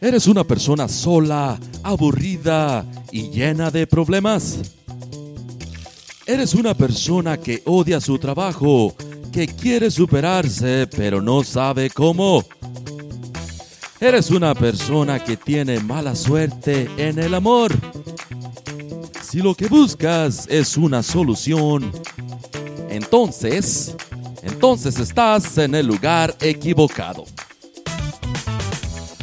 ¿Eres 0.00 0.26
una 0.26 0.44
persona 0.44 0.88
sola, 0.88 1.58
aburrida 1.82 2.84
y 3.12 3.30
llena 3.30 3.70
de 3.70 3.86
problemas? 3.86 4.58
¿Eres 6.26 6.54
una 6.54 6.74
persona 6.74 7.36
que 7.36 7.62
odia 7.66 8.00
su 8.00 8.18
trabajo, 8.18 8.94
que 9.32 9.46
quiere 9.46 9.90
superarse 9.90 10.86
pero 10.86 11.20
no 11.20 11.44
sabe 11.44 11.90
cómo? 11.90 12.44
¿Eres 14.00 14.30
una 14.30 14.54
persona 14.54 15.22
que 15.22 15.36
tiene 15.36 15.80
mala 15.80 16.16
suerte 16.16 16.88
en 16.96 17.18
el 17.18 17.34
amor? 17.34 17.72
Si 19.22 19.38
lo 19.38 19.54
que 19.54 19.68
buscas 19.68 20.46
es 20.48 20.78
una 20.78 21.02
solución, 21.02 21.92
entonces, 22.88 23.94
entonces 24.42 24.98
estás 24.98 25.58
en 25.58 25.74
el 25.74 25.86
lugar 25.86 26.34
equivocado. 26.40 27.26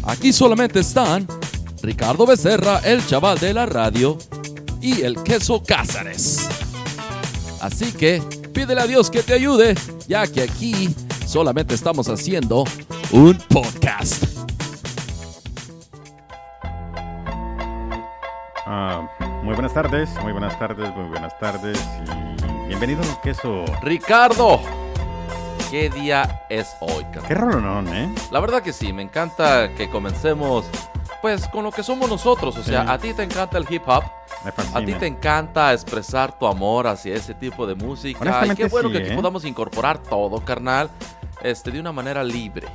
Aquí 0.07 0.31
solamente 0.31 0.79
están 0.79 1.27
Ricardo 1.83 2.25
Becerra, 2.25 2.79
el 2.79 3.05
chaval 3.05 3.37
de 3.39 3.53
la 3.53 3.65
radio, 3.65 4.17
y 4.81 5.01
el 5.01 5.21
queso 5.21 5.61
Cázares. 5.61 6.47
Así 7.61 7.91
que 7.91 8.21
pídele 8.53 8.81
a 8.81 8.87
Dios 8.87 9.11
que 9.11 9.21
te 9.21 9.33
ayude, 9.33 9.75
ya 10.07 10.25
que 10.25 10.43
aquí 10.43 10.95
solamente 11.25 11.75
estamos 11.75 12.07
haciendo 12.07 12.63
un 13.11 13.37
podcast. 13.49 14.23
Ah, 18.65 19.09
muy 19.43 19.55
buenas 19.55 19.73
tardes, 19.73 20.09
muy 20.23 20.31
buenas 20.31 20.57
tardes, 20.57 20.89
muy 20.95 21.09
buenas 21.09 21.37
tardes 21.37 21.77
y 22.05 22.67
bienvenido 22.69 23.01
queso. 23.21 23.65
Ricardo, 23.81 24.61
¿qué 25.71 25.89
día 25.89 26.45
es 26.49 26.75
hoy? 26.79 27.03
carnal? 27.05 27.27
Qué 27.27 27.33
rolonón, 27.33 27.87
¿eh? 27.89 28.09
La 28.31 28.39
verdad 28.39 28.61
que 28.61 28.73
sí, 28.73 28.93
me 28.93 29.01
encanta 29.01 29.69
que 29.75 29.89
comencemos 29.89 30.65
pues 31.21 31.47
con 31.47 31.63
lo 31.63 31.71
que 31.71 31.81
somos 31.83 32.09
nosotros, 32.09 32.55
o 32.57 32.63
sea, 32.63 32.83
Sí. 32.83 32.87
a 32.91 32.97
ti 32.99 33.13
te 33.13 33.23
encanta 33.23 33.57
el 33.57 33.65
hip 33.69 33.81
hop, 33.87 34.03
Me 34.45 34.51
a 34.73 34.85
ti 34.85 34.93
te 34.93 35.07
encanta 35.07 35.73
expresar 35.73 36.37
tu 36.37 36.45
amor 36.45 36.85
hacia 36.87 37.15
ese 37.15 37.33
tipo 37.33 37.65
de 37.65 37.73
música, 37.75 38.45
y 38.45 38.55
qué 38.55 38.67
bueno 38.67 38.89
sí, 38.89 38.93
que 38.93 39.01
aquí 39.03 39.11
¿eh? 39.13 39.15
podamos 39.15 39.43
incorporar 39.43 39.97
todo, 39.97 40.43
carnal, 40.45 40.89
este, 41.41 41.71
de 41.71 41.79
una 41.79 41.91
manera 41.91 42.23
libre, 42.23 42.67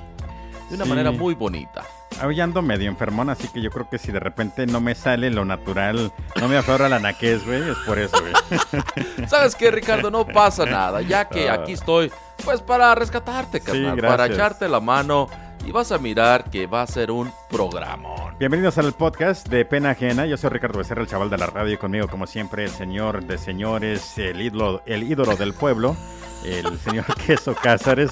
de 0.69 0.75
una 0.75 0.85
Sí. 0.85 0.91
manera 0.91 1.13
muy 1.13 1.35
bonita. 1.35 1.83
Hoy 2.25 2.41
ando 2.41 2.63
medio 2.63 2.89
enfermón, 2.89 3.31
así 3.31 3.49
que 3.49 3.63
yo 3.63 3.71
creo 3.71 3.89
que 3.89 3.99
si 3.99 4.11
de 4.13 4.21
repente 4.21 4.67
no 4.67 4.81
me 4.81 4.95
sale 4.95 5.31
lo 5.31 5.45
natural, 5.45 6.13
no 6.41 6.49
me 6.49 6.57
aflora 6.59 6.89
la 6.89 6.99
naquez, 6.99 7.45
güey, 7.47 7.71
es 7.71 7.77
por 7.87 7.99
eso, 7.99 8.17
güey. 8.21 8.33
¿Sabes 9.29 9.55
qué, 9.55 9.71
Ricardo? 9.71 10.11
No 10.11 10.27
pasa 10.27 10.67
nada, 10.67 11.01
ya 11.01 11.29
que 11.29 11.49
Ah. 11.49 11.55
aquí 11.55 11.73
estoy, 11.73 12.13
pues 12.45 12.61
para 12.61 12.95
rescatarte, 12.95 13.61
carnal, 13.61 13.99
para 13.99 14.27
echarte 14.27 14.69
la 14.69 14.81
mano 14.81 15.29
y 15.65 15.71
vas 15.71 15.93
a 15.93 15.99
mirar 15.99 16.51
que 16.51 16.67
va 16.67 16.83
a 16.83 16.87
ser 16.87 17.11
un 17.11 17.33
programón. 17.49 18.37
Bienvenidos 18.39 18.79
al 18.79 18.93
podcast 18.93 19.49
de 19.49 19.65
Pena 19.65 19.91
Ajena. 19.91 20.27
Yo 20.27 20.37
soy 20.37 20.51
Ricardo 20.51 20.79
Becerra, 20.79 21.03
el 21.03 21.09
chaval 21.09 21.31
de 21.31 21.39
la 21.39 21.47
radio, 21.47 21.75
y 21.75 21.77
conmigo, 21.77 22.09
como 22.09 22.27
siempre, 22.27 22.65
el 22.65 22.71
señor 22.71 23.25
de 23.25 23.39
señores, 23.39 24.19
el 24.19 24.41
ídolo, 24.41 24.83
el 24.87 25.05
ídolo 25.05 25.37
del 25.37 25.53
pueblo, 25.53 25.97
el 26.45 26.79
señor 26.81 27.05
Queso 27.27 27.55
Cázares. 27.55 28.11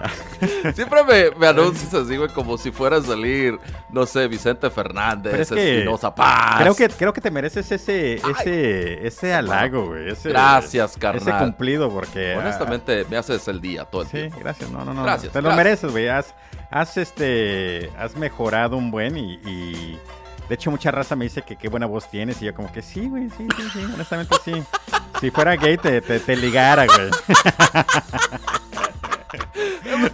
Siempre 0.74 1.04
me, 1.04 1.30
me 1.38 1.46
anuncias 1.46 1.92
así, 1.92 2.16
güey, 2.16 2.28
como 2.30 2.56
si 2.58 2.70
fuera 2.70 2.96
a 2.96 3.02
salir, 3.02 3.58
no 3.90 4.06
sé, 4.06 4.26
Vicente 4.28 4.70
Fernández, 4.70 5.30
Pero 5.32 5.42
es 5.42 5.48
que 5.50 5.74
Espinosa 5.78 6.14
Paz. 6.14 6.60
Creo 6.60 6.74
que, 6.74 6.88
creo 6.88 7.12
que 7.12 7.20
te 7.20 7.30
mereces 7.30 7.70
ese, 7.70 8.14
ese, 8.14 9.06
ese 9.06 9.34
halago, 9.34 9.86
güey. 9.88 10.10
ese- 10.10 10.30
Gracias, 10.30 10.92
Ese 10.92 11.00
carnal. 11.00 11.38
cumplido, 11.38 11.90
porque. 11.90 12.34
ah, 12.34 12.38
Honestamente, 12.40 13.04
me 13.10 13.16
haces 13.16 13.46
el 13.48 13.60
día 13.60 13.84
todo 13.84 14.02
el 14.02 14.08
Sí, 14.08 14.16
tiempo. 14.18 14.38
gracias. 14.40 14.70
No, 14.70 14.84
no, 14.84 14.94
no. 14.94 15.02
Gracias, 15.02 15.32
Te 15.32 15.42
lo 15.42 15.52
mereces, 15.54 15.90
güey. 15.90 16.08
Has, 16.08 16.34
has, 16.70 16.96
este, 16.96 17.90
has 17.98 18.16
mejorado 18.16 18.76
un 18.76 18.90
buen 18.90 19.16
y, 19.18 19.34
y- 19.44 19.98
De 20.48 20.54
hecho, 20.56 20.70
mucha 20.70 20.90
raza 20.90 21.14
me 21.14 21.24
dice 21.26 21.42
que 21.42 21.56
qué 21.56 21.68
buena 21.68 21.86
voz 21.86 22.10
tienes. 22.10 22.40
Y 22.42 22.46
yo, 22.46 22.54
como 22.54 22.72
que 22.72 22.82
sí, 22.82 23.08
güey, 23.08 23.28
sí, 23.36 23.46
sí, 23.56 23.62
sí. 23.72 23.84
Honestamente, 23.94 24.34
sí. 24.44 24.62
Si 25.20 25.30
fuera 25.30 25.54
gay, 25.56 25.76
te, 25.76 26.00
te, 26.00 26.18
te 26.18 26.34
ligara, 26.36 26.86
güey. 26.86 27.10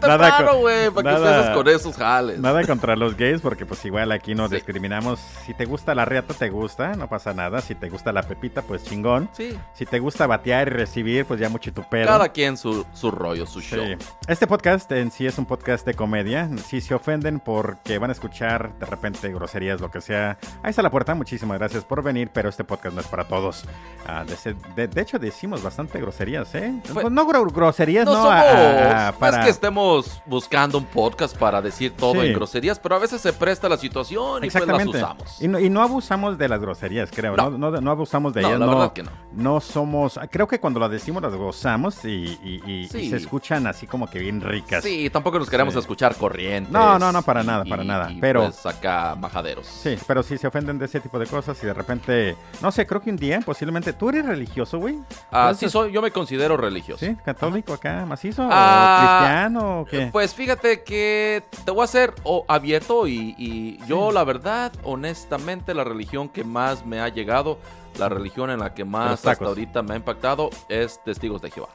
Nada 0.07 0.45
con- 0.47 0.61
güey, 0.61 0.91
para 0.91 1.15
que 1.17 1.21
nada- 1.23 1.55
con 1.55 1.69
esos 1.69 1.97
jales. 1.97 2.39
Nada 2.39 2.65
contra 2.67 2.97
los 2.97 3.17
gays, 3.17 3.41
porque 3.41 3.67
pues 3.67 3.85
igual 3.85 4.13
aquí 4.13 4.35
no 4.35 4.49
Sí. 4.49 4.55
discriminamos. 4.57 5.19
Si 5.45 5.55
te 5.55 5.65
gusta 5.65 5.95
la 5.95 6.05
riata, 6.05 6.35
te 6.35 6.49
gusta, 6.51 6.95
no 6.95 7.09
pasa 7.09 7.33
nada. 7.35 7.61
Si 7.61 7.75
te 7.75 7.89
gusta 7.89 8.13
la 8.13 8.23
pepita, 8.23 8.63
pues 8.63 8.85
chingón. 8.85 9.29
Sí, 9.33 9.57
Si 9.75 9.87
te 9.87 9.99
gusta 9.99 10.27
batear 10.27 10.69
y 10.69 10.71
recibir, 10.71 11.25
pues 11.27 11.41
ya 11.41 11.49
mucho 11.49 11.73
tu 11.73 11.83
pedo. 11.89 12.07
cada 12.07 12.29
quien 12.31 12.57
su, 12.57 12.85
su 12.95 13.11
rollo, 13.11 13.47
su 13.47 13.61
Sí. 13.61 13.77
show. 13.77 13.85
Este 14.29 14.47
podcast 14.47 14.91
en 14.93 15.11
sí 15.11 15.27
es 15.27 15.39
un 15.39 15.47
podcast 15.47 15.87
de 15.87 15.95
comedia. 15.95 16.49
Si 16.67 16.81
se 16.81 16.95
ofenden 16.95 17.41
porque 17.41 17.99
van 17.99 18.11
a 18.11 18.13
escuchar 18.13 18.73
de 18.79 18.87
repente 18.87 19.29
groserías, 19.33 19.81
lo 19.81 19.91
que 19.91 20.01
sea, 20.01 20.39
ahí 20.63 20.71
está 20.71 20.83
la 20.83 20.91
puerta. 20.91 21.15
Muchísimas 21.15 21.59
gracias 21.59 21.85
por 21.85 22.03
venir, 22.03 22.31
pero 22.33 22.49
este 22.49 22.65
podcast 22.65 22.95
no 22.95 23.01
es 23.01 23.07
para 23.07 23.25
todos. 23.25 23.65
Ah, 24.07 24.25
de, 24.25 24.37
se- 24.37 24.57
de- 24.75 24.89
de 24.89 25.01
hecho, 25.01 25.19
decimos 25.19 25.63
bastante 25.63 26.01
groserías, 26.01 26.55
¿eh? 26.55 26.73
Pues- 26.93 27.11
no 27.11 27.27
gro- 27.27 27.53
groserías, 27.53 28.05
No 28.05 28.13
no, 28.13 28.17
somos, 28.23 28.33
a- 28.33 28.41
a- 28.41 29.09
a- 29.09 29.13
no 29.13 29.19
para... 29.37 29.41
es 29.43 29.47
que 29.47 29.51
estemos 29.53 30.23
buscando 30.27 30.79
un 30.79 30.85
podcast 30.85 31.37
para 31.37 31.61
decir 31.63 31.93
todo 31.97 32.13
Sí. 32.15 32.19
en 32.29 32.33
groserías, 32.35 32.79
pero 32.79 32.97
a 32.97 32.99
veces 32.99 33.21
se 33.21 33.33
presta 33.33 33.69
la 33.69 33.77
situación 33.77 34.45
y 34.45 34.51
pues 34.51 34.67
las 34.67 34.87
usamos. 34.87 35.43
Y 35.43 35.49
no, 35.49 35.59
y 35.59 35.69
no 35.71 35.83
abusamos 35.83 36.39
de 36.39 36.49
las 36.49 36.61
groserías, 36.61 37.11
creo. 37.15 37.37
No. 37.37 37.51
No, 37.51 37.71
no, 37.71 37.81
no 37.81 37.91
abusamos 37.91 38.33
de 38.35 38.41
ellas. 38.41 38.59
la 38.59 38.67
no, 38.67 38.73
verdad 38.73 38.93
que 38.93 39.03
no. 39.03 39.11
no 39.33 39.61
somos. 39.61 40.19
Creo 40.31 40.47
que 40.49 40.59
cuando 40.61 40.81
las 40.81 40.91
decimos 40.91 41.23
las 41.23 41.35
gozamos 41.35 42.05
y, 42.05 42.89
se 42.91 43.17
escuchan 43.17 43.67
así 43.67 43.87
como 43.87 44.09
que 44.09 44.19
bien 44.19 44.41
ricas. 44.41 44.83
Sí, 44.85 45.09
tampoco 45.11 45.39
nos 45.39 45.49
queremos 45.51 45.75
Sí. 45.75 45.81
escuchar 45.81 46.17
corrientes. 46.17 46.73
No, 46.73 46.99
no, 46.99 47.13
no, 47.13 47.23
para 47.23 47.43
nada, 47.43 47.65
para 47.65 47.85
nada, 47.85 48.11
pero- 48.21 48.43
Pues 48.45 48.65
acá 48.67 49.15
majaderos. 49.19 49.67
Sí, 49.67 49.97
pero 50.07 50.23
si 50.23 50.39
se 50.39 50.47
ofenden 50.47 50.79
de 50.79 50.87
ese 50.87 51.01
tipo 51.01 51.19
de 51.19 51.27
cosas 51.27 51.63
y 51.63 51.67
de 51.67 51.75
repente, 51.75 52.37
no 52.63 52.71
sé, 52.73 52.87
creo 52.87 53.01
que 53.01 53.11
un 53.11 53.17
día 53.17 53.41
posiblemente 53.45 53.93
tú 53.93 54.09
eres 54.09 54.25
religioso, 54.27 54.79
güey. 54.79 54.97
Ah, 55.31 55.43
Entonces, 55.51 55.71
sí, 55.71 55.73
soy, 55.73 55.93
yo 55.93 56.01
me 56.03 56.11
considero 56.11 56.57
religioso. 56.57 57.05
Sí, 57.05 57.17
católico 57.25 57.73
acá, 57.73 58.05
macizo, 58.07 58.47
Ah, 58.51 59.16
o 59.57 59.85
qué. 59.85 60.09
Pues 60.13 60.35
fíjate 60.35 60.83
que 60.83 61.43
te 61.65 61.71
voy 61.71 61.85
a 61.85 61.87
ser 61.87 62.15
o, 62.25 62.45
abierto 62.49 63.07
y, 63.07 63.35
y 63.39 63.79
yo 63.87 64.13
la 64.13 64.25
verdad, 64.25 64.73
honestamente, 64.85 65.75
la 65.75 65.85
religión 65.85 66.29
que 66.29 66.45
más 66.45 66.85
me 66.85 67.01
ha 67.01 67.09
llegado, 67.09 67.59
la 67.99 68.09
religión 68.09 68.51
en 68.51 68.61
la 68.61 68.75
que 68.75 68.85
más 68.85 69.25
hasta 69.27 69.45
ahorita 69.45 69.83
me 69.83 69.95
ha 69.95 69.97
impactado 69.97 70.51
es 70.69 71.03
Testigos 71.05 71.43
de 71.43 71.51
Jehová. 71.51 71.69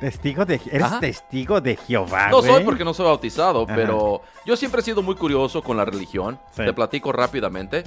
Testigo 0.00 0.44
de, 0.44 0.60
eres 0.70 0.82
Ajá. 0.82 1.00
testigo 1.00 1.60
de 1.60 1.76
Jehová, 1.76 2.28
No 2.28 2.42
soy 2.42 2.64
porque 2.64 2.84
no 2.84 2.92
soy 2.92 3.06
bautizado, 3.06 3.64
Ajá. 3.64 3.74
pero 3.74 4.20
yo 4.44 4.54
siempre 4.54 4.82
he 4.82 4.84
sido 4.84 5.02
muy 5.02 5.14
curioso 5.14 5.62
con 5.62 5.76
la 5.78 5.86
religión. 5.86 6.38
Sí. 6.50 6.64
Te 6.64 6.72
platico 6.74 7.12
rápidamente. 7.12 7.82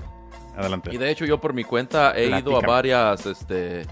Adelante. 0.57 0.89
Y 0.91 0.97
de 0.97 1.11
hecho 1.11 1.25
yo 1.25 1.39
por 1.39 1.53
mi 1.53 1.63
cuenta 1.63 2.17
he 2.17 2.35
ido 2.39 2.57
a 2.57 2.61
varias 2.61 3.25
este 3.25 3.85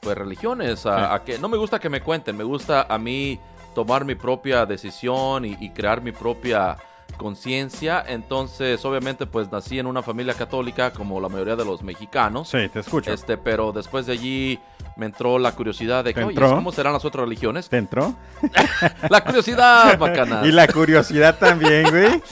pues 0.00 0.16
religiones 0.18 0.84
a, 0.84 0.98
Sí. 0.98 1.14
a 1.14 1.24
que 1.24 1.38
no 1.38 1.48
me 1.48 1.56
gusta 1.56 1.78
que 1.80 1.88
me 1.88 2.02
cuenten, 2.02 2.36
me 2.36 2.44
gusta 2.44 2.86
a 2.86 2.98
mí 2.98 3.40
tomar 3.74 4.04
mi 4.04 4.14
propia 4.14 4.64
decisión 4.64 5.44
y, 5.44 5.56
y 5.60 5.70
crear 5.70 6.00
mi 6.00 6.12
propia 6.12 6.76
conciencia. 7.16 8.04
Entonces, 8.06 8.84
obviamente 8.84 9.26
pues 9.26 9.50
nací 9.50 9.78
en 9.78 9.86
una 9.86 10.02
familia 10.02 10.34
católica 10.34 10.92
como 10.92 11.20
la 11.20 11.28
mayoría 11.28 11.56
de 11.56 11.64
los 11.64 11.82
mexicanos. 11.82 12.48
Sí, 12.48 12.68
te 12.72 12.80
escucho. 12.80 13.12
Este, 13.12 13.36
pero 13.36 13.72
después 13.72 14.06
de 14.06 14.12
allí 14.12 14.58
me 14.96 15.06
entró 15.06 15.38
la 15.38 15.52
curiosidad 15.52 16.04
de 16.04 16.14
que, 16.14 16.20
¿Te 16.20 16.26
oye? 16.26 16.36
¿cómo 16.40 16.70
serán 16.72 16.92
las 16.92 17.04
otras 17.04 17.24
religiones? 17.24 17.68
¿Te 17.68 17.78
entró? 17.78 18.14
La 19.10 19.24
curiosidad, 19.24 19.98
bacana. 19.98 20.42
Y 20.44 20.52
la 20.52 20.66
curiosidad 20.68 21.36
también, 21.38 21.88
güey. 21.90 22.22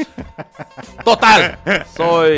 Total. 1.04 1.58
Soy 1.96 2.36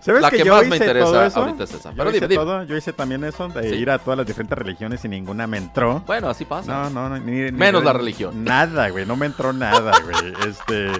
¿Sabes 0.00 0.22
la 0.22 0.30
que, 0.30 0.38
que, 0.38 0.44
yo 0.44 0.54
más 0.54 0.66
me 0.66 0.76
interesa 0.76 1.06
todo 1.06 1.24
eso? 1.24 1.40
ahorita 1.40 1.64
es 1.64 1.72
esa. 1.74 1.90
Yo 1.90 1.96
Pero 1.96 2.10
hice 2.10 2.20
dime, 2.20 2.28
dime. 2.28 2.44
todo, 2.44 2.62
yo 2.64 2.76
hice 2.76 2.92
también 2.92 3.24
eso, 3.24 3.48
de 3.48 3.70
Sí. 3.70 3.74
ir 3.76 3.90
a 3.90 3.98
todas 3.98 4.18
las 4.18 4.26
diferentes 4.26 4.56
religiones 4.58 5.04
y 5.04 5.08
ninguna 5.08 5.46
me 5.46 5.56
entró. 5.58 6.02
Bueno, 6.06 6.28
así 6.28 6.44
pasa. 6.44 6.70
No, 6.70 6.90
no, 6.90 7.08
no, 7.08 7.18
ni- 7.18 7.44
ni- 7.44 7.52
Menos 7.52 7.82
ni- 7.82 7.86
la 7.86 7.92
religión. 7.94 8.44
Nada, 8.44 8.88
güey, 8.90 9.06
no 9.06 9.16
me 9.16 9.26
entró 9.26 9.52
nada, 9.52 9.92
güey. 10.02 10.34
Este, 10.48 10.90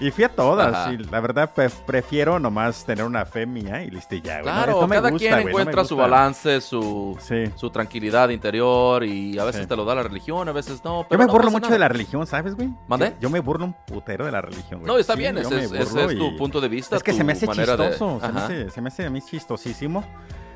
y 0.00 0.10
fui 0.16 0.24
a 0.24 0.28
todas, 0.30 0.74
Ajá. 0.74 0.92
y 0.92 0.96
la 0.98 1.20
verdad 1.20 1.52
pre- 1.54 1.70
prefiero 1.70 2.40
nomás 2.40 2.84
tener 2.84 3.04
una 3.04 3.24
fe 3.26 3.46
mía 3.46 3.84
y 3.84 3.90
listo 3.90 4.16
ya, 4.16 4.40
güey. 4.40 4.44
Claro, 4.44 4.80
no 4.80 4.88
cada 4.88 5.10
gusta, 5.10 5.18
quien 5.18 5.32
güey, 5.34 5.44
no 5.44 5.44
me 5.44 5.50
encuentra 5.62 5.84
su 5.84 5.94
balance, 5.96 6.60
su, 6.62 7.16
Sí. 7.20 7.44
su 7.54 7.70
tranquilidad 7.70 8.30
interior 8.30 9.04
y 9.04 9.38
a 9.38 9.44
veces 9.44 9.62
Sí. 9.62 9.66
te 9.68 9.76
lo 9.76 9.84
da 9.84 9.94
la 9.94 10.02
religión, 10.02 10.48
a 10.48 10.52
veces 10.52 10.82
no. 10.84 11.06
Yo 11.08 11.18
me 11.18 11.26
burlo 11.26 11.50
mucho 11.50 11.66
nada. 11.66 11.74
de 11.74 11.78
la 11.78 11.88
religión, 11.88 12.26
¿sabes, 12.26 12.54
güey? 12.56 12.70
¿Mande? 12.88 13.10
Yo, 13.10 13.20
yo 13.20 13.30
me 13.30 13.40
burlo 13.40 13.66
un 13.66 13.74
putero 13.86 14.24
de 14.24 14.32
la 14.32 14.40
religión, 14.40 14.80
güey. 14.80 14.90
No, 14.92 14.98
está 14.98 15.12
Sí, 15.12 15.18
bien, 15.20 15.36
ese 15.38 15.64
es, 15.64 15.70
tu 15.70 16.10
y- 16.26 16.38
punto 16.38 16.60
de 16.60 16.68
vista. 16.68 16.96
Es 16.96 17.02
que 17.02 17.12
se 17.12 17.22
me 17.22 17.34
hace 17.34 17.46
manera 17.46 17.76
de- 17.76 17.90
chistoso, 17.90 18.20
se, 18.26 18.32
me 18.32 18.40
hace, 18.40 18.70
se 18.70 18.80
me 18.80 18.88
hace 18.88 19.06
a 19.06 19.10
mí 19.10 19.20
chistosísimo 19.22 20.02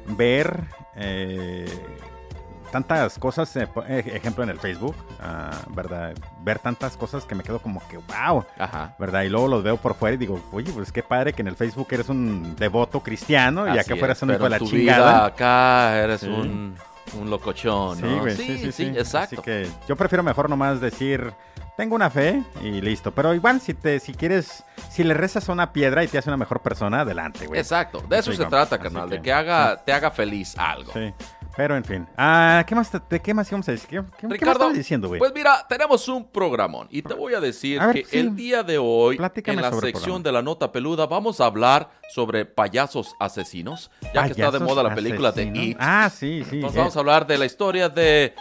ver 0.07 0.65
eh, 0.97 1.67
tantas 2.71 3.19
cosas, 3.19 3.55
eh, 3.57 3.69
eh, 3.89 4.13
ejemplo 4.15 4.43
en 4.45 4.51
el 4.51 4.59
Facebook, 4.59 4.95
ah, 5.21 5.51
¿verdad? 5.69 6.15
Ver 6.43 6.59
tantas 6.59 6.97
cosas 6.97 7.25
que 7.25 7.35
me 7.35 7.43
quedo 7.43 7.59
como 7.61 7.83
que, 7.89 7.97
wow, 7.99 8.45
Ajá. 8.59 8.95
¿verdad? 8.99 9.23
Y 9.23 9.29
luego 9.29 9.49
los 9.49 9.63
veo 9.63 9.77
por 9.77 9.95
fuera 9.95 10.15
y 10.15 10.19
digo, 10.19 10.41
oye, 10.53 10.73
pues 10.73 10.91
qué 10.93 11.03
padre 11.03 11.33
que 11.33 11.43
en 11.43 11.49
el 11.49 11.57
Facebook 11.57 11.89
eres 11.91 12.09
un 12.09 12.55
devoto 12.57 13.01
cristiano 13.01 13.67
y 13.67 13.71
Así 13.71 13.81
acá 13.93 13.97
fuera 13.97 14.13
es, 14.15 14.23
un 14.23 14.31
hijo 14.31 14.45
de 14.45 14.51
la 14.51 14.59
tu 14.59 14.67
chingada. 14.69 15.13
vida 15.13 15.27
acá 15.27 15.97
eres 15.99 16.21
Sí. 16.21 16.27
un, 16.29 16.75
un 17.21 17.31
locochón, 17.31 17.97
Sí, 17.99 18.03
¿no? 18.05 18.21
güey, 18.21 18.37
sí, 18.37 18.47
sí, 18.47 18.59
sí, 18.59 18.73
sí. 18.73 18.85
exacto. 18.97 19.37
Así 19.37 19.43
que 19.43 19.69
yo 19.89 19.97
prefiero 19.97 20.23
mejor 20.23 20.49
nomás 20.49 20.81
decir, 20.81 21.33
tengo 21.77 21.95
una 21.97 22.11
fe 22.11 22.43
y 22.63 22.81
listo. 22.81 23.11
Pero 23.13 23.35
igual, 23.35 23.61
si 23.61 23.75
te, 23.75 23.99
si 24.01 24.13
quieres, 24.15 24.63
si 24.91 25.03
le 25.03 25.15
rezas 25.15 25.49
a 25.49 25.53
una 25.53 25.73
piedra 25.73 26.05
y 26.05 26.09
te 26.09 26.19
hace 26.19 26.29
una 26.31 26.37
mejor 26.37 26.61
persona, 26.61 27.01
adelante, 27.01 27.47
güey. 27.47 27.59
Exacto, 27.59 28.03
de 28.09 28.19
eso 28.19 28.33
se 28.33 28.45
trata, 28.45 28.79
carnal, 28.79 29.09
de 29.11 29.21
que 29.23 29.33
haga, 29.33 29.83
te 29.85 29.93
haga 29.93 30.11
feliz 30.11 30.57
algo. 30.59 30.93
Sí. 30.93 31.13
Pero 31.57 31.77
en 31.77 31.85
fin. 31.85 32.07
Ah, 32.17 32.65
¿qué 32.67 32.75
más, 32.75 32.91
¿De 33.09 33.21
qué 33.21 33.35
más 33.35 33.49
íbamos 33.51 33.69
a 33.69 33.73
decir? 33.73 33.89
¿Qué, 33.89 34.03
qué, 34.19 34.29
Ricardo, 34.29 34.69
¿qué 34.71 34.79
diciendo, 34.79 35.09
güey? 35.09 35.19
Pues 35.19 35.33
mira, 35.35 35.67
tenemos 35.69 36.09
un 36.09 36.29
programón. 36.29 36.89
Y 36.91 37.03
te 37.03 37.15
voy 37.15 37.35
a 37.35 37.41
decir 37.41 37.81
que 37.93 38.07
el 38.13 38.35
día 38.37 38.63
de 38.63 38.79
hoy, 38.79 39.19
en 39.45 39.61
la 39.61 39.73
sección 39.73 40.23
de 40.23 40.33
la 40.33 40.43
nota 40.43 40.73
peluda, 40.73 41.07
vamos 41.07 41.41
a 41.41 41.47
hablar 41.47 41.91
sobre 42.11 42.45
payasos 42.45 43.15
asesinos. 43.19 43.91
Ya 44.15 44.25
que 44.25 44.33
está 44.33 44.51
de 44.51 44.61
moda 44.61 44.83
la 44.83 44.95
película 44.95 45.33
de 45.33 45.45
It. 45.45 45.77
Ah, 45.81 46.11
sí, 46.11 46.45
sí. 46.49 46.57
Entonces 46.57 46.79
vamos 46.79 46.97
a 46.97 47.01
hablar 47.01 47.27
de 47.27 47.39
la 47.39 47.47
historia 47.47 47.89
de 47.89 48.35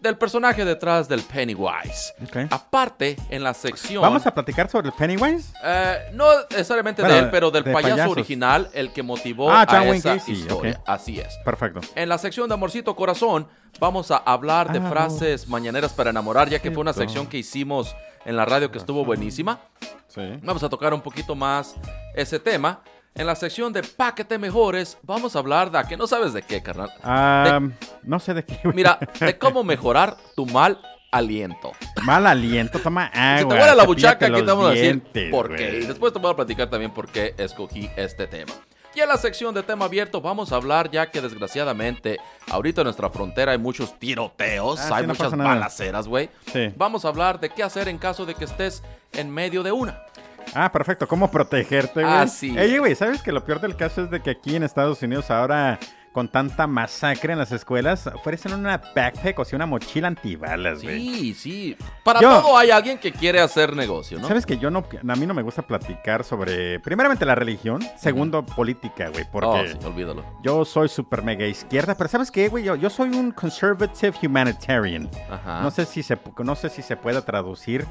del 0.00 0.16
personaje 0.16 0.64
detrás 0.64 1.08
del 1.08 1.22
Pennywise. 1.22 2.14
Aparte, 2.50 3.16
en 3.30 3.42
la 3.42 3.54
sección... 3.54 4.02
¿Vamos 4.02 4.26
a 4.26 4.32
platicar 4.32 4.68
sobre 4.70 4.88
el 4.88 4.94
Pennywise? 4.94 5.52
Eh, 5.64 6.10
no 6.12 6.26
necesariamente 6.50 7.02
de 7.02 7.18
él, 7.18 7.30
pero 7.30 7.50
del 7.50 7.64
payaso 7.64 8.10
original, 8.10 8.68
el 8.72 8.92
que 8.92 9.02
motivó 9.02 9.50
ah, 9.50 9.66
a 9.68 9.84
esa 9.86 10.16
historia. 10.16 10.80
Así 10.86 11.18
es. 11.18 11.36
Perfecto. 11.44 11.80
En 11.94 12.08
la 12.08 12.18
sección 12.18 12.48
de 12.48 12.54
Amorcito 12.54 12.94
Corazón, 12.94 13.48
vamos 13.78 14.10
a 14.10 14.18
hablar 14.18 14.72
de 14.72 14.78
ah, 14.78 14.88
frases 14.88 15.48
mañaneras 15.48 15.92
para 15.92 16.10
enamorar, 16.10 16.48
ya 16.48 16.58
que 16.60 16.70
fue 16.70 16.80
una 16.80 16.92
sección 16.92 17.26
que 17.26 17.38
hicimos 17.38 17.94
en 18.24 18.36
la 18.36 18.44
radio 18.44 18.70
que 18.70 18.78
estuvo 18.78 19.04
buenísima. 19.04 19.60
Sí. 20.08 20.22
Vamos 20.42 20.62
a 20.62 20.68
tocar 20.68 20.94
un 20.94 21.00
poquito 21.00 21.34
más 21.34 21.74
ese 22.14 22.38
tema. 22.38 22.80
En 23.18 23.26
la 23.26 23.34
sección 23.34 23.72
de 23.72 23.82
Paquete 23.82 24.36
Mejores, 24.36 24.98
vamos 25.02 25.36
a 25.36 25.38
hablar 25.38 25.70
de... 25.70 25.82
que 25.88 25.96
no 25.96 26.06
sabes 26.06 26.34
de 26.34 26.42
qué, 26.42 26.62
carnal? 26.62 26.90
Ah, 27.02 27.60
no 28.02 28.20
sé 28.20 28.34
de 28.34 28.44
qué. 28.44 28.60
Mira, 28.74 28.98
de 29.18 29.38
cómo 29.38 29.64
mejorar 29.64 30.18
tu 30.34 30.44
mal 30.44 30.78
aliento. 31.10 31.72
Mal 32.02 32.26
aliento, 32.26 32.78
toma 32.78 33.06
agua. 33.06 33.38
Si 33.38 33.48
te 33.48 33.54
huele 33.54 33.74
la 33.74 33.84
buchaca, 33.84 34.26
aquí 34.26 34.34
te 34.34 34.42
vamos 34.42 34.66
a 34.66 34.74
decir 34.74 35.02
por 35.30 35.56
qué. 35.56 35.80
Y 35.82 35.86
después 35.86 36.12
te 36.12 36.18
voy 36.18 36.30
a 36.30 36.36
platicar 36.36 36.68
también 36.68 36.92
por 36.92 37.08
qué 37.08 37.34
escogí 37.38 37.88
este 37.96 38.26
tema. 38.26 38.52
Y 38.94 39.00
en 39.00 39.08
la 39.08 39.16
sección 39.16 39.54
de 39.54 39.62
tema 39.62 39.86
abierto 39.86 40.20
vamos 40.20 40.52
a 40.52 40.56
hablar 40.56 40.90
ya 40.90 41.10
que 41.10 41.22
desgraciadamente 41.22 42.18
ahorita 42.50 42.82
en 42.82 42.86
nuestra 42.86 43.08
frontera 43.08 43.52
hay 43.52 43.58
muchos 43.58 43.98
tiroteos, 43.98 44.80
ah, 44.80 44.96
hay 44.96 45.06
muchas 45.06 45.34
balaceras, 45.34 46.06
güey. 46.06 46.28
Sí. 46.52 46.70
Vamos 46.76 47.06
a 47.06 47.08
hablar 47.08 47.40
de 47.40 47.48
qué 47.48 47.62
hacer 47.62 47.88
en 47.88 47.96
caso 47.96 48.26
de 48.26 48.34
que 48.34 48.44
estés 48.44 48.82
en 49.12 49.30
medio 49.30 49.62
de 49.62 49.72
una. 49.72 50.05
Ah, 50.54 50.70
perfecto. 50.72 51.06
¿Cómo 51.06 51.30
protegerte, 51.30 52.02
güey? 52.02 52.14
Ah, 52.14 52.26
sí. 52.26 52.56
Oye, 52.56 52.78
güey, 52.78 52.94
¿sabes 52.94 53.22
que 53.22 53.32
lo 53.32 53.44
peor 53.44 53.60
del 53.60 53.76
caso 53.76 54.02
es 54.02 54.10
de 54.10 54.20
que 54.20 54.30
aquí 54.30 54.56
en 54.56 54.62
Estados 54.62 55.02
Unidos 55.02 55.30
ahora 55.30 55.78
con 56.16 56.28
tanta 56.28 56.66
masacre 56.66 57.34
en 57.34 57.38
las 57.38 57.52
escuelas, 57.52 58.06
ofrecen 58.06 58.54
una 58.54 58.78
backpack 58.78 59.38
o 59.38 59.44
sea, 59.44 59.56
una 59.56 59.66
mochila 59.66 60.08
antibalas, 60.08 60.82
güey. 60.82 60.98
Sí, 60.98 61.34
sí. 61.34 61.76
Para 62.02 62.20
todo 62.20 62.56
hay 62.56 62.70
alguien 62.70 62.96
que 62.96 63.12
quiere 63.12 63.38
hacer 63.38 63.76
negocio, 63.76 64.18
¿no? 64.18 64.26
Sabes 64.26 64.46
que 64.46 64.56
yo 64.56 64.70
no, 64.70 64.86
a 65.06 65.14
mí 65.14 65.26
no 65.26 65.34
me 65.34 65.42
gusta 65.42 65.60
platicar 65.60 66.24
sobre, 66.24 66.80
primeramente 66.80 67.26
la 67.26 67.34
religión, 67.34 67.82
segundo 67.98 68.46
política, 68.46 69.10
güey, 69.10 69.26
porque 69.30 69.46
oh, 69.46 69.66
sí, 69.66 69.86
olvídalo. 69.86 70.24
yo 70.42 70.64
soy 70.64 70.88
súper 70.88 71.22
mega 71.22 71.46
izquierda, 71.46 71.94
pero 71.94 72.08
¿sabes 72.08 72.30
qué, 72.30 72.48
güey? 72.48 72.64
Yo, 72.64 72.76
yo 72.76 72.88
soy 72.88 73.10
un 73.10 73.30
conservative 73.32 74.16
humanitarian. 74.22 75.10
Ajá. 75.30 75.60
No 75.60 75.70
sé 75.70 75.84
si 75.84 76.02
se, 76.02 76.18
no 76.38 76.56
sé 76.56 76.70
si 76.70 76.80
se 76.80 76.96
pueda 76.96 77.26
traducir. 77.26 77.86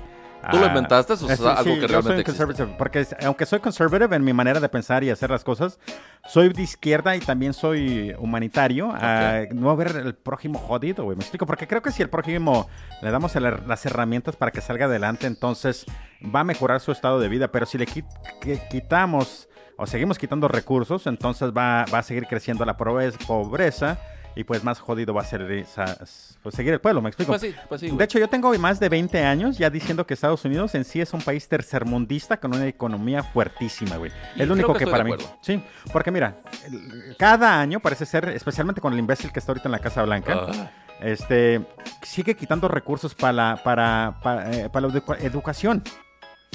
¿Tú 0.52 0.58
lo 0.58 0.68
inventaste? 0.68 1.14
¿O 1.14 1.30
es 1.30 1.42
algo 1.42 1.80
que 1.80 1.88
realmente 1.88 2.32
soy 2.32 2.68
Porque 2.78 3.08
aunque 3.24 3.46
soy 3.46 3.60
conservative 3.60 4.16
en 4.16 4.24
mi 4.24 4.34
manera 4.34 4.60
de 4.60 4.70
pensar 4.70 5.04
y 5.04 5.10
hacer 5.10 5.30
las 5.30 5.44
cosas, 5.44 5.80
soy 6.26 6.50
de 6.50 6.62
izquierda 6.62 7.16
y 7.16 7.20
también 7.20 7.54
soy 7.54 8.14
humanitario. 8.20 8.92
A 8.94 9.44
no 9.52 9.76
ver 9.76 9.96
el 9.96 10.16
prójimo 10.16 10.60
jodido, 10.60 11.04
güey. 11.04 11.18
Me 11.18 11.24
explico. 11.24 11.46
Porque 11.46 11.68
creo 11.68 11.82
que 11.82 11.92
si 11.92 12.04
el 12.04 12.10
prójimo 12.10 12.70
le 13.02 13.12
damos 13.12 13.36
las 13.36 13.86
herramientas 13.86 14.36
para 14.36 14.52
que 14.52 14.62
salga 14.62 14.86
adelante, 14.86 15.28
entonces 15.28 15.86
va 16.24 16.42
a 16.42 16.44
mejorar 16.44 16.80
su 16.80 16.92
estado 16.92 17.20
de 17.20 17.28
vida. 17.28 17.48
Pero 17.52 17.66
si 17.66 17.78
le 17.78 17.88
quitamos 18.70 19.50
o 19.78 19.88
seguimos 19.88 20.20
quitando 20.20 20.48
recursos, 20.48 21.08
entonces 21.08 21.52
va, 21.52 21.86
va 21.94 22.00
a 22.00 22.04
seguir 22.04 22.28
creciendo 22.28 22.66
la 22.66 22.78
pobreza 22.78 24.00
y 24.36 24.44
pues 24.44 24.64
más 24.64 24.80
jodido 24.80 25.14
va 25.14 25.22
a 25.22 25.26
ser 25.26 25.66
pues, 26.44 26.56
seguir 26.56 26.74
el 26.74 26.82
pueblo, 26.82 27.02
¿me 27.02 27.10
explico? 27.10 27.32
Pues 27.32 27.42
sí, 27.42 27.56
pues 27.70 27.82
sí, 27.82 27.90
de 27.90 28.04
hecho, 28.04 28.20
yo 28.20 28.28
tengo 28.28 28.54
más 28.60 28.80
de 28.80 28.90
20 28.90 29.24
años 29.24 29.58
ya 29.58 29.70
diciendo 29.70 30.06
que 30.06 30.14
Estados 30.14 30.44
Unidos 30.46 30.76
en 30.76 30.84
sí 30.84 31.00
es 31.02 31.14
un 31.14 31.22
país 31.22 31.48
tercermundista 31.48 32.38
con 32.38 32.54
una 32.54 32.68
economía 32.68 33.24
fuertísima, 33.24 33.98
güey. 33.98 34.12
Es 34.36 34.48
lo 34.48 34.54
único 34.54 34.74
que, 34.74 34.86
para 34.86 35.04
mí. 35.04 35.14
Sí, 35.42 35.62
porque 35.92 36.12
mira, 36.12 36.36
cada 37.18 37.60
año 37.60 37.80
parece 37.80 38.06
ser, 38.06 38.30
especialmente 38.30 38.82
con 38.82 38.94
el 38.94 39.00
imbécil 39.00 39.32
que 39.32 39.40
está 39.40 39.52
ahorita 39.52 39.70
en 39.70 39.72
la 39.72 39.80
Casa 39.80 40.04
Blanca, 40.04 40.48
ah. 40.48 40.72
este, 41.00 41.66
sigue 42.04 42.36
quitando 42.36 42.68
recursos 42.68 43.16
para 43.16 43.34
la, 43.34 43.62
para, 43.64 44.20
para, 44.22 44.52
eh, 44.52 44.70
para 44.70 44.88
la 44.88 45.02
educación. 45.20 45.84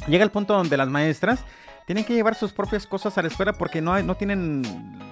Llega 0.07 0.25
el 0.25 0.31
punto 0.31 0.55
donde 0.55 0.77
las 0.77 0.89
maestras 0.89 1.45
tienen 1.87 2.05
que 2.05 2.15
llevar 2.15 2.35
sus 2.35 2.53
propias 2.53 2.87
cosas 2.87 3.17
a 3.19 3.23
la 3.23 3.29
escuela 3.29 3.53
porque 3.53 3.81
no, 3.81 3.93
hay, 3.93 4.03
no 4.03 4.15
tienen 4.15 4.63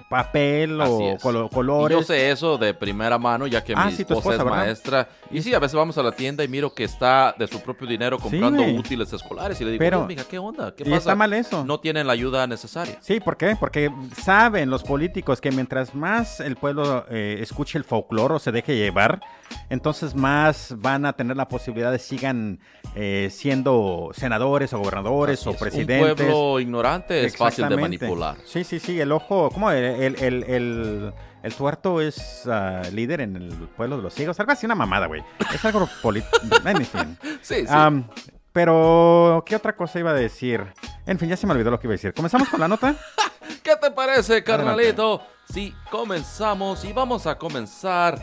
papel 0.08 0.80
o 0.80 1.48
colores. 1.52 1.96
yo 1.96 2.02
sé 2.02 2.30
eso 2.30 2.56
de 2.58 2.74
primera 2.74 3.18
mano, 3.18 3.46
ya 3.46 3.62
que 3.62 3.74
ah, 3.76 3.86
mi 3.86 3.92
esposa, 3.92 4.34
es 4.34 4.44
maestra. 4.44 5.08
Y 5.30 5.42
sí, 5.42 5.52
a 5.52 5.58
veces 5.58 5.74
vamos 5.74 5.98
a 5.98 6.02
la 6.02 6.12
tienda 6.12 6.42
y 6.42 6.48
miro 6.48 6.72
que 6.72 6.84
está 6.84 7.34
de 7.38 7.46
su 7.46 7.60
propio 7.60 7.86
dinero 7.86 8.18
comprando 8.18 8.62
útiles 8.62 9.12
escolares. 9.12 9.60
Y 9.60 9.64
le 9.64 9.72
digo, 9.72 9.80
Pero, 9.80 10.02
amiga, 10.02 10.24
¿qué 10.28 10.38
onda? 10.38 10.74
¿Qué 10.74 10.84
pasa? 10.84 10.96
está 10.96 11.14
mal 11.14 11.32
eso. 11.34 11.64
No 11.64 11.80
tienen 11.80 12.06
la 12.06 12.14
ayuda 12.14 12.46
necesaria. 12.46 12.98
Sí, 13.02 13.20
¿por 13.20 13.36
qué? 13.36 13.54
Porque 13.60 13.90
saben 14.16 14.70
los 14.70 14.82
políticos 14.84 15.40
que 15.40 15.50
mientras 15.50 15.94
más 15.94 16.40
el 16.40 16.56
pueblo 16.56 17.04
eh, 17.10 17.38
escuche 17.40 17.76
el 17.76 17.84
folclore 17.84 18.34
o 18.34 18.38
se 18.38 18.52
deje 18.52 18.76
llevar, 18.76 19.20
entonces 19.68 20.14
más 20.14 20.74
van 20.78 21.04
a 21.04 21.12
tener 21.12 21.36
la 21.36 21.48
posibilidad 21.48 21.92
de 21.92 21.98
sigan 21.98 22.60
eh, 22.94 23.28
siendo 23.30 24.10
senadores 24.14 24.72
o 24.72 24.78
gobernadores 24.78 25.46
o 25.46 25.52
presidentes. 25.52 26.10
Un 26.10 26.16
pueblo 26.16 26.60
ignorante 26.60 27.24
es 27.24 27.36
fácil 27.36 27.68
de 27.68 27.76
manipular. 27.76 28.36
Sí, 28.46 28.64
sí, 28.64 28.78
sí. 28.78 28.98
El 28.98 29.12
ojo, 29.12 29.50
¿cómo? 29.50 29.70
El, 29.70 29.84
el, 29.84 30.22
el, 30.22 30.44
el 30.44 31.12
tuerto 31.54 32.00
es 32.00 32.46
ah, 32.46 32.82
líder 32.92 33.20
en 33.20 33.36
el 33.36 33.50
pueblo 33.76 33.96
de 33.96 34.02
los 34.02 34.14
ciegos. 34.14 34.38
Algo 34.40 34.52
así, 34.52 34.66
una 34.66 34.74
mamada, 34.74 35.06
güey. 35.06 35.22
Es 35.52 35.64
algo 35.64 35.88
político. 36.02 36.38
en 36.64 36.84
fin. 36.84 37.18
Sí, 37.40 37.66
sí. 37.66 38.04
pero, 38.52 39.42
¿qué 39.46 39.56
otra 39.56 39.74
cosa 39.76 39.98
iba 39.98 40.10
a 40.10 40.14
decir? 40.14 40.66
En 41.06 41.18
fin, 41.18 41.28
ya 41.28 41.36
se 41.36 41.46
me 41.46 41.52
olvidó 41.52 41.70
lo 41.70 41.80
que 41.80 41.86
iba 41.86 41.92
a 41.92 41.96
decir. 41.96 42.12
¿Comenzamos 42.12 42.48
con 42.48 42.60
la 42.60 42.68
nota? 42.68 42.94
¿Qué 43.62 43.76
te 43.76 43.90
parece, 43.90 44.42
carnalito? 44.44 45.22
Sí, 45.52 45.74
comenzamos 45.90 46.84
y 46.84 46.92
vamos 46.92 47.26
a 47.26 47.38
comenzar 47.38 48.18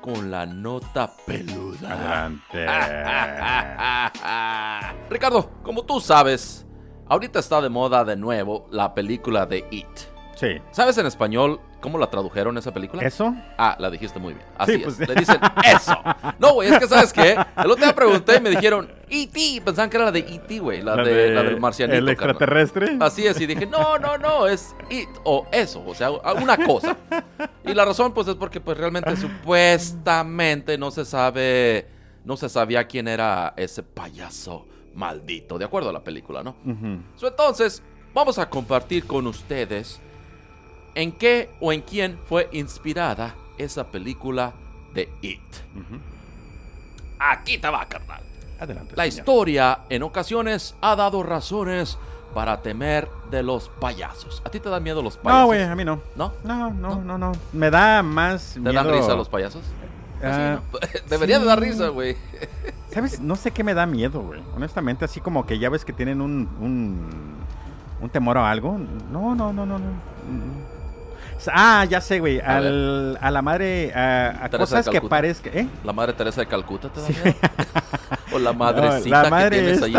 con 0.00 0.30
la 0.30 0.46
nota 0.46 1.12
peluda. 1.26 1.92
Adelante. 1.92 2.66
Ricardo, 5.10 5.50
como 5.62 5.84
tú 5.84 6.00
sabes, 6.00 6.66
ahorita 7.06 7.38
está 7.38 7.60
de 7.60 7.68
moda 7.68 8.04
de 8.04 8.16
nuevo 8.16 8.66
la 8.70 8.94
película 8.94 9.44
de 9.46 9.66
It. 9.70 10.09
Sí. 10.40 10.60
¿Sabes 10.72 10.96
en 10.98 11.06
español 11.06 11.60
¿Cómo 11.80 11.96
la 11.98 12.10
tradujeron 12.10 12.58
esa 12.58 12.72
película? 12.72 13.02
¿Eso? 13.02 13.34
Ah, 13.56 13.74
la 13.78 13.90
dijiste 13.90 14.18
muy 14.18 14.34
bien. 14.34 14.46
Así 14.58 14.74
es. 14.74 14.82
Pues 14.82 15.08
Le 15.08 15.14
dicen 15.14 15.40
eso. 15.64 15.96
No, 16.38 16.54
güey, 16.54 16.70
es 16.70 16.78
que 16.78 16.86
¿sabes 16.86 17.12
qué? 17.12 17.32
El 17.32 17.70
otro 17.70 17.84
día 17.84 17.94
pregunté 17.94 18.36
y 18.36 18.40
me 18.40 18.50
dijeron 18.50 18.90
E.T. 19.08 19.62
Pensaban 19.64 19.88
que 19.88 19.96
era 19.96 20.06
la 20.06 20.12
de 20.12 20.20
E.T., 20.20 20.58
güey. 20.58 20.82
La, 20.82 20.96
de, 20.96 21.30
la 21.30 21.42
del 21.42 21.58
marcianito. 21.58 21.98
¿El 21.98 22.08
extraterrestre? 22.08 22.96
Así 23.00 23.26
es. 23.26 23.40
Y 23.40 23.46
dije, 23.46 23.66
no, 23.66 23.98
no, 23.98 24.18
no, 24.18 24.46
es 24.46 24.74
It 24.90 25.08
o 25.24 25.46
eso. 25.52 25.82
O 25.86 25.94
sea, 25.94 26.10
una 26.10 26.56
cosa. 26.58 26.96
Y 27.64 27.72
la 27.72 27.84
razón, 27.84 28.12
pues, 28.12 28.28
es 28.28 28.34
porque 28.34 28.60
pues 28.60 28.76
realmente 28.76 29.16
supuestamente 29.16 30.76
no 30.76 30.90
se 30.90 31.04
sabe, 31.04 31.88
no 32.24 32.36
se 32.36 32.48
sabía 32.48 32.86
quién 32.86 33.08
era 33.08 33.54
ese 33.56 33.82
payaso 33.82 34.66
maldito, 34.94 35.56
de 35.56 35.64
acuerdo 35.64 35.90
a 35.90 35.92
la 35.92 36.02
película, 36.02 36.42
¿no? 36.42 36.56
entonces, 37.22 37.82
vamos 38.12 38.38
a 38.38 38.50
compartir 38.50 39.06
con 39.06 39.26
ustedes 39.26 40.00
¿En 40.94 41.12
qué 41.12 41.50
o 41.60 41.72
en 41.72 41.82
quién 41.82 42.18
fue 42.28 42.48
inspirada 42.52 43.34
esa 43.58 43.86
película 43.86 44.52
de 44.94 45.08
It? 45.22 45.40
Aquí 47.18 47.58
te 47.58 47.68
va, 47.68 47.86
carnal. 47.86 48.22
Adelante. 48.58 48.94
La 48.96 49.06
historia 49.06 49.80
en 49.88 50.02
ocasiones 50.02 50.74
ha 50.80 50.96
dado 50.96 51.22
razones 51.22 51.98
para 52.34 52.60
temer 52.62 53.08
de 53.30 53.42
los 53.42 53.68
payasos. 53.68 54.42
¿A 54.44 54.50
ti 54.50 54.60
te 54.60 54.68
dan 54.68 54.82
miedo 54.82 55.02
los 55.02 55.16
payasos? 55.16 55.40
No, 55.40 55.46
güey, 55.46 55.62
a 55.62 55.74
mí 55.74 55.84
no. 55.84 56.00
¿No? 56.16 56.32
No, 56.44 56.70
no, 56.70 57.02
no, 57.02 57.18
no. 57.18 57.32
Me 57.52 57.70
da 57.70 58.02
más 58.02 58.58
¿Te 58.62 58.72
dan 58.72 58.90
risa 58.90 59.14
los 59.14 59.28
payasos? 59.28 59.62
Ah, 60.22 60.60
Debería 61.08 61.38
de 61.38 61.46
dar 61.46 61.60
risa, 61.60 61.88
güey. 61.88 62.16
¿Sabes? 62.92 63.20
No 63.20 63.36
sé 63.36 63.50
qué 63.52 63.64
me 63.64 63.74
da 63.74 63.86
miedo, 63.86 64.20
güey. 64.20 64.42
Honestamente, 64.54 65.04
así 65.04 65.20
como 65.20 65.46
que 65.46 65.58
ya 65.58 65.70
ves 65.70 65.84
que 65.84 65.92
tienen 65.92 66.20
un, 66.20 66.48
un, 66.60 67.36
un 68.00 68.10
temor 68.10 68.36
a 68.36 68.50
algo. 68.50 68.78
No, 69.10 69.34
no, 69.34 69.52
no, 69.52 69.64
no, 69.64 69.78
no. 69.78 69.90
Ah, 71.52 71.84
ya 71.84 72.00
sé, 72.00 72.20
güey. 72.20 72.40
A, 72.40 72.60
la 72.60 73.42
madre. 73.42 73.92
A, 73.94 74.48
cosas 74.50 74.88
que 74.88 75.00
parezcan. 75.00 75.56
¿eh? 75.56 75.68
La 75.84 75.92
madre 75.92 76.12
Teresa 76.12 76.40
de 76.40 76.46
Calcuta 76.46 76.88
te 76.88 77.00
da 78.38 78.38
la 78.38 78.52
madrecita 78.52 79.22
la 79.24 79.30
madre 79.30 79.56
que 79.56 79.62
tienes 79.72 79.90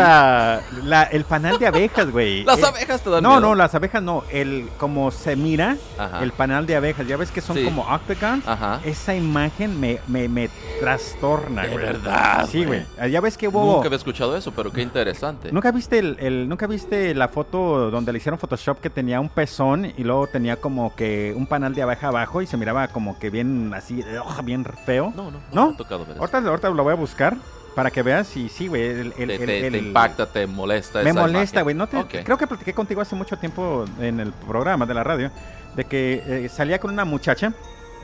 la- 0.83 1.03
el 1.03 1.23
panal 1.25 1.57
de 1.59 1.67
abejas, 1.67 2.11
güey. 2.11 2.43
Las 2.45 2.59
Eh, 2.59 2.65
abejas 2.65 3.01
te 3.01 3.09
dan 3.09 3.23
No, 3.23 3.29
miedo. 3.31 3.41
no, 3.41 3.55
las 3.55 3.75
abejas 3.75 4.01
no. 4.03 4.23
El 4.31 4.69
como 4.77 5.11
se 5.11 5.35
mira 5.35 5.77
Ajá. 5.97 6.23
el 6.23 6.31
panal 6.31 6.65
de 6.65 6.75
abejas, 6.75 7.07
ya 7.07 7.17
ves 7.17 7.31
que 7.31 7.41
son 7.41 7.55
Sí. 7.57 7.63
como 7.63 7.83
octagons. 7.83 8.47
Ajá. 8.47 8.79
Esa 8.85 9.15
imagen 9.15 9.79
me, 9.79 9.99
me, 10.07 10.27
me 10.27 10.49
trastorna, 10.79 11.63
De 11.63 11.69
güey. 11.69 11.85
verdad, 11.85 12.47
Sí, 12.51 12.65
güey. 12.65 12.83
Ya 13.09 13.21
ves 13.21 13.37
que 13.37 13.47
hubo. 13.47 13.75
Nunca 13.75 13.87
había 13.87 13.97
escuchado 13.97 14.35
eso, 14.35 14.51
pero 14.51 14.71
qué 14.71 14.81
interesante. 14.81 15.51
¿Nunca 15.51 15.71
viste 15.71 15.99
el, 15.99 16.17
el- 16.19 16.49
nunca 16.49 16.67
viste 16.67 17.13
la 17.15 17.27
foto 17.27 17.89
donde 17.91 18.11
le 18.11 18.17
hicieron 18.17 18.39
Photoshop 18.39 18.79
que 18.79 18.89
tenía 18.89 19.19
un 19.19 19.29
pezón 19.29 19.85
y 19.97 20.03
luego 20.03 20.27
tenía 20.27 20.55
como 20.57 20.95
que 20.95 21.33
un 21.35 21.47
panal 21.47 21.73
de 21.75 21.81
abeja 21.81 22.07
abajo 22.07 22.41
y 22.41 22.47
se 22.47 22.57
miraba 22.57 22.87
como 22.89 23.17
que 23.19 23.29
bien 23.29 23.71
así, 23.75 24.03
bien 24.43 24.65
feo? 24.85 25.13
No, 25.15 25.25
no, 25.25 25.31
no, 25.31 25.39
¿No? 25.53 25.67
me 25.69 25.73
ha 25.73 25.77
tocado 25.77 25.99
ver 26.05 26.11
eso. 26.11 26.19
Ahorita, 26.19 26.37
ahorita 26.49 26.69
lo 26.69 26.83
voy 26.83 26.93
a 26.93 26.95
buscar 26.95 27.35
para 27.75 27.91
que 27.91 28.01
veas 28.03 28.35
y 28.37 28.49
sí, 28.49 28.67
güey. 28.67 28.81
El, 28.83 28.99
el- 28.99 29.13
te, 29.13 29.23
el- 29.35 29.45
te- 29.45 29.67
el- 29.67 29.73
te 29.73 29.79
impacta, 29.79 30.25
te 30.25 30.47
molesta 30.47 31.01
Me 31.03 31.11
esa 31.11 31.21
molesta, 31.21 31.61
güey. 31.61 31.75
No 31.75 31.87
te-. 31.87 32.23
Creo 32.23 32.37
que 32.37 32.47
platiqué 32.47 32.73
contigo 32.73 33.01
hace 33.01 33.15
mucho 33.15 33.37
tiempo 33.37 33.85
en 33.99 34.19
el 34.19 34.31
programa 34.33 34.85
de 34.85 34.93
la 34.93 35.03
radio 35.03 35.31
de 35.75 35.85
que 35.85 36.21
eh, 36.25 36.49
salía 36.49 36.79
con 36.79 36.91
una 36.91 37.05
muchacha. 37.05 37.53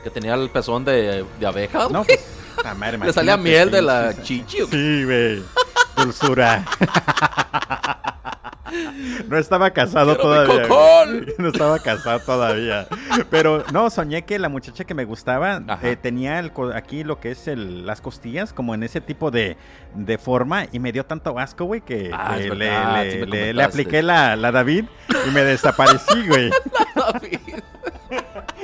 Que 0.02 0.10
tenía 0.10 0.34
el 0.34 0.48
pezón 0.50 0.84
de, 0.84 1.24
de 1.38 1.46
abeja. 1.46 1.88
No, 1.90 2.04
pues, 2.04 2.24
puta 2.58 2.74
madre, 2.74 2.98
Le 2.98 3.12
salía 3.12 3.36
miel 3.36 3.70
de 3.70 3.82
la 3.82 4.14
chichi. 4.22 4.58
Sí, 4.70 5.04
güey. 5.04 5.42
Dulzura. 5.96 6.64
No 9.28 9.38
estaba 9.38 9.70
casado 9.70 10.16
Quiero 10.16 10.44
todavía. 10.68 11.26
No 11.38 11.48
estaba 11.48 11.78
casado 11.78 12.20
todavía. 12.20 12.86
Pero 13.30 13.64
no, 13.72 13.88
soñé 13.90 14.24
que 14.26 14.38
la 14.38 14.48
muchacha 14.50 14.84
que 14.84 14.94
me 14.94 15.04
gustaba 15.04 15.62
eh, 15.82 15.96
tenía 15.96 16.38
el 16.38 16.52
aquí 16.74 17.02
lo 17.02 17.18
que 17.18 17.30
es 17.30 17.48
el, 17.48 17.86
las 17.86 18.00
costillas 18.02 18.52
como 18.52 18.74
en 18.74 18.82
ese 18.82 19.00
tipo 19.00 19.30
de, 19.30 19.56
de 19.94 20.18
forma 20.18 20.66
y 20.70 20.78
me 20.80 20.92
dio 20.92 21.04
tanto 21.06 21.38
asco, 21.38 21.64
güey, 21.64 21.80
que, 21.80 22.10
Ah, 22.12 22.36
le, 22.36 22.50
verdad, 22.50 23.02
le- 23.04 23.10
sí 23.12 23.18
me 23.18 23.26
le- 23.26 23.26
le 23.26 23.52
comentaste. 23.52 23.62
apliqué 23.62 24.02
la, 24.02 24.36
la 24.36 24.52
David 24.52 24.84
y 25.26 25.30
me 25.30 25.42
desaparecí, 25.44 26.26
güey. 26.28 26.50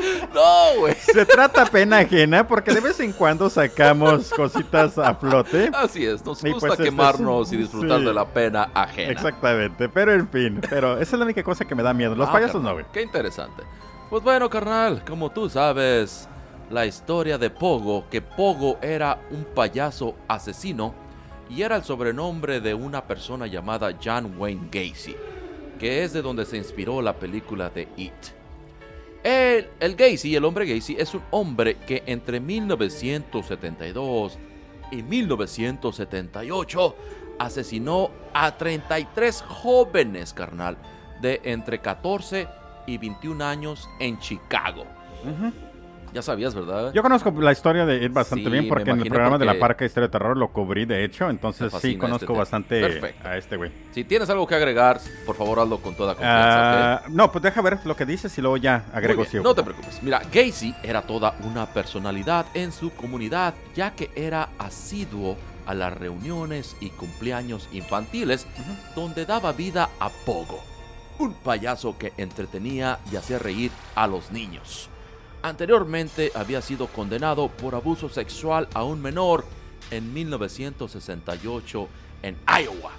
no, 0.34 0.80
güey. 0.80 0.94
Se 0.94 1.24
trata 1.26 1.64
pena 1.66 1.98
ajena 1.98 2.46
porque 2.46 2.72
de 2.72 2.80
vez 2.80 2.98
en 3.00 3.12
cuando 3.12 3.48
sacamos 3.50 4.30
cositas 4.30 4.98
a 4.98 5.14
flote. 5.14 5.70
Así 5.74 6.04
es, 6.04 6.24
nos 6.24 6.42
gusta 6.42 6.58
pues, 6.60 6.72
este 6.72 6.82
es 6.84 6.88
quemarnos 6.90 7.52
y 7.52 7.56
disfrutar 7.56 8.00
sí. 8.00 8.04
de 8.04 8.14
la 8.14 8.26
pena 8.26 8.70
ajena. 8.74 9.12
Exactamente, 9.12 9.88
pero 9.88 10.12
en 10.12 10.28
fin, 10.28 10.60
pero 10.68 10.94
esa 10.94 11.16
es 11.16 11.18
la 11.18 11.24
única 11.24 11.42
cosa 11.42 11.64
que 11.64 11.74
me 11.74 11.82
da 11.82 11.92
miedo. 11.94 12.14
Los 12.14 12.28
Ah, 12.28 12.32
payasos 12.32 12.54
carnal, 12.54 12.70
no, 12.70 12.72
güey. 12.74 12.86
Qué 12.92 13.02
interesante. 13.02 13.62
Pues 14.10 14.22
bueno, 14.22 14.48
carnal, 14.50 15.04
como 15.04 15.30
tú 15.30 15.48
sabes, 15.48 16.28
la 16.70 16.86
historia 16.86 17.38
de 17.38 17.50
Pogo, 17.50 18.08
que 18.10 18.22
Pogo 18.22 18.78
era 18.82 19.18
un 19.30 19.44
payaso 19.44 20.14
asesino 20.28 20.94
y 21.48 21.62
era 21.62 21.76
el 21.76 21.84
sobrenombre 21.84 22.60
de 22.60 22.74
una 22.74 23.04
persona 23.06 23.46
llamada 23.46 23.94
John 24.02 24.34
Wayne 24.38 24.68
Gacy, 24.70 25.16
que 25.78 26.04
es 26.04 26.12
de 26.12 26.22
donde 26.22 26.46
se 26.46 26.56
inspiró 26.56 27.02
la 27.02 27.14
película 27.14 27.68
de 27.70 27.88
It. 27.96 28.12
El, 29.24 29.68
el 29.80 29.96
Gacy, 29.96 30.36
el 30.36 30.44
hombre 30.44 30.66
Gacy, 30.66 30.96
es 30.98 31.14
un 31.14 31.22
hombre 31.30 31.78
que 31.78 32.02
entre 32.06 32.38
1972 32.40 34.38
y 34.90 35.02
1978 35.02 36.96
asesinó 37.38 38.10
a 38.32 38.56
33 38.56 39.42
jóvenes, 39.42 40.34
carnal, 40.34 40.76
de 41.20 41.40
entre 41.44 41.80
14 41.80 42.46
y 42.86 42.98
21 42.98 43.44
años 43.44 43.88
en 43.98 44.18
Chicago. 44.18 44.84
Ya 46.14 46.22
sabías, 46.22 46.54
¿verdad? 46.54 46.92
Yo 46.94 47.02
conozco 47.02 47.32
la 47.40 47.50
historia 47.50 47.84
de 47.84 48.04
It 48.04 48.12
bastante 48.12 48.44
Sí, 48.44 48.50
bien 48.50 48.68
porque 48.68 48.90
en 48.90 49.00
el 49.00 49.08
programa 49.08 49.36
de 49.36 49.46
la 49.46 49.58
Parca 49.58 49.84
Historia 49.84 50.06
de 50.06 50.12
Terror 50.12 50.36
lo 50.36 50.52
cubrí, 50.52 50.84
de 50.84 51.04
hecho, 51.04 51.28
entonces 51.28 51.72
sí 51.82 51.96
conozco 51.96 52.32
este 52.32 52.38
bastante 52.38 52.80
Perfecto. 52.80 53.28
a 53.28 53.36
este 53.36 53.56
güey. 53.56 53.72
Si 53.90 54.04
tienes 54.04 54.30
algo 54.30 54.46
que 54.46 54.54
agregar, 54.54 55.00
por 55.26 55.34
favor 55.34 55.58
hazlo 55.58 55.78
con 55.78 55.96
toda 55.96 56.14
confianza. 56.14 57.00
¿ok? 57.00 57.02
Ah, 57.04 57.08
No, 57.10 57.32
pues 57.32 57.42
deja 57.42 57.60
ver 57.62 57.80
lo 57.84 57.96
que 57.96 58.06
dices 58.06 58.38
y 58.38 58.40
luego 58.40 58.56
ya 58.58 58.84
agrego 58.94 59.24
sí. 59.24 59.38
No 59.42 59.56
te 59.56 59.64
preocupes. 59.64 60.00
Mira, 60.04 60.22
Gacy 60.32 60.72
era 60.84 61.02
toda 61.02 61.34
una 61.42 61.66
personalidad 61.66 62.46
en 62.54 62.70
su 62.70 62.90
comunidad, 62.94 63.54
ya 63.74 63.90
que 63.90 64.10
era 64.14 64.50
asiduo 64.56 65.36
a 65.66 65.74
las 65.74 65.92
reuniones 65.96 66.76
y 66.80 66.90
cumpleaños 66.90 67.68
infantiles, 67.72 68.46
donde 68.94 69.26
daba 69.26 69.50
vida 69.52 69.88
a 69.98 70.10
Pogo, 70.10 70.60
un 71.18 71.34
payaso 71.34 71.98
que 71.98 72.12
entretenía 72.18 73.00
y 73.10 73.16
hacía 73.16 73.40
reír 73.40 73.72
a 73.96 74.06
los 74.06 74.30
niños. 74.30 74.90
Anteriormente 75.44 76.32
había 76.34 76.62
sido 76.62 76.86
condenado 76.86 77.48
por 77.48 77.74
abuso 77.74 78.08
sexual 78.08 78.66
a 78.72 78.82
un 78.82 79.02
menor 79.02 79.44
en 79.90 80.10
1968 80.14 81.88
en 82.22 82.38
Iowa. 82.46 82.92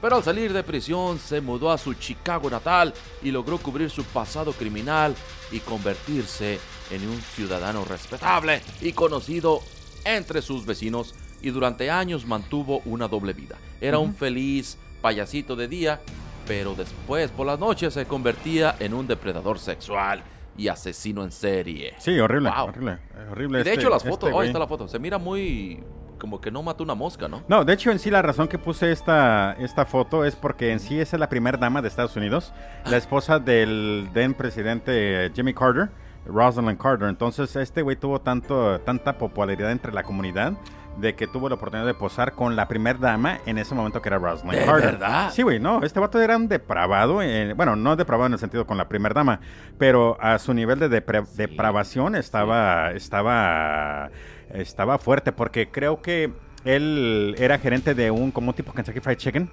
Pero 0.00 0.14
al 0.14 0.22
salir 0.22 0.52
de 0.52 0.62
prisión 0.62 1.18
se 1.18 1.40
mudó 1.40 1.72
a 1.72 1.78
su 1.78 1.94
Chicago 1.94 2.48
natal 2.48 2.94
y 3.20 3.32
logró 3.32 3.58
cubrir 3.58 3.90
su 3.90 4.04
pasado 4.04 4.52
criminal 4.52 5.16
y 5.50 5.58
convertirse 5.58 6.60
en 6.92 7.08
un 7.08 7.20
ciudadano 7.20 7.84
respetable 7.84 8.62
y 8.80 8.92
conocido 8.92 9.60
entre 10.04 10.40
sus 10.40 10.64
vecinos 10.64 11.16
y 11.40 11.50
durante 11.50 11.90
años 11.90 12.26
mantuvo 12.26 12.80
una 12.84 13.08
doble 13.08 13.32
vida. 13.32 13.58
Era 13.80 13.98
un 13.98 14.14
feliz 14.14 14.78
payasito 15.00 15.56
de 15.56 15.66
día, 15.66 16.00
pero 16.46 16.76
después 16.76 17.32
por 17.32 17.44
las 17.44 17.58
noches 17.58 17.92
se 17.94 18.06
convertía 18.06 18.76
en 18.78 18.94
un 18.94 19.08
depredador 19.08 19.58
sexual 19.58 20.22
y 20.56 20.68
asesino 20.68 21.22
en 21.24 21.30
serie. 21.32 21.94
Sí, 21.98 22.18
horrible, 22.18 22.50
Wow. 22.50 22.68
horrible, 22.68 22.98
horrible. 23.30 23.60
Y 23.60 23.64
de 23.64 23.70
este- 23.70 23.80
hecho 23.80 23.90
las 23.90 23.98
este 23.98 24.10
fotos, 24.10 24.30
oh, 24.32 24.40
ahí 24.40 24.46
está 24.48 24.58
la 24.58 24.66
foto, 24.66 24.86
se 24.88 24.98
mira 24.98 25.18
muy 25.18 25.82
como 26.18 26.40
que 26.40 26.52
no 26.52 26.62
mató 26.62 26.84
una 26.84 26.94
mosca, 26.94 27.26
¿no? 27.26 27.42
No, 27.48 27.64
de 27.64 27.72
hecho 27.72 27.90
en 27.90 27.98
sí 27.98 28.08
la 28.08 28.22
razón 28.22 28.46
que 28.46 28.56
puse 28.56 28.92
esta, 28.92 29.54
esta 29.58 29.84
foto 29.84 30.24
es 30.24 30.36
porque 30.36 30.70
en 30.70 30.78
sí 30.78 31.00
esa 31.00 31.16
es 31.16 31.20
la 31.20 31.28
primera 31.28 31.58
dama 31.58 31.82
de 31.82 31.88
Estados 31.88 32.14
Unidos, 32.14 32.52
la 32.86 32.96
esposa 32.96 33.40
del 33.40 34.08
then 34.14 34.32
presidente 34.32 35.32
Jimmy 35.34 35.52
Carter, 35.52 35.90
Rosalind 36.24 36.78
Carter. 36.80 37.08
Entonces 37.08 37.56
este 37.56 37.82
güey 37.82 37.96
tuvo 37.96 38.20
tanto, 38.20 38.78
tanta 38.82 39.18
popularidad 39.18 39.72
entre 39.72 39.92
la 39.92 40.04
comunidad 40.04 40.52
de 40.98 41.14
que 41.14 41.26
tuvo 41.26 41.48
la 41.48 41.54
oportunidad 41.54 41.86
de 41.86 41.94
posar 41.94 42.32
con 42.32 42.54
la 42.54 42.68
primera 42.68 42.98
dama 42.98 43.38
en 43.46 43.58
ese 43.58 43.74
momento 43.74 44.02
que 44.02 44.08
era 44.08 44.18
Rosalind 44.18 44.58
¿De 44.58 44.64
Carter. 44.66 44.92
verdad? 44.92 45.30
Sí, 45.32 45.42
güey, 45.42 45.58
no, 45.58 45.82
este 45.82 45.98
vato 46.00 46.20
era 46.20 46.36
un 46.36 46.48
depravado, 46.48 47.22
eh, 47.22 47.54
bueno, 47.54 47.76
no 47.76 47.96
depravado 47.96 48.26
en 48.26 48.34
el 48.34 48.38
sentido 48.38 48.66
con 48.66 48.76
la 48.76 48.88
primera 48.88 49.14
dama, 49.14 49.40
pero 49.78 50.16
a 50.20 50.38
su 50.38 50.52
nivel 50.54 50.78
de 50.78 50.88
Sí, 50.88 51.22
depravación 51.36 52.14
estaba, 52.14 52.92
estaba, 52.92 54.10
estaba 54.52 54.98
fuerte, 54.98 55.32
porque 55.32 55.70
creo 55.70 56.02
que 56.02 56.32
él 56.64 57.34
era 57.38 57.58
gerente 57.58 57.94
de 57.94 58.10
un, 58.10 58.30
como 58.30 58.50
un 58.50 58.54
tipo 58.54 58.72
Kentucky 58.72 59.00
Fried 59.00 59.16
Chicken, 59.16 59.50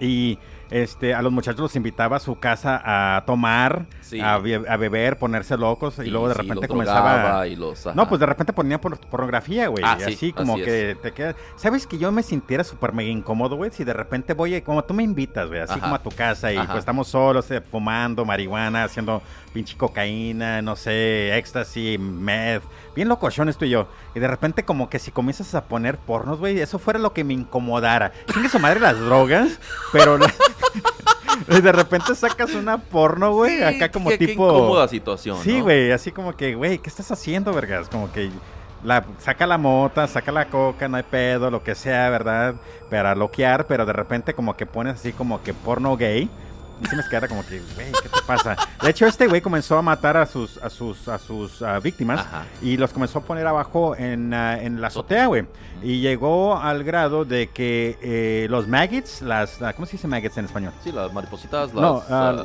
y 0.00 0.38
este, 0.70 1.14
a 1.14 1.22
los 1.22 1.32
muchachos 1.32 1.60
los 1.60 1.76
invitaba 1.76 2.16
a 2.16 2.20
su 2.20 2.38
casa 2.38 2.80
a 2.84 3.24
tomar, 3.26 3.86
Sí. 4.00 4.20
a, 4.20 4.38
be- 4.38 4.64
a 4.68 4.76
beber, 4.76 5.18
ponerse 5.18 5.56
locos, 5.56 5.98
y 5.98 6.06
luego 6.10 6.28
de 6.28 6.34
repente 6.34 6.68
comenzaba... 6.68 7.12
drogaba 7.14 7.46
y 7.48 7.56
los, 7.56 7.86
No, 7.94 8.08
pues 8.08 8.20
de 8.20 8.26
repente 8.26 8.52
ponía 8.52 8.80
por- 8.80 8.98
pornografía, 8.98 9.68
güey. 9.68 9.82
Ah, 9.86 9.96
sí, 9.98 10.12
así 10.14 10.32
como 10.32 10.54
así 10.54 10.62
que 10.64 10.96
te 11.02 11.12
queda. 11.12 11.34
¿Sabes 11.56 11.86
que 11.86 11.98
yo 11.98 12.10
me 12.12 12.22
sintiera 12.22 12.64
súper 12.64 12.92
mega 12.92 13.10
incómodo, 13.10 13.56
güey? 13.56 13.70
Si 13.70 13.84
de 13.84 13.92
repente 13.92 14.34
voy, 14.34 14.60
como 14.62 14.84
tú 14.84 14.94
me 14.94 15.02
invitas, 15.02 15.48
güey, 15.48 15.60
así 15.60 15.72
Ajá. 15.72 15.80
como 15.80 15.94
a 15.94 16.02
tu 16.02 16.10
casa 16.10 16.52
y 16.52 16.56
Ajá. 16.56 16.66
pues 16.66 16.78
estamos 16.80 17.08
solos, 17.08 17.50
eh, 17.50 17.60
fumando 17.60 18.24
marihuana, 18.24 18.84
haciendo 18.84 19.22
pinche 19.52 19.76
cocaína, 19.76 20.62
no 20.62 20.76
sé, 20.76 21.36
éxtasis, 21.36 21.98
meth. 21.98 22.62
Bien 22.94 23.08
locochones 23.08 23.56
tú 23.58 23.64
y 23.64 23.70
yo. 23.70 23.88
Y 24.14 24.20
de 24.20 24.28
repente 24.28 24.64
como 24.64 24.88
que 24.88 24.98
si 24.98 25.10
comienzas 25.10 25.54
a 25.54 25.64
poner 25.64 25.98
pornos, 25.98 26.38
güey, 26.38 26.58
eso 26.60 26.78
fuera 26.78 26.98
lo 26.98 27.12
que 27.12 27.24
me 27.24 27.34
incomodara. 27.34 28.12
Chingue 28.32 28.48
su 28.48 28.58
madre 28.58 28.80
las 28.80 28.98
drogas, 28.98 29.58
pero... 29.92 30.18
y 31.48 31.60
de 31.60 31.72
repente 31.72 32.14
sacas 32.14 32.54
una 32.54 32.78
porno, 32.78 33.32
güey, 33.32 33.58
Sí, 33.58 33.62
acá 33.62 33.90
como 33.90 34.08
qué- 34.10 34.18
qué 34.18 34.26
tipo... 34.28 34.46
incómoda 34.48 34.88
situación, 34.88 35.38
Sí, 35.42 35.58
¿no? 35.58 35.64
güey, 35.64 35.92
así 35.92 36.10
como 36.12 36.34
que, 36.36 36.54
güey, 36.54 36.78
¿qué 36.78 36.88
estás 36.88 37.10
haciendo, 37.10 37.52
vergas? 37.52 37.88
Como 37.88 38.10
que 38.10 38.30
la, 38.82 39.04
saca 39.18 39.46
la 39.46 39.58
mota, 39.58 40.06
saca 40.06 40.32
la 40.32 40.48
coca, 40.48 40.88
no 40.88 40.96
hay 40.96 41.02
pedo, 41.02 41.50
lo 41.50 41.62
que 41.62 41.74
sea, 41.74 42.08
¿verdad? 42.10 42.54
Para 42.90 43.14
loquear, 43.14 43.66
pero 43.66 43.84
de 43.86 43.92
repente 43.92 44.34
como 44.34 44.56
que 44.56 44.66
pones 44.66 44.94
así 44.94 45.12
como 45.12 45.42
que 45.42 45.52
porno 45.54 45.96
gay. 45.96 46.30
Y 46.82 46.86
se 46.86 46.96
me 46.96 47.02
queda 47.08 47.26
como 47.26 47.44
que, 47.46 47.60
güey, 47.74 47.90
¿qué 48.02 48.08
te 48.08 48.20
pasa? 48.26 48.54
De 48.82 48.90
hecho, 48.90 49.06
este 49.06 49.26
güey 49.26 49.40
comenzó 49.40 49.78
a 49.78 49.82
matar 49.82 50.16
a 50.18 50.26
sus, 50.26 50.58
a 50.58 50.68
sus, 50.68 51.08
a 51.08 51.18
sus 51.18 51.62
ah, 51.62 51.78
víctimas 51.80 52.20
Ajá. 52.20 52.44
y 52.60 52.76
los 52.76 52.92
comenzó 52.92 53.20
a 53.20 53.22
poner 53.22 53.46
abajo 53.46 53.96
en, 53.96 54.34
ah, 54.34 54.60
en 54.60 54.80
la 54.80 54.88
azotea, 54.88 55.26
güey. 55.26 55.46
Y 55.82 56.00
llegó 56.00 56.58
al 56.58 56.84
grado 56.84 57.24
de 57.24 57.48
que 57.48 57.98
eh, 58.02 58.46
los 58.50 58.68
maggots, 58.68 59.22
las, 59.22 59.60
ah, 59.62 59.72
¿cómo 59.72 59.86
se 59.86 59.92
dice 59.92 60.06
maggots 60.06 60.36
en 60.36 60.44
español? 60.44 60.72
Sí, 60.84 60.92
las 60.92 61.12
maripositas, 61.12 61.72
las... 61.72 61.82
no, 61.82 62.02
ah, 62.10 62.44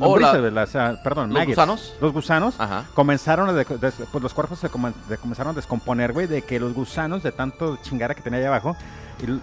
oh, 0.00 0.18
la- 0.18 0.32
lombrices, 0.34 0.52
las, 0.74 0.98
perdón, 1.00 1.30
¿Los 1.30 1.38
maggots. 1.38 1.56
gusanos? 1.56 1.94
Los 2.00 2.12
gusanos 2.12 2.54
Ajá. 2.58 2.84
comenzaron 2.94 3.48
a, 3.48 3.52
de- 3.54 3.64
des- 3.64 3.94
pues 4.12 4.22
los 4.22 4.34
cuerpos 4.34 4.58
se 4.58 4.68
de- 4.68 5.16
comenzaron 5.18 5.52
a 5.52 5.54
descomponer, 5.54 6.12
güey, 6.12 6.26
de 6.26 6.42
que 6.42 6.60
los 6.60 6.74
gusanos 6.74 7.22
de 7.22 7.32
tanto 7.32 7.78
chingara 7.82 8.14
que 8.14 8.20
tenía 8.22 8.38
ahí 8.40 8.44
abajo 8.44 8.76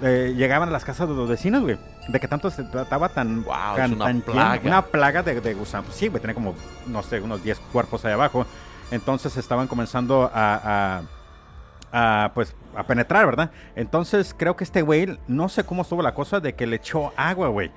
eh, 0.02 0.34
llegaban 0.36 0.70
a 0.70 0.72
las 0.72 0.84
casas 0.86 1.08
de 1.10 1.16
los 1.16 1.28
vecinos, 1.30 1.62
güey, 1.64 1.78
de 2.08 2.20
que 2.20 2.28
tanto 2.28 2.50
se 2.52 2.64
trataba 2.64 3.10
tan, 3.10 3.44
Wow, 3.44 3.54
una 3.54 3.76
tan 3.76 3.90
lleno, 4.22 4.24
plaga. 4.26 4.62
una 4.64 4.82
plaga 4.86 5.24
de, 5.24 5.40
de 5.42 5.54
gusanos. 5.54 5.94
Sí, 5.94 6.08
güey, 6.08 6.22
tenía 6.22 6.34
como, 6.34 6.56
no 6.88 7.02
sé, 7.04 7.22
unos 7.22 7.44
10 7.44 7.60
cuerpos 7.72 8.04
ahí 8.06 8.14
abajo. 8.14 8.46
Entonces 8.92 9.36
estaban 9.38 9.68
comenzando 9.68 10.32
a, 10.34 11.02
a- 11.02 11.02
a, 11.92 12.32
pues 12.34 12.56
a 12.76 12.84
penetrar, 12.84 13.26
¿verdad? 13.26 13.52
Entonces 13.76 14.36
creo 14.38 14.56
que 14.56 14.64
este 14.64 14.82
güey, 14.82 15.18
no 15.28 15.50
sé 15.50 15.64
cómo 15.64 15.82
estuvo 15.82 16.02
la 16.02 16.14
cosa 16.14 16.40
de 16.40 16.54
que 16.54 16.68
le 16.68 16.76
echó 16.78 17.12
agua, 17.18 17.48
güey. 17.50 17.72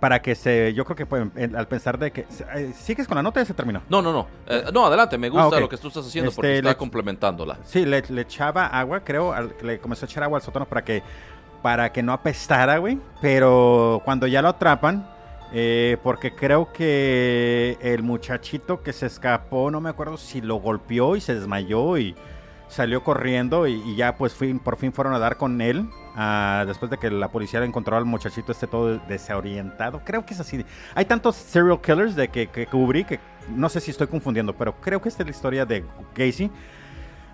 Para 0.00 0.22
que 0.22 0.36
se, 0.36 0.72
yo 0.74 0.84
creo 0.84 0.94
que 0.94 1.06
pues, 1.06 1.26
al 1.56 1.66
pensar 1.66 1.98
de 1.98 2.12
que, 2.12 2.24
eh, 2.54 2.72
¿sigues 2.72 3.08
con 3.08 3.16
la 3.16 3.22
nota? 3.22 3.40
Ya 3.40 3.46
se 3.46 3.52
terminó. 3.54 3.82
No, 3.88 4.00
no, 4.00 4.12
no. 4.12 4.28
Eh, 4.46 4.66
no, 4.72 4.86
adelante, 4.86 5.18
me 5.18 5.28
gusta 5.28 5.56
Ah, 5.56 5.60
lo 5.60 5.68
que 5.68 5.76
tú 5.76 5.88
estás 5.88 6.06
haciendo 6.06 6.28
Este, 6.30 6.36
porque 6.36 6.56
está 6.58 6.68
le- 6.70 6.76
complementándola. 6.76 7.58
Sí, 7.64 7.84
le, 7.84 8.02
le 8.08 8.22
echaba 8.22 8.66
agua, 8.68 9.00
creo, 9.00 9.32
al- 9.32 9.54
le 9.60 9.80
comenzó 9.80 10.06
a 10.06 10.08
echar 10.08 10.22
agua 10.22 10.38
al 10.38 10.42
sótano 10.42 10.66
para 10.66 10.84
que, 10.84 11.02
para 11.62 11.92
que 11.92 12.02
no 12.02 12.12
apestara, 12.12 12.78
güey. 12.78 12.98
Pero 13.20 14.02
cuando 14.04 14.26
ya 14.26 14.42
lo 14.42 14.48
atrapan, 14.48 15.08
eh, 15.52 15.96
porque 16.02 16.34
creo 16.34 16.72
que 16.72 17.78
el 17.80 18.02
muchachito 18.02 18.82
que 18.82 18.92
se 18.92 19.06
escapó, 19.06 19.70
no 19.70 19.80
me 19.80 19.90
acuerdo 19.90 20.16
si 20.16 20.40
lo 20.40 20.56
golpeó 20.56 21.16
y 21.16 21.20
se 21.20 21.34
desmayó 21.34 21.96
y 21.98 22.14
salió 22.68 23.02
corriendo 23.02 23.66
y, 23.66 23.96
ya 23.96 24.16
pues 24.16 24.36
por 24.62 24.76
fin 24.76 24.92
fueron 24.92 25.14
a 25.14 25.18
dar 25.18 25.36
con 25.36 25.60
él. 25.60 25.88
ah, 26.16 26.64
después 26.66 26.90
de 26.90 26.98
que 26.98 27.10
la 27.10 27.28
policía 27.28 27.64
encontró 27.64 27.96
al 27.96 28.04
muchachito 28.04 28.52
este 28.52 28.66
todo 28.66 28.98
desorientado. 29.08 30.02
Creo 30.04 30.26
que 30.26 30.34
es 30.34 30.40
así. 30.40 30.64
Hay 30.94 31.06
tantos 31.06 31.36
serial 31.36 31.80
killers 31.80 32.14
de 32.14 32.28
que, 32.28 32.48
que 32.48 32.66
cubrí 32.66 33.04
que 33.04 33.20
no 33.54 33.68
sé 33.68 33.80
si 33.80 33.90
estoy 33.90 34.06
confundiendo, 34.08 34.54
pero 34.54 34.74
creo 34.80 35.00
que 35.00 35.08
esta 35.08 35.22
es 35.22 35.28
la 35.28 35.30
historia 35.30 35.64
de 35.64 35.84
Gacy. 36.14 36.50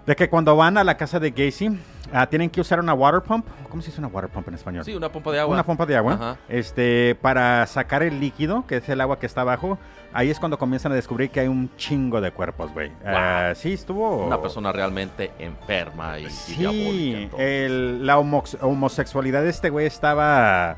De 0.06 0.14
que 0.14 0.28
cuando 0.28 0.54
van 0.56 0.76
a 0.76 0.84
la 0.84 0.96
casa 0.98 1.18
de 1.18 1.30
Gacy, 1.30 1.78
ah, 2.12 2.26
tienen 2.26 2.50
que 2.50 2.60
usar 2.60 2.78
una 2.78 2.92
water 2.92 3.22
pump. 3.22 3.46
¿Cómo 3.70 3.80
se 3.80 3.88
dice 3.88 4.00
una 4.00 4.08
water 4.08 4.28
pump 4.30 4.48
en 4.48 4.54
español? 4.54 4.84
Sí, 4.84 4.94
una 4.94 5.10
pompa 5.10 5.32
de 5.32 5.40
agua. 5.40 5.54
Una 5.54 5.64
pompa 5.64 5.86
de 5.86 5.96
agua. 5.96 6.12
Ajá. 6.14 6.36
Este, 6.48 7.16
para 7.22 7.66
sacar 7.66 8.02
el 8.02 8.20
líquido, 8.20 8.66
que 8.66 8.76
es 8.76 8.88
el 8.90 9.00
agua 9.00 9.18
que 9.18 9.24
está 9.26 9.40
abajo. 9.40 9.78
Ahí 10.12 10.30
es 10.30 10.38
cuando 10.38 10.58
comienzan 10.58 10.92
a 10.92 10.94
descubrir 10.94 11.30
que 11.30 11.40
hay 11.40 11.48
un 11.48 11.74
chingo 11.76 12.20
de 12.20 12.30
cuerpos, 12.32 12.70
güey. 12.72 12.92
Ah, 13.04 13.52
sí, 13.56 13.72
estuvo. 13.72 14.26
Una 14.26 14.40
persona 14.40 14.70
realmente 14.72 15.32
enferma 15.38 16.18
y, 16.20 16.26
y 16.26 16.30
Sí, 16.30 17.14
entonces. 17.16 17.40
el- 17.48 18.06
la 18.06 18.18
homosexualidad 18.18 19.42
de 19.42 19.50
este 19.50 19.70
güey 19.70 19.86
estaba. 19.86 20.76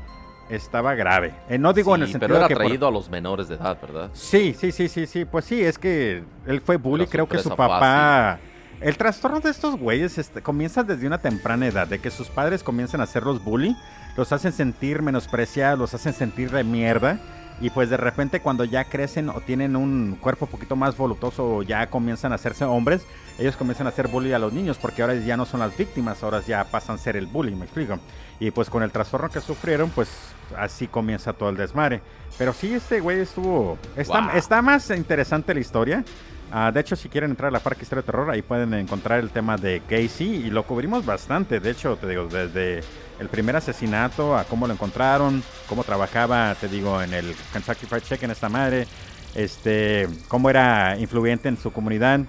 Estaba 0.49 0.95
grave. 0.95 1.33
Eh, 1.49 1.57
no 1.57 1.73
digo 1.73 1.93
en 1.93 2.03
el 2.03 2.07
sentido 2.07 2.29
pero 2.29 2.35
era 2.37 2.43
de 2.45 2.47
que. 2.47 2.55
por- 2.55 2.65
traído 2.67 2.87
a 2.87 2.91
los 2.91 3.09
menores 3.09 3.49
de 3.49 3.55
edad, 3.55 3.77
¿verdad? 3.81 4.09
Sí, 4.13 4.55
sí, 4.57 4.71
sí, 4.71 4.87
sí, 4.87 5.05
sí. 5.05 5.25
Pues 5.25 5.43
sí, 5.43 5.61
es 5.61 5.77
que 5.77 6.23
él 6.45 6.61
fue 6.61 6.77
bully. 6.77 7.05
Creo 7.05 7.27
que 7.27 7.37
su 7.39 7.49
papá. 7.53 8.39
El 8.79 8.95
trastorno 8.97 9.39
de 9.39 9.49
estos 9.49 9.77
güeyes 9.77 10.17
este, 10.17 10.41
comienza 10.41 10.83
desde 10.83 11.07
una 11.07 11.17
temprana 11.17 11.67
edad, 11.67 11.87
de 11.87 11.99
que 11.99 12.11
sus 12.11 12.27
padres 12.29 12.61
comienzan 12.61 13.01
a 13.01 13.05
hacerlos 13.05 13.43
bully, 13.43 13.75
los 14.15 14.31
hacen 14.31 14.53
sentir 14.53 15.01
menospreciados, 15.01 15.79
los 15.79 15.93
hacen 15.93 16.13
sentir 16.13 16.51
de 16.51 16.63
mierda. 16.63 17.19
Y 17.59 17.71
pues 17.71 17.89
de 17.89 17.97
repente 17.97 18.39
cuando 18.39 18.65
ya 18.65 18.83
crecen 18.83 19.29
o 19.29 19.41
tienen 19.41 19.75
un 19.75 20.15
cuerpo 20.21 20.45
un 20.45 20.51
poquito 20.51 20.75
más 20.75 20.95
voluptuoso 20.95 21.55
o 21.55 21.63
ya 21.63 21.87
comienzan 21.87 22.31
a 22.31 22.35
hacerse 22.35 22.65
hombres, 22.65 23.01
ellos 23.39 23.55
comienzan 23.57 23.87
a 23.87 23.89
hacer 23.89 24.07
bully 24.09 24.31
a 24.33 24.37
los 24.37 24.53
niños 24.53 24.77
porque 24.77 25.01
ahora 25.01 25.15
ya 25.15 25.35
no 25.37 25.45
son 25.45 25.61
las 25.61 25.75
víctimas, 25.75 26.21
ahora 26.21 26.41
ya 26.41 26.63
pasan 26.65 26.97
a 26.97 26.99
ser 26.99 27.17
el 27.17 27.25
bully, 27.25 27.55
me 27.55 27.65
explico. 27.65 27.97
Y 28.39 28.51
pues 28.51 28.69
con 28.69 28.83
el 28.83 28.91
trastorno 28.91 29.29
que 29.29 29.41
sufrieron, 29.41 29.89
pues 29.89 30.07
así 30.55 30.85
comienza 30.87 31.33
todo 31.33 31.49
el 31.49 31.57
desmadre. 31.57 32.01
Pero 32.37 32.53
sí, 32.53 32.75
este 32.75 32.99
güey 32.99 33.21
estuvo... 33.21 33.79
Está, 33.95 34.21
Wow. 34.21 34.37
está 34.37 34.61
más 34.61 34.91
interesante 34.91 35.51
la 35.55 35.59
historia. 35.59 36.03
Ah, 36.51 36.71
de 36.71 36.79
hecho, 36.79 36.95
si 36.95 37.09
quieren 37.09 37.31
entrar 37.31 37.49
a 37.49 37.51
la 37.51 37.59
Parque 37.59 37.83
Historia 37.83 38.01
de 38.01 38.05
Terror, 38.05 38.29
ahí 38.29 38.41
pueden 38.41 38.73
encontrar 38.73 39.19
el 39.19 39.29
tema 39.31 39.57
de 39.57 39.81
Casey 39.81 40.45
y 40.45 40.49
lo 40.49 40.63
cubrimos 40.63 41.05
bastante. 41.05 41.59
De 41.59 41.71
hecho, 41.71 41.97
te 41.97 42.07
digo, 42.07 42.27
desde 42.27 42.83
el 43.19 43.27
primer 43.27 43.55
asesinato 43.57 44.37
a 44.37 44.45
cómo 44.45 44.65
lo 44.65 44.73
encontraron, 44.73 45.43
cómo 45.67 45.83
trabajaba, 45.83 46.55
te 46.55 46.67
digo, 46.69 47.01
en 47.01 47.13
el 47.13 47.35
Kentucky 47.51 47.85
Fried 47.85 48.03
Chicken 48.03 48.31
esta 48.31 48.47
madre, 48.47 48.87
este, 49.35 50.07
cómo 50.29 50.49
era 50.49 50.97
influyente 50.97 51.49
en 51.49 51.57
su 51.57 51.71
comunidad, 51.71 52.21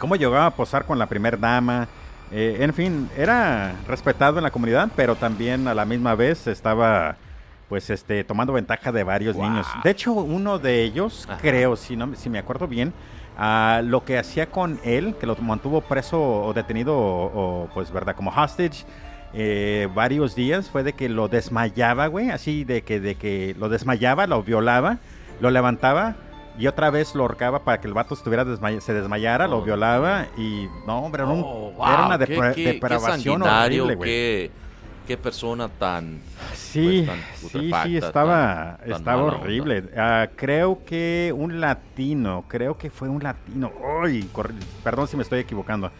cómo 0.00 0.16
llegaba 0.16 0.46
a 0.46 0.54
posar 0.56 0.84
con 0.84 0.98
la 0.98 1.06
primer 1.06 1.38
dama. 1.38 1.86
eh, 2.30 2.58
en 2.60 2.74
fin, 2.74 3.08
era 3.16 3.72
respetado 3.86 4.36
en 4.36 4.42
la 4.44 4.50
comunidad, 4.50 4.90
pero 4.94 5.14
también 5.16 5.66
a 5.66 5.72
la 5.74 5.84
misma 5.86 6.14
vez 6.14 6.46
estaba 6.46 7.16
pues 7.70 7.88
este 7.90 8.22
tomando 8.24 8.52
ventaja 8.52 8.92
de 8.92 9.02
varios 9.04 9.36
Wow. 9.36 9.48
niños. 9.48 9.66
De 9.82 9.90
hecho, 9.90 10.12
uno 10.12 10.58
de 10.58 10.82
ellos, 10.82 11.24
Ajá. 11.28 11.38
creo, 11.40 11.74
si 11.76 11.96
no 11.96 12.14
si 12.16 12.28
me 12.28 12.38
acuerdo 12.38 12.66
bien, 12.68 12.92
ah, 13.38 13.80
lo 13.84 14.04
que 14.04 14.18
hacía 14.18 14.46
con 14.50 14.78
él, 14.84 15.14
que 15.20 15.26
lo 15.26 15.36
mantuvo 15.36 15.80
preso 15.80 16.20
o 16.20 16.52
detenido 16.52 16.96
o, 16.96 17.62
o, 17.64 17.68
pues 17.72 17.90
verdad 17.92 18.14
como 18.16 18.30
hostage 18.30 18.84
eh, 19.34 19.88
varios 19.94 20.34
días, 20.34 20.68
fue 20.70 20.82
de 20.82 20.92
que 20.94 21.08
lo 21.08 21.28
desmayaba, 21.28 22.06
güey, 22.06 22.30
así 22.30 22.64
de 22.64 22.82
que 22.82 22.98
de 23.00 23.14
que 23.14 23.54
lo 23.58 23.68
desmayaba, 23.68 24.26
lo 24.26 24.42
violaba, 24.42 24.98
lo 25.40 25.50
levantaba 25.50 26.16
y 26.58 26.66
otra 26.66 26.90
vez 26.90 27.14
lo 27.14 27.22
ahorcaba 27.22 27.60
para 27.60 27.80
que 27.80 27.86
el 27.86 27.94
vato 27.94 28.14
estuviera 28.14 28.44
desmay- 28.44 28.80
se 28.80 28.92
desmayara, 28.92 29.46
lo 29.46 29.62
violaba 29.62 30.26
y 30.36 30.66
no, 30.86 30.98
hombre, 31.04 31.22
era, 31.22 31.30
un- 31.32 31.42
Oh, 31.46 31.72
era 31.86 32.06
una 32.06 32.18
qué- 32.18 32.36
depra- 32.36 32.54
qué- 32.54 32.64
qué 32.64 32.72
depravación 32.72 33.40
sanguinario, 33.42 33.84
horrible, 33.84 33.94
güey. 33.96 34.10
Qué, 35.08 35.16
persona 35.16 35.68
tan... 35.68 36.20
Sí, 36.54 37.04
pues, 37.06 37.52
tan 37.52 37.60
sí, 37.62 37.72
sí, 37.82 37.96
estaba, 37.96 38.76
tan- 38.78 38.88
tan 38.88 38.92
estaba 38.92 39.22
mala 39.24 39.38
horrible. 39.38 39.84
Ah, 39.96 40.28
creo 40.36 40.84
que 40.84 41.34
un 41.36 41.60
latino, 41.60 42.44
creo 42.46 42.78
que 42.78 42.90
fue 42.90 43.08
un 43.08 43.22
latino. 43.22 43.72
Ay, 44.04 44.28
perdón 44.84 45.08
si 45.08 45.16
me 45.16 45.22
estoy 45.24 45.40
equivocando. 45.40 45.90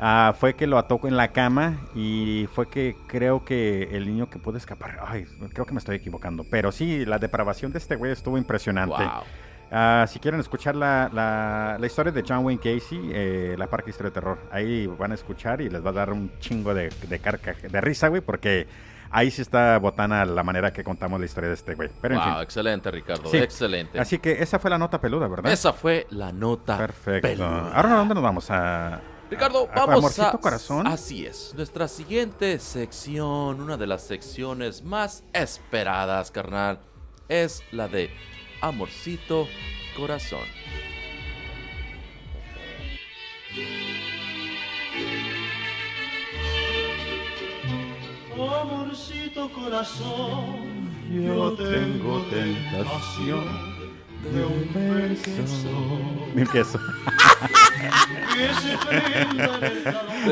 Ah, 0.00 0.34
fue 0.38 0.54
que 0.54 0.66
lo 0.66 0.78
ató 0.78 1.00
en 1.04 1.16
la 1.16 1.28
cama 1.32 1.78
y 1.94 2.48
fue 2.54 2.68
que 2.68 2.96
creo 3.08 3.44
que 3.44 3.88
el 3.92 4.06
niño 4.06 4.30
que 4.30 4.38
pudo 4.38 4.56
escapar. 4.56 5.00
Ay, 5.06 5.24
creo 5.52 5.66
que 5.66 5.72
me 5.72 5.78
estoy 5.78 5.96
equivocando. 5.96 6.44
Pero 6.50 6.70
sí, 6.70 7.04
la 7.04 7.18
depravación 7.18 7.72
de 7.72 7.78
este 7.78 7.96
güey 7.96 8.12
estuvo 8.12 8.38
impresionante. 8.38 9.02
Wow. 9.02 9.24
Ah, 9.70 10.06
si 10.08 10.18
quieren 10.18 10.40
escuchar 10.40 10.74
la, 10.74 11.10
la- 11.12 11.76
la 11.78 11.86
historia 11.86 12.10
de 12.10 12.24
John 12.26 12.44
Wayne 12.44 12.60
Casey, 12.60 13.10
eh, 13.12 13.54
la 13.58 13.66
Parque 13.66 13.90
Historia 13.90 14.10
de 14.10 14.14
Terror, 14.14 14.38
ahí 14.50 14.86
van 14.86 15.12
a 15.12 15.14
escuchar 15.14 15.60
y 15.60 15.68
les 15.68 15.84
va 15.84 15.90
a 15.90 15.92
dar 15.92 16.10
un 16.12 16.32
chingo 16.38 16.72
de, 16.74 16.88
de, 16.88 17.18
carca- 17.20 17.54
de 17.68 17.80
risa, 17.82 18.08
güey, 18.08 18.22
porque 18.22 18.66
ahí 19.10 19.30
sí 19.30 19.42
está 19.42 19.78
botana 19.78 20.24
la 20.24 20.42
manera 20.42 20.72
que 20.72 20.82
contamos 20.82 21.20
la 21.20 21.26
historia 21.26 21.48
de 21.48 21.54
este 21.54 21.74
güey. 21.74 21.90
Pero 22.00 22.14
en 22.14 22.20
Wow, 22.20 22.32
fin. 22.34 22.42
excelente, 22.42 22.90
Ricardo. 22.90 23.28
Sí. 23.30 23.36
Excelente. 23.36 24.00
Así 24.00 24.18
que 24.18 24.42
esa 24.42 24.58
fue 24.58 24.70
la 24.70 24.78
nota 24.78 25.00
peluda, 25.00 25.28
¿verdad? 25.28 25.52
Esa 25.52 25.74
fue 25.74 26.06
la 26.10 26.32
nota 26.32 26.78
Perfecto. 26.78 27.28
peluda. 27.28 27.70
Ahora, 27.74 27.92
¿a 27.94 27.96
dónde 27.98 28.14
nos 28.14 28.22
vamos? 28.22 28.50
A, 28.50 29.00
Ricardo, 29.30 29.68
a- 29.74 29.82
a 29.82 29.86
vamos 29.86 30.18
a... 30.18 30.32
Corazón. 30.32 30.86
Así 30.86 31.26
es. 31.26 31.52
Nuestra 31.54 31.88
siguiente 31.88 32.58
sección, 32.58 33.60
una 33.60 33.76
de 33.76 33.86
las 33.86 34.00
secciones 34.02 34.82
más 34.82 35.24
esperadas, 35.34 36.30
carnal, 36.30 36.80
es 37.28 37.62
la 37.72 37.88
de 37.88 38.10
Amorcito 38.60 39.48
Corazón. 39.96 40.40
Amorcito 48.38 49.48
corazón, 49.50 50.90
yo 51.12 51.52
tengo 51.52 52.22
tentación 52.30 53.77
de 54.32 54.44
un 54.44 54.70
beso 54.74 55.30
el 56.36 56.48
calor. 56.48 56.78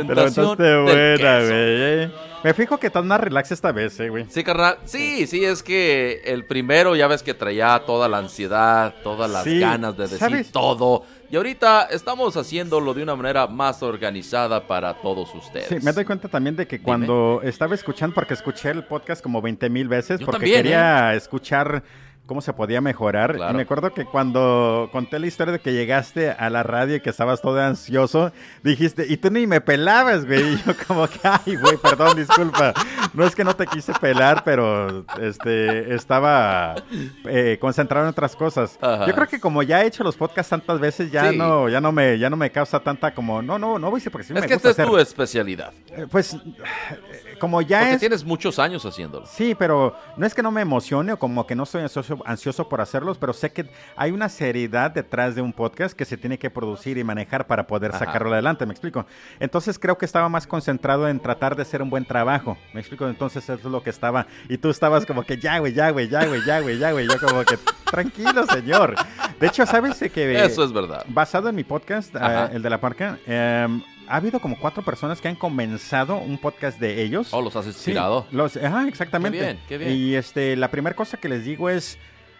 Te 0.06 0.14
la 0.14 0.22
aventaste 0.22 0.76
buena, 0.82 1.40
güey. 1.40 2.26
Me 2.44 2.54
fijo 2.54 2.78
que 2.78 2.86
estás 2.88 3.04
más 3.04 3.18
relax 3.20 3.50
esta 3.50 3.72
vez, 3.72 3.98
eh, 3.98 4.08
güey. 4.08 4.26
Sí, 4.28 4.44
carnal. 4.44 4.76
Sí, 4.84 5.26
sí, 5.26 5.44
es 5.44 5.62
que 5.64 6.20
el 6.24 6.44
primero 6.44 6.94
ya 6.94 7.08
ves 7.08 7.22
que 7.24 7.34
traía 7.34 7.82
toda 7.84 8.08
la 8.08 8.18
ansiedad, 8.18 8.94
todas 9.02 9.28
las 9.30 9.42
Sí, 9.42 9.58
ganas 9.58 9.96
de 9.96 10.04
decir 10.04 10.18
¿sabes? 10.18 10.52
todo. 10.52 11.02
Y 11.28 11.36
ahorita 11.36 11.88
estamos 11.90 12.36
haciéndolo 12.36 12.94
de 12.94 13.02
una 13.02 13.16
manera 13.16 13.48
más 13.48 13.82
organizada 13.82 14.64
para 14.64 14.94
todos 14.94 15.34
ustedes. 15.34 15.66
Sí, 15.68 15.76
me 15.82 15.92
doy 15.92 16.04
cuenta 16.04 16.28
también 16.28 16.54
de 16.54 16.68
que 16.68 16.80
cuando 16.80 17.40
estaba 17.42 17.74
escuchando, 17.74 18.14
porque 18.14 18.34
escuché 18.34 18.70
el 18.70 18.84
podcast 18.84 19.22
como 19.22 19.42
20 19.42 19.68
mil 19.68 19.88
veces, 19.88 20.20
Yo 20.20 20.26
porque 20.26 20.38
también, 20.38 20.60
¿eh? 20.60 20.62
quería 20.62 21.14
escuchar 21.14 21.82
cómo 22.26 22.40
se 22.40 22.52
podía 22.52 22.80
mejorar. 22.80 23.34
Claro. 23.36 23.52
Y 23.52 23.56
me 23.56 23.62
acuerdo 23.62 23.92
que 23.94 24.04
cuando 24.04 24.88
conté 24.92 25.18
la 25.18 25.26
historia 25.26 25.52
de 25.52 25.60
que 25.60 25.72
llegaste 25.72 26.30
a 26.30 26.50
la 26.50 26.62
radio 26.62 26.96
y 26.96 27.00
que 27.00 27.10
estabas 27.10 27.40
todo 27.40 27.60
ansioso, 27.60 28.32
dijiste, 28.62 29.06
y 29.08 29.16
tú 29.16 29.30
ni 29.30 29.46
me 29.46 29.60
pelabas, 29.60 30.26
güey. 30.26 30.54
Y 30.54 30.56
yo 30.66 30.72
como 30.86 31.06
que, 31.08 31.20
ay, 31.22 31.56
güey, 31.56 31.76
perdón, 31.76 32.16
disculpa. 32.16 32.74
No 33.14 33.24
es 33.24 33.34
que 33.34 33.44
no 33.44 33.54
te 33.54 33.66
quise 33.66 33.92
pelar, 33.94 34.42
pero 34.44 35.04
este 35.20 35.94
estaba 35.94 36.74
eh, 37.24 37.58
concentrado 37.60 38.06
en 38.06 38.10
otras 38.10 38.34
cosas. 38.36 38.76
Ajá. 38.80 39.06
Yo 39.06 39.14
creo 39.14 39.26
que 39.28 39.40
como 39.40 39.62
ya 39.62 39.82
he 39.82 39.86
hecho 39.86 40.02
los 40.04 40.16
podcasts 40.16 40.50
tantas 40.50 40.78
veces, 40.80 41.10
ya 41.10 41.30
Sí. 41.30 41.36
no, 41.38 41.68
ya 41.68 41.80
no 41.80 41.92
me, 41.92 42.18
ya 42.18 42.28
no 42.30 42.36
me 42.36 42.50
causa 42.50 42.80
tanta 42.80 43.14
como, 43.14 43.40
no, 43.42 43.58
no, 43.58 43.78
no 43.78 43.90
decir 43.92 44.10
porque 44.12 44.26
sí 44.26 44.32
es 44.34 44.40
me 44.40 44.46
que 44.46 44.54
gusta 44.54 44.70
esta 44.70 44.82
es 44.82 44.86
hacer. 44.86 44.86
tu 44.92 44.98
especialidad. 44.98 45.72
Eh, 45.92 46.06
Pues, 46.10 46.34
eh, 46.34 46.38
como 47.38 47.60
ya 47.62 47.80
Porque 47.80 47.94
es... 47.94 48.00
tienes 48.00 48.24
muchos 48.24 48.58
años 48.58 48.84
haciéndolo. 48.84 49.26
Sí, 49.26 49.54
pero 49.54 49.94
no 50.16 50.26
es 50.26 50.34
que 50.34 50.42
no 50.42 50.50
me 50.50 50.62
emocione 50.62 51.12
o 51.12 51.18
como 51.18 51.46
que 51.46 51.54
no 51.54 51.64
estoy 51.64 51.82
ansioso, 52.24 52.46
ansioso 52.46 52.68
por 52.68 52.80
hacerlos, 52.80 53.18
pero 53.18 53.32
sé 53.32 53.50
que 53.50 53.68
hay 53.96 54.12
una 54.12 54.28
seriedad 54.28 54.90
detrás 54.90 55.34
de 55.34 55.42
un 55.42 55.52
podcast 55.52 55.96
que 55.96 56.04
se 56.04 56.16
tiene 56.16 56.38
que 56.38 56.48
producir 56.48 56.96
y 56.96 57.02
manejar 57.02 57.46
para 57.46 57.66
poder 57.66 57.90
Ajá. 57.90 58.04
sacarlo 58.04 58.32
adelante, 58.32 58.66
¿me 58.66 58.72
explico? 58.72 59.04
Entonces 59.40 59.78
creo 59.78 59.98
que 59.98 60.04
estaba 60.04 60.28
más 60.28 60.46
concentrado 60.46 61.08
en 61.08 61.18
tratar 61.18 61.56
de 61.56 61.62
hacer 61.62 61.82
un 61.82 61.90
buen 61.90 62.04
trabajo, 62.04 62.56
¿me 62.72 62.80
explico? 62.80 63.08
Entonces 63.08 63.42
eso 63.42 63.54
es 63.54 63.64
lo 63.64 63.82
que 63.82 63.90
estaba, 63.90 64.26
y 64.48 64.58
tú 64.58 64.70
estabas 64.70 65.04
como 65.06 65.24
que 65.24 65.38
ya, 65.38 65.58
güey, 65.58 65.72
ya, 65.72 65.90
güey, 65.90 66.08
ya, 66.08 66.24
güey, 66.26 66.44
ya, 66.44 66.60
güey, 66.60 66.78
ya, 66.78 66.92
güey, 66.92 67.08
yo 67.08 67.18
como 67.20 67.42
que 67.44 67.58
tranquilo, 67.90 68.46
señor. 68.46 68.94
De 69.40 69.46
hecho, 69.46 69.66
¿sabes 69.66 69.98
que... 70.12 70.44
Eso 70.44 70.64
es 70.64 70.72
verdad. 70.72 71.04
Basado 71.08 71.48
en 71.48 71.56
mi 71.56 71.64
podcast, 71.64 72.14
eh, 72.14 72.48
el 72.52 72.62
de 72.62 72.70
la 72.70 72.80
parca, 72.80 73.18
em, 73.26 73.82
ha 74.08 74.16
habido 74.16 74.40
como 74.40 74.58
cuatro 74.58 74.82
personas 74.82 75.20
que 75.20 75.28
han 75.28 75.36
comenzado 75.36 76.16
un 76.18 76.38
podcast 76.38 76.78
de 76.80 77.02
ellos. 77.02 77.28
Oh, 77.32 77.40
los 77.42 77.54
has 77.56 77.64
Sí, 77.64 77.70
inspirado. 77.70 78.26
los, 78.30 78.56
ajá, 78.56 78.86
exactamente. 78.88 79.38
Qué 79.38 79.44
bien, 79.44 79.60
qué 79.68 79.78
bien. 79.78 79.92
Y 79.92 80.14
este, 80.14 80.56
la 80.56 80.70
primera 80.70 80.94
cosa 80.96 81.16
que 81.16 81.28
les 81.28 81.44
digo 81.44 81.68
es, 81.70 81.98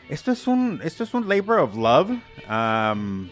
esto 0.09 0.31
es 0.33 0.47
un, 0.47 0.81
esto 0.85 1.05
es 1.05 1.15
un 1.15 1.29
labor 1.29 1.59
of 1.61 1.75
love. 1.77 2.11
um, 2.49 3.29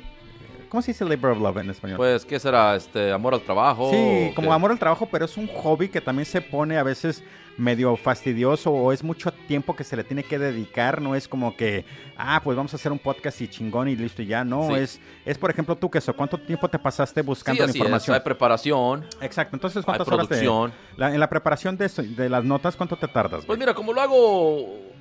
¿Cómo 0.68 0.82
se 0.82 0.90
dice 0.90 1.04
labor 1.04 1.30
of 1.32 1.38
love 1.40 1.58
en 1.58 1.70
español? 1.70 1.96
Pues, 1.96 2.24
¿qué 2.24 2.40
será? 2.40 2.74
Este, 2.74 3.12
amor 3.12 3.34
al 3.34 3.42
trabajo. 3.42 3.90
Sí, 3.92 4.30
¿o 4.32 4.34
como 4.34 4.52
amor 4.52 4.72
al 4.72 4.78
trabajo, 4.78 5.08
pero 5.08 5.24
es 5.24 5.36
un 5.36 5.46
hobby 5.46 5.88
que 5.88 6.00
también 6.00 6.26
se 6.26 6.40
pone 6.40 6.76
a 6.76 6.82
veces 6.82 7.22
medio 7.56 7.96
fastidioso 7.96 8.70
o 8.72 8.90
es 8.92 9.04
mucho 9.04 9.32
tiempo 9.32 9.76
que 9.76 9.84
se 9.84 9.96
le 9.96 10.02
tiene 10.04 10.22
que 10.24 10.38
dedicar, 10.38 11.00
no 11.00 11.14
es 11.14 11.28
como 11.28 11.56
que, 11.56 11.84
ah, 12.16 12.40
pues 12.42 12.56
vamos 12.56 12.72
a 12.72 12.76
hacer 12.76 12.90
un 12.90 12.98
podcast 12.98 13.40
y 13.40 13.48
chingón 13.48 13.88
y 13.88 13.96
listo 13.96 14.22
y 14.22 14.26
ya, 14.26 14.44
no, 14.44 14.68
Sí. 14.68 14.74
es, 14.74 15.00
es 15.24 15.38
por 15.38 15.50
ejemplo 15.50 15.76
tú, 15.76 15.88
queso, 15.90 16.14
¿cuánto 16.16 16.38
tiempo 16.38 16.68
te 16.68 16.78
pasaste 16.78 17.20
Sí, 17.20 17.26
buscando 17.26 17.64
la 17.64 17.70
información? 17.72 18.14
es. 18.14 18.20
Hay 18.20 18.24
preparación, 18.24 19.04
Exacto, 19.20 19.56
entonces 19.56 19.78
hay 19.78 19.84
¿cuántas 19.84 20.08
horas 20.08 20.28
te, 20.28 20.34
producción. 20.36 20.72
la- 20.96 21.14
en 21.14 21.20
la 21.20 21.28
preparación 21.28 21.76
de, 21.76 21.86
eso- 21.86 22.02
de 22.02 22.28
las 22.28 22.44
notas, 22.44 22.74
¿cuánto 22.76 22.96
te 22.96 23.06
tardas? 23.08 23.44
Pues 23.44 23.46
güey? 23.46 23.58
mira, 23.60 23.74
como 23.74 23.92
lo 23.92 24.00
hago 24.00 24.93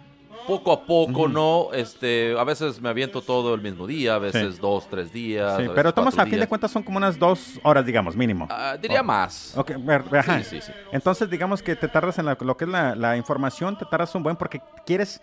poco 0.45 0.71
a 0.71 0.85
poco. 0.85 1.27
¿no? 1.27 1.67
Este, 1.73 2.37
a 2.37 2.43
veces 2.43 2.81
me 2.81 2.89
aviento 2.89 3.21
todo 3.21 3.53
el 3.53 3.61
mismo 3.61 3.87
día, 3.87 4.15
a 4.15 4.19
veces 4.19 4.55
Sí. 4.55 4.61
dos, 4.61 4.87
tres 4.89 5.11
días. 5.11 5.57
Sí, 5.57 5.65
pero 5.73 5.93
tomas 5.93 6.17
a 6.17 6.25
fin 6.25 6.39
de 6.39 6.47
cuentas 6.47 6.71
son 6.71 6.83
como 6.83 6.97
unas 6.97 7.17
dos 7.17 7.59
horas, 7.63 7.85
digamos, 7.85 8.15
mínimo. 8.15 8.47
Ah, 8.51 8.77
diría 8.81 9.01
Oh. 9.01 9.05
más. 9.05 9.57
Ok, 9.57 9.71
ver- 9.79 10.03
ver, 10.03 10.19
ajá. 10.21 10.39
Sí, 10.43 10.59
sí, 10.59 10.61
sí. 10.61 10.71
Entonces, 10.91 11.29
digamos 11.29 11.61
que 11.61 11.75
te 11.75 11.87
tardas 11.87 12.17
en 12.19 12.25
la- 12.25 12.37
lo 12.39 12.57
que 12.57 12.65
es 12.65 12.69
la, 12.71 12.95
la 12.95 13.17
información, 13.17 13.77
te 13.77 13.85
tardas 13.85 14.13
un 14.15 14.23
buen 14.23 14.35
porque 14.35 14.61
quieres, 14.85 15.15
es- 15.15 15.21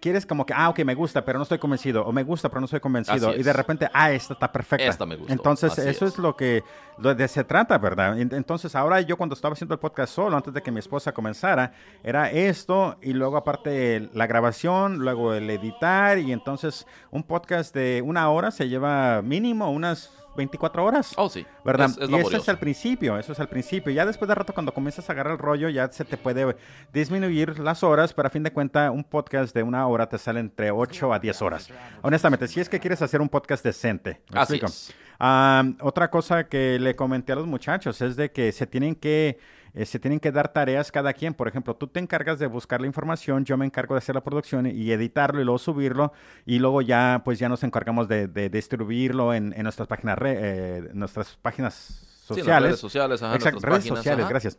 quieres 0.00 0.26
como 0.26 0.44
que, 0.46 0.52
ah, 0.54 0.68
ok, 0.68 0.80
me 0.84 0.94
gusta, 0.94 1.24
pero 1.24 1.38
no 1.38 1.42
estoy 1.44 1.58
convencido, 1.58 2.04
o 2.04 2.12
me 2.12 2.22
gusta, 2.22 2.48
pero 2.48 2.60
no 2.60 2.64
estoy 2.64 2.80
convencido, 2.80 3.34
y 3.34 3.42
de 3.42 3.52
repente, 3.52 3.88
ah, 3.92 4.10
esta 4.12 4.34
está 4.34 4.50
perfecta. 4.52 4.84
Esta 4.86 5.06
me 5.06 5.16
gustó, 5.16 5.32
Entonces, 5.32 5.72
así 5.72 5.88
eso 5.88 6.06
es. 6.06 6.12
es. 6.14 6.18
lo 6.18 6.36
que 6.36 6.62
lo 6.98 7.14
de 7.14 7.28
se 7.28 7.44
trata, 7.44 7.78
¿verdad? 7.78 8.18
En- 8.18 8.34
Entonces, 8.34 8.74
ahora 8.74 9.00
yo 9.00 9.16
cuando 9.16 9.34
estaba 9.34 9.52
haciendo 9.54 9.74
el 9.74 9.80
podcast 9.80 10.12
solo, 10.14 10.36
antes 10.36 10.52
de 10.52 10.62
que 10.62 10.70
mi 10.70 10.78
esposa 10.80 11.12
comenzara, 11.12 11.72
era 12.02 12.30
esto, 12.30 12.96
y 13.02 13.12
luego 13.12 13.36
aparte 13.36 14.10
la 14.12 14.26
grabación, 14.26 14.98
luego 14.98 15.34
el 15.34 15.48
editar, 15.50 16.18
y 16.18 16.32
entonces 16.32 16.86
un 17.10 17.22
podcast 17.22 17.74
de 17.74 18.02
una 18.04 18.28
hora 18.30 18.50
se 18.50 18.68
lleva 18.68 19.22
mínimo 19.22 19.70
unas 19.70 20.10
24 20.36 20.84
horas. 20.84 21.12
Oh, 21.16 21.28
sí. 21.28 21.46
¿Verdad? 21.64 21.90
Es, 21.90 21.98
es 21.98 22.10
y 22.10 22.14
eso 22.14 22.36
es 22.36 22.48
al 22.48 22.58
principio, 22.58 23.18
eso 23.18 23.32
es 23.32 23.40
al 23.40 23.48
principio. 23.48 23.92
Ya 23.92 24.06
después 24.06 24.28
de 24.28 24.34
rato, 24.34 24.52
cuando 24.52 24.72
comienzas 24.72 25.08
a 25.08 25.12
agarrar 25.12 25.34
el 25.34 25.38
rollo, 25.38 25.68
ya 25.68 25.90
se 25.90 26.04
te 26.04 26.16
puede 26.16 26.56
disminuir 26.92 27.58
las 27.58 27.82
horas, 27.82 28.12
pero 28.14 28.28
a 28.28 28.30
fin 28.30 28.42
de 28.42 28.52
cuentas, 28.52 28.90
un 28.90 29.04
podcast 29.04 29.54
de 29.54 29.62
una 29.62 29.86
hora 29.86 30.08
te 30.08 30.18
sale 30.18 30.40
entre 30.40 30.70
8 30.70 31.12
a 31.12 31.18
10 31.18 31.42
horas. 31.42 31.68
Honestamente, 32.02 32.48
si 32.48 32.60
es 32.60 32.68
que 32.68 32.80
quieres 32.80 33.02
hacer 33.02 33.20
un 33.20 33.28
podcast 33.28 33.64
decente. 33.64 34.20
¿me 34.32 34.40
Así 34.40 34.54
explico? 34.54 34.66
es. 34.66 34.94
Ah, 35.18 35.64
otra 35.80 36.10
cosa 36.10 36.44
que 36.48 36.78
le 36.78 36.96
comenté 36.96 37.32
a 37.32 37.36
los 37.36 37.46
muchachos 37.46 38.00
es 38.00 38.16
de 38.16 38.32
que 38.32 38.52
se 38.52 38.66
tienen 38.66 38.94
que 38.94 39.38
eh, 39.74 39.86
se 39.86 39.98
tienen 39.98 40.20
que 40.20 40.32
dar 40.32 40.52
tareas 40.52 40.90
cada 40.92 41.12
quien. 41.12 41.34
Por 41.34 41.48
ejemplo, 41.48 41.74
tú 41.76 41.86
te 41.86 42.00
encargas 42.00 42.38
de 42.38 42.46
buscar 42.46 42.80
la 42.80 42.86
información, 42.86 43.44
yo 43.44 43.56
me 43.56 43.66
encargo 43.66 43.94
de 43.94 43.98
hacer 43.98 44.14
la 44.14 44.22
producción 44.22 44.66
y 44.66 44.90
editarlo 44.92 45.40
y 45.40 45.44
luego 45.44 45.58
subirlo 45.58 46.12
y 46.46 46.58
luego 46.58 46.82
ya 46.82 47.22
pues 47.24 47.38
ya 47.38 47.48
nos 47.48 47.62
encargamos 47.62 48.08
de, 48.08 48.26
de 48.28 48.48
distribuirlo 48.50 49.32
en, 49.34 49.52
en 49.56 49.62
nuestras 49.64 49.88
páginas 49.88 50.18
re- 50.18 50.38
eh, 50.40 50.90
nuestras 50.94 51.36
páginas 51.40 52.06
Sí, 52.30 52.34
en 52.34 52.36
las 52.36 52.44
sociales. 52.46 52.68
redes 52.68 52.80
sociales, 52.80 53.22
ajá, 53.22 53.34
Exacto, 53.34 53.60
redes 53.60 53.78
páginas, 53.78 53.98
sociales, 53.98 54.22
ajá. 54.24 54.30
gracias. 54.30 54.58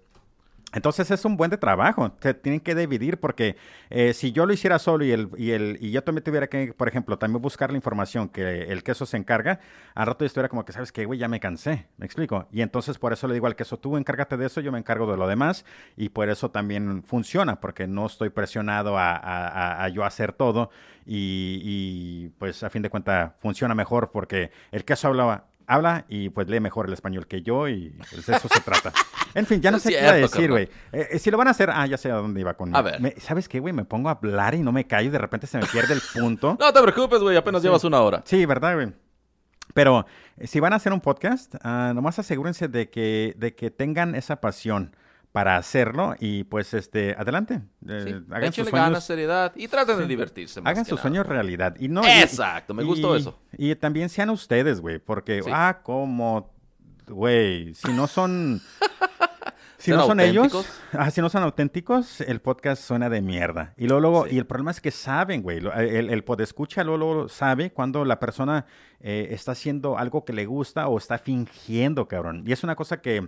Entonces 0.73 1.11
es 1.11 1.25
un 1.25 1.35
buen 1.35 1.51
de 1.51 1.57
trabajo, 1.57 2.11
te 2.13 2.33
tienen 2.33 2.61
que 2.61 2.75
dividir 2.75 3.19
porque 3.19 3.57
eh, 3.89 4.13
si 4.13 4.31
yo 4.31 4.45
lo 4.45 4.53
hiciera 4.53 4.79
solo 4.79 5.03
y, 5.03 5.11
el, 5.11 5.29
y, 5.37 5.51
el, 5.51 5.77
y 5.81 5.91
yo 5.91 6.03
también 6.03 6.23
tuviera 6.23 6.47
que, 6.47 6.73
por 6.73 6.87
ejemplo, 6.87 7.17
también 7.17 7.41
buscar 7.41 7.71
la 7.71 7.77
información 7.77 8.29
que 8.29 8.63
el 8.63 8.83
queso 8.83 9.05
se 9.05 9.17
encarga, 9.17 9.59
al 9.95 10.07
rato 10.07 10.23
yo 10.23 10.27
estuviera 10.27 10.47
como 10.47 10.63
que, 10.63 10.71
¿sabes 10.71 10.91
qué, 10.91 11.05
güey? 11.05 11.19
Ya 11.19 11.27
me 11.27 11.39
cansé, 11.39 11.87
me 11.97 12.05
explico. 12.05 12.47
Y 12.51 12.61
entonces 12.61 12.97
por 12.97 13.11
eso 13.11 13.27
le 13.27 13.33
digo 13.33 13.47
al 13.47 13.55
queso, 13.55 13.77
tú 13.77 13.97
encárgate 13.97 14.37
de 14.37 14.45
eso, 14.45 14.61
yo 14.61 14.71
me 14.71 14.79
encargo 14.79 15.11
de 15.11 15.17
lo 15.17 15.27
demás 15.27 15.65
y 15.97 16.09
por 16.09 16.29
eso 16.29 16.51
también 16.51 17.03
funciona, 17.03 17.59
porque 17.59 17.87
no 17.87 18.05
estoy 18.05 18.29
presionado 18.29 18.95
a, 18.97 19.87
yo 19.89 20.05
hacer 20.05 20.31
todo 20.31 20.69
y, 21.05 22.29
pues 22.39 22.63
a 22.63 22.69
fin 22.69 22.81
de 22.81 22.89
cuentas 22.89 23.33
funciona 23.39 23.75
mejor 23.75 24.11
porque 24.11 24.51
el 24.71 24.85
queso 24.85 25.07
hablaba 25.07 25.50
habla 25.73 26.05
y 26.09 26.29
pues 26.29 26.47
lee 26.47 26.59
mejor 26.59 26.87
el 26.87 26.93
español 26.93 27.27
que 27.27 27.41
yo 27.41 27.67
y 27.67 27.89
pues 28.11 28.25
de 28.25 28.35
eso 28.35 28.47
se 28.47 28.61
trata. 28.61 28.91
En 29.33 29.45
fin, 29.45 29.61
ya 29.61 29.71
no 29.71 29.77
Es 29.77 29.83
sé 29.83 29.91
qué 29.91 29.99
iba 30.01 30.09
a 30.09 30.13
cierto, 30.15 30.35
decir, 30.35 30.49
güey. 30.51 30.63
Eh, 30.91 31.07
eh, 31.11 31.19
si 31.19 31.31
lo 31.31 31.37
van 31.37 31.47
a 31.47 31.51
hacer, 31.51 31.69
ah, 31.71 31.85
ya 31.87 31.97
sé 31.97 32.11
a 32.11 32.15
dónde 32.15 32.41
iba 32.41 32.53
con. 32.55 32.75
A 32.75 32.81
ver. 32.81 32.99
Me- 32.99 33.15
¿Sabes 33.17 33.47
qué, 33.47 33.61
güey? 33.61 33.71
Me 33.73 33.85
pongo 33.85 34.09
a 34.09 34.11
hablar 34.11 34.55
y 34.55 34.59
no 34.59 34.73
me 34.73 34.85
callo 34.87 35.07
y 35.07 35.11
de 35.11 35.17
repente 35.17 35.47
se 35.47 35.57
me 35.57 35.65
pierde 35.67 35.93
el 35.93 36.01
punto. 36.13 36.57
No 36.59 36.73
te 36.73 36.81
preocupes, 36.81 37.19
güey, 37.21 37.37
apenas 37.37 37.61
Sí. 37.61 37.67
llevas 37.69 37.85
una 37.85 38.01
hora. 38.01 38.23
Sí, 38.25 38.45
¿verdad, 38.45 38.73
güey? 38.75 38.91
Pero 39.73 40.05
eh, 40.37 40.47
si 40.47 40.59
van 40.59 40.73
a 40.73 40.75
hacer 40.75 40.91
un 40.91 40.99
podcast, 40.99 41.55
ah, 41.63 41.93
nomás 41.95 42.19
asegúrense 42.19 42.67
de 42.67 42.89
que, 42.89 43.33
de 43.37 43.55
que 43.55 43.71
tengan 43.71 44.15
esa 44.15 44.41
pasión 44.41 44.95
para 45.31 45.55
hacerlo 45.57 46.15
y 46.19 46.43
pues 46.43 46.73
este, 46.73 47.15
adelante. 47.17 47.61
Eh, 47.87 48.03
Sí. 48.05 48.25
hagan 48.33 48.51
sus 48.53 48.67
sueños. 48.67 48.87
ganas, 48.89 49.03
seriedad 49.05 49.53
y 49.55 49.67
traten 49.67 49.97
de 49.99 50.05
divertirse. 50.07 50.61
más 50.61 50.71
Hagan 50.71 50.85
sus 50.85 50.99
sueños 50.99 51.25
realidad. 51.25 51.75
Y 51.79 51.87
no, 51.87 52.03
y- 52.03 52.21
Exacto, 52.21 52.73
me 52.73 52.83
gustó 52.83 53.15
y- 53.15 53.19
eso. 53.21 53.39
Y 53.57 53.73
también 53.75 54.09
sean 54.09 54.29
ustedes, 54.29 54.81
güey, 54.81 54.99
porque, 54.99 55.41
Sí. 55.43 55.49
ah, 55.53 55.79
como, 55.83 56.51
güey, 57.07 57.73
si 57.75 57.93
no 57.93 58.07
son... 58.07 58.61
Si 59.77 59.85
¿Sean 59.89 59.97
no 59.97 60.05
son 60.05 60.19
ellos, 60.19 60.67
ah, 60.93 61.09
si 61.09 61.21
no 61.21 61.29
son 61.29 61.41
auténticos, 61.41 62.21
el 62.21 62.39
podcast 62.39 62.83
suena 62.83 63.09
de 63.09 63.19
mierda. 63.19 63.73
Y 63.77 63.87
luego, 63.87 63.99
luego- 63.99 64.27
y 64.27 64.37
el 64.37 64.45
problema 64.45 64.69
es 64.69 64.79
que 64.79 64.91
saben, 64.91 65.41
güey, 65.41 65.59
lo- 65.59 65.73
el, 65.73 66.11
el 66.11 66.23
podescucha 66.23 66.83
luego, 66.83 66.97
luego 66.99 67.29
sabe 67.29 67.71
cuando 67.71 68.05
la 68.05 68.19
persona 68.19 68.67
eh, 68.99 69.29
está 69.31 69.53
haciendo 69.53 69.97
algo 69.97 70.23
que 70.23 70.33
le 70.33 70.45
gusta 70.45 70.87
o 70.87 70.99
está 70.99 71.17
fingiendo, 71.17 72.07
cabrón. 72.07 72.43
Y 72.45 72.51
es 72.51 72.63
una 72.63 72.75
cosa 72.75 73.01
que, 73.01 73.27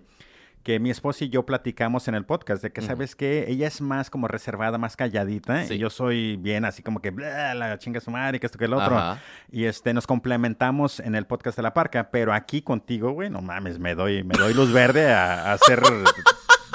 que 0.63 0.80
mi 0.80 0.89
esposa 0.89 1.26
y 1.26 1.30
yo 1.30 1.45
platicamos 1.45 2.08
en 2.08 2.15
el 2.15 2.26
podcast, 2.26 2.63
de 2.63 2.71
que. 2.71 2.82
¿sabes 2.82 3.15
qué? 3.15 3.45
Ella 3.49 3.67
es 3.67 3.82
más 3.82 4.10
como 4.10 4.28
reservada, 4.28 4.78
más 4.78 4.95
calladita, 4.95 5.65
Sí. 5.65 5.73
y 5.73 5.78
yo 5.78 5.89
soy 5.89 6.38
bien 6.38 6.63
así 6.65 6.82
como 6.82 7.02
que, 7.02 7.12
"Bla, 7.12 7.54
la 7.54 7.78
chinga 7.78 7.99
su 7.99 8.12
madre, 8.12 8.39
que 8.39 8.45
esto, 8.45 8.58
que 8.58 8.65
el 8.65 8.73
otro. 8.73 8.97
Ajá. 8.97 9.21
Y 9.52 9.65
este, 9.65 9.93
nos 9.93 10.08
complementamos 10.08 10.99
en 11.02 11.15
el 11.15 11.26
podcast 11.26 11.58
de 11.58 11.63
la 11.63 11.73
parca, 11.73 12.10
pero 12.12 12.34
aquí 12.34 12.62
contigo, 12.62 13.12
güey, 13.12 13.30
no 13.30 13.41
mames, 13.41 13.78
me 13.78 13.93
doy, 13.93 14.23
me 14.23 14.36
doy 14.38 14.54
luz 14.54 14.71
verde 14.71 15.12
a, 15.13 15.52
a 15.52 15.54
hacer 15.54 15.82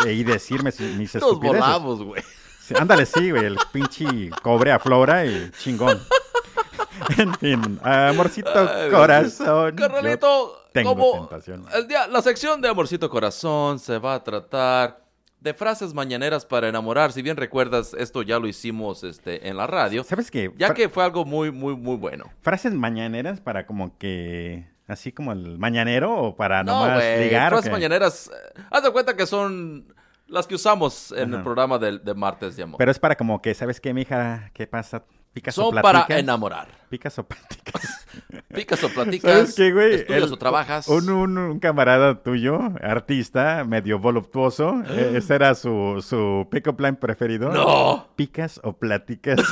y 0.07 0.22
decirme 0.22 0.70
si- 0.70 0.83
mis 0.85 1.14
Nos 1.14 1.24
estupideces. 1.24 1.61
volamos, 1.61 2.03
güey. 2.03 2.22
Sí, 2.61 2.74
ándale, 2.79 3.07
sí, 3.07 3.31
güey, 3.31 3.46
el 3.46 3.57
pinche 3.72 4.05
cobre 4.42 4.70
aflora 4.72 5.24
y 5.24 5.51
chingón. 5.59 5.98
en 7.16 7.35
fin, 7.37 7.81
amorcito 7.83 8.51
Ay, 8.55 8.90
corazón. 8.90 9.74
Carnalito, 9.77 10.58
tengo 10.72 10.96
como 10.96 11.20
tentación. 11.28 11.64
el 11.74 11.88
día, 11.88 12.07
la 12.07 12.22
sección 12.22 12.61
de 12.61 12.68
Amorcito 12.68 13.09
Corazón 13.11 13.78
se 13.78 13.98
va 13.98 14.14
a 14.14 14.24
tratar 14.24 15.02
de 15.40 15.54
frases 15.54 15.94
mañaneras 15.94 16.44
para 16.44 16.68
enamorar. 16.68 17.12
Si 17.12 17.22
bien 17.22 17.37
recuerdas, 17.37 17.94
esto 17.94 18.22
ya 18.22 18.38
lo 18.38 18.48
hicimos 18.48 19.04
este, 19.04 19.48
en 19.48 19.57
la 19.57 19.66
radio, 19.66 20.02
¿Sabes 20.04 20.31
qué? 20.31 20.52
ya 20.57 20.66
Fra- 20.68 20.74
que 20.74 20.88
fue 20.88 21.04
algo 21.04 21.24
muy, 21.24 21.50
muy, 21.52 21.76
muy 21.76 21.96
bueno. 21.96 22.24
Frases 22.40 22.72
mañaneras 22.74 23.40
para 23.40 23.66
como 23.66 23.96
que... 23.98 24.66
Así 24.88 25.12
como 25.12 25.33
el 25.33 25.59
mañanero 25.59 26.16
o 26.16 26.35
para 26.35 26.64
No, 26.64 26.81
nomás 26.81 26.94
güey, 26.96 27.24
ligar. 27.24 27.50
frases 27.52 27.70
mañaneras, 27.70 28.31
eh, 28.57 28.61
haz 28.70 28.83
de 28.83 28.90
cuenta 28.90 29.14
que 29.14 29.26
son 29.26 29.94
las 30.26 30.46
que 30.46 30.54
usamos 30.54 31.12
en 31.12 31.35
el 31.35 31.42
programa 31.42 31.78
de, 31.78 31.98
de 31.98 32.14
martes 32.14 32.57
de 32.57 32.62
amor. 32.62 32.78
Pero 32.78 32.90
es 32.90 32.98
para 32.98 33.14
como 33.14 33.40
que, 33.42 33.52
¿sabes 33.54 33.81
qué, 33.83 33.92
mija? 33.92 34.50
¿Qué 34.54 34.66
pasa? 34.66 35.04
¿Picas 35.38 35.55
son 35.55 35.72
para 35.81 36.05
enamorar. 36.09 36.66
¿Picas 36.88 37.16
o 37.18 37.22
platicas? 37.24 38.07
Picas 38.55 38.83
o 38.83 38.88
platicas, 38.88 39.31
¿Sabes 39.33 39.55
qué, 39.55 39.72
güey? 39.72 39.94
estudias 39.94 40.24
El- 40.24 40.33
o 40.33 40.37
trabajas. 40.37 40.88
Un, 40.88 41.09
un- 41.11 41.38
un 41.38 41.61
camarada 41.61 42.22
tuyo, 42.22 42.59
artista, 42.83 43.62
medio 43.64 44.01
voluptuoso, 44.01 44.83
eh, 44.88 45.12
ese 45.16 45.35
era 45.37 45.55
su, 45.55 46.05
su 46.05 46.48
pick-up 46.51 46.81
line 46.81 46.94
preferido. 46.94 47.51
¡No! 47.53 48.09
¿Picas 48.16 48.61
o 48.64 48.72
platicas? 48.72 49.38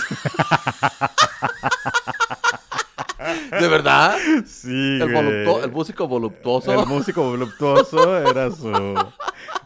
¿De 3.50 3.68
verdad? 3.68 4.16
sí, 4.46 4.98
El, 5.00 5.70
músico 5.72 6.06
voluptuoso. 6.08 6.72
El 6.80 6.86
músico 6.86 7.22
voluptuoso 7.22 8.18
era 8.18 8.50
su... 8.50 8.68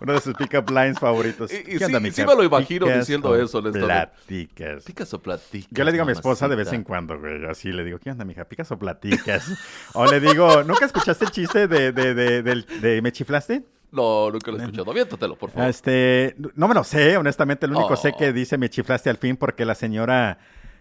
Uno 0.00 0.12
de 0.14 0.20
sus 0.20 0.34
pick-up 0.34 0.68
lines 0.70 0.98
favoritos. 0.98 1.52
Y- 1.52 1.56
y 1.56 1.62
¿Qué 1.78 1.86
sí- 1.86 2.10
sí 2.12 2.24
me 2.24 2.34
lo 2.34 2.42
imagino 2.42 2.86
¿Picas 2.86 3.00
diciendo 3.00 3.36
eso. 3.36 3.62
Platicas. 3.62 4.84
¿Picas 4.84 5.12
o 5.14 5.20
platicas? 5.20 5.68
Yo 5.70 5.84
le 5.84 5.92
digo 5.92 6.02
a 6.02 6.06
mi 6.06 6.12
esposa 6.12 6.48
de 6.48 6.56
vez 6.56 6.72
en 6.72 6.82
cuando, 6.84 7.18
güey, 7.18 7.44
así 7.46 7.70
le 7.72 7.84
digo, 7.84 7.98
¿qué 7.98 8.10
onda, 8.10 8.24
mija? 8.24 8.44
¿Picas 8.44 8.70
o 8.72 8.78
platicas? 8.78 9.52
o 9.94 10.06
le 10.06 10.20
digo, 10.20 10.62
¿nunca 10.64 10.86
escuchaste 10.86 11.24
el 11.26 11.30
chiste 11.30 11.68
de, 11.68 11.92
de, 11.92 12.14
de, 12.14 12.42
del- 12.42 12.66
de 12.80 13.02
me 13.02 13.12
chiflaste? 13.12 13.62
No, 13.92 14.30
nunca 14.30 14.50
lo 14.52 14.58
he 14.58 14.62
escuchado. 14.62 14.90
Aviéntatelo, 14.90 15.36
por 15.36 15.50
favor. 15.50 15.68
Este, 15.68 16.34
no 16.54 16.68
me 16.68 16.74
lo 16.74 16.84
sé, 16.84 17.16
honestamente, 17.16 17.66
lo 17.66 17.76
único 17.76 17.94
Oh. 17.94 17.96
sé 17.96 18.12
que 18.16 18.32
dice 18.32 18.56
me 18.56 18.70
chiflaste 18.70 19.10
al 19.10 19.16
fin 19.18 19.36
porque 19.36 19.64
la 19.64 19.74
señora, 19.74 20.38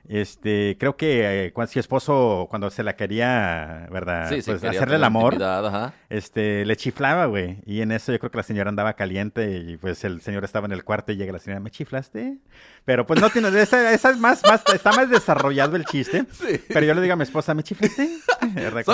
este, 0.10 0.76
creo 0.80 0.98
que 0.98 1.46
eh, 1.46 1.54
cuando 1.54 1.72
su 1.72 1.80
esposo, 1.80 2.48
cuando 2.50 2.72
se 2.72 2.82
la 2.82 2.96
quería, 2.96 3.88
¿verdad? 3.92 4.28
sí, 4.28 4.42
sí, 4.42 4.50
pues 4.50 4.60
quería 4.60 4.80
hacerle 4.80 4.96
el 4.96 5.04
amor, 5.04 5.42
ajá. 5.42 5.94
este, 6.10 6.66
le 6.66 6.76
chiflaba, 6.76 7.28
güey. 7.28 7.60
Y 7.68 7.82
en 7.82 7.92
eso 7.92 8.12
yo 8.12 8.18
creo 8.18 8.32
que 8.32 8.38
la 8.38 8.44
señora 8.44 8.70
andaba 8.70 8.94
caliente 8.94 9.58
y 9.58 9.78
pues 9.78 10.04
el 10.04 10.22
señor 10.22 10.44
estaba 10.44 10.66
en 10.66 10.72
el 10.72 10.84
cuarto 10.84 11.12
y 11.12 11.16
llega 11.16 11.32
la 11.32 11.38
señora, 11.38 11.60
¿me 11.60 11.70
chiflaste? 11.70 12.40
Pero 12.86 13.06
pues 13.06 13.22
no 13.22 13.30
tiene, 13.30 13.50
esa, 13.62 13.94
esa 13.94 14.10
es 14.10 14.18
más, 14.18 14.42
más, 14.48 14.64
está 14.74 14.92
más 14.94 15.12
desarrollado 15.12 15.76
el 15.76 15.86
chiste. 15.86 16.26
Sí. 16.40 16.60
Pero 16.70 16.86
yo 16.86 16.94
le 16.94 17.02
digo 17.02 17.14
a 17.14 17.18
mi 17.18 17.24
esposa, 17.24 17.54
¿me 17.54 17.64
chiflaste? 17.64 18.10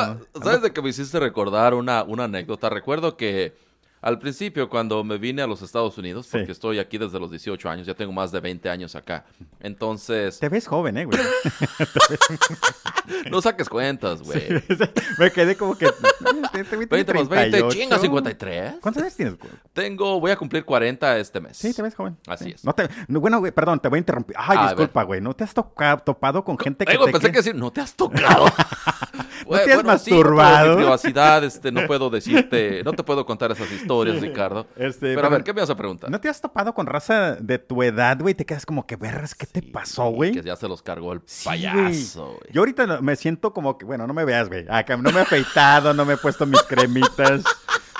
¿Sabes 0.41 0.61
de 0.63 0.73
que 0.73 0.81
me 0.81 0.89
hiciste 0.89 1.19
recordar 1.19 1.75
una, 1.75 2.03
una 2.03 2.23
anécdota? 2.25 2.69
Recuerdo 2.69 3.15
que 3.17 3.53
al 4.05 4.19
principio, 4.19 4.69
cuando 4.69 5.03
me 5.03 5.17
vine 5.17 5.41
a 5.41 5.47
los 5.47 5.61
Estados 5.63 5.97
Unidos, 5.97 6.27
Sí. 6.27 6.37
porque 6.37 6.51
estoy 6.51 6.79
aquí 6.79 6.97
desde 6.97 7.19
los 7.19 7.31
18 7.31 7.69
años, 7.69 7.87
ya 7.87 7.95
tengo 7.95 8.13
más 8.13 8.31
de 8.31 8.39
20 8.39 8.69
años 8.69 8.95
acá. 8.95 9.25
Entonces, 9.59 10.39
Te 10.39 10.47
ves 10.47 10.67
joven, 10.67 10.97
eh, 10.97 11.05
güey. 11.05 11.19
no 13.31 13.41
saques 13.41 13.69
cuentas, 13.69 14.21
güey. 14.21 14.41
Me 15.19 15.31
quedé 15.31 15.55
como 15.55 15.77
que. 15.77 15.85
Este 15.85 16.75
güey 16.75 16.87
tiene 16.87 17.03
20 17.03 17.13
más 17.13 17.29
20, 17.29 17.49
38. 17.57 17.69
chinga, 17.77 17.99
53. 17.99 18.73
¿Cuántos 18.81 19.03
años 19.03 19.15
tienes, 19.15 19.37
güey? 19.37 19.51
Tengo, 19.73 20.19
voy 20.19 20.31
a 20.31 20.35
cumplir 20.37 20.63
40 20.65 21.17
este 21.17 21.39
mes. 21.41 21.57
Sí, 21.57 21.73
te 21.73 21.81
ves 21.81 21.95
joven. 21.95 22.17
Así 22.27 22.45
Sí. 22.45 22.51
es. 22.51 22.63
No 22.63 22.73
te, 22.73 22.87
no, 23.07 23.19
bueno, 23.19 23.39
güey, 23.39 23.51
perdón, 23.51 23.79
te 23.79 23.89
voy 23.89 23.97
a 23.97 23.99
interrumpir. 23.99 24.35
Ay, 24.39 24.57
A 24.59 24.63
disculpa, 24.67 25.03
güey. 25.03 25.21
¿No 25.21 25.33
te 25.35 25.43
has 25.43 25.53
toca- 25.53 25.97
topado 25.97 26.43
con 26.43 26.57
gente 26.57 26.85
que 26.85 26.97
te 26.97 27.11
pensé 27.11 27.31
que 27.31 27.37
decir, 27.37 27.55
no 27.55 27.71
te 27.71 27.81
has 27.81 27.95
tocado. 27.95 28.45
Güey, 29.45 29.63
te 29.65 29.73
has 29.73 29.81
sí, 29.81 29.85
masturbado? 29.85 30.69
mi 30.71 30.75
privacidad, 30.83 31.43
este, 31.43 31.71
no 31.71 31.85
puedo 31.85 32.09
decirte, 32.09 32.81
no 32.83 32.93
te 32.93 33.03
puedo 33.03 33.25
contar 33.27 33.51
esas 33.51 33.71
historias, 33.71 33.94
Ricardo. 34.03 34.67
Este, 34.75 35.15
Pero 35.15 35.27
a 35.27 35.29
ver, 35.29 35.43
¿qué 35.43 35.53
me 35.53 35.61
vas 35.61 35.69
a 35.69 35.75
preguntar? 35.75 36.09
¿No 36.09 36.19
te 36.19 36.27
has 36.29 36.41
topado 36.41 36.73
con 36.73 36.85
raza 36.85 37.35
de 37.35 37.57
tu 37.59 37.81
edad, 37.83 38.17
güey? 38.19 38.33
Te 38.35 38.45
quedas 38.45 38.65
como 38.65 38.85
que, 38.85 38.95
vergas, 38.95 39.33
¿qué 39.35 39.45
te 39.45 39.61
pasó, 39.61 40.09
güey? 40.09 40.31
Que 40.33 40.41
ya 40.41 40.55
se 40.55 40.67
los 40.67 40.81
cargó 40.81 41.13
el 41.13 41.21
Sí, 41.25 41.45
payaso, 41.45 42.25
güey. 42.27 42.51
Yo 42.51 42.61
ahorita 42.61 43.01
me 43.01 43.15
siento 43.15 43.53
como 43.53 43.77
que, 43.77 43.85
bueno, 43.85 44.05
no 44.07 44.13
me 44.13 44.25
veas, 44.25 44.47
güey. 44.49 44.65
Acá 44.69 44.97
no 44.97 45.11
me 45.11 45.19
he 45.19 45.23
afeitado, 45.23 45.93
no 45.93 46.05
me 46.05 46.13
he 46.13 46.17
puesto 46.17 46.45
mis 46.45 46.61
cremitas. 46.63 47.43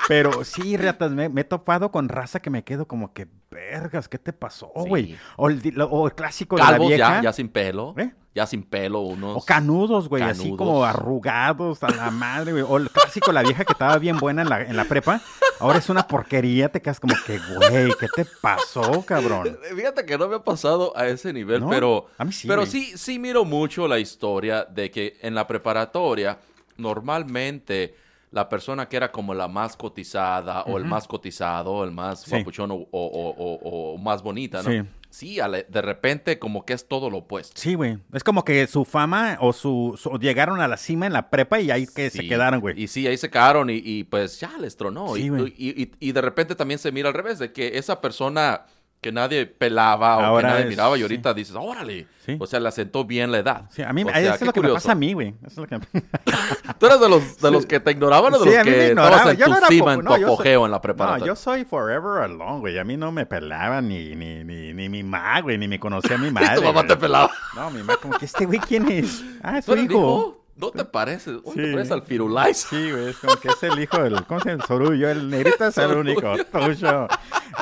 Pero 0.08 0.44
sí, 0.44 0.76
ratas, 0.76 1.10
me, 1.10 1.28
me 1.28 1.40
he 1.40 1.44
topado 1.44 1.90
con 1.90 2.08
raza 2.08 2.38
que 2.40 2.48
me 2.48 2.62
quedo 2.62 2.86
como 2.86 3.12
que, 3.12 3.26
vergas, 3.50 4.08
¿qué 4.08 4.18
te 4.18 4.32
pasó, 4.32 4.70
Sí. 4.76 4.88
güey? 4.88 5.16
O, 5.36 5.48
el, 5.48 5.60
di- 5.60 5.72
lo- 5.72 5.86
o 5.88 6.06
el 6.06 6.14
clásico 6.14 6.54
de 6.56 6.62
la 6.62 6.78
vieja. 6.78 6.96
ya, 7.16 7.22
ya 7.22 7.32
sin 7.32 7.48
pelo. 7.48 7.92
¿Eh? 7.98 8.12
Ya 8.36 8.46
sin 8.46 8.64
pelo, 8.64 9.00
unos. 9.00 9.34
O 9.38 9.46
canudos, 9.46 10.10
güey, 10.10 10.22
así 10.22 10.54
como 10.54 10.84
arrugados 10.84 11.82
a 11.82 11.88
la 11.90 12.10
madre, 12.10 12.52
güey. 12.52 12.64
O 12.68 12.76
el 12.76 12.90
clásico, 12.90 13.32
la 13.32 13.42
vieja 13.42 13.64
que 13.64 13.72
estaba 13.72 13.96
bien 13.96 14.18
buena 14.18 14.42
en 14.42 14.50
la, 14.50 14.60
en 14.60 14.76
la 14.76 14.84
prepa, 14.84 15.22
ahora 15.58 15.78
es 15.78 15.88
una 15.88 16.06
porquería, 16.06 16.68
te 16.70 16.82
quedas 16.82 17.00
como 17.00 17.14
que, 17.26 17.38
güey, 17.38 17.92
¿qué 17.98 18.08
te 18.14 18.26
pasó, 18.42 19.02
cabrón? 19.06 19.56
Fíjate 19.74 20.04
que 20.04 20.18
no 20.18 20.28
me 20.28 20.36
ha 20.36 20.44
pasado 20.44 20.92
a 20.94 21.06
ese 21.08 21.32
nivel, 21.32 21.62
¿No? 21.62 21.70
pero, 21.70 22.08
A 22.18 22.26
mí 22.26 22.32
sí, 22.32 22.46
pero 22.46 22.60
güey. 22.60 22.70
sí, 22.70 22.92
sí 22.98 23.18
miro 23.18 23.46
mucho 23.46 23.88
la 23.88 23.98
historia 23.98 24.66
de 24.66 24.90
que 24.90 25.16
en 25.22 25.34
la 25.34 25.46
preparatoria 25.46 26.38
normalmente 26.76 27.96
la 28.32 28.48
persona 28.50 28.86
que 28.86 28.96
era 28.98 29.10
como 29.10 29.32
la 29.32 29.48
más 29.48 29.76
cotizada 29.76 30.62
o 30.64 30.76
el 30.76 30.84
más 30.84 31.06
cotizado, 31.08 31.84
el 31.84 31.90
más 31.92 32.20
Sí. 32.22 32.30
guapuchón 32.32 32.70
o, 32.70 32.74
o- 32.74 32.86
o- 32.90 33.30
o- 33.30 33.94
o 33.94 33.98
más 33.98 34.22
bonita, 34.22 34.62
¿no? 34.62 34.70
Sí. 34.70 34.82
Sí, 35.16 35.40
ale- 35.40 35.64
de 35.70 35.80
repente 35.80 36.38
como 36.38 36.66
que 36.66 36.74
es 36.74 36.86
todo 36.88 37.08
lo 37.08 37.18
opuesto. 37.18 37.58
Sí, 37.58 37.72
güey. 37.72 37.96
Es 38.12 38.22
como 38.22 38.44
que 38.44 38.66
su 38.66 38.84
fama 38.84 39.38
o 39.40 39.54
su, 39.54 39.94
su- 39.96 40.18
llegaron 40.18 40.60
a 40.60 40.68
la 40.68 40.76
cima 40.76 41.06
en 41.06 41.14
la 41.14 41.30
prepa 41.30 41.58
y 41.58 41.70
ahí 41.70 41.86
que 41.86 42.10
se 42.10 42.28
quedaron, 42.28 42.60
güey. 42.60 42.78
Y 42.82 42.86
sí, 42.88 43.06
ahí 43.06 43.16
se 43.16 43.30
quedaron 43.30 43.70
y, 43.70 43.80
y, 43.82 44.04
pues 44.04 44.38
ya 44.40 44.52
les 44.60 44.76
tronó. 44.76 45.14
Sí, 45.14 45.30
y, 45.56 45.82
y- 45.84 45.90
y 46.00 46.12
de 46.12 46.20
repente 46.20 46.54
también 46.54 46.78
se 46.78 46.92
mira 46.92 47.08
al 47.08 47.14
revés, 47.14 47.38
de 47.38 47.50
que 47.50 47.78
esa 47.78 48.02
persona 48.02 48.66
que 49.06 49.12
nadie 49.12 49.46
pelaba 49.46 50.16
o 50.18 50.20
Ahora 50.22 50.48
que 50.48 50.52
nadie 50.52 50.64
es- 50.64 50.70
miraba 50.70 50.96
y 50.96 50.98
sí. 50.98 51.02
ahorita 51.02 51.32
dices, 51.34 51.54
órale. 51.58 52.06
Sí. 52.24 52.36
O 52.40 52.46
sea, 52.46 52.58
le 52.58 52.66
asentó 52.68 53.04
bien 53.04 53.30
la 53.30 53.38
edad. 53.38 53.62
Sí, 53.70 53.82
a 53.82 53.92
mí 53.92 54.02
O 54.02 54.08
eso 54.08 54.18
sea, 54.18 54.32
es 54.34 54.38
qué 54.40 54.44
lo 54.46 54.52
que 54.52 54.60
me 54.60 54.68
pasa 54.70 54.92
a 54.92 54.94
mí, 54.96 55.12
güey. 55.12 55.28
Eso 55.46 55.46
es 55.46 55.56
lo 55.58 55.66
que 55.68 55.78
¿Tú 56.78 56.86
eres 56.86 57.00
de 57.00 57.08
los, 57.08 57.38
de 57.40 57.50
los 57.52 57.66
que 57.66 57.78
te 57.78 57.92
ignoraban 57.92 58.34
o 58.34 58.38
de 58.38 58.44
Sí, 58.44 58.50
los 58.50 58.58
a 58.58 58.62
que 58.64 58.88
estabas 58.88 59.26
en 59.28 59.36
Yo 59.36 59.44
tu 59.46 59.50
no 59.52 59.66
cima, 59.68 59.94
en 59.94 60.00
tu 60.00 60.04
no, 60.06 60.10
yo 60.16 60.26
soy- 60.26 60.34
apogeo 60.34 60.64
en 60.66 60.70
la 60.72 60.76
No, 60.78 60.82
preparatoria? 60.82 61.26
yo 61.26 61.36
soy 61.36 61.64
forever 61.64 62.24
alone, 62.24 62.58
güey. 62.60 62.78
A 62.78 62.84
mí 62.84 62.96
no 62.96 63.12
me 63.12 63.26
pelaban 63.26 63.86
ni, 63.88 64.16
ni, 64.16 64.42
ni, 64.42 64.72
ni 64.74 64.88
mi 64.88 65.02
mamá, 65.04 65.40
güey, 65.40 65.56
ni 65.56 65.68
me 65.68 65.78
conocía 65.78 66.18
mi 66.18 66.30
madre. 66.32 66.56
tu 66.56 66.62
mamá 66.62 66.80
güey. 66.82 66.88
te 66.88 66.96
pelaba. 66.96 67.30
No, 67.54 67.70
mi 67.70 67.78
mamá 67.78 67.96
como 68.02 68.18
que 68.18 68.24
este 68.24 68.44
güey, 68.44 68.58
¿quién 68.58 68.90
es? 68.90 69.22
Ah, 69.42 69.58
es 69.58 69.64
¿Tú 69.66 69.72
su 69.72 69.78
eres 69.78 69.90
hijo. 69.90 70.44
¿No 70.56 70.70
te 70.70 70.84
pareces? 70.84 71.38
Oye, 71.44 71.52
Sí. 71.54 71.62
te 71.62 71.72
pareces 71.72 71.92
al 71.92 72.02
Firulais. 72.02 72.56
Sí, 72.70 72.90
güey, 72.90 73.08
es 73.10 73.16
como 73.18 73.36
que 73.36 73.48
es 73.48 73.62
el 73.62 73.78
hijo 73.78 74.02
del, 74.02 74.24
¿cómo 74.24 74.40
se 74.40 74.48
llama? 74.50 74.62
El 74.62 74.66
sorullo, 74.68 75.10
el 75.10 75.28
negrito 75.30 75.64
es 75.66 75.76
el 75.78 75.90
único, 75.96 76.32
tuyo. 76.50 77.08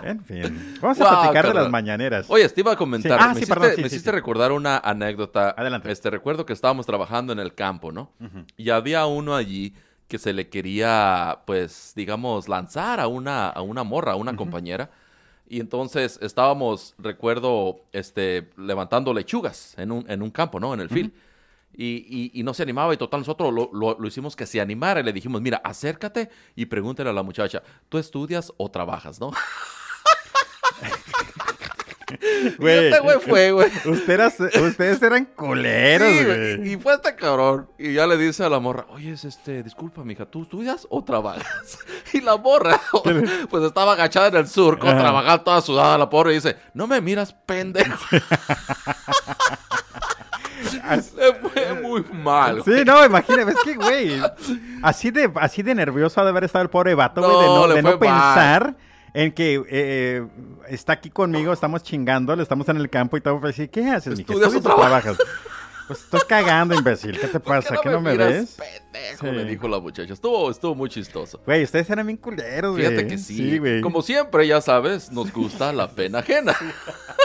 En 0.03 0.25
fin, 0.25 0.77
vamos 0.81 1.01
a 1.01 1.21
platicar 1.21 1.49
de 1.49 1.55
las 1.55 1.71
mañaneras. 1.71 2.27
Oye, 2.29 2.49
te 2.49 2.61
iba 2.61 2.73
a 2.73 2.77
comentar. 2.77 3.19
Sí. 3.19 3.19
Ah, 3.21 3.29
me 3.29 3.35
sí, 3.35 3.39
hiciste, 3.41 3.55
perdón, 3.55 3.77
sí, 3.77 3.83
me 3.83 3.89
sí, 3.89 3.95
hiciste 3.97 4.13
recordar 4.13 4.53
una 4.53 4.79
anécdota. 4.79 5.55
Adelante. 5.57 5.91
Este, 5.91 6.09
recuerdo 6.11 6.47
que 6.47 6.53
estábamos 6.53 6.87
trabajando 6.87 7.33
en 7.33 7.39
el 7.41 7.55
campo, 7.55 7.91
¿no? 7.93 8.13
Y 8.57 8.71
había 8.71 9.07
uno 9.07 9.35
allí 9.35 9.75
que 10.09 10.19
se 10.19 10.33
le 10.33 10.49
quería, 10.49 11.41
pues, 11.47 11.93
digamos, 11.97 12.49
lanzar 12.49 13.01
a 13.01 13.07
una, 13.09 13.49
a 13.49 13.63
una 13.63 13.83
morra, 13.83 14.13
a 14.13 14.17
una 14.17 14.37
compañera. 14.37 14.91
Y 15.49 15.61
entonces 15.61 16.19
estábamos, 16.23 16.95
recuerdo, 16.99 17.81
este, 17.93 18.51
levantando 18.57 19.13
lechugas 19.13 19.75
en 19.79 19.93
un, 19.93 20.09
en 20.11 20.23
un 20.23 20.31
campo, 20.31 20.61
¿no? 20.61 20.75
En 20.75 20.81
el 20.81 20.89
field. 20.89 21.13
Y, 21.77 22.07
y- 22.35 22.41
y 22.41 22.43
no 22.43 22.55
se 22.55 22.63
animaba 22.63 22.95
y 22.95 22.97
total 22.97 23.21
nosotros 23.21 23.53
lo, 23.53 23.71
lo- 23.73 23.97
lo 23.99 24.07
hicimos 24.09 24.37
que 24.37 24.47
se 24.47 24.61
animara 24.61 25.01
y 25.01 25.03
le 25.03 25.13
dijimos, 25.13 25.41
mira, 25.43 25.61
acércate 25.65 26.31
y 26.55 26.67
pregúntale 26.67 27.11
a 27.11 27.13
la 27.13 27.23
muchacha, 27.23 27.63
¿tú 27.89 27.99
estudias 27.99 28.53
o 28.57 28.71
trabajas, 28.71 29.19
no? 29.21 29.33
Y 32.61 32.69
este 32.69 33.01
güey 33.01 33.19
fue, 33.19 33.51
güey. 33.51 33.69
Ustedes, 33.87 34.39
ustedes 34.39 35.03
eran 35.03 35.25
culeros, 35.25 36.07
Sí, 36.09 36.25
güey. 36.25 36.57
güey, 36.59 36.73
y 36.73 36.77
fue 36.77 36.95
este 36.95 37.17
cabrón. 37.17 37.69
Y 37.79 37.95
ya 37.95 38.07
le 38.07 38.17
dice 38.17 38.45
a 38.45 38.49
la 38.49 38.61
morra, 38.61 38.87
oye, 38.91 39.13
es 39.13 39.25
este, 39.25 39.63
disculpa, 39.65 40.05
mija, 40.05 40.25
¿tú 40.27 40.43
estudias 40.43 40.87
o 40.91 41.03
trabajas? 41.03 41.79
Y 42.13 42.21
la 42.21 42.37
morra, 42.37 42.81
pues 43.51 43.65
estaba 43.65 43.95
agachada 43.95 44.29
en 44.29 44.37
el 44.37 44.47
surco, 44.47 44.87
Ajá. 44.87 44.99
trabajando 45.01 45.43
toda 45.43 45.61
sudada 45.61 45.99
la 45.99 46.09
pobre, 46.09 46.33
y 46.33 46.35
dice, 46.37 46.57
no 46.75 46.87
me 46.87 47.01
miras, 47.01 47.33
pendejo. 47.33 47.99
Le 51.17 51.35
fue 51.35 51.64
muy 52.03 52.23
mal. 52.23 52.63
güey. 52.63 52.79
Sí, 52.79 52.85
no, 52.85 53.05
imagínate, 53.05 53.53
es 53.53 53.59
que, 53.65 53.75
güey, 53.75 54.21
así 54.83 55.11
de, 55.11 55.31
así 55.37 55.63
de 55.63 55.75
nervioso 55.75 56.21
ha 56.21 56.25
de 56.25 56.31
haber 56.31 56.45
estado 56.45 56.63
el 56.63 56.71
pobre 56.71 56.95
vato, 56.95 57.21
güey, 57.23 57.41
de 57.41 57.47
no, 57.47 57.67
le 57.67 57.75
de 57.77 57.83
no 57.83 57.91
mal. 57.91 57.99
pensar 57.99 58.77
en 59.13 59.33
que 59.33 59.63
eh, 59.69 60.27
está 60.69 60.95
aquí 60.95 61.11
conmigo, 61.11 61.53
estamos 61.53 61.83
chingando, 61.83 62.35
estamos 62.35 62.69
en 62.69 62.77
el 62.79 62.91
campo 62.91 63.17
y 63.17 63.21
todo, 63.21 63.41
pues, 63.41 63.57
sí, 63.57 63.69
¿qué 63.69 63.89
haces? 63.89 64.19
¿Estudias 64.19 64.53
o 64.53 64.57
¿Estudias 64.57 64.75
o 64.75 64.77
trabajas? 64.77 65.17
Pues 65.87 66.01
estoy 66.01 66.21
cagando, 66.27 66.75
imbécil, 66.75 67.21
¿qué 67.21 67.27
te 67.27 67.39
¿Por 67.41 67.57
pasa? 67.57 67.77
¿Qué 67.83 67.91
no 67.91 68.01
me 68.01 68.13
miras, 68.13 68.29
ves? 68.33 68.57
pendejo? 68.57 69.27
Sí. 69.27 69.33
Le 69.33 69.45
dijo 69.45 69.69
la 69.69 69.79
muchacha. 69.81 70.15
Estuvo, 70.15 70.51
estuvo 70.51 70.75
muy 70.75 70.89
chistoso. 70.89 71.41
Güey, 71.45 71.63
ustedes 71.65 71.91
eran 71.91 72.07
bien 72.07 72.17
culeros, 72.17 72.73
güey. 72.73 72.87
Fíjate 72.87 73.07
que 73.07 73.19
sí. 73.19 73.59
güey. 73.59 73.83
Como 73.83 74.01
siempre, 74.01 74.47
ya 74.47 74.63
sabes, 74.63 75.13
nos 75.13 75.31
gusta 75.31 75.75
la 75.75 75.91
pena 75.91 76.21
ajena. 76.21 76.57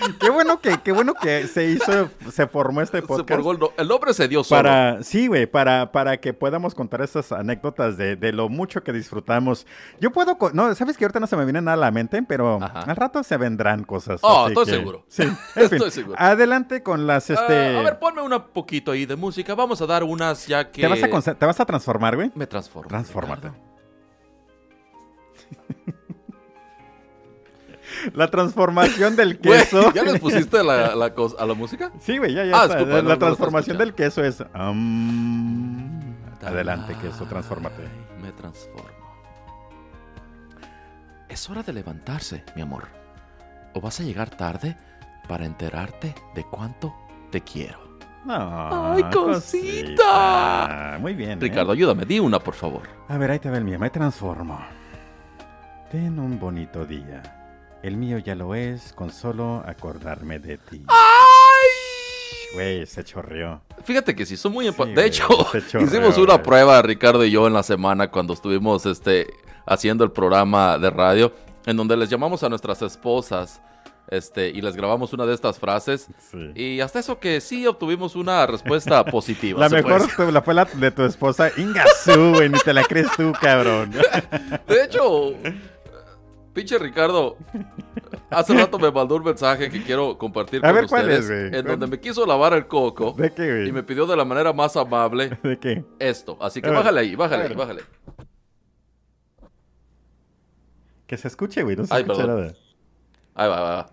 Qué 0.20 0.30
bueno 0.30 0.60
que, 0.60 0.78
qué 0.82 0.92
bueno 0.92 1.14
que 1.14 1.46
se 1.46 1.64
hizo, 1.70 2.08
se 2.30 2.46
formó 2.46 2.80
este 2.80 3.02
podcast. 3.02 3.30
el, 3.40 3.58
no- 3.58 3.72
el 3.76 3.88
nombre 3.88 4.14
se 4.14 4.28
dio 4.28 4.42
solo. 4.44 4.62
Para, 4.62 5.02
sí, 5.02 5.26
güey, 5.26 5.46
para, 5.46 5.92
para 5.92 6.18
que 6.18 6.32
podamos 6.32 6.74
contar 6.74 7.02
estas 7.02 7.32
anécdotas 7.32 7.96
de, 7.96 8.16
de 8.16 8.32
lo 8.32 8.48
mucho 8.48 8.82
que 8.82 8.92
disfrutamos. 8.92 9.66
Yo 10.00 10.10
puedo, 10.10 10.36
no, 10.52 10.74
sabes 10.74 10.96
que 10.96 11.04
ahorita 11.04 11.20
no 11.20 11.26
se 11.26 11.36
me 11.36 11.44
viene 11.44 11.60
nada 11.60 11.74
a 11.74 11.80
la 11.80 11.90
mente, 11.90 12.22
pero 12.22 12.62
Ajá. 12.62 12.80
al 12.80 12.96
rato 12.96 13.22
se 13.22 13.36
vendrán 13.36 13.84
cosas. 13.84 14.20
Oh, 14.22 14.48
estoy 14.48 14.64
que- 14.66 14.70
seguro. 14.72 15.04
Sí, 15.08 15.22
en 15.22 15.36
Estoy 15.56 15.90
seguro. 15.90 16.16
Adelante 16.18 16.82
con 16.82 17.06
las, 17.06 17.30
este... 17.30 17.76
Ah, 17.76 17.80
a 17.80 17.82
ver, 17.82 17.98
ponme 17.98 18.22
un 18.22 18.42
poquito 18.52 18.92
ahí 18.92 19.06
de 19.06 19.16
música. 19.16 19.54
Vamos 19.54 19.80
a 19.80 19.86
dar 19.86 20.04
unas 20.04 20.46
ya 20.46 20.70
que... 20.70 20.82
¿te, 20.82 20.88
vas 20.88 21.28
a 21.28 21.34
¿Te 21.34 21.46
vas 21.46 21.60
a 21.60 21.64
transformar, 21.66 22.16
güey? 22.16 22.30
Me 22.34 22.46
transformo. 22.46 22.88
Transfórmate. 22.88 23.48
Ricardo. 23.48 23.71
La 28.14 28.28
transformación 28.28 29.16
del 29.16 29.38
Güey, 29.38 29.60
queso. 29.60 29.92
¿Ya 29.92 30.02
les 30.02 30.18
pusiste 30.20 30.62
la, 30.64 30.94
la 30.94 31.14
cos- 31.14 31.36
a 31.38 31.46
la 31.46 31.54
música? 31.54 31.90
Sí, 32.00 32.18
güey, 32.18 32.34
ya, 32.34 32.44
ya 32.44 32.52
Ah, 32.60 32.62
está. 32.64 32.76
disculpa, 32.78 33.02
la 33.02 33.14
no- 33.14 33.18
transformación 33.18 33.78
del 33.78 33.94
queso 33.94 34.22
es... 34.24 34.42
am, 34.52 36.00
adelante, 36.44 36.96
queso, 37.00 37.24
transfórmate. 37.26 37.82
Me 38.22 38.32
transformo. 38.32 38.90
Es 41.28 41.48
hora 41.48 41.62
de 41.62 41.72
levantarse, 41.72 42.44
mi 42.56 42.62
amor. 42.62 42.88
O 43.74 43.80
vas 43.80 43.98
a 44.00 44.02
llegar 44.02 44.30
tarde 44.30 44.76
para 45.28 45.44
enterarte 45.46 46.14
de 46.34 46.44
cuánto 46.44 46.94
te 47.30 47.40
quiero. 47.40 47.78
No, 48.24 48.92
¡Ay, 48.94 49.02
cosita! 49.12 50.96
Muy 51.00 51.14
bien. 51.14 51.32
¿eh? 51.32 51.36
Ricardo, 51.40 51.72
ayúdame, 51.72 52.04
di 52.04 52.20
una, 52.20 52.38
por 52.38 52.54
favor. 52.54 52.82
A 53.08 53.16
ver, 53.18 53.30
ahí 53.32 53.38
te 53.38 53.50
va 53.50 53.56
el 53.56 53.64
mío, 53.64 53.78
me 53.78 53.90
transformo. 53.90 54.60
Ten 55.90 56.18
un 56.20 56.38
bonito 56.38 56.84
día. 56.84 57.22
El 57.82 57.96
mío 57.96 58.18
ya 58.18 58.34
lo 58.34 58.54
es 58.54 58.92
con 58.92 59.10
solo 59.10 59.62
acordarme 59.66 60.38
de 60.38 60.56
ti. 60.58 60.84
¡Ay! 60.88 62.54
Güey, 62.54 62.86
se 62.86 63.02
chorreó. 63.02 63.60
Fíjate 63.84 64.14
que 64.14 64.24
sí, 64.26 64.36
son 64.36 64.52
muy... 64.52 64.70
Sí, 64.70 64.92
de 64.94 65.06
hecho, 65.06 65.26
chorreó, 65.70 65.86
hicimos 65.88 66.18
una 66.18 66.42
prueba, 66.42 66.80
Ricardo 66.82 67.24
y 67.24 67.30
yo, 67.30 67.46
en 67.46 67.54
la 67.54 67.62
semana 67.62 68.08
cuando 68.10 68.34
estuvimos 68.34 68.86
este, 68.86 69.26
haciendo 69.66 70.04
el 70.04 70.12
programa 70.12 70.78
de 70.78 70.90
radio, 70.90 71.32
en 71.66 71.76
donde 71.76 71.96
les 71.96 72.08
llamamos 72.08 72.42
a 72.44 72.48
nuestras 72.48 72.82
esposas 72.82 73.60
este, 74.08 74.48
y 74.50 74.60
les 74.60 74.76
grabamos 74.76 75.12
una 75.12 75.24
de 75.26 75.34
estas 75.34 75.58
frases. 75.58 76.06
Sí. 76.30 76.52
Y 76.54 76.80
hasta 76.80 76.98
eso 77.00 77.18
que 77.18 77.40
sí 77.40 77.66
obtuvimos 77.66 78.14
una 78.14 78.46
respuesta 78.46 79.02
positiva. 79.06 79.58
La 79.58 79.68
mejor 79.68 80.06
tu- 80.14 80.30
la 80.30 80.42
fue 80.42 80.54
la 80.54 80.66
de 80.66 80.90
tu 80.92 81.02
esposa, 81.04 81.50
Ingasú, 81.56 82.34
güey, 82.34 82.48
ni 82.48 82.58
te 82.60 82.74
la 82.74 82.84
crees 82.84 83.10
tú, 83.16 83.32
cabrón. 83.40 83.90
De 84.68 84.84
hecho, 84.84 85.32
pinche 86.52 86.78
Ricardo, 86.78 87.36
hace 88.30 88.54
rato 88.54 88.78
me 88.78 88.90
mandó 88.90 89.16
un 89.16 89.24
mensaje 89.24 89.70
que 89.70 89.82
quiero 89.82 90.16
compartir 90.18 90.64
A 90.64 90.68
con 90.68 90.74
ver, 90.76 90.86
¿cuál 90.88 91.02
ustedes. 91.02 91.20
es, 91.24 91.28
güey? 91.30 91.44
en 91.46 91.50
¿Cuál? 91.50 91.64
donde 91.66 91.86
me 91.86 92.00
quiso 92.00 92.26
lavar 92.26 92.52
el 92.54 92.66
coco. 92.66 93.12
¿De 93.16 93.32
qué, 93.32 93.46
güey? 93.50 93.68
Y 93.68 93.72
me 93.72 93.82
pidió 93.82 94.06
de 94.06 94.16
la 94.16 94.24
manera 94.24 94.52
más 94.52 94.76
amable 94.76 95.30
¿De 95.42 95.58
qué? 95.58 95.84
esto. 95.98 96.36
Así 96.40 96.60
que 96.62 96.70
bájale 96.70 97.00
ahí, 97.00 97.14
bájale 97.14 97.44
ahí, 97.44 97.54
bájale. 97.54 97.82
Que 101.06 101.16
se 101.18 101.28
escuche, 101.28 101.62
güey. 101.62 101.76
No 101.76 101.86
se 101.86 101.94
Ay, 101.94 102.02
escucha 102.02 102.22
perdón. 102.22 102.40
nada. 102.42 102.54
Ahí 103.34 103.48
va, 103.48 103.56
ahí 103.58 103.62
va. 103.76 103.90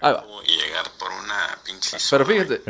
Ahí 0.00 0.12
va. 0.12 0.24
y 0.46 0.56
llegar 0.56 0.84
por 0.98 1.10
una 1.10 1.58
pinche 1.64 1.96
Pero 2.10 2.24
Espérate. 2.24 2.62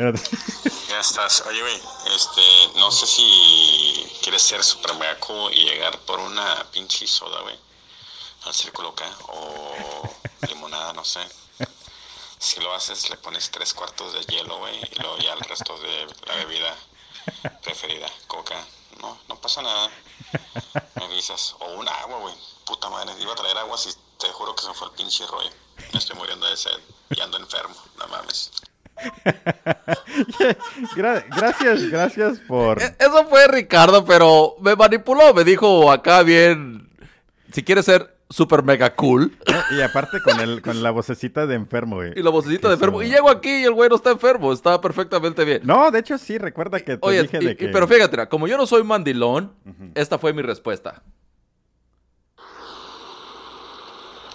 Ya 0.89 0.99
estás. 0.99 1.43
Oye, 1.47 1.61
güey, 1.61 1.75
este, 2.15 2.79
no 2.79 2.89
sé 2.91 3.05
si 3.05 4.05
quieres 4.23 4.41
ser 4.41 4.63
super 4.63 4.93
mega 4.95 5.15
cool 5.19 5.53
y 5.53 5.63
llegar 5.65 5.97
por 6.07 6.19
una 6.19 6.65
pinche 6.73 7.05
soda, 7.07 7.41
güey. 7.41 7.55
Al 8.45 8.53
círculo 8.53 8.93
K 8.95 9.05
o 9.27 10.09
limonada, 10.47 10.93
no 10.93 11.03
sé. 11.05 11.19
Si 12.39 12.59
lo 12.61 12.73
haces, 12.73 13.09
le 13.09 13.17
pones 13.17 13.51
tres 13.51 13.73
cuartos 13.73 14.13
de 14.13 14.21
hielo, 14.33 14.57
güey, 14.59 14.75
y 14.77 14.99
luego 15.01 15.17
ya 15.17 15.33
el 15.33 15.41
resto 15.41 15.77
de 15.79 16.07
la 16.25 16.35
bebida 16.35 16.73
preferida, 17.63 18.07
coca. 18.27 18.55
No, 19.01 19.17
no 19.27 19.35
pasa 19.35 19.61
nada. 19.61 19.89
Me 20.95 21.05
avisas. 21.05 21.55
O 21.59 21.73
un 21.73 21.87
agua, 21.87 22.19
güey. 22.19 22.33
Puta 22.65 22.89
madre, 22.89 23.13
iba 23.21 23.33
a 23.33 23.35
traer 23.35 23.57
agua 23.57 23.77
si 23.77 23.89
te 24.17 24.27
juro 24.29 24.55
que 24.55 24.61
se 24.61 24.67
me 24.69 24.73
fue 24.73 24.87
el 24.87 24.93
pinche 24.93 25.25
rollo. 25.27 25.49
Me 25.93 25.99
estoy 25.99 26.15
muriendo 26.17 26.45
de 26.47 26.55
sed 26.57 26.77
y 27.09 27.19
ando 27.21 27.37
enfermo. 27.37 27.75
No 27.97 28.07
mames. 28.07 28.51
Gra- 30.95 31.25
gracias, 31.29 31.81
gracias 31.89 32.39
por. 32.47 32.81
e- 32.81 32.95
eso 32.99 33.25
fue 33.27 33.47
Ricardo, 33.47 34.03
pero 34.05 34.55
me 34.59 34.75
manipuló. 34.75 35.33
Me 35.33 35.43
dijo 35.43 35.91
acá 35.91 36.23
bien. 36.23 36.89
Si 37.53 37.63
quieres 37.63 37.85
ser 37.85 38.15
super 38.29 38.63
mega 38.63 38.95
cool. 38.95 39.37
Y 39.71 39.81
aparte 39.81 40.21
con 40.23 40.39
el 40.39 40.61
con 40.61 40.81
la 40.83 40.91
vocecita 40.91 41.45
de 41.47 41.55
enfermo, 41.55 41.95
güey. 41.97 42.13
Y 42.15 42.21
la 42.23 42.29
vocecita 42.29 42.67
de 42.67 42.75
Eso. 42.75 42.83
enfermo. 42.85 43.01
Y 43.01 43.09
llego 43.09 43.29
aquí 43.29 43.49
y 43.49 43.63
el 43.63 43.73
güey 43.73 43.89
no 43.89 43.95
está 43.95 44.11
enfermo. 44.11 44.53
Está 44.53 44.79
perfectamente 44.81 45.43
bien. 45.45 45.61
No, 45.63 45.89
de 45.91 45.99
hecho 45.99 46.17
sí, 46.17 46.37
recuerda 46.37 46.79
que 46.79 46.97
te 46.97 47.07
Oye, 47.07 47.23
dije 47.23 47.39
y- 47.41 47.45
de 47.45 47.57
que. 47.57 47.67
pero 47.69 47.87
fíjate, 47.87 48.27
como 48.29 48.47
yo 48.47 48.57
no 48.57 48.65
soy 48.67 48.83
mandilón, 48.83 49.53
esta 49.95 50.17
fue 50.19 50.33
mi 50.33 50.41
respuesta. 50.41 51.01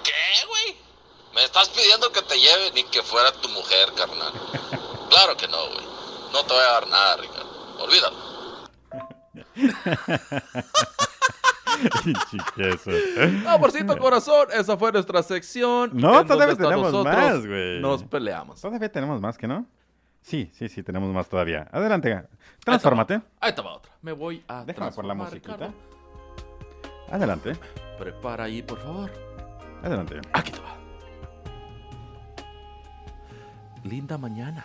¿Qué, 0.02 0.46
güey? 0.48 0.76
Me 1.34 1.44
estás 1.44 1.68
pidiendo 1.70 2.10
que 2.12 2.22
te 2.22 2.38
lleve 2.38 2.72
ni 2.74 2.84
que 2.84 3.02
fuera 3.02 3.32
tu 3.32 3.48
mujer, 3.48 3.88
carnal. 3.96 4.32
Claro 5.10 5.36
que 5.36 5.46
no, 5.46 5.66
güey. 5.68 5.86
No 6.32 6.42
te 6.44 6.52
voy 6.54 6.62
a 6.62 6.72
dar 6.72 6.88
nada, 6.88 7.16
Ricardo. 7.18 7.76
Olvídalo. 7.78 8.16
Amorcito 13.46 13.98
corazón, 13.98 14.48
esa 14.52 14.76
fue 14.76 14.92
nuestra 14.92 15.22
sección. 15.22 15.90
No, 15.92 16.24
todavía 16.24 16.56
tenemos 16.56 17.04
más, 17.04 17.46
güey. 17.46 17.80
Nos 17.80 18.02
peleamos. 18.04 18.60
Todavía 18.60 18.90
tenemos 18.90 19.20
más 19.20 19.38
que 19.38 19.46
no. 19.46 19.66
Sí, 20.22 20.50
sí, 20.54 20.68
sí, 20.68 20.82
tenemos 20.82 21.12
más 21.12 21.28
todavía. 21.28 21.68
Adelante, 21.70 22.22
transfórmate. 22.64 23.20
Ahí 23.40 23.50
estaba 23.50 23.74
otra. 23.74 23.92
Me 24.00 24.12
voy 24.12 24.42
a 24.48 24.64
Déjame 24.64 24.90
por 24.92 25.04
la 25.04 25.14
musiquita. 25.14 25.52
Ricardo. 25.52 25.74
Adelante, 27.10 27.52
Prepara 27.98 28.44
ahí, 28.44 28.62
por 28.62 28.78
favor. 28.80 29.10
adelante. 29.82 30.20
Aquí 30.32 30.50
te 30.50 30.60
va. 30.60 30.76
Linda 33.84 34.16
mañana. 34.16 34.64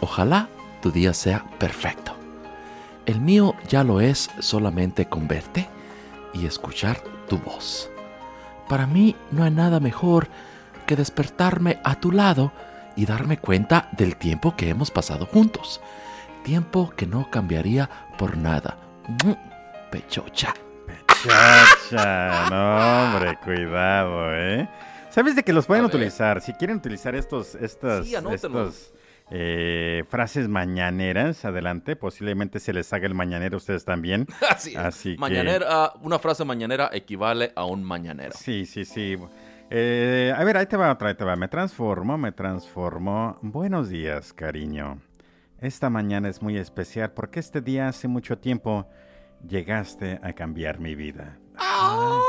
Ojalá 0.00 0.48
tu 0.82 0.90
día 0.90 1.14
sea 1.14 1.44
perfecto. 1.58 2.12
El 3.06 3.20
mío 3.20 3.54
ya 3.68 3.82
lo 3.82 4.00
es 4.00 4.28
solamente 4.40 5.08
con 5.08 5.26
verte 5.26 5.68
y 6.36 6.46
escuchar 6.46 7.02
tu 7.28 7.38
voz. 7.38 7.90
Para 8.68 8.86
mí 8.86 9.16
no 9.30 9.44
hay 9.44 9.50
nada 9.50 9.80
mejor 9.80 10.28
que 10.86 10.96
despertarme 10.96 11.78
a 11.84 11.96
tu 11.96 12.12
lado 12.12 12.52
y 12.94 13.06
darme 13.06 13.38
cuenta 13.38 13.88
del 13.92 14.16
tiempo 14.16 14.56
que 14.56 14.68
hemos 14.68 14.90
pasado 14.90 15.26
juntos. 15.26 15.80
Tiempo 16.44 16.92
que 16.96 17.06
no 17.06 17.30
cambiaría 17.30 17.88
por 18.18 18.36
nada. 18.36 18.76
Mm, 19.24 19.32
Pechocha. 19.90 20.54
No, 22.50 23.04
hombre, 23.04 23.38
cuidado, 23.42 24.34
¿eh? 24.34 24.68
¿Sabes 25.10 25.34
de 25.34 25.42
que 25.42 25.52
los 25.52 25.66
pueden 25.66 25.84
utilizar? 25.84 26.40
Si 26.40 26.52
quieren 26.52 26.76
utilizar 26.76 27.14
estos, 27.14 27.54
estas, 27.54 28.06
Sí, 28.06 28.14
estos 28.14 28.92
eh, 29.30 30.04
frases 30.08 30.48
mañaneras, 30.48 31.44
adelante. 31.44 31.96
Posiblemente 31.96 32.60
se 32.60 32.72
les 32.72 32.92
haga 32.92 33.06
el 33.06 33.14
mañanero 33.14 33.56
a 33.56 33.58
ustedes 33.58 33.84
también. 33.84 34.26
Así 34.50 34.70
es. 34.70 34.76
Así 34.76 35.14
que- 35.14 35.20
Mañanera, 35.20 35.92
una 36.02 36.18
frase 36.18 36.44
mañanera 36.44 36.90
equivale 36.92 37.52
a 37.56 37.64
un 37.64 37.82
mañanero. 37.82 38.32
Sí, 38.36 38.66
sí, 38.66 38.84
sí. 38.84 39.16
Eh, 39.70 40.32
a 40.36 40.44
ver, 40.44 40.56
ahí 40.58 40.66
te 40.66 40.76
va 40.76 40.92
otra, 40.92 41.08
ahí 41.08 41.14
te 41.16 41.24
va. 41.24 41.34
Me 41.36 41.48
transformo, 41.48 42.16
me 42.16 42.30
transformo. 42.32 43.38
Buenos 43.42 43.88
días, 43.88 44.32
cariño. 44.32 45.00
Esta 45.60 45.90
mañana 45.90 46.28
es 46.28 46.40
muy 46.42 46.56
especial 46.56 47.12
porque 47.12 47.40
este 47.40 47.60
día 47.60 47.88
hace 47.88 48.06
mucho 48.08 48.38
tiempo 48.38 48.88
llegaste 49.48 50.20
a 50.22 50.32
cambiar 50.34 50.78
mi 50.78 50.94
vida. 50.94 51.38
Ay, 51.56 52.20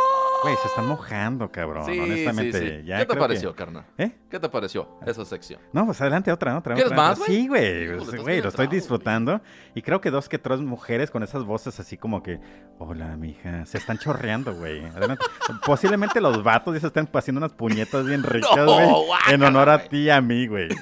Güey, 0.47 0.61
se 0.61 0.67
están 0.67 0.85
mojando, 0.87 1.51
cabrón. 1.51 1.85
Sí, 1.85 1.99
honestamente. 1.99 2.59
sí, 2.59 2.67
sí. 2.81 2.85
Ya 2.85 2.97
¿Qué 2.97 3.01
te 3.03 3.07
creo 3.07 3.15
que- 3.15 3.27
pareció, 3.27 3.55
carnal? 3.55 3.85
¿Eh? 3.97 4.11
¿Qué 4.29 4.39
te 4.39 4.49
pareció 4.49 4.87
esa 5.05 5.25
sección? 5.25 5.59
No, 5.73 5.85
pues 5.85 5.99
adelante, 6.01 6.31
otra, 6.31 6.57
otra, 6.57 6.73
¿Quieres 6.75 6.91
otra. 6.91 7.03
más, 7.03 7.17
güey? 7.19 7.29
Sí, 7.29 7.47
güey. 7.47 7.97
Pues, 7.97 8.43
lo 8.43 8.49
estoy 8.49 8.67
disfrutando. 8.67 9.41
Y 9.75 9.81
creo 9.81 10.01
que 10.01 10.09
dos 10.11 10.29
que 10.29 10.37
tres 10.39 10.59
mujeres 10.61 11.11
con 11.11 11.23
esas 11.23 11.43
voces 11.43 11.79
así 11.79 11.97
como 11.97 12.23
que, 12.23 12.39
hola, 12.79 13.15
mija, 13.17 13.65
se 13.65 13.77
están 13.77 13.97
chorreando, 13.97 14.53
güey. 14.55 14.83
Adelante. 14.85 15.23
Posiblemente 15.65 16.21
los 16.21 16.43
vatos 16.43 16.73
ya 16.75 16.79
se 16.81 16.87
están 16.87 17.09
haciendo 17.13 17.39
unas 17.39 17.53
puñetas 17.53 18.05
bien 18.05 18.23
ricas, 18.23 18.55
No, 18.55 18.65
güey. 18.65 18.89
en 19.31 19.43
honor 19.43 19.69
a 19.69 19.83
ti 19.83 19.97
y 20.03 20.09
a 20.09 20.21
mí, 20.21 20.47
güey. 20.47 20.69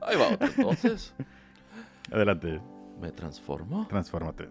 Ahí 0.00 0.16
va 0.16 0.28
otro. 0.34 0.46
Entonces, 0.56 1.14
Adelante, 2.12 2.60
me 3.00 3.10
transformo. 3.12 3.86
transfórmate. 3.88 4.48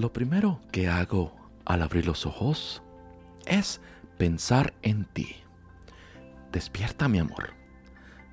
Lo 0.00 0.14
primero 0.14 0.60
que 0.72 0.88
hago 0.88 1.36
al 1.66 1.82
abrir 1.82 2.06
los 2.06 2.24
ojos 2.24 2.82
es 3.44 3.82
pensar 4.16 4.72
en 4.80 5.04
ti. 5.04 5.36
Despierta, 6.52 7.06
mi 7.06 7.18
amor, 7.18 7.50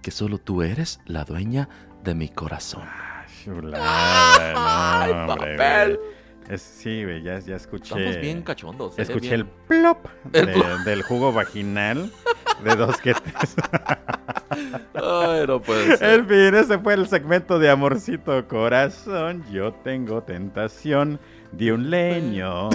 que 0.01 0.12
solo 0.12 0.38
tú 0.38 0.62
eres 0.62 1.01
la 1.06 1.25
dueña 1.25 1.67
de 2.06 2.15
mi 2.15 2.30
corazón. 2.30 2.84
Ah, 2.86 3.25
chulada, 3.43 5.01
¡Ay, 5.03 5.13
no, 5.13 5.34
hombre, 5.34 5.58
papel! 5.58 5.97
güey. 5.97 6.17
Es, 6.56 6.62
sí, 6.62 7.03
ya, 7.21 7.39
ya 7.39 7.58
escuché. 7.58 7.93
Estamos 7.97 8.21
bien 8.21 8.41
cachondos. 8.43 8.97
¿eh? 8.97 9.01
Escuché 9.01 9.36
Bien- 9.36 9.41
el 9.41 9.45
plop, 9.67 10.06
El 10.32 10.45
de- 10.45 10.53
plop. 10.53 10.80
del 10.86 11.01
jugo 11.03 11.34
vaginal 11.34 12.10
de 12.63 12.75
dos 12.77 12.95
que 13.01 13.13
tres. 13.13 13.56
Ay, 14.93 15.45
no 15.45 15.62
puede 15.62 15.97
ser. 15.97 16.21
En 16.21 16.27
fin, 16.30 16.56
ese 16.56 16.80
fue 16.80 16.93
el 16.93 17.06
segmento 17.10 17.60
de 17.60 17.69
Amorcito 17.69 18.47
Corazón. 18.47 19.43
Yo 19.51 19.73
tengo 19.73 20.23
tentación 20.23 21.19
de 21.52 21.72
un 21.74 21.90
leño. 21.90 22.70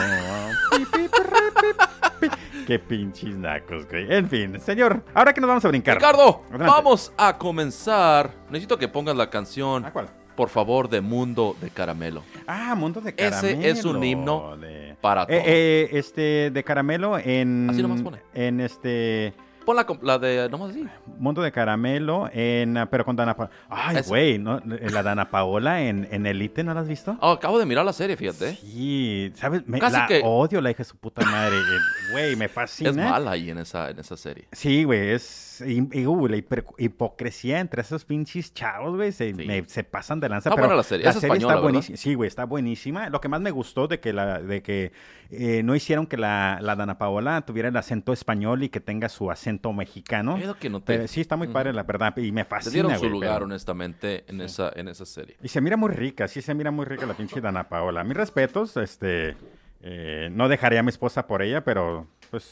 Qué 2.67 2.79
pinches 2.79 3.37
nacos, 3.37 3.87
güey. 3.89 4.13
En 4.13 4.29
fin, 4.29 4.59
señor, 4.61 5.03
ahora 5.15 5.33
que 5.35 5.41
nos 5.41 5.49
vamos 5.49 5.65
a 5.65 5.69
brincar. 5.69 5.97
Ricardo, 5.97 6.43
Adelante. 6.49 6.73
vamos 6.73 7.13
a 7.17 7.37
comenzar. 7.37 8.35
Necesito 8.49 8.79
que 8.79 8.89
pongas 8.89 9.17
la 9.17 9.29
canción, 9.31 9.85
¿A 9.85 9.93
cuál? 9.93 10.09
por 10.37 10.49
favor, 10.49 10.89
de 10.89 11.01
Mundo 11.01 11.57
de 11.61 11.71
Caramelo. 11.71 12.23
Ah, 12.47 12.75
Mundo 12.77 13.01
de 13.01 13.11
Ese 13.17 13.31
Caramelo. 13.31 13.63
es 13.63 13.85
un 13.85 14.03
himno 14.05 14.57
de... 14.57 14.97
Para 15.01 15.23
Eh, 15.23 15.27
todos. 15.27 15.43
eh, 15.47 15.89
este, 15.93 16.51
de 16.53 16.65
Caramelo 16.65 17.19
en... 17.19 17.69
Así 17.69 17.83
nomás 17.83 18.01
pone. 18.03 18.19
En 18.33 18.61
este... 18.61 19.35
Pon 19.65 19.77
la, 19.77 19.87
la 20.03 20.19
de. 20.19 20.49
Nomás 20.51 20.71
así. 20.71 20.87
Mundo 21.19 21.41
de 21.43 21.53
Caramelo 21.53 22.29
en... 22.33 22.77
ah, 22.77 22.89
Pero 22.91 23.05
con 23.05 23.15
Dana 23.15 23.37
Paola. 23.37 23.53
Ay, 23.69 23.99
güey, 24.07 24.39
¿no? 24.39 24.61
La 24.65 25.03
Dana 25.03 25.31
Paola 25.31 25.83
en, 25.83 26.09
en 26.11 26.27
Elite, 26.27 26.65
¿no 26.65 26.75
la 26.75 26.81
has 26.81 26.89
visto? 26.89 27.17
Ah, 27.21 27.33
acabo 27.33 27.59
de 27.59 27.67
mirar 27.67 27.85
la 27.85 27.93
serie, 27.93 28.17
fíjate. 28.17 28.57
Sí, 28.57 29.33
¿sabes? 29.37 29.63
Me, 29.67 29.79
Casi 29.79 29.97
la 29.97 30.07
que- 30.07 30.21
odio, 30.25 30.61
la 30.61 30.71
hija 30.71 30.79
de 30.79 30.85
su 30.85 30.97
puta 30.97 31.25
madre. 31.25 31.57
eh, 31.57 32.13
Güey, 32.13 32.37
me 32.37 32.49
fascina. 32.49 32.91
Es 32.91 32.97
mala 32.97 33.31
ahí 33.33 33.51
en 33.51 33.59
esa, 33.59 33.91
en 33.91 33.99
esa 34.01 34.17
serie. 34.17 34.49
Sí, 34.53 34.85
güey, 34.85 35.11
es... 35.11 35.52
Y, 35.67 35.89
y, 36.01 36.07
uh, 36.07 36.29
la 36.29 36.37
hiper- 36.37 36.65
hipocresía 36.79 37.61
entre 37.61 37.83
esos 37.83 38.05
pinches 38.05 38.53
chavos, 38.55 38.97
güey, 38.97 39.13
se, 39.13 39.35
Sí. 39.35 39.47
me- 39.47 39.65
se 39.69 39.85
pasan 39.85 40.21
de 40.21 40.29
lanza. 40.29 40.51
Está 40.51 40.61
pero 40.63 40.77
la 40.77 40.83
serie. 40.83 41.09
Es 41.09 41.17
española, 41.17 41.55
está 41.55 41.61
buenísima. 41.63 41.97
Sí, 41.97 42.15
güey, 42.15 42.29
está 42.29 42.45
buenísima. 42.45 43.09
Lo 43.09 43.21
que 43.21 43.29
más 43.29 43.41
me 43.41 43.51
gustó 43.51 43.89
de 43.89 44.01
que 44.01 44.13
la 44.13 44.41
de 44.41 44.63
que 44.63 44.93
eh, 45.31 45.63
no 45.63 45.75
hicieron 45.75 46.07
que 46.07 46.17
la, 46.17 46.59
la 46.61 46.77
Dana 46.77 46.99
Paola 46.99 47.41
tuviera 47.43 47.69
el 47.69 47.77
acento 47.77 48.13
español 48.13 48.63
y 48.63 48.69
que 48.69 48.81
tenga 48.81 49.09
su 49.09 49.31
acento 49.31 49.73
mexicano. 49.73 50.37
Es 50.37 50.47
lo 50.47 50.59
que 50.59 50.69
noté. 50.69 50.95
Pero 50.95 51.09
sí, 51.09 51.21
está 51.23 51.37
muy 51.37 51.49
padre, 51.49 51.73
la 51.73 51.85
verdad, 51.85 52.15
y 52.19 52.33
me 52.33 52.43
Le 52.43 52.45
fascina, 52.45 52.73
dieron 52.73 52.99
su 52.99 53.09
lugar, 53.09 53.35
pero- 53.37 53.45
honestamente, 53.47 54.25
en, 54.29 54.41
esa, 54.43 54.71
en 54.77 54.89
esa 54.89 55.07
serie. 55.07 55.37
Y 55.43 55.49
se 55.49 55.61
mira 55.61 55.77
muy 55.77 55.91
rica, 55.91 56.29
sí 56.29 56.43
se 56.43 56.55
mira 56.55 56.71
muy 56.71 56.85
rica 56.85 57.07
la 57.07 57.15
pinche 57.15 57.41
Dana 57.41 57.69
Paola. 57.69 58.05
Mis 58.05 58.17
respetos, 58.17 58.77
este, 58.77 59.37
eh, 59.83 60.29
no 60.33 60.49
dejaría 60.49 60.81
a 60.81 60.83
mi 60.83 60.91
esposa 60.91 61.27
por 61.27 61.43
ella, 61.43 61.65
pero 61.65 62.07
pues 62.31 62.45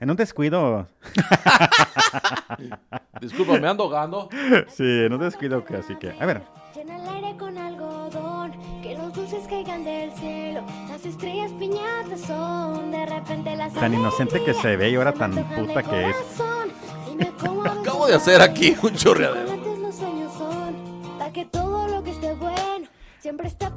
en 0.00 0.10
un 0.10 0.16
descuido, 0.16 0.88
Disculpa, 3.20 3.58
me 3.58 3.68
ando 3.68 3.84
ahogando. 3.84 4.28
sí, 4.68 5.04
en 5.04 5.12
un 5.12 5.20
descuido 5.20 5.64
que 5.64 5.76
así 5.76 5.96
que, 5.96 6.14
a 6.18 6.26
ver, 6.26 6.42
Llena 6.74 6.96
el 6.96 7.08
aire 7.08 7.36
con 7.36 7.58
algodón, 7.58 8.52
que 8.82 8.96
los 8.96 9.12
dulces 9.12 9.46
caigan 9.48 9.84
del 9.84 10.12
cielo, 10.14 10.62
las 10.88 11.04
estrellas 11.04 11.52
piñatas 11.58 12.20
son, 12.22 12.90
de 12.90 13.06
tan 13.78 13.94
inocente 13.94 14.42
que 14.42 14.54
se 14.54 14.76
ve 14.76 14.90
y 14.90 14.96
ahora 14.96 15.12
tan 15.12 15.32
puta 15.32 15.82
que 15.82 16.10
es. 16.10 16.16
Acabo 17.80 18.06
de 18.06 18.14
hacer 18.14 18.40
aquí 18.40 18.74
un 18.82 18.94
chorreadero. 18.94 19.60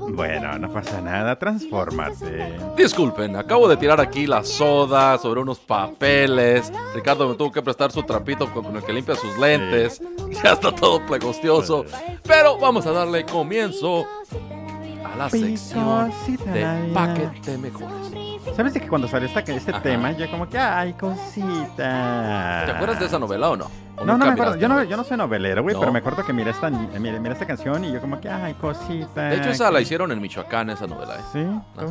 Bueno, 0.09 0.57
no 0.57 0.71
pasa 0.71 1.01
nada, 1.01 1.37
transfórmate. 1.37 2.57
Disculpen, 2.77 3.35
acabo 3.35 3.67
de 3.67 3.77
tirar 3.77 3.99
aquí 3.99 4.25
la 4.25 4.43
soda 4.43 5.17
sobre 5.17 5.41
unos 5.41 5.59
papeles. 5.59 6.71
Ricardo 6.95 7.27
me 7.27 7.35
tuvo 7.35 7.51
que 7.51 7.61
prestar 7.61 7.91
su 7.91 8.03
trapito 8.03 8.51
con 8.51 8.63
con 8.63 8.77
el 8.77 8.83
que 8.83 8.93
limpia 8.93 9.15
sus 9.15 9.37
lentes. 9.37 10.01
Ya 10.43 10.53
está 10.53 10.73
todo 10.73 11.05
plegostioso. 11.05 11.85
Pero 12.23 12.57
vamos 12.57 12.87
a 12.87 12.91
darle 12.91 13.23
comienzo 13.23 14.07
a 15.13 15.15
la 15.15 15.29
sección 15.29 16.11
de 16.53 16.91
paquete 16.93 17.57
mejores. 17.57 18.11
¿Sabes 18.55 18.73
de 18.73 18.81
que 18.81 18.87
cuando 18.87 19.07
salió 19.07 19.27
este 19.27 19.71
Ajá. 19.71 19.81
tema, 19.81 20.11
yo 20.11 20.29
como 20.29 20.49
que, 20.49 20.57
ay, 20.57 20.93
cosita. 20.93 22.63
¿Te 22.65 22.71
acuerdas 22.71 22.99
de 22.99 23.05
esa 23.05 23.19
novela 23.19 23.49
o 23.49 23.55
no? 23.55 23.65
¿O 23.97 24.05
No, 24.05 24.17
no 24.17 24.25
me 24.25 24.31
acuerdo. 24.31 24.55
Yo 24.57 24.67
no, 24.67 24.83
yo 24.83 24.97
no 24.97 25.03
soy 25.03 25.17
novelero, 25.17 25.61
güey, 25.63 25.73
No. 25.73 25.79
pero 25.79 25.91
me 25.93 25.99
acuerdo 25.99 26.25
que 26.25 26.33
miré 26.33 26.51
esta, 26.51 26.69
esta 26.69 27.45
canción 27.45 27.85
y 27.85 27.91
yo 27.91 28.01
como 28.01 28.19
que, 28.19 28.29
ay, 28.29 28.53
cosita. 28.55 29.29
De 29.29 29.37
hecho, 29.37 29.49
esa 29.49 29.71
la 29.71 29.81
hicieron 29.81 30.11
en 30.11 30.21
Michoacán, 30.21 30.69
esa 30.69 30.87
novela. 30.87 31.15
¿eh? 31.15 31.23
Sí, 31.31 31.39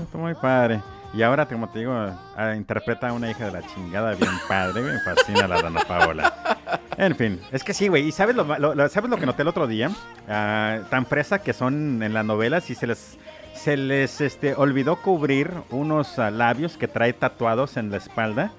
estuvo 0.02 0.22
muy 0.22 0.34
padre. 0.34 0.80
Y 1.14 1.22
ahora, 1.22 1.46
como 1.46 1.68
te 1.68 1.80
digo, 1.80 1.92
ah, 1.94 2.54
interpreta 2.56 3.08
a 3.08 3.12
una 3.12 3.30
hija 3.30 3.44
de 3.46 3.52
la 3.52 3.62
chingada 3.66 4.14
bien 4.14 4.30
padre. 4.48 4.80
Me 4.80 4.98
fascina 5.00 5.46
la 5.46 5.60
Dana 5.60 5.80
Paola. 5.86 6.32
En 6.96 7.14
fin, 7.16 7.40
es 7.52 7.62
que 7.62 7.74
sí, 7.74 7.88
güey. 7.88 8.08
¿Y 8.08 8.12
sabes 8.12 8.34
lo, 8.34 8.44
lo- 8.44 8.88
¿sabes 8.88 9.10
lo 9.10 9.18
que 9.18 9.26
noté 9.26 9.42
el 9.42 9.48
otro 9.48 9.66
día? 9.66 9.90
Ah, 10.28 10.78
tan 10.90 11.04
fresa 11.04 11.40
que 11.42 11.52
son 11.52 12.02
en 12.02 12.14
las 12.14 12.24
novelas 12.24 12.70
y 12.70 12.74
se 12.74 12.86
les, 12.86 13.18
se 13.54 13.76
les 13.76 14.20
este, 14.22 14.54
olvidó 14.54 14.96
cubrir 14.96 15.50
unos 15.70 16.18
ah, 16.18 16.30
labios 16.30 16.76
que 16.78 16.88
trae 16.88 17.12
tatuados 17.12 17.76
en 17.76 17.90
la 17.90 17.98
espalda. 17.98 18.52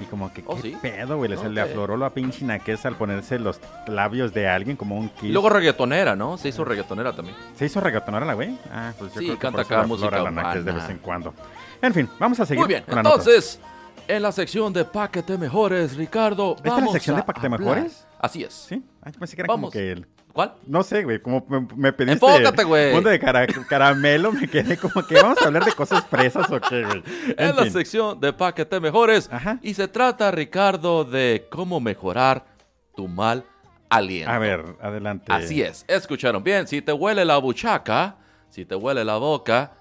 Y 0.00 0.04
como 0.06 0.32
que, 0.32 0.42
Oh, 0.46 0.56
¿qué 0.56 0.62
¿sí? 0.62 0.76
pedo, 0.80 1.16
güey? 1.18 1.36
Se 1.36 1.48
le 1.50 1.60
afloró 1.60 1.96
la 1.96 2.10
pinche 2.10 2.44
naqueza 2.44 2.88
al 2.88 2.96
ponerse 2.96 3.38
los 3.38 3.60
labios 3.86 4.32
de 4.32 4.48
alguien 4.48 4.76
como 4.76 4.96
un 4.96 5.08
kiss. 5.10 5.24
Y 5.24 5.32
luego 5.32 5.50
reggaetonera, 5.50 6.16
¿no? 6.16 6.38
Se 6.38 6.48
hizo 6.48 6.64
reggaetonera 6.64 7.12
también. 7.14 7.36
¿Se 7.56 7.66
hizo 7.66 7.80
reggaetonera 7.80 8.24
la 8.24 8.34
güey? 8.34 8.56
Ah, 8.72 8.92
pues 8.98 9.12
yo 9.14 9.20
Sí, 9.20 9.26
creo 9.26 9.36
que 9.38 9.42
canta 9.42 9.62
acá 9.62 9.82
música 9.86 10.18
la 10.22 10.30
naquez 10.30 10.64
de 10.64 10.72
vez 10.72 10.88
en 10.88 10.98
cuando. 10.98 11.34
En 11.82 11.92
fin, 11.92 12.08
vamos 12.18 12.40
a 12.40 12.46
seguir 12.46 12.60
Muy 12.60 12.68
bien, 12.68 12.82
con 12.84 12.96
la 12.96 13.02
nota. 13.02 13.16
entonces, 13.16 13.60
en 14.08 14.22
la 14.22 14.32
sección 14.32 14.72
de 14.72 14.84
paquete 14.84 15.36
mejores, 15.36 15.96
Ricardo, 15.96 16.52
¿Esta 16.56 16.68
es 16.68 16.72
la 16.74 16.76
vamos 16.80 16.92
sección 16.94 17.16
de 17.16 17.22
a 17.22 17.26
paquete 17.26 17.46
hablar- 17.46 17.60
mejores? 17.60 18.06
Así 18.18 18.42
es. 18.42 18.52
¿Sí? 18.54 18.82
Ay, 19.02 19.12
pensé 19.18 19.36
que 19.36 19.42
era 19.42 19.48
Vamos. 19.48 19.70
como 19.70 19.70
que 19.72 19.92
el... 19.92 20.06
¿Cuál? 20.32 20.54
No 20.66 20.82
sé, 20.84 21.02
güey, 21.02 21.20
como 21.20 21.44
me, 21.48 21.66
me 21.76 21.92
pediste... 21.92 22.24
Enfócate, 22.24 22.64
güey. 22.64 23.02
De 23.02 23.18
cara- 23.18 23.46
caramelo, 23.68 24.30
me 24.32 24.46
quedé 24.48 24.76
como 24.76 25.04
que 25.06 25.14
vamos 25.16 25.38
a 25.42 25.46
hablar 25.46 25.64
de 25.64 25.72
cosas 25.72 26.06
fresas 26.06 26.48
o 26.50 26.60
qué, 26.60 26.84
güey. 26.84 27.02
En 27.36 27.48
En 27.50 27.56
la 27.56 27.62
fin. 27.64 27.72
sección 27.72 28.20
de 28.20 28.32
paquete 28.32 28.78
mejores. 28.78 29.28
Ajá. 29.32 29.58
Y 29.62 29.74
se 29.74 29.88
trata, 29.88 30.30
Ricardo, 30.30 31.04
de 31.04 31.48
cómo 31.50 31.80
mejorar 31.80 32.44
tu 32.94 33.08
mal 33.08 33.44
aliento. 33.88 34.30
A 34.30 34.38
ver, 34.38 34.64
adelante. 34.80 35.26
Así 35.32 35.62
es, 35.62 35.84
escucharon 35.88 36.44
bien. 36.44 36.66
Si 36.68 36.80
te 36.80 36.92
huele 36.92 37.24
la 37.24 37.38
buchaca, 37.38 38.16
si 38.48 38.64
te 38.64 38.76
huele 38.76 39.04
la 39.04 39.16
boca, 39.16 39.72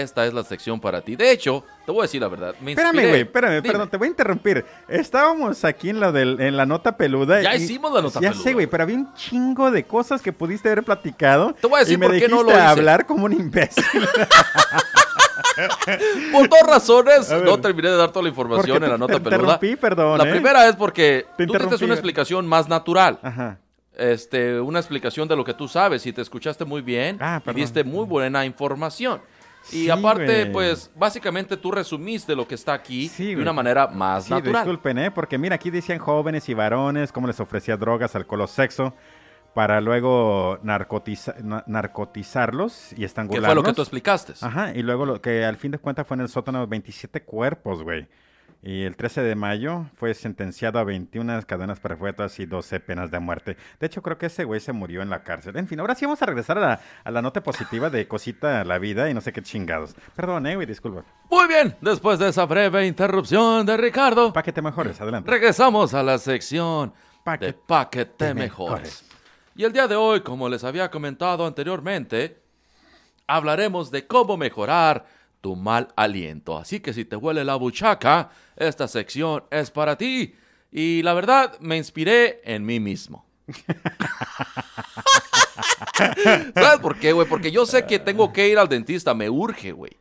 esta 0.00 0.26
es 0.26 0.34
la 0.34 0.42
sección 0.44 0.80
para 0.80 1.00
ti. 1.02 1.16
De 1.16 1.30
hecho, 1.30 1.64
te 1.86 1.92
voy 1.92 2.00
a 2.00 2.02
decir 2.02 2.20
la 2.20 2.28
verdad. 2.28 2.54
Me 2.60 2.72
Espérame, 2.72 3.08
güey, 3.08 3.20
espérame, 3.22 3.60
Dime. 3.62 3.72
perdón, 3.72 3.88
te 3.90 3.96
voy 3.96 4.06
a 4.06 4.10
interrumpir. 4.10 4.64
Estábamos 4.88 5.64
aquí 5.64 5.90
en, 5.90 6.00
la 6.00 6.12
del, 6.12 6.40
en 6.40 6.56
la 6.56 6.66
nota 6.66 6.96
peluda. 6.96 7.40
Ya 7.42 7.54
y- 7.56 7.62
hicimos 7.62 7.92
la 7.92 8.02
nota 8.02 8.20
ya 8.20 8.30
peluda. 8.30 8.42
sé, 8.44 8.52
güey, 8.54 8.66
pero 8.66 8.82
había 8.84 8.96
un 8.96 9.12
chingo 9.14 9.70
de 9.70 9.84
cosas 9.84 10.22
que 10.22 10.32
pudiste 10.32 10.68
haber 10.70 10.84
platicado. 10.84 11.54
Te 11.60 11.66
voy 11.66 11.76
a 11.76 11.80
decir 11.80 11.94
y 11.94 11.96
me 11.98 12.06
por 12.06 12.18
qué 12.18 12.28
no 12.28 12.42
lo 12.42 12.50
hice. 12.50 12.60
hablar 12.60 13.06
como 13.06 13.24
un 13.24 13.32
imbécil. 13.32 13.84
Por 16.32 16.48
dos 16.48 16.60
razones, 16.66 17.28
ver. 17.28 17.44
no 17.44 17.58
terminé 17.60 17.88
de 17.90 17.96
dar 17.96 18.10
toda 18.12 18.22
la 18.28 18.32
¿Por 18.34 18.46
información 18.46 18.82
en 18.84 18.90
la 18.90 18.98
nota 18.98 19.14
te 19.14 19.20
peluda. 19.20 19.36
interrumpí? 19.54 19.76
Perdón, 19.76 20.18
La 20.18 20.24
¿eh? 20.28 20.30
primera 20.30 20.68
es 20.68 20.76
porque 20.76 21.26
Te 21.36 21.46
tú 21.46 21.54
diste 21.54 21.84
una 21.84 21.94
explicación 21.94 22.46
más 22.46 22.68
natural. 22.68 23.18
Ajá. 23.22 23.58
Este, 23.96 24.60
una 24.60 24.78
explicación 24.78 25.26
de 25.26 25.34
lo 25.34 25.44
que 25.44 25.54
tú 25.54 25.66
sabes 25.66 26.06
y 26.06 26.12
te 26.12 26.22
escuchaste 26.22 26.64
muy 26.64 26.82
bien 26.82 27.16
Ah, 27.20 27.42
y 27.44 27.52
diste 27.54 27.82
muy 27.82 28.04
buena 28.04 28.44
información. 28.44 29.20
Y 29.70 29.84
Sí, 29.84 29.90
aparte, 29.90 30.46
pues, 30.46 30.90
básicamente 30.96 31.56
tú 31.56 31.70
resumiste 31.70 32.34
lo 32.34 32.46
que 32.48 32.54
está 32.54 32.72
aquí 32.72 33.08
Sí, 33.08 33.34
de 33.34 33.42
una 33.42 33.52
manera 33.52 33.86
más 33.88 34.24
Sí, 34.24 34.30
natural. 34.32 34.54
disculpen, 34.64 34.98
¿eh? 34.98 35.10
Porque 35.10 35.36
mira, 35.38 35.56
aquí 35.56 35.70
decían 35.70 35.98
jóvenes 35.98 36.48
y 36.48 36.54
varones 36.54 37.12
cómo 37.12 37.26
les 37.26 37.38
ofrecía 37.40 37.76
drogas, 37.76 38.14
alcohol 38.16 38.40
o 38.42 38.46
sexo 38.46 38.94
para 39.54 39.80
luego 39.80 40.58
narcotiza- 40.62 41.36
na- 41.42 41.64
narcotizarlos 41.66 42.92
y 42.92 42.96
Que 42.96 43.04
estrangularlos. 43.06 43.46
fue 43.48 43.54
lo 43.54 43.62
que 43.62 43.72
tú 43.72 43.82
explicaste. 43.82 44.34
Ajá, 44.40 44.72
y 44.74 44.82
luego 44.82 45.04
lo 45.06 45.20
que 45.20 45.44
al 45.44 45.56
fin 45.56 45.70
de 45.72 45.78
cuentas 45.78 46.06
fue 46.06 46.16
en 46.16 46.22
el 46.22 46.28
sótano 46.28 46.66
27 46.66 47.22
cuerpos, 47.22 47.82
güey. 47.82 48.06
Y 48.60 48.82
el 48.82 48.96
13 48.96 49.22
de 49.22 49.36
mayo 49.36 49.86
fue 49.94 50.14
sentenciado 50.14 50.80
a 50.80 50.84
21 50.84 51.42
cadenas 51.46 51.78
perpetuas 51.78 52.40
y 52.40 52.46
12 52.46 52.80
penas 52.80 53.08
de 53.10 53.20
muerte. 53.20 53.56
De 53.78 53.86
hecho, 53.86 54.02
creo 54.02 54.18
que 54.18 54.26
ese 54.26 54.42
güey 54.42 54.58
se 54.58 54.72
murió 54.72 55.00
en 55.00 55.10
la 55.10 55.22
cárcel. 55.22 55.56
En 55.56 55.68
fin, 55.68 55.78
ahora 55.78 55.94
sí 55.94 56.04
vamos 56.06 56.20
a 56.22 56.26
regresar 56.26 56.58
a 56.58 56.60
la, 56.60 56.80
a 57.04 57.10
la 57.12 57.22
nota 57.22 57.40
positiva 57.40 57.88
de 57.88 58.08
cosita 58.08 58.64
la 58.64 58.78
vida 58.78 59.08
y 59.08 59.14
no 59.14 59.20
sé 59.20 59.32
qué 59.32 59.42
chingados. 59.42 59.94
Perdón, 60.16 60.44
eh, 60.48 60.56
güey, 60.56 60.66
disculpa. 60.66 61.04
Muy 61.30 61.46
bien, 61.46 61.76
después 61.80 62.18
de 62.18 62.28
esa 62.30 62.46
breve 62.46 62.84
interrupción 62.84 63.64
de 63.64 63.76
Ricardo, 63.76 64.32
Pa' 64.32 64.42
que 64.42 64.52
te 64.52 64.60
mejores, 64.60 65.00
adelante. 65.00 65.30
regresamos 65.30 65.94
a 65.94 66.02
la 66.02 66.18
sección 66.18 66.92
Paquete 67.22 68.24
de 68.24 68.34
mejores. 68.34 68.34
mejores. 68.34 69.04
Y 69.54 69.64
el 69.64 69.72
día 69.72 69.86
de 69.86 69.94
hoy, 69.94 70.22
como 70.22 70.48
les 70.48 70.64
había 70.64 70.90
comentado 70.90 71.46
anteriormente, 71.46 72.42
hablaremos 73.26 73.90
de 73.90 74.06
cómo 74.06 74.36
mejorar 74.36 75.04
tu 75.40 75.54
mal 75.54 75.88
aliento. 75.96 76.58
Así 76.58 76.80
que 76.80 76.92
si 76.92 77.04
te 77.04 77.16
huele 77.16 77.44
la 77.44 77.54
buchaca, 77.56 78.30
esta 78.58 78.88
sección 78.88 79.44
es 79.50 79.70
para 79.70 79.96
ti. 79.96 80.34
Y 80.70 81.02
la 81.02 81.14
verdad, 81.14 81.58
me 81.60 81.76
inspiré 81.76 82.40
en 82.44 82.64
mí 82.66 82.80
mismo. 82.80 83.24
¿Sabes 86.54 86.80
por 86.80 86.98
qué, 86.98 87.12
güey? 87.12 87.26
Porque 87.28 87.50
yo 87.50 87.64
sé 87.66 87.86
que 87.86 87.98
tengo 87.98 88.32
que 88.32 88.48
ir 88.48 88.58
al 88.58 88.68
dentista, 88.68 89.14
me 89.14 89.30
urge, 89.30 89.72
güey. 89.72 89.96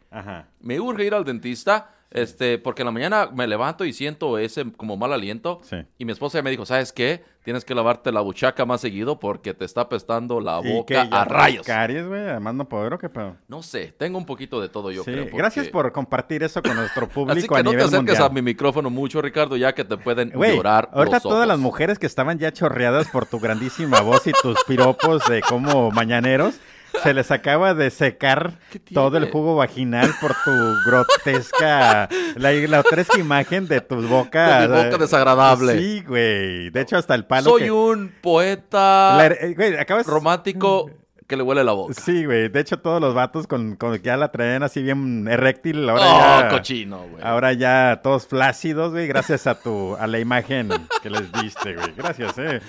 Me 0.60 0.80
urge 0.80 1.06
ir 1.06 1.14
al 1.14 1.24
dentista, 1.24 1.96
este, 2.12 2.58
porque 2.58 2.82
en 2.84 2.88
la 2.88 2.92
mañana 2.92 3.30
me 3.34 3.48
levanto 3.48 3.84
y 3.86 3.94
siento 3.94 4.38
ese 4.38 4.72
como 4.74 4.96
mal 4.98 5.12
aliento. 5.14 5.60
Sí. 5.64 5.78
Y 5.98 6.06
mi 6.06 6.12
esposa 6.14 6.42
me 6.42 6.50
dijo, 6.50 6.66
¿sabes 6.66 6.92
qué? 6.94 7.24
Tienes 7.44 7.64
que 7.64 7.74
lavarte 7.74 8.12
la 8.12 8.20
buchaca 8.22 8.66
más 8.66 8.82
seguido 8.82 9.20
porque 9.20 9.54
te 9.54 9.64
está 9.64 9.82
apestando 9.82 10.42
la 10.42 10.60
¿Y 10.64 10.74
boca 10.74 11.08
a 11.12 11.24
rayos. 11.24 11.66
Caries, 11.66 12.06
güey, 12.06 12.20
además 12.22 12.56
no 12.56 12.68
poder, 12.68 12.98
¿qué 13.00 13.08
pedo? 13.08 13.38
No 13.48 13.64
sé, 13.64 13.94
tengo 13.98 14.18
un 14.18 14.26
poquito 14.26 14.60
de 14.60 14.68
todo 14.68 14.92
yo 14.92 15.04
Sí, 15.04 15.12
creo. 15.12 15.24
porque- 15.26 15.38
gracias 15.38 15.68
por 15.70 15.90
compartir 15.94 16.44
eso 16.44 16.62
con 16.62 16.76
nuestro 16.76 17.08
público 17.10 17.38
Así 17.40 17.48
que 17.48 17.56
a 17.56 17.64
no 17.64 17.70
te 17.72 17.78
nivel 17.78 17.86
acerques 17.88 17.98
mundial. 18.20 18.24
a 18.24 18.30
mi 18.34 18.42
micrófono 18.42 18.90
mucho, 18.90 19.22
Ricardo, 19.22 19.56
ya 19.56 19.74
que 19.74 19.86
te 19.86 19.96
pueden 19.98 20.32
llorar 20.32 20.90
ahorita 20.92 21.18
los 21.18 21.24
todas 21.24 21.48
las 21.48 21.58
mujeres 21.60 22.00
que 22.00 22.06
estaban 22.06 22.38
ya 22.38 22.52
chorreadas 22.52 23.08
por 23.10 23.26
tu 23.26 23.40
grandísima 23.40 24.02
voz 24.02 24.28
y 24.28 24.32
tus 24.42 24.62
piropos 24.66 25.26
de 25.30 25.42
como 25.42 25.90
mañaneros, 25.92 26.60
se 27.04 27.14
les 27.14 27.32
acaba 27.32 27.74
de 27.74 27.90
secar 27.90 28.54
todo 28.94 29.18
el 29.18 29.32
jugo 29.32 29.56
vaginal 29.56 30.14
por 30.20 30.34
tu 30.44 30.52
grotesca, 30.86 32.10
la, 32.36 32.52
la 32.52 32.82
grotesca 32.82 33.20
imagen 33.20 33.68
de 33.68 33.82
tu 33.82 34.02
boca. 34.08 34.62
De 34.62 34.68
mi 34.68 34.84
boca 34.84 34.98
desagradable. 34.98 35.78
Sí, 35.78 36.04
güey. 36.08 36.70
De 36.70 36.82
hecho, 36.82 36.98
hasta 36.98 37.16
el 37.16 37.26
palo 37.26 37.52
Soy 37.52 37.64
que... 37.64 37.72
un 37.72 38.14
poeta 38.22 39.18
la- 39.18 39.28
eh, 39.28 39.54
güey, 39.56 39.78
acabas... 39.78 40.06
romántico 40.06 40.90
que 41.28 41.36
le 41.36 41.44
huele 41.44 41.64
la 41.64 41.74
boca. 41.74 41.94
Sí, 41.94 42.24
güey. 42.26 42.48
De 42.48 42.62
hecho, 42.62 42.80
todos 42.80 43.02
los 43.02 43.14
vatos 43.14 43.48
con, 43.48 43.76
con 43.76 44.02
ya 44.02 44.16
la 44.16 44.32
traen 44.32 44.64
así 44.64 44.82
bien 44.82 45.28
eréctil. 45.28 45.90
Ahora 45.90 46.04
oh, 46.06 46.42
ya... 46.42 46.50
cochino, 46.50 47.06
güey. 47.10 47.22
Ahora 47.22 47.52
ya 47.52 48.00
todos 48.02 48.28
flácidos, 48.28 48.94
güey, 48.94 49.08
gracias 49.08 49.46
a 49.46 49.60
tu 49.60 49.96
a 49.98 50.08
la 50.08 50.20
imagen 50.20 50.70
que 51.04 51.10
les 51.10 51.30
diste, 51.34 51.76
güey. 51.76 51.92
Gracias, 51.98 52.38
eh. 52.38 52.62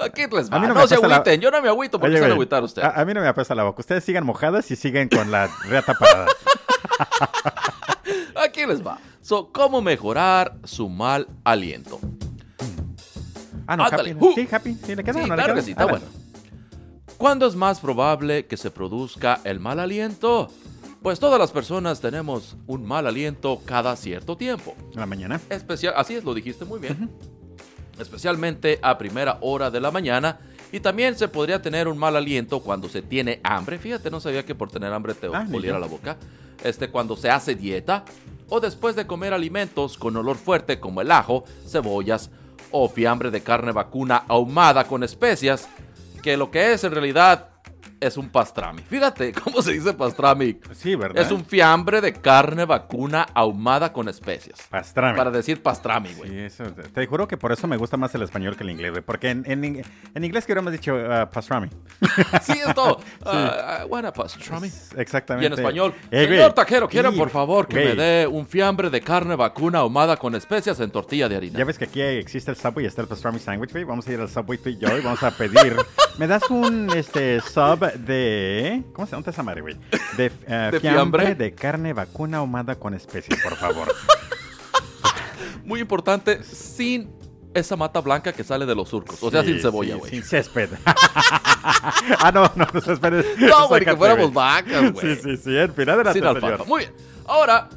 Aquí 0.00 0.22
les 0.30 0.50
va. 0.50 0.56
A 0.56 0.60
mí 0.60 0.66
no 0.66 0.74
no 0.74 0.80
se 0.86 0.94
apesta 0.94 1.08
la- 1.08 1.16
agüiten. 1.16 1.40
Yo 1.40 1.50
no 1.50 1.62
me 1.62 1.68
agüito 1.68 1.98
porque 1.98 2.10
Oye, 2.12 2.16
se 2.18 2.22
van 2.22 2.30
a 2.30 2.34
agüitar 2.34 2.62
ustedes. 2.62 2.86
A, 2.88 3.00
a 3.00 3.04
mí 3.04 3.14
no 3.14 3.20
me 3.20 3.28
apesta 3.28 3.54
la 3.54 3.64
boca. 3.64 3.80
Ustedes 3.80 4.04
sigan 4.04 4.24
mojadas 4.26 4.70
y 4.70 4.76
siguen 4.76 5.08
con 5.08 5.30
la 5.30 5.48
reata 5.68 5.94
parada. 5.94 6.26
Aquí 8.44 8.66
les 8.66 8.86
va. 8.86 8.98
So, 9.22 9.50
¿Cómo 9.52 9.80
mejorar 9.82 10.56
su 10.64 10.88
mal 10.88 11.26
aliento? 11.44 11.98
Ah, 13.66 13.76
no, 13.76 13.84
Ándale. 13.84 14.12
Happy. 14.12 14.24
Uh. 14.24 14.32
Sí, 14.34 14.48
Happy. 14.52 14.74
Sí, 14.74 14.94
le 14.94 15.02
queda 15.02 15.14
Sí, 15.14 15.20
no 15.20 15.26
le 15.28 15.34
claro 15.34 15.42
queda? 15.46 15.54
que 15.54 15.62
sí, 15.62 15.70
está 15.72 15.86
bueno. 15.86 16.04
¿Cuándo 17.16 17.46
es 17.46 17.56
más 17.56 17.80
probable 17.80 18.46
que 18.46 18.56
se 18.56 18.70
produzca 18.70 19.40
el 19.44 19.58
mal 19.58 19.80
aliento? 19.80 20.48
Pues 21.02 21.18
todas 21.18 21.38
las 21.40 21.50
personas 21.50 22.00
tenemos 22.00 22.56
un 22.66 22.84
mal 22.84 23.06
aliento 23.06 23.60
cada 23.64 23.96
cierto 23.96 24.36
tiempo. 24.36 24.74
En 24.92 25.00
la 25.00 25.06
mañana. 25.06 25.40
Especial, 25.50 25.94
así 25.96 26.14
es, 26.14 26.24
lo 26.24 26.34
dijiste 26.34 26.64
muy 26.64 26.78
bien. 26.78 27.10
Especialmente 27.98 28.78
a 28.82 28.98
primera 28.98 29.38
hora 29.40 29.70
de 29.70 29.80
la 29.80 29.90
mañana. 29.90 30.38
Y 30.72 30.80
también 30.80 31.16
se 31.16 31.28
podría 31.28 31.62
tener 31.62 31.88
un 31.88 31.96
mal 31.96 32.16
aliento 32.16 32.60
cuando 32.60 32.88
se 32.88 33.00
tiene 33.02 33.40
hambre. 33.44 33.78
Fíjate, 33.78 34.10
no 34.10 34.20
sabía 34.20 34.44
que 34.44 34.54
por 34.54 34.70
tener 34.70 34.92
hambre 34.92 35.14
te 35.14 35.28
Ah, 35.28 35.46
oliera 35.52 35.78
la 35.78 35.86
boca. 35.86 36.16
Este, 36.64 36.88
cuando 36.90 37.16
se 37.16 37.30
hace 37.30 37.54
dieta. 37.54 38.04
O 38.48 38.60
después 38.60 38.94
de 38.96 39.06
comer 39.06 39.32
alimentos 39.32 39.96
con 39.98 40.16
olor 40.16 40.36
fuerte 40.36 40.78
como 40.78 41.00
el 41.00 41.10
ajo, 41.10 41.44
cebollas 41.66 42.30
o 42.70 42.88
fiambre 42.88 43.30
de 43.30 43.42
carne 43.42 43.72
vacuna 43.72 44.24
ahumada 44.28 44.84
con 44.84 45.02
especias. 45.02 45.68
Que 46.22 46.36
lo 46.36 46.50
que 46.50 46.72
es 46.72 46.82
en 46.84 46.92
realidad 46.92 47.50
es 48.00 48.16
un 48.16 48.28
pastrami. 48.28 48.82
Fíjate 48.82 49.32
cómo 49.44 49.62
se 49.62 49.72
dice 49.72 49.92
pastrami. 49.94 50.58
Sí, 50.74 50.94
¿verdad? 50.94 51.22
Es 51.22 51.30
un 51.30 51.44
fiambre 51.44 52.00
de 52.00 52.12
carne 52.12 52.64
vacuna 52.64 53.26
ahumada 53.34 53.92
con 53.92 54.08
especias. 54.08 54.60
pastrami. 54.70 55.16
Para 55.16 55.30
decir 55.30 55.62
pastrami, 55.62 56.12
güey. 56.14 56.30
Sí, 56.30 56.38
eso, 56.38 56.64
te- 56.92 57.06
juro 57.06 57.26
que 57.28 57.36
por 57.36 57.52
eso 57.52 57.66
me 57.66 57.76
gusta 57.76 57.96
más 57.96 58.14
el 58.14 58.22
español 58.22 58.56
que 58.56 58.64
el 58.64 58.70
inglés, 58.70 58.90
güey. 58.92 59.02
Porque 59.02 59.30
en, 59.30 59.44
en, 59.50 59.64
en 60.14 60.24
inglés 60.24 60.44
que 60.44 60.52
hubiéramos 60.52 60.72
dicho 60.72 60.94
uh, 60.94 61.30
pastrami. 61.30 61.68
Sí, 62.42 62.52
es 62.52 62.74
todo. 62.74 63.00
Ah, 63.24 63.78
ah, 63.80 63.84
buena 63.86 64.12
pastrami. 64.12 64.70
Exactamente. 64.96 65.44
Y 65.44 65.46
en 65.46 65.52
español, 65.58 65.94
Eh, 66.10 66.26
señor 66.28 66.52
taquero, 66.52 66.88
quiero 66.88 67.10
Sí, 67.10 67.18
por 67.18 67.30
favor 67.30 67.66
que 67.66 67.74
güey. 67.82 67.88
me 67.88 67.94
dé 68.02 68.26
un 68.26 68.46
fiambre 68.46 68.88
de 68.90 69.00
carne 69.00 69.34
vacuna 69.36 69.80
ahumada 69.80 70.16
con 70.16 70.34
especias 70.34 70.78
en 70.80 70.90
tortilla 70.90 71.28
de 71.28 71.36
harina. 71.36 71.58
Ya 71.58 71.64
ves 71.64 71.78
que 71.78 71.84
aquí 71.86 72.00
existe 72.00 72.50
el 72.50 72.56
Subway 72.56 72.84
y 72.84 72.88
está 72.88 73.02
el 73.02 73.08
pastrami 73.08 73.38
sandwich, 73.38 73.72
güey. 73.72 73.84
Vamos 73.84 74.06
a 74.06 74.12
ir 74.12 74.20
al 74.20 74.28
Subway 74.28 74.58
tú 74.58 74.68
y 74.68 74.76
yo 74.78 74.96
y 74.96 75.00
vamos 75.00 75.22
a 75.22 75.30
pedir. 75.30 75.76
¿Me 76.18 76.26
das 76.26 76.48
un 76.50 76.90
este 76.94 77.40
sub 77.40 77.85
de 77.90 78.84
cómo 78.92 79.06
se 79.06 79.12
llama 79.12 79.24
esa 79.26 79.42
madre, 79.42 79.60
güey? 79.60 79.76
De, 80.16 80.32
eh, 80.46 80.68
¿De 80.72 80.80
fiambre 80.80 81.34
de 81.34 81.54
carne 81.54 81.92
vacuna 81.92 82.38
ahumada 82.38 82.76
con 82.76 82.94
especies, 82.94 83.40
por 83.42 83.56
favor. 83.56 83.94
Muy 85.64 85.80
importante, 85.80 86.42
sin 86.44 87.10
esa 87.54 87.76
mata 87.76 88.00
blanca 88.00 88.32
que 88.32 88.44
sale 88.44 88.66
de 88.66 88.74
los 88.74 88.88
surcos. 88.88 89.22
O 89.22 89.30
sea, 89.30 89.42
Sí, 89.42 89.52
sin 89.52 89.60
cebolla, 89.60 89.94
sí, 89.94 89.98
güey. 89.98 90.10
Sin 90.10 90.22
césped. 90.22 90.70
ah, 90.84 92.30
no, 92.32 92.50
no, 92.54 92.66
no 92.72 92.80
césped. 92.80 93.24
No, 93.38 93.68
güey, 93.68 93.84
que 93.84 93.96
fuéramos 93.96 94.32
vacas, 94.32 94.92
güey. 94.92 95.16
Sí, 95.16 95.22
sí, 95.22 95.36
sí. 95.38 95.56
El 95.56 95.72
final 95.72 95.98
de 95.98 96.04
la 96.04 96.12
Sin 96.12 96.24
alfalfa. 96.24 96.64
Muy 96.64 96.80
bien. 96.80 96.92
Ahora, 97.26 97.68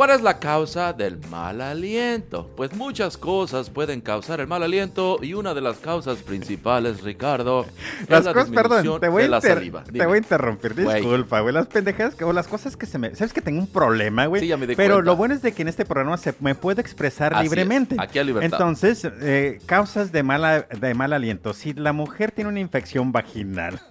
¿cuál 0.00 0.12
es 0.12 0.22
la 0.22 0.38
causa 0.38 0.94
del 0.94 1.18
mal 1.28 1.60
aliento? 1.60 2.48
Pues 2.56 2.72
muchas 2.72 3.18
cosas 3.18 3.68
pueden 3.68 4.00
causar 4.00 4.40
el 4.40 4.46
mal 4.46 4.62
aliento 4.62 5.18
y 5.20 5.34
una 5.34 5.52
de 5.52 5.60
las 5.60 5.76
causas 5.76 6.16
principales, 6.22 7.02
Ricardo, 7.02 7.66
Las 8.08 8.20
es 8.20 8.24
la 8.24 8.32
cosas, 8.32 8.48
perdón, 8.48 8.98
te 8.98 9.08
voy, 9.10 9.20
a 9.20 9.24
de 9.24 9.28
la 9.28 9.40
saliva. 9.42 9.84
te 9.84 10.06
voy 10.06 10.14
a 10.14 10.18
interrumpir, 10.22 10.74
disculpa, 10.74 11.40
güey. 11.40 11.52
Las 11.52 11.66
pendejas 11.66 12.14
que- 12.14 12.24
o 12.24 12.32
las 12.32 12.48
cosas 12.48 12.78
que 12.78 12.86
se 12.86 12.96
me. 12.96 13.14
¿Sabes 13.14 13.34
que 13.34 13.42
tengo 13.42 13.58
un 13.60 13.66
problema, 13.66 14.24
güey? 14.24 14.40
Sí, 14.40 14.48
ya 14.48 14.56
me 14.56 14.66
di 14.66 14.74
Pero 14.74 14.94
cuenta. 14.94 15.10
lo 15.10 15.16
bueno 15.16 15.34
es 15.34 15.42
de 15.42 15.52
que 15.52 15.60
en 15.60 15.68
este 15.68 15.84
programa 15.84 16.16
se 16.16 16.32
me 16.40 16.54
puede 16.54 16.80
expresar 16.80 17.34
Así 17.34 17.44
es, 17.44 17.50
libremente. 17.50 17.96
aquí 17.98 18.18
hay 18.18 18.24
libertad. 18.24 18.58
Entonces, 18.58 19.06
eh, 19.20 19.58
causas 19.66 20.12
de, 20.12 20.22
mala, 20.22 20.62
de 20.62 20.94
mal 20.94 21.12
aliento. 21.12 21.52
Si 21.52 21.74
la 21.74 21.92
mujer 21.92 22.32
tiene 22.32 22.48
una 22.48 22.60
infección 22.60 23.12
vaginal. 23.12 23.78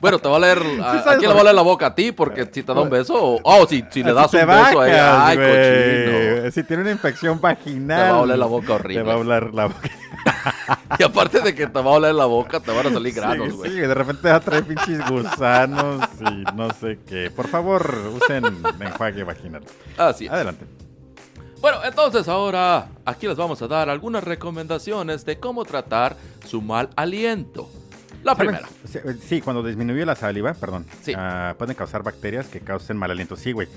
Bueno, 0.00 0.18
te 0.18 0.28
va 0.28 0.36
a 0.36 0.40
leer. 0.40 0.58
A, 0.82 1.12
¿A 1.12 1.16
quién 1.16 1.28
le 1.30 1.34
va 1.34 1.40
a 1.40 1.44
leer 1.44 1.54
la 1.54 1.62
boca? 1.62 1.86
¿A 1.86 1.94
ti? 1.94 2.12
Porque 2.12 2.44
si 2.52 2.62
te 2.62 2.74
da 2.74 2.80
un 2.80 2.90
beso. 2.90 3.14
O, 3.14 3.40
oh, 3.42 3.66
si, 3.66 3.82
si 3.90 4.02
le 4.02 4.12
das 4.12 4.32
un 4.32 4.46
beso 4.46 4.83
Ay, 4.92 5.36
cochino. 5.36 6.50
Si 6.50 6.62
tiene 6.64 6.82
una 6.82 6.92
infección 6.92 7.40
vaginal. 7.40 8.06
Te 8.06 8.10
va 8.12 8.18
a 8.18 8.20
oler 8.20 8.38
la 8.38 8.46
boca 8.46 8.74
horrible. 8.74 9.02
Te 9.02 9.08
va 9.08 9.14
a 9.14 9.18
oler 9.18 9.54
la 9.54 9.66
boca. 9.66 9.90
Y 10.98 11.02
aparte 11.02 11.40
de 11.40 11.54
que 11.54 11.66
te 11.66 11.80
va 11.80 11.90
a 11.90 11.94
oler 11.94 12.14
la 12.14 12.26
boca, 12.26 12.60
te 12.60 12.70
van 12.70 12.86
a 12.86 12.90
salir 12.90 13.14
granos, 13.14 13.52
güey. 13.54 13.70
sí, 13.70 13.76
de 13.78 13.92
repente 13.94 14.28
va 14.28 14.36
a 14.36 14.40
traer 14.40 14.64
pinches 14.64 15.00
gusanos 15.08 16.08
y 16.20 16.44
no 16.54 16.72
sé 16.72 17.00
qué. 17.06 17.30
Por 17.30 17.48
favor, 17.48 17.94
usen 18.14 18.44
enjuague 18.80 19.24
vaginal. 19.24 19.62
Así 19.98 20.26
es. 20.26 20.30
Adelante. 20.30 20.66
Bueno, 21.60 21.78
entonces 21.84 22.28
ahora 22.28 22.88
aquí 23.04 23.26
les 23.26 23.36
vamos 23.36 23.60
a 23.62 23.66
dar 23.66 23.88
algunas 23.88 24.22
recomendaciones 24.22 25.24
de 25.24 25.38
cómo 25.38 25.64
tratar 25.64 26.16
su 26.46 26.60
mal 26.62 26.90
aliento. 26.94 27.68
La 28.24 28.34
primera. 28.34 28.68
Sí, 28.90 28.98
Sí, 29.26 29.40
cuando 29.40 29.62
disminuye 29.62 30.04
la 30.06 30.16
saliva, 30.16 30.54
perdón, 30.54 30.86
Sí. 31.02 31.12
ah, 31.16 31.54
pueden 31.58 31.74
causar 31.76 32.02
bacterias 32.02 32.46
que 32.46 32.60
causen 32.60 32.96
mal 32.96 33.10
aliento. 33.10 33.36
Sí, 33.36 33.52
güey. 33.52 33.68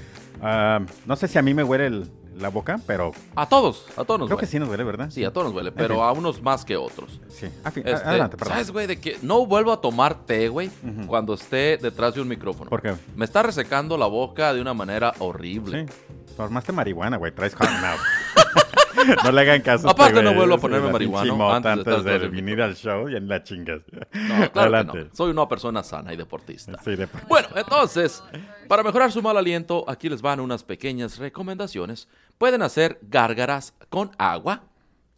Ah, 0.42 0.80
no 1.06 1.16
sé 1.16 1.28
si 1.28 1.38
a 1.38 1.42
mí 1.42 1.54
me 1.54 1.64
huele 1.64 1.88
el- 1.88 2.12
la 2.38 2.50
boca, 2.50 2.80
pero 2.86 3.14
A 3.36 3.48
todos, 3.50 3.88
a 3.98 4.06
todos 4.06 4.20
nos 4.20 4.28
creo 4.30 4.38
que 4.38 4.46
sí 4.46 4.60
nos 4.60 4.70
huele, 4.70 4.84
¿verdad? 4.84 5.10
Sí, 5.10 5.26
a 5.26 5.32
todos 5.34 5.46
nos 5.46 5.54
duele, 5.56 5.72
pero 5.72 5.96
fin. 5.96 6.04
a 6.04 6.12
unos 6.12 6.40
más 6.44 6.64
que 6.66 6.78
otros. 6.78 7.20
Sí. 7.30 7.48
Fin- 7.74 7.82
Este, 7.88 8.08
Adelante, 8.08 8.38
perdón. 8.38 8.54
¿Sabes, 8.54 8.70
güey? 8.70 8.86
De 8.86 9.00
que 9.00 9.18
no 9.24 9.48
vuelvo 9.48 9.72
a 9.74 9.82
tomar 9.82 10.24
té, 10.26 10.48
güey, 10.48 10.70
cuando 11.08 11.34
esté 11.34 11.78
detrás 11.78 12.14
de 12.14 12.22
un 12.22 12.28
micrófono. 12.28 12.70
¿Por 12.70 12.82
qué? 12.84 12.94
Me 13.16 13.26
está 13.26 13.42
resecando 13.42 13.98
la 13.98 14.06
boca 14.06 14.54
de 14.54 14.62
una 14.62 14.76
manera 14.76 15.14
horrible. 15.18 15.88
Sí. 15.88 15.94
Tomaste 16.38 16.72
marihuana, 16.72 17.18
güey. 17.18 17.32
Traes 17.32 17.56
hot. 17.56 17.68
no 19.24 19.32
le 19.32 19.42
hagan 19.42 19.62
caso. 19.62 19.88
a 19.88 19.92
Aparte, 19.92 20.20
este 20.20 20.24
no 20.24 20.34
vuelvo 20.34 20.56
a 20.56 20.58
ponerme 20.58 20.92
marihuana 20.92 21.56
antes 21.56 21.86
de 21.86 21.96
antes 21.96 22.22
de, 22.22 22.28
venir 22.30 22.62
al 22.62 22.76
show 22.76 23.10
y 23.10 23.16
en 23.16 23.28
la 23.28 23.44
chingas. 23.44 23.82
No, 23.92 24.06
claro 24.12 24.52
que 24.52 24.60
Adelante. 24.60 25.04
no. 25.06 25.10
Soy 25.16 25.32
una 25.32 25.48
persona 25.48 25.84
sana 25.84 26.14
y 26.14 26.18
deportista. 26.18 26.78
Sí, 26.84 26.96
de- 26.96 27.08
Bueno, 27.28 27.48
entonces, 27.56 28.24
para 28.68 28.84
mejorar 28.84 29.12
su 29.12 29.22
mal 29.22 29.38
aliento, 29.38 29.86
aquí 29.88 30.10
les 30.10 30.22
van 30.22 30.40
unas 30.40 30.64
pequeñas 30.64 31.18
recomendaciones. 31.18 32.08
Pueden 32.38 32.62
hacer 32.62 33.00
gárgaras 33.02 33.74
con 33.90 34.12
agua. 34.18 34.64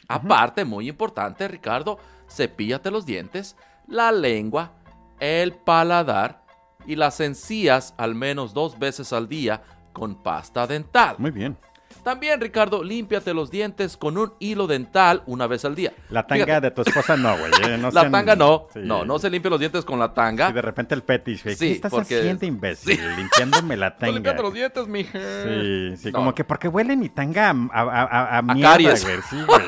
Aparte, 0.07 0.65
muy 0.65 0.89
importante, 0.89 1.47
Ricardo, 1.47 1.99
cepíllate 2.29 2.89
los 2.89 3.05
dientes, 3.05 3.55
la 3.87 4.11
lengua, 4.11 4.71
el 5.19 5.53
paladar 5.53 6.43
y 6.87 6.95
las 6.95 7.19
encías 7.19 7.93
al 7.97 8.15
menos 8.15 8.53
dos 8.53 8.79
veces 8.79 9.13
al 9.13 9.27
día 9.27 9.61
con 9.93 10.15
pasta 10.23 10.65
dental. 10.65 11.15
Muy 11.19 11.31
bien. 11.31 11.57
También, 12.03 12.39
Ricardo, 12.41 12.83
límpiate 12.83 13.33
los 13.33 13.51
dientes 13.51 13.97
con 13.97 14.17
un 14.17 14.33
hilo 14.39 14.67
dental 14.67 15.21
una 15.25 15.47
vez 15.47 15.65
al 15.65 15.75
día. 15.75 15.93
La 16.09 16.25
tanga 16.25 16.45
Fíjate, 16.45 16.61
de 16.67 16.71
tu 16.71 16.81
esposa 16.81 17.17
no, 17.17 17.37
güey. 17.37 17.51
eh, 17.63 17.77
no 17.77 17.89
la 17.91 18.01
sean- 18.01 18.11
tanga 18.11 18.35
no. 18.35 18.67
Sí. 18.73 18.79
No, 18.83 19.05
no 19.05 19.19
se 19.19 19.29
limpie 19.29 19.49
los 19.51 19.59
dientes 19.59 19.85
con 19.85 19.99
la 19.99 20.13
tanga. 20.13 20.49
Y 20.49 20.53
de 20.53 20.61
repente 20.61 20.95
el 20.95 21.03
petis, 21.03 21.43
güey. 21.43 21.55
Sí, 21.55 21.67
¿Qué 21.67 21.71
estás 21.73 21.91
porque- 21.91 22.19
haciendo, 22.19 22.45
imbécil? 22.45 22.99
Limpiándome 23.17 23.77
la 23.77 23.95
tanga. 23.97 24.33
los 24.33 24.53
dientes, 24.53 24.87
mija. 24.87 25.19
Sí, 25.43 25.97
sí, 25.97 26.05
No, 26.07 26.13
como 26.13 26.25
no. 26.31 26.35
que 26.35 26.43
porque 26.43 26.67
huele 26.67 26.95
mi 26.95 27.09
tanga 27.09 27.49
a, 27.49 27.51
a, 27.81 27.81
a, 28.03 28.37
a 28.37 28.41
mierda, 28.41 28.77
güey. 28.77 28.95
Sí, 29.29 29.37
güey. 29.45 29.61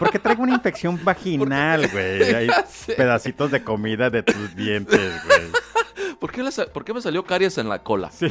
Porque 0.00 0.18
traigo 0.18 0.42
una 0.42 0.54
infección 0.54 0.98
vaginal, 1.04 1.88
güey. 1.92 2.22
Hay 2.34 2.48
pedacitos 2.96 3.52
de 3.52 3.62
comida 3.62 4.10
de 4.10 4.24
tus 4.24 4.56
dientes, 4.56 4.98
güey. 5.24 5.40
¿Por 6.18 6.32
qué, 6.32 6.42
le 6.42 6.50
sa- 6.52 6.66
por 6.66 6.84
qué 6.84 6.92
me 6.92 7.00
salió 7.00 7.24
caries 7.24 7.56
en 7.58 7.68
la 7.68 7.82
cola? 7.82 8.10
Sí. 8.10 8.26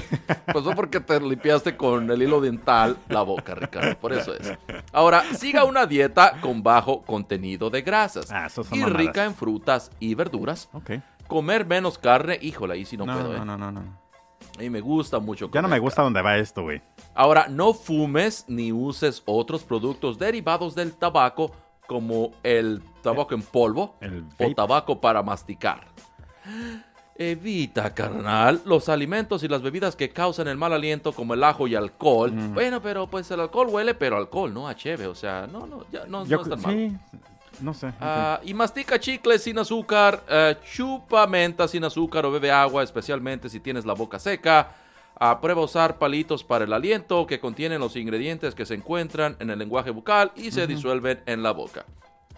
Pues 0.51 0.63
fue 0.63 0.75
porque 0.75 0.99
te 0.99 1.19
limpiaste 1.19 1.75
con 1.77 2.11
el 2.11 2.21
hilo 2.21 2.39
dental 2.41 2.97
la 3.07 3.21
boca, 3.23 3.55
Ricardo. 3.55 3.97
Por 3.97 4.13
eso 4.13 4.33
es. 4.35 4.51
Ahora, 4.91 5.23
siga 5.35 5.63
una 5.63 5.85
dieta 5.87 6.33
con 6.41 6.61
bajo 6.61 7.01
contenido 7.01 7.69
de 7.71 7.81
grasas. 7.81 8.29
Ah, 8.31 8.45
esos 8.47 8.67
son 8.67 8.77
y 8.77 8.81
mamadas. 8.81 8.99
rica 9.01 9.25
en 9.25 9.33
frutas 9.33 9.89
y 9.99 10.13
verduras. 10.13 10.69
Ok. 10.73 10.91
Comer 11.27 11.65
menos 11.65 11.97
carne, 11.97 12.37
híjole, 12.41 12.73
ahí 12.75 12.85
sí 12.85 12.95
no, 12.97 13.05
No, 13.07 13.13
puedo, 13.13 13.29
no, 13.33 13.41
¿eh? 13.43 13.45
no, 13.45 13.57
no, 13.57 13.71
no. 13.71 13.98
A 14.59 14.61
mí 14.61 14.69
me 14.69 14.81
gusta 14.81 15.19
mucho 15.19 15.49
Ya 15.53 15.61
no 15.61 15.69
me 15.69 15.79
gusta 15.79 16.01
dónde 16.01 16.21
va 16.21 16.37
esto, 16.37 16.63
güey. 16.63 16.81
Ahora, 17.15 17.47
no 17.47 17.73
fumes 17.73 18.43
ni 18.49 18.73
uses 18.73 19.23
otros 19.25 19.63
productos 19.63 20.19
derivados 20.19 20.75
del 20.75 20.91
tabaco 20.91 21.53
como 21.87 22.31
el 22.43 22.81
tabaco 23.01 23.35
en 23.35 23.41
polvo 23.41 23.95
El 24.01 24.25
o 24.37 24.53
tabaco 24.53 24.99
para 24.99 25.23
masticar. 25.23 25.87
Evita, 27.15 27.93
carnal, 27.93 28.61
los 28.65 28.89
alimentos 28.89 29.43
y 29.43 29.47
las 29.47 29.61
bebidas 29.61 29.95
que 29.95 30.09
causan 30.09 30.49
el 30.49 30.57
mal 30.57 30.73
aliento 30.73 31.13
como 31.13 31.35
el 31.35 31.43
ajo 31.45 31.65
y 31.65 31.75
alcohol. 31.75 32.29
Bueno, 32.53 32.81
pero 32.81 33.07
pues 33.07 33.31
el 33.31 33.39
alcohol 33.39 33.69
huele, 33.69 33.93
pero 33.93 34.17
alcohol, 34.17 34.53
no 34.53 34.67
a 34.67 34.75
cheve, 34.75 35.07
o 35.07 35.15
sea, 35.15 35.47
no, 35.47 35.67
no, 35.67 35.85
ya 35.89 36.05
no, 36.05 36.25
Yo 36.25 36.35
no 36.35 36.43
es 36.43 36.49
tan 36.49 36.59
sí, 36.59 36.65
malo. 36.65 36.99
No 37.61 37.73
sé. 37.73 37.91
Ah, 37.99 38.39
y 38.43 38.53
mastica 38.53 38.99
chicles 38.99 39.43
sin 39.43 39.57
azúcar, 39.59 40.23
eh, 40.29 40.55
chupa 40.73 41.25
menta 41.27 41.67
sin 41.67 41.83
azúcar 41.83 42.25
o 42.25 42.31
bebe 42.31 42.51
agua, 42.51 42.83
especialmente 42.83 43.49
si 43.49 43.59
tienes 43.59 43.85
la 43.85 43.93
boca 43.93 44.19
seca. 44.19 44.71
Ah, 45.19 45.39
prueba 45.41 45.61
usar 45.61 45.97
palitos 45.97 46.43
para 46.43 46.63
el 46.65 46.71
aliento 46.71 47.27
que 47.27 47.39
contienen 47.39 47.81
los 47.81 47.95
ingredientes 47.97 48.55
que 48.55 48.65
se 48.65 48.75
encuentran 48.75 49.35
en 49.39 49.49
el 49.49 49.59
lenguaje 49.59 49.89
bucal 49.91 50.31
y 50.35 50.51
se 50.51 50.65
disuelven 50.65 51.21
en 51.25 51.43
la 51.43 51.51
boca. 51.51 51.85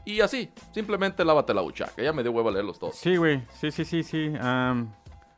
Y 0.04 0.22
así, 0.22 0.50
simplemente 0.72 1.24
lávate 1.24 1.54
la 1.54 1.62
buchaca. 1.62 2.02
Ya 2.02 2.12
me 2.12 2.24
dio 2.24 2.32
huevo 2.32 2.50
a 2.50 2.52
leerlos 2.52 2.80
todos. 2.80 2.96
Sí, 2.96 3.18
güey. 3.18 3.44
Sí, 3.60 3.70
sí, 3.70 3.86
sí, 3.86 4.02
sí. 4.02 4.30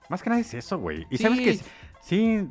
más 0.10 0.24
que 0.24 0.30
nada 0.30 0.40
es 0.42 0.54
eso, 0.54 0.78
güey. 0.78 1.06
Y 1.10 1.18
Sí. 1.18 1.24
sabes 1.24 1.40
que 1.42 1.60
sí, 2.02 2.48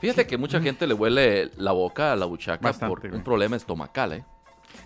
Fíjate 0.00 0.26
que 0.26 0.36
mucha 0.36 0.60
gente 0.60 0.86
le 0.86 0.92
huele 0.92 1.50
la 1.56 1.72
boca 1.72 2.12
a 2.12 2.16
la 2.16 2.26
buchaca 2.26 2.60
Bastante, 2.62 3.08
por 3.08 3.14
un 3.14 3.22
problema 3.24 3.56
estomacal, 3.56 4.12
¿eh? 4.12 4.24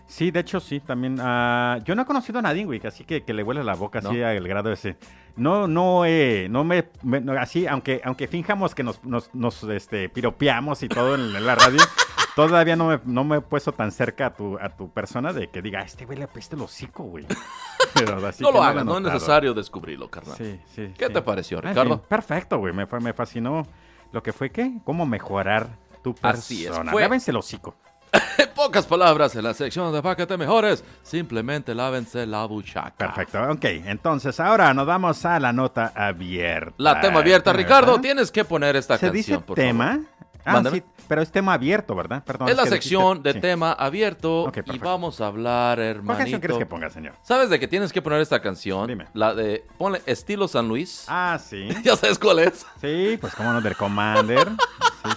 Sí, 0.06 0.30
de 0.30 0.40
hecho 0.40 0.60
sí, 0.60 0.80
también. 0.80 1.18
ah, 1.20 1.78
yo 1.84 1.94
no 1.94 2.02
he 2.02 2.04
conocido 2.04 2.38
a 2.38 2.42
nadie, 2.42 2.64
güey, 2.64 2.80
así 2.86 3.04
que, 3.04 3.22
que 3.24 3.32
le 3.34 3.42
huele 3.42 3.62
la 3.64 3.74
boca 3.74 3.98
así 4.00 4.22
al 4.22 4.46
grado 4.48 4.72
ese. 4.72 4.96
No, 5.36 5.68
no, 5.68 6.04
eh, 6.04 6.48
no 6.50 6.64
me, 6.64 6.88
me- 7.02 7.20
no, 7.20 7.32
así, 7.38 7.66
aunque, 7.66 8.00
aunque 8.04 8.26
finjamos 8.26 8.74
que 8.74 8.82
nos, 8.82 9.04
nos, 9.04 9.32
nos, 9.34 9.62
este, 9.64 10.08
piropeamos 10.08 10.82
y 10.82 10.88
todo 10.88 11.14
en, 11.14 11.32
la 11.46 11.54
radio, 11.54 11.78
todavía 12.34 12.74
no 12.74 12.88
me, 12.88 13.00
no 13.04 13.22
me 13.24 13.36
he 13.36 13.40
puesto 13.40 13.70
tan 13.72 13.92
cerca 13.92 14.26
a 14.26 14.34
tu, 14.34 14.58
a 14.58 14.68
tu 14.70 14.90
persona 14.90 15.32
de 15.32 15.48
que 15.48 15.62
diga, 15.62 15.80
"Ah, 15.80 15.84
este 15.84 16.06
güey 16.06 16.18
le 16.18 16.24
apesta 16.24 16.56
el 16.56 16.62
hocico, 16.62 17.04
güey. 17.04 17.24
Pero 17.94 18.26
así 18.26 18.42
no 18.42 18.50
que 18.50 18.58
lo 18.58 18.62
hagas, 18.64 18.84
no 18.84 18.96
es 18.96 19.02
necesario 19.04 19.54
descubrirlo, 19.54 20.10
carnal. 20.10 20.36
Sí, 20.36 20.60
sí. 20.74 20.92
¿Qué 20.98 21.06
sí. 21.06 21.12
te 21.12 21.22
pareció, 21.22 21.58
Ah, 21.58 21.62
en 21.62 21.68
Ricardo? 21.68 21.98
fin, 21.98 22.04
perfecto, 22.08 22.58
güey, 22.58 22.72
me, 22.74 22.86
me 23.00 23.12
fascinó 23.12 23.66
lo 24.12 24.22
que 24.22 24.32
fue, 24.32 24.50
¿qué? 24.50 24.78
Cómo 24.84 25.06
mejorar 25.06 25.68
tu 26.02 26.14
persona. 26.14 26.30
Así 26.38 26.66
es, 26.66 26.72
fue- 26.90 27.04
el 27.28 27.36
hocico. 27.36 27.76
En 28.12 28.48
pocas 28.54 28.86
palabras, 28.86 29.34
en 29.36 29.44
la 29.44 29.54
sección 29.54 29.92
de 29.92 30.02
Páquete 30.02 30.36
Mejores, 30.36 30.84
simplemente 31.02 31.74
lávense 31.74 32.26
la 32.26 32.44
buchaca. 32.46 32.92
Perfecto, 32.96 33.40
ok. 33.50 33.64
Entonces 33.86 34.38
ahora 34.40 34.72
nos 34.74 34.86
vamos 34.86 35.24
a 35.24 35.38
la 35.40 35.52
nota 35.52 35.92
abierta. 35.94 36.74
La 36.78 37.00
tema 37.00 37.20
abierta, 37.20 37.52
¿Verdad? 37.52 37.64
Ricardo, 37.66 38.00
tienes 38.00 38.30
que 38.30 38.44
poner 38.44 38.76
esta 38.76 38.96
Se 38.96 39.06
canción, 39.06 39.12
dice 39.16 39.38
por 39.38 39.56
tema. 39.56 39.86
favor. 39.92 40.06
Ah, 40.50 40.62
sí, 40.72 40.82
pero 41.06 41.20
es 41.20 41.30
tema 41.30 41.52
abierto, 41.52 41.94
¿verdad? 41.94 42.22
Perdón. 42.24 42.48
es 42.48 42.56
la 42.56 42.64
sección 42.64 43.18
dijiste- 43.18 43.22
de 43.28 43.32
sí. 43.34 43.40
tema 43.40 43.72
abierto 43.72 44.44
Ok, 44.44 44.58
y 44.72 44.78
vamos 44.78 45.20
a 45.20 45.26
hablar, 45.26 45.76
¿Cuál 45.76 45.86
hermanito. 45.88 46.16
canción 46.18 46.40
quieres 46.40 46.56
que 46.58 46.64
ponga, 46.66 46.88
señor? 46.88 47.12
¿Sabes 47.22 47.50
de 47.50 47.60
que 47.60 47.68
tienes 47.68 47.92
que 47.92 48.00
poner 48.00 48.20
esta 48.22 48.40
canción? 48.40 48.86
Dime. 48.86 49.06
La 49.12 49.34
de, 49.34 49.66
ponle 49.76 50.00
estilo 50.06 50.48
San 50.48 50.66
Luis. 50.66 51.04
Ah, 51.06 51.38
sí. 51.38 51.68
¿Ya 51.84 51.96
sabes 51.96 52.18
cuál 52.18 52.38
es? 52.38 52.64
Sí, 52.80 53.18
pues 53.20 53.34
cómo 53.34 53.52
no, 53.52 53.60
del 53.60 53.76
Commander. 53.76 54.48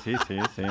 Sí, 0.03 0.15
sí, 0.15 0.15
sí, 0.27 0.37
sí. 0.55 0.63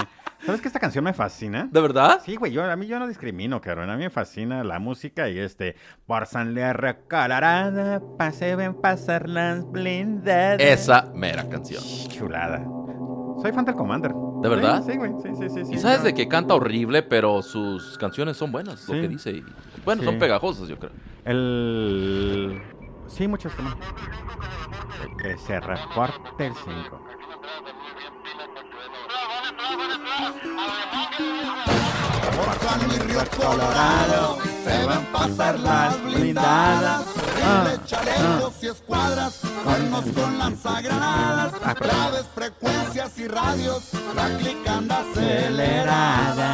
¿Sabes 0.46 0.60
que 0.62 0.68
esta 0.68 0.80
canción 0.80 1.04
me 1.04 1.12
fascina? 1.12 1.68
¿De 1.70 1.80
verdad? 1.80 2.20
Sí, 2.24 2.36
güey, 2.36 2.50
yo, 2.52 2.64
a 2.64 2.74
mí 2.76 2.86
yo 2.86 2.98
no 2.98 3.06
discrimino, 3.06 3.60
cabrón. 3.60 3.90
A 3.90 3.96
mí 3.96 4.04
me 4.04 4.10
fascina 4.10 4.64
la 4.64 4.78
música 4.78 5.28
y 5.28 5.38
este. 5.38 5.76
Por 6.06 6.26
San 6.26 6.54
Lear 6.54 7.00
Colorado, 7.08 8.16
pase 8.16 8.56
ven 8.56 8.74
pasar 8.74 9.28
las 9.28 9.70
blindadas. 9.70 10.60
Esa 10.60 11.10
mera 11.14 11.48
canción. 11.48 11.82
Chulada. 12.08 12.64
Soy 13.42 13.52
fan 13.52 13.64
del 13.64 13.74
Commander. 13.74 14.12
¿De 14.42 14.48
verdad? 14.48 14.82
Sí, 14.84 14.96
güey. 14.96 15.12
Sí, 15.22 15.28
sí, 15.38 15.48
sí. 15.50 15.64
sí 15.66 15.74
Y 15.74 15.78
sabes 15.78 16.02
de 16.02 16.14
que 16.14 16.26
canta 16.26 16.54
horrible, 16.54 17.02
pero 17.02 17.42
sus 17.42 17.98
canciones 17.98 18.36
son 18.38 18.50
buenas, 18.50 18.88
lo 18.88 18.94
que 18.94 19.08
dice. 19.08 19.30
y- 19.32 19.44
bueno, 19.84 20.00
Sí. 20.02 20.06
son 20.06 20.18
pegajosas, 20.18 20.68
yo 20.68 20.78
creo. 20.78 20.92
El. 21.24 22.62
Sí, 23.06 23.28
muchos 23.28 23.54
temas. 23.54 23.74
Que 25.22 25.36
se 25.38 25.60
reporte 25.60 26.46
el 26.46 26.52
5. 26.54 27.06
Colorado, 33.36 34.38
se 34.64 34.86
van 34.86 34.98
a 34.98 35.12
pasar 35.12 35.58
las 35.60 36.02
blindadas. 36.04 37.06
Ah, 37.42 37.72
chalecos 37.86 38.62
y 38.62 38.66
escuadras, 38.66 39.40
cuernos 39.64 40.04
con 40.14 40.38
lanzagranadas, 40.38 41.52
graves 41.60 42.26
frecuencias 42.34 43.18
y 43.18 43.28
radios, 43.28 43.90
la 44.14 44.36
clic 44.36 44.66
anda 44.68 45.00
acelerada. 45.00 46.46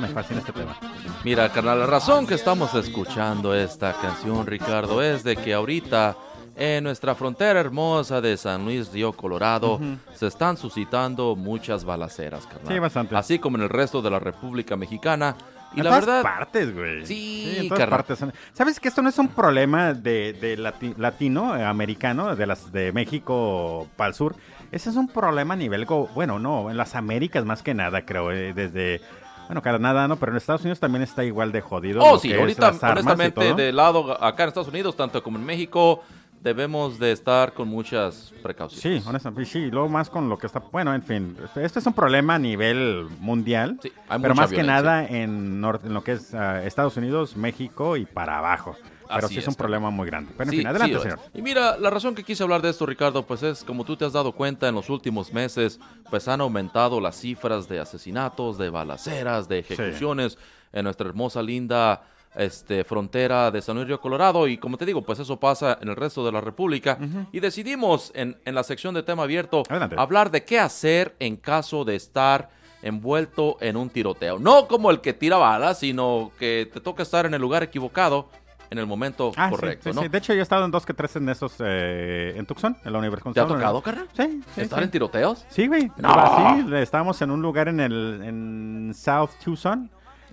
Me 0.00 0.08
fascina 0.08 0.40
este 0.40 0.52
tema. 0.52 0.76
Mira, 1.24 1.52
carnal, 1.52 1.80
la 1.80 1.86
razón 1.86 2.26
que 2.26 2.34
estamos 2.34 2.74
escuchando 2.74 3.54
esta 3.54 3.92
canción, 3.92 4.46
Ricardo, 4.46 5.02
es 5.02 5.22
de 5.22 5.36
que 5.36 5.54
ahorita 5.54 6.16
en 6.56 6.84
nuestra 6.84 7.14
frontera 7.14 7.60
hermosa 7.60 8.20
de 8.20 8.36
San 8.36 8.64
Luis 8.64 8.92
Río 8.92 9.12
Colorado 9.12 9.80
se 10.14 10.26
están 10.26 10.56
suscitando 10.56 11.36
muchas 11.36 11.84
balaceras, 11.84 12.46
carnal. 12.46 12.72
Sí, 12.72 12.78
bastante. 12.78 13.16
Así 13.16 13.38
como 13.38 13.56
en 13.56 13.64
el 13.64 13.68
resto 13.68 14.02
de 14.02 14.10
la 14.10 14.18
República 14.18 14.76
Mexicana. 14.76 15.36
Y 15.74 15.78
en 15.78 15.84
la 15.84 15.90
todas 15.90 16.06
verdad, 16.06 16.22
partes, 16.22 16.74
güey. 16.74 17.06
Sí, 17.06 17.56
en 17.60 17.68
todas 17.70 17.88
partes. 17.88 18.22
¿Sabes 18.52 18.78
que 18.78 18.88
esto 18.88 19.00
no 19.00 19.08
es 19.08 19.18
un 19.18 19.28
problema 19.28 19.94
de, 19.94 20.34
de 20.34 20.58
lati- 20.58 20.94
latino, 20.98 21.56
eh, 21.56 21.64
americano, 21.64 22.36
de 22.36 22.46
las 22.46 22.70
de 22.72 22.92
México 22.92 23.88
para 23.96 24.08
el 24.08 24.14
sur? 24.14 24.36
Ese 24.70 24.90
es 24.90 24.96
un 24.96 25.08
problema 25.08 25.54
a 25.54 25.56
nivel, 25.56 25.86
bueno, 26.14 26.38
no, 26.38 26.70
en 26.70 26.76
las 26.76 26.94
Américas 26.94 27.46
más 27.46 27.62
que 27.62 27.72
nada, 27.72 28.04
creo, 28.04 28.32
eh, 28.32 28.52
desde, 28.52 29.00
bueno, 29.46 29.62
Canadá 29.62 30.08
no, 30.08 30.16
pero 30.16 30.32
en 30.32 30.36
Estados 30.36 30.60
Unidos 30.60 30.78
también 30.78 31.02
está 31.02 31.24
igual 31.24 31.52
de 31.52 31.62
jodido. 31.62 32.02
Oh, 32.02 32.12
lo 32.12 32.18
sí, 32.18 32.28
que 32.28 32.34
es 32.34 32.40
ahorita, 32.40 32.72
las 32.72 32.84
armas 32.84 33.04
y 33.04 33.08
honestamente, 33.08 33.62
de 33.62 33.72
lado 33.72 34.22
acá 34.22 34.42
en 34.42 34.48
Estados 34.48 34.68
Unidos, 34.68 34.94
tanto 34.94 35.22
como 35.22 35.38
en 35.38 35.44
México, 35.44 36.02
debemos 36.42 36.98
de 36.98 37.12
estar 37.12 37.54
con 37.54 37.68
muchas 37.68 38.32
precauciones. 38.42 39.02
Sí, 39.02 39.08
honestamente, 39.08 39.48
sí, 39.50 39.70
luego 39.70 39.88
más 39.88 40.10
con 40.10 40.28
lo 40.28 40.36
que 40.38 40.46
está, 40.46 40.60
bueno, 40.72 40.94
en 40.94 41.02
fin, 41.02 41.36
esto 41.56 41.78
es 41.78 41.86
un 41.86 41.92
problema 41.92 42.34
a 42.34 42.38
nivel 42.38 43.06
mundial, 43.20 43.78
Sí, 43.82 43.92
hay 44.08 44.20
pero 44.20 44.34
más 44.34 44.50
que 44.50 44.62
nada 44.62 45.06
en, 45.06 45.62
nor- 45.62 45.80
en 45.84 45.94
lo 45.94 46.02
que 46.02 46.12
es 46.12 46.34
ah, 46.34 46.62
Estados 46.64 46.96
Unidos, 46.96 47.36
México 47.36 47.96
y 47.96 48.04
para 48.06 48.38
abajo. 48.38 48.76
Pero 49.14 49.26
Así 49.26 49.34
sí 49.34 49.40
es, 49.40 49.48
un 49.48 49.54
problema 49.56 49.90
muy 49.90 50.06
grande. 50.06 50.32
Pero 50.38 50.48
en 50.48 50.50
Sí, 50.52 50.56
fin, 50.56 50.66
adelante, 50.66 50.96
sí 50.96 51.02
señor. 51.02 51.18
Y 51.34 51.42
mira, 51.42 51.76
la 51.76 51.90
razón 51.90 52.14
que 52.14 52.24
quise 52.24 52.42
hablar 52.44 52.62
de 52.62 52.70
esto, 52.70 52.86
Ricardo, 52.86 53.26
pues 53.26 53.42
es 53.42 53.62
como 53.62 53.84
tú 53.84 53.94
te 53.94 54.06
has 54.06 54.14
dado 54.14 54.32
cuenta 54.32 54.68
en 54.68 54.74
los 54.74 54.88
últimos 54.88 55.34
meses, 55.34 55.78
pues 56.08 56.26
han 56.28 56.40
aumentado 56.40 56.98
las 56.98 57.16
cifras 57.20 57.68
de 57.68 57.78
asesinatos, 57.78 58.56
de 58.56 58.70
balaceras, 58.70 59.48
de 59.48 59.58
ejecuciones 59.58 60.38
en 60.72 60.84
nuestra 60.84 61.06
hermosa, 61.08 61.42
linda 61.42 62.02
este, 62.34 62.84
frontera 62.84 63.50
de 63.50 63.60
San 63.62 63.76
Luis 63.76 63.86
Río 63.88 64.00
Colorado. 64.00 64.46
Y 64.48 64.58
como 64.58 64.76
te 64.76 64.86
digo, 64.86 65.02
pues 65.02 65.18
eso 65.18 65.38
pasa 65.38 65.78
en 65.80 65.88
el 65.88 65.96
resto 65.96 66.24
de 66.24 66.32
la 66.32 66.40
República. 66.40 66.98
Y 67.32 67.40
decidimos 67.40 68.10
en, 68.14 68.38
en 68.44 68.54
la 68.54 68.62
sección 68.62 68.94
de 68.94 69.02
tema 69.02 69.24
abierto 69.24 69.62
Adelante. 69.68 69.96
hablar 69.98 70.30
de 70.30 70.44
qué 70.44 70.58
hacer 70.60 71.14
en 71.18 71.36
caso 71.36 71.84
de 71.84 71.96
estar 71.96 72.50
envuelto 72.82 73.56
en 73.60 73.76
un 73.76 73.90
tiroteo. 73.90 74.38
No 74.38 74.66
como 74.66 74.90
el 74.90 75.00
que 75.00 75.12
tira 75.12 75.36
balas, 75.36 75.78
sino 75.78 76.32
que 76.38 76.68
te 76.72 76.80
toca 76.80 77.02
estar 77.02 77.26
en 77.26 77.34
el 77.34 77.40
lugar 77.40 77.62
equivocado 77.62 78.28
en 78.70 78.78
el 78.78 78.86
momento 78.86 79.32
Ah, 79.36 79.50
correcto, 79.50 79.90
sí, 79.90 79.94
¿no? 79.94 80.02
sí. 80.02 80.08
De 80.08 80.16
hecho, 80.18 80.32
yo 80.32 80.40
he 80.40 80.42
estado 80.42 80.64
en 80.64 80.70
dos 80.70 80.86
que 80.86 80.94
tres 80.94 81.14
en 81.16 81.28
esos 81.28 81.56
eh, 81.60 82.32
en 82.34 82.46
Tucson, 82.46 82.74
en 82.82 82.92
la 82.92 82.98
Universidad. 82.98 83.34
¿Te 83.34 83.40
ha 83.40 83.46
tocado, 83.46 83.82
carnal? 83.82 84.08
Sí. 84.14 84.40
¿Estar 84.56 84.78
sí. 84.78 84.84
en 84.84 84.90
tiroteos? 84.90 85.44
Sí, 85.50 85.66
güey. 85.66 85.92
No. 85.98 86.08
Así, 86.08 86.74
estábamos 86.76 87.20
en 87.20 87.30
un 87.30 87.42
lugar 87.42 87.68
en 87.68 87.80
el 87.80 88.20
en 88.24 88.92
South 88.96 89.28
Tucson. 89.44 89.90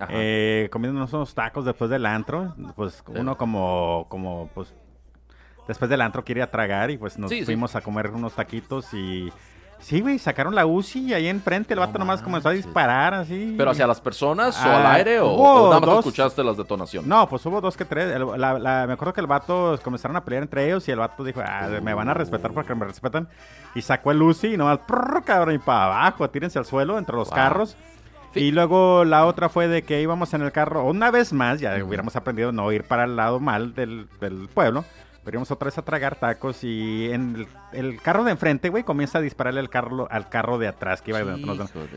Eh, 0.08 0.68
comiéndonos 0.72 1.12
unos 1.12 1.34
tacos 1.34 1.64
después 1.64 1.90
del 1.90 2.06
antro. 2.06 2.54
Pues 2.76 3.02
uno 3.08 3.36
como, 3.36 4.06
como, 4.08 4.48
pues, 4.54 4.74
después 5.68 5.88
del 5.90 6.00
antro 6.00 6.24
quiere 6.24 6.40
ir 6.40 6.44
a 6.44 6.50
tragar 6.50 6.90
y 6.90 6.96
pues 6.98 7.18
nos 7.18 7.30
Sí, 7.30 7.40
sí. 7.40 7.44
fuimos 7.44 7.76
a 7.76 7.80
comer 7.80 8.10
unos 8.10 8.34
taquitos 8.34 8.92
y... 8.94 9.32
Sí, 9.82 10.02
güey, 10.02 10.18
sacaron 10.18 10.54
la 10.54 10.66
UCI 10.66 11.14
ahí 11.14 11.26
enfrente, 11.26 11.72
el 11.72 11.80
vato 11.80 11.98
nomás 11.98 12.20
comenzó 12.20 12.50
a 12.50 12.52
disparar 12.52 13.14
así. 13.14 13.54
¿Pero 13.56 13.70
hacia 13.70 13.86
las 13.86 13.98
personas 13.98 14.54
o 14.62 14.68
Ah, 14.68 14.76
al 14.90 14.96
aire 14.96 15.20
o, 15.20 15.30
o 15.30 15.68
nada 15.70 15.80
más 15.80 15.88
dos. 15.88 15.98
escuchaste 16.00 16.44
las 16.44 16.58
detonaciones? 16.58 17.08
No, 17.08 17.26
pues 17.26 17.46
hubo 17.46 17.62
dos 17.62 17.78
que 17.78 17.86
tres. 17.86 18.14
El- 18.14 18.26
la- 18.38 18.58
la- 18.58 18.86
me 18.86 18.92
acuerdo 18.92 19.14
que 19.14 19.22
el 19.22 19.26
vato 19.26 19.78
comenzaron 19.82 20.18
a 20.18 20.22
pelear 20.22 20.42
entre 20.42 20.66
ellos 20.66 20.86
y 20.86 20.90
el 20.90 20.98
vato 20.98 21.24
dijo, 21.24 21.40
ah, 21.42 21.66
me 21.82 21.94
van 21.94 22.10
a 22.10 22.12
respetar 22.12 22.52
porque 22.52 22.74
me 22.74 22.84
respetan. 22.84 23.26
Y 23.74 23.80
sacó 23.80 24.10
el 24.10 24.18
Lucy 24.18 24.48
y 24.48 24.56
nomás, 24.58 24.80
prrr, 24.80 25.22
cabrón, 25.24 25.54
y 25.54 25.58
para 25.58 25.86
abajo, 25.86 26.28
tírense 26.28 26.58
al 26.58 26.66
suelo 26.66 26.98
entre 26.98 27.16
los 27.16 27.28
Wow. 27.28 27.36
carros. 27.36 27.74
Sí. 28.34 28.40
Y 28.40 28.52
luego 28.52 29.04
la 29.04 29.26
otra 29.26 29.48
fue 29.48 29.66
de 29.68 29.82
que 29.82 30.00
íbamos 30.02 30.32
en 30.34 30.42
el 30.42 30.52
carro, 30.52 30.84
una 30.84 31.10
vez 31.10 31.32
más, 31.32 31.60
ya 31.60 31.82
hubiéramos 31.84 32.14
aprendido 32.16 32.52
no 32.52 32.70
ir 32.72 32.84
para 32.84 33.04
el 33.04 33.16
lado 33.16 33.40
mal 33.40 33.74
del, 33.74 34.06
del 34.20 34.48
pueblo, 34.54 34.84
pero 35.24 35.36
íbamos 35.36 35.50
otra 35.50 35.66
vez 35.66 35.76
a 35.76 35.82
tragar 35.82 36.14
tacos 36.16 36.64
y 36.64 37.10
en 37.12 37.34
el, 37.36 37.48
el 37.90 38.00
carro 38.00 38.24
de 38.24 38.30
enfrente, 38.30 38.68
güey, 38.70 38.84
comienza 38.84 39.18
a 39.18 39.20
dispararle 39.20 39.60
al 39.60 39.68
carro, 39.68 40.08
al 40.10 40.28
carro 40.28 40.58
de 40.58 40.66
atrás 40.68 41.02
que 41.02 41.10
iba 41.10 41.18
de- 41.22 41.34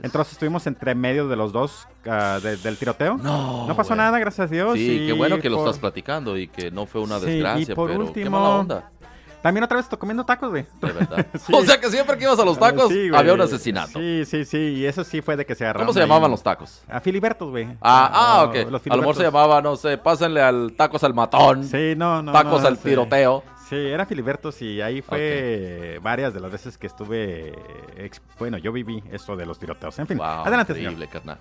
Entonces 0.04 0.34
estuvimos 0.34 0.68
entre 0.68 0.94
medio 0.96 1.28
de 1.28 1.36
los 1.36 1.54
dos 1.54 1.88
de- 2.04 2.58
del 2.58 2.78
tiroteo. 2.78 3.16
No, 3.18 3.66
No 3.68 3.76
pasó 3.78 3.90
güey. 3.90 4.00
nada, 4.00 4.20
gracias 4.20 4.50
a 4.50 4.54
Dios. 4.54 4.74
Sí, 4.74 5.04
y 5.04 5.08
qué 5.08 5.14
bueno 5.14 5.40
que 5.40 5.50
lo 5.50 5.60
estás 5.60 5.80
platicando 5.80 6.38
y 6.38 6.48
que 6.50 6.70
no 6.72 6.86
fue 6.86 7.00
una 7.02 7.20
Sí, 7.20 7.28
desgracia, 7.28 7.72
y 7.72 7.76
por 7.76 7.90
pero 7.92 8.00
qué 8.02 8.08
último- 8.08 8.40
mala 8.42 8.50
onda, 8.56 8.92
También 9.44 9.64
otra 9.66 9.76
vez 9.76 9.86
estoy 9.86 10.00
comiendo 10.00 10.26
tacos, 10.26 10.50
güey. 10.50 10.66
de 10.82 10.92
verdad. 10.92 11.28
Sí. 11.38 11.54
O 11.54 11.64
sea 11.66 11.80
que 11.80 11.90
siempre 11.92 12.18
que 12.18 12.24
ibas 12.24 12.40
a 12.40 12.46
los 12.46 12.58
tacos 12.58 12.88
Sí, 12.88 13.10
había 13.14 13.34
un 13.34 13.42
asesinato. 13.42 14.00
Sí, 14.00 14.24
sí, 14.26 14.46
sí. 14.46 14.58
Y 14.58 14.86
eso 14.86 15.04
sí 15.04 15.22
fue 15.22 15.36
de 15.36 15.46
que 15.46 15.54
se 15.54 15.66
agarraron. 15.66 15.86
¿Cómo 15.86 15.94
se 15.94 16.00
ahí. 16.00 16.06
llamaban 16.08 16.32
los 16.32 16.42
tacos? 16.42 16.82
A 16.88 17.02
Filibertos, 17.02 17.50
güey. 17.52 17.68
Ah, 17.82 18.10
ah, 18.14 18.44
ok. 18.46 18.72
los 18.72 18.82
A 18.88 18.96
lo 18.96 19.02
mejor 19.02 19.16
se 19.18 19.24
llamaba, 19.24 19.62
no 19.62 19.76
sé, 19.76 19.98
pásenle 19.98 20.42
al 20.42 20.74
tacos 20.78 21.04
al 21.04 21.14
matón, 21.14 21.66
Sí, 21.66 21.94
no, 21.96 22.24
no. 22.24 22.32
tacos 22.32 22.62
no, 22.62 22.68
al 22.70 22.78
sí. 22.78 22.84
tiroteo. 22.86 23.44
Sí, 23.70 23.76
era 23.76 24.06
Filibertos 24.06 24.62
y 24.62 24.82
ahí 24.82 25.02
fue 25.02 26.00
varias 26.02 26.34
de 26.34 26.40
las 26.40 26.52
veces 26.52 26.78
que 26.78 26.88
estuve. 26.88 27.54
Bueno, 28.40 28.58
yo 28.58 28.72
viví 28.72 29.04
esto 29.12 29.36
de 29.36 29.46
los 29.46 29.60
tiroteos. 29.60 29.98
En 30.00 30.08
fin, 30.08 30.18
Wow, 30.18 30.26
adelante, 30.46 30.74
increíble, 30.74 31.08
señor. 31.12 31.38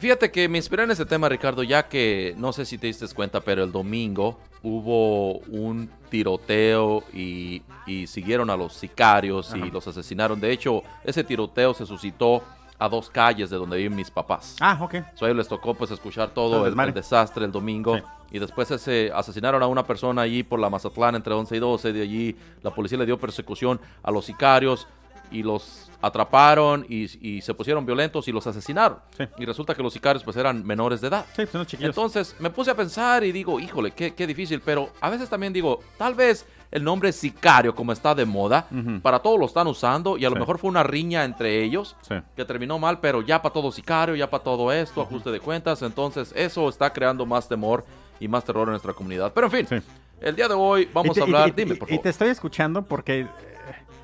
Fíjate 0.00 0.30
que 0.30 0.48
me 0.48 0.56
inspiré 0.56 0.84
en 0.84 0.90
ese 0.90 1.04
tema, 1.04 1.28
Ricardo, 1.28 1.62
ya 1.62 1.86
que 1.86 2.34
no 2.38 2.54
sé 2.54 2.64
si 2.64 2.78
te 2.78 2.86
diste 2.86 3.06
cuenta, 3.08 3.42
pero 3.42 3.62
el 3.62 3.70
domingo 3.70 4.38
hubo 4.62 5.40
un 5.40 5.90
tiroteo 6.08 7.04
y, 7.12 7.62
y 7.86 8.06
siguieron 8.06 8.48
a 8.48 8.56
los 8.56 8.72
sicarios 8.72 9.54
y 9.54 9.70
los 9.70 9.86
asesinaron. 9.86 10.40
De 10.40 10.52
hecho, 10.52 10.82
ese 11.04 11.22
tiroteo 11.22 11.74
se 11.74 11.84
suscitó 11.84 12.42
a 12.78 12.88
dos 12.88 13.10
calles 13.10 13.50
de 13.50 13.58
donde 13.58 13.76
viven 13.76 13.94
mis 13.94 14.10
papás. 14.10 14.56
Ah, 14.58 14.78
ok. 14.80 14.94
So, 15.16 15.26
a 15.26 15.28
ellos 15.28 15.36
les 15.36 15.48
tocó 15.48 15.74
pues 15.74 15.90
escuchar 15.90 16.30
todo 16.30 16.66
el, 16.66 16.80
el 16.80 16.94
desastre 16.94 17.44
el 17.44 17.52
domingo. 17.52 17.98
Sí. 17.98 18.02
Y 18.30 18.38
después 18.38 18.70
ese, 18.70 19.10
asesinaron 19.14 19.62
a 19.62 19.66
una 19.66 19.84
persona 19.84 20.22
allí 20.22 20.42
por 20.42 20.58
la 20.60 20.70
Mazatlán 20.70 21.14
entre 21.14 21.34
11 21.34 21.56
y 21.56 21.58
12. 21.58 21.92
De 21.92 22.02
allí 22.02 22.36
la 22.62 22.70
policía 22.70 22.96
le 22.96 23.04
dio 23.04 23.18
persecución 23.18 23.78
a 24.02 24.10
los 24.10 24.24
sicarios 24.24 24.88
y 25.30 25.42
los 25.42 25.90
atraparon 26.02 26.86
y, 26.88 27.04
y 27.26 27.40
se 27.42 27.52
pusieron 27.54 27.84
violentos 27.84 28.26
y 28.26 28.32
los 28.32 28.46
asesinaron. 28.46 28.98
Sí. 29.16 29.24
Y 29.38 29.44
resulta 29.44 29.74
que 29.74 29.82
los 29.82 29.92
sicarios 29.92 30.24
pues 30.24 30.36
eran 30.36 30.64
menores 30.66 31.00
de 31.00 31.08
edad. 31.08 31.26
Sí, 31.36 31.44
pues 31.46 31.66
chiquillos. 31.66 31.90
Entonces 31.90 32.34
me 32.38 32.50
puse 32.50 32.70
a 32.70 32.74
pensar 32.74 33.22
y 33.24 33.32
digo, 33.32 33.60
híjole, 33.60 33.90
qué, 33.92 34.14
qué 34.14 34.26
difícil, 34.26 34.60
pero 34.64 34.90
a 35.00 35.10
veces 35.10 35.28
también 35.28 35.52
digo, 35.52 35.80
tal 35.98 36.14
vez 36.14 36.46
el 36.70 36.84
nombre 36.84 37.12
sicario, 37.12 37.74
como 37.74 37.92
está 37.92 38.14
de 38.14 38.24
moda, 38.24 38.66
para 39.02 39.18
todos 39.18 39.38
lo 39.38 39.46
están 39.46 39.66
usando 39.66 40.16
y 40.16 40.24
a 40.24 40.30
lo 40.30 40.36
mejor 40.36 40.58
fue 40.58 40.70
una 40.70 40.82
riña 40.84 41.24
entre 41.24 41.62
ellos 41.64 41.96
que 42.36 42.44
terminó 42.44 42.78
mal, 42.78 43.00
pero 43.00 43.22
ya 43.22 43.42
para 43.42 43.52
todo 43.52 43.70
sicario, 43.72 44.14
ya 44.14 44.30
para 44.30 44.44
todo 44.44 44.72
esto, 44.72 45.02
ajuste 45.02 45.30
de 45.32 45.40
cuentas, 45.40 45.82
entonces 45.82 46.32
eso 46.36 46.68
está 46.68 46.92
creando 46.92 47.26
más 47.26 47.48
temor 47.48 47.84
y 48.20 48.28
más 48.28 48.44
terror 48.44 48.68
en 48.68 48.70
nuestra 48.72 48.92
comunidad. 48.92 49.32
Pero 49.34 49.48
en 49.48 49.66
fin, 49.66 49.82
el 50.20 50.36
día 50.36 50.46
de 50.46 50.54
hoy 50.54 50.88
vamos 50.94 51.10
Y 51.10 51.14
te- 51.14 51.20
a 51.20 51.24
hablar, 51.24 51.48
y 51.48 51.52
dime 51.52 51.74
y- 51.74 51.78
por 51.78 51.88
Y 51.88 51.92
favor. 51.92 52.02
te 52.04 52.08
estoy 52.10 52.28
escuchando 52.28 52.82
porque. 52.82 53.26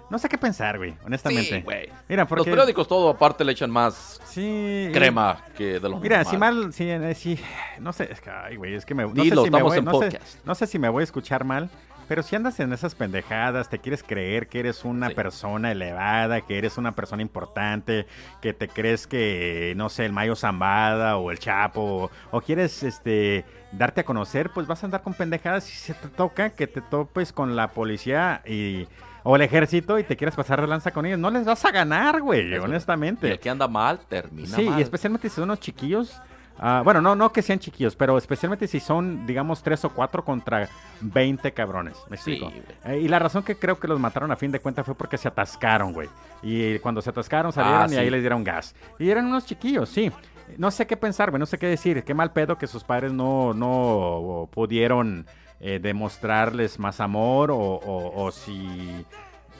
No 0.08 0.18
sé 0.18 0.28
qué 0.28 0.38
pensar, 0.38 0.78
güey, 0.78 0.94
honestamente. 1.04 1.56
Sí, 1.56 1.62
güey. 1.62 1.88
Mira, 2.08 2.26
porque. 2.26 2.40
Los 2.48 2.48
periódicos 2.56 2.86
todo 2.86 3.10
aparte 3.10 3.44
le 3.44 3.52
echan 3.52 3.70
más 3.70 4.20
Sí. 4.26 4.88
crema 4.92 5.38
que 5.56 5.80
de 5.80 5.88
lo 5.88 5.98
Mira, 5.98 6.18
normal. 6.22 6.30
si 6.32 6.36
mal, 6.38 6.72
si, 6.72 6.88
eh, 6.90 7.14
sí, 7.14 7.40
no 7.80 7.92
sé, 7.92 8.08
es 8.12 8.20
que, 8.20 8.30
ay, 8.30 8.54
güey, 8.56 8.74
es 8.74 8.86
que 8.86 8.94
me, 8.94 9.02
no 9.02 9.10
Dilo, 9.10 9.42
sé 9.42 9.48
si 9.48 9.50
me 9.50 9.62
voy, 9.62 9.78
en 9.78 9.84
no 9.84 10.00
sé, 10.00 10.20
no 10.44 10.54
sé 10.54 10.66
si 10.68 10.78
me 10.78 10.88
voy 10.88 11.00
a 11.00 11.04
escuchar 11.04 11.44
mal, 11.44 11.68
Pero 12.08 12.22
si 12.22 12.36
andas 12.36 12.60
en 12.60 12.72
esas 12.72 12.94
pendejadas, 12.94 13.68
te 13.68 13.80
quieres 13.80 14.04
creer 14.04 14.46
que 14.46 14.60
eres 14.60 14.84
una 14.84 15.08
Sí. 15.08 15.14
persona 15.16 15.72
elevada, 15.72 16.40
que 16.40 16.56
eres 16.56 16.78
una 16.78 16.92
persona 16.92 17.20
importante, 17.20 18.06
que 18.40 18.52
te 18.52 18.68
crees 18.68 19.08
que, 19.08 19.72
no 19.76 19.88
sé, 19.88 20.04
el 20.06 20.12
Mayo 20.12 20.36
Zambada 20.36 21.16
o 21.16 21.32
el 21.32 21.40
Chapo, 21.40 21.80
o, 22.04 22.10
o 22.30 22.40
quieres 22.40 22.84
este 22.84 23.44
darte 23.72 24.02
a 24.02 24.04
conocer, 24.04 24.50
pues 24.54 24.68
vas 24.68 24.84
a 24.84 24.86
andar 24.86 25.02
con 25.02 25.14
pendejadas 25.14 25.68
y 25.68 25.72
si 25.74 25.92
te 25.94 26.06
toca 26.06 26.50
que 26.50 26.68
te 26.68 26.80
topes 26.80 27.32
con 27.32 27.56
la 27.56 27.72
policía 27.72 28.40
y 28.46 28.86
o 29.28 29.34
el 29.36 29.42
ejército 29.42 29.98
y 29.98 30.04
te 30.04 30.16
quieres 30.16 30.34
pasar 30.36 30.60
de 30.60 30.66
lanza 30.68 30.90
con 30.92 31.04
ellos. 31.04 31.18
No 31.18 31.30
les 31.30 31.44
vas 31.44 31.64
a 31.64 31.70
ganar, 31.72 32.20
güey, 32.22 32.56
honestamente. 32.58 33.26
Y 33.26 33.30
el 33.32 33.40
que 33.40 33.50
anda 33.50 33.66
mal, 33.66 33.98
termina 34.08 34.54
Sí, 34.56 34.64
mal. 34.70 34.78
y 34.78 34.82
especialmente 34.82 35.28
si 35.28 35.34
son 35.34 35.44
unos 35.44 35.60
chiquillos. 35.60 36.20
ah, 36.58 36.80
bueno, 36.84 37.02
no, 37.02 37.14
no 37.16 37.32
que 37.32 37.42
sean 37.42 37.58
chiquillos, 37.58 37.96
pero 37.96 38.16
especialmente 38.16 38.66
si 38.66 38.80
son, 38.80 39.26
digamos, 39.26 39.62
tres 39.62 39.84
o 39.84 39.90
cuatro 39.90 40.24
contra 40.24 40.68
20 41.02 41.52
cabrones. 41.52 41.96
¿Me 42.08 42.16
Sí, 42.16 42.34
explico? 42.34 42.50
güey. 42.84 42.96
Eh, 42.96 43.00
y 43.02 43.08
la 43.08 43.18
razón 43.18 43.42
que 43.42 43.56
creo 43.56 43.78
que 43.78 43.88
los 43.88 44.00
mataron 44.00 44.30
a 44.32 44.36
fin 44.36 44.50
de 44.52 44.60
cuentas 44.60 44.86
fue 44.86 44.94
porque 44.94 45.18
se 45.18 45.28
atascaron, 45.28 45.92
güey. 45.92 46.08
Y 46.42 46.78
cuando 46.78 47.02
se 47.02 47.10
atascaron 47.10 47.52
salieron 47.52 47.82
Ah, 47.82 47.86
y 47.86 47.90
sí. 47.90 47.96
ahí 47.96 48.08
les 48.08 48.20
dieron 48.22 48.42
gas. 48.44 48.74
Y 48.98 49.10
eran 49.10 49.26
unos 49.26 49.44
chiquillos, 49.44 49.88
sí. 49.90 50.10
No 50.56 50.70
sé 50.70 50.86
qué 50.86 50.96
pensar, 50.96 51.30
güey, 51.30 51.40
no 51.40 51.46
sé 51.46 51.58
qué 51.58 51.66
decir. 51.66 52.04
Qué 52.04 52.14
mal 52.14 52.32
pedo 52.32 52.56
que 52.56 52.68
sus 52.68 52.84
padres 52.84 53.12
no, 53.12 53.52
no 53.52 54.48
pudieron 54.52 55.26
eh, 55.60 55.78
demostrarles 55.82 56.78
más 56.78 57.00
amor 57.00 57.50
o, 57.50 57.56
o- 57.58 58.24
o 58.24 58.30
si... 58.32 59.04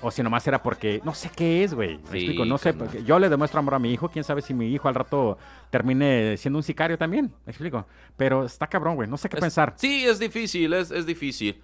O 0.03 0.11
si 0.11 0.23
nomás 0.23 0.47
era 0.47 0.63
porque 0.63 1.01
no 1.05 1.15
sé 1.15 1.31
qué 1.35 1.65
es, 1.65 1.73
güey. 1.73 1.97
Sí, 2.11 2.19
explico, 2.19 2.45
no 2.45 2.59
sé. 2.59 2.75
porque 2.75 3.03
Yo 3.03 3.19
le 3.19 3.31
demuestro 3.31 3.61
amor 3.61 3.75
a 3.75 3.79
mi 3.79 3.91
hijo. 3.95 4.11
Quién 4.11 4.25
sabe 4.25 4.43
si 4.43 4.53
mi 4.53 4.69
hijo 4.69 4.89
al 4.89 4.95
rato 4.95 5.39
termine 5.71 6.37
siendo 6.37 6.59
un 6.59 6.63
sicario 6.63 6.99
también. 6.99 7.33
Me 7.47 7.51
explico. 7.51 7.87
Pero 8.15 8.45
está 8.45 8.67
cabrón, 8.67 8.97
güey. 8.97 9.09
No 9.09 9.17
sé 9.17 9.31
qué 9.31 9.37
Es- 9.37 9.41
pensar. 9.41 9.73
Sí, 9.79 10.05
es 10.05 10.19
difícil, 10.19 10.75
es, 10.75 10.91
es 10.91 11.07
difícil. 11.07 11.63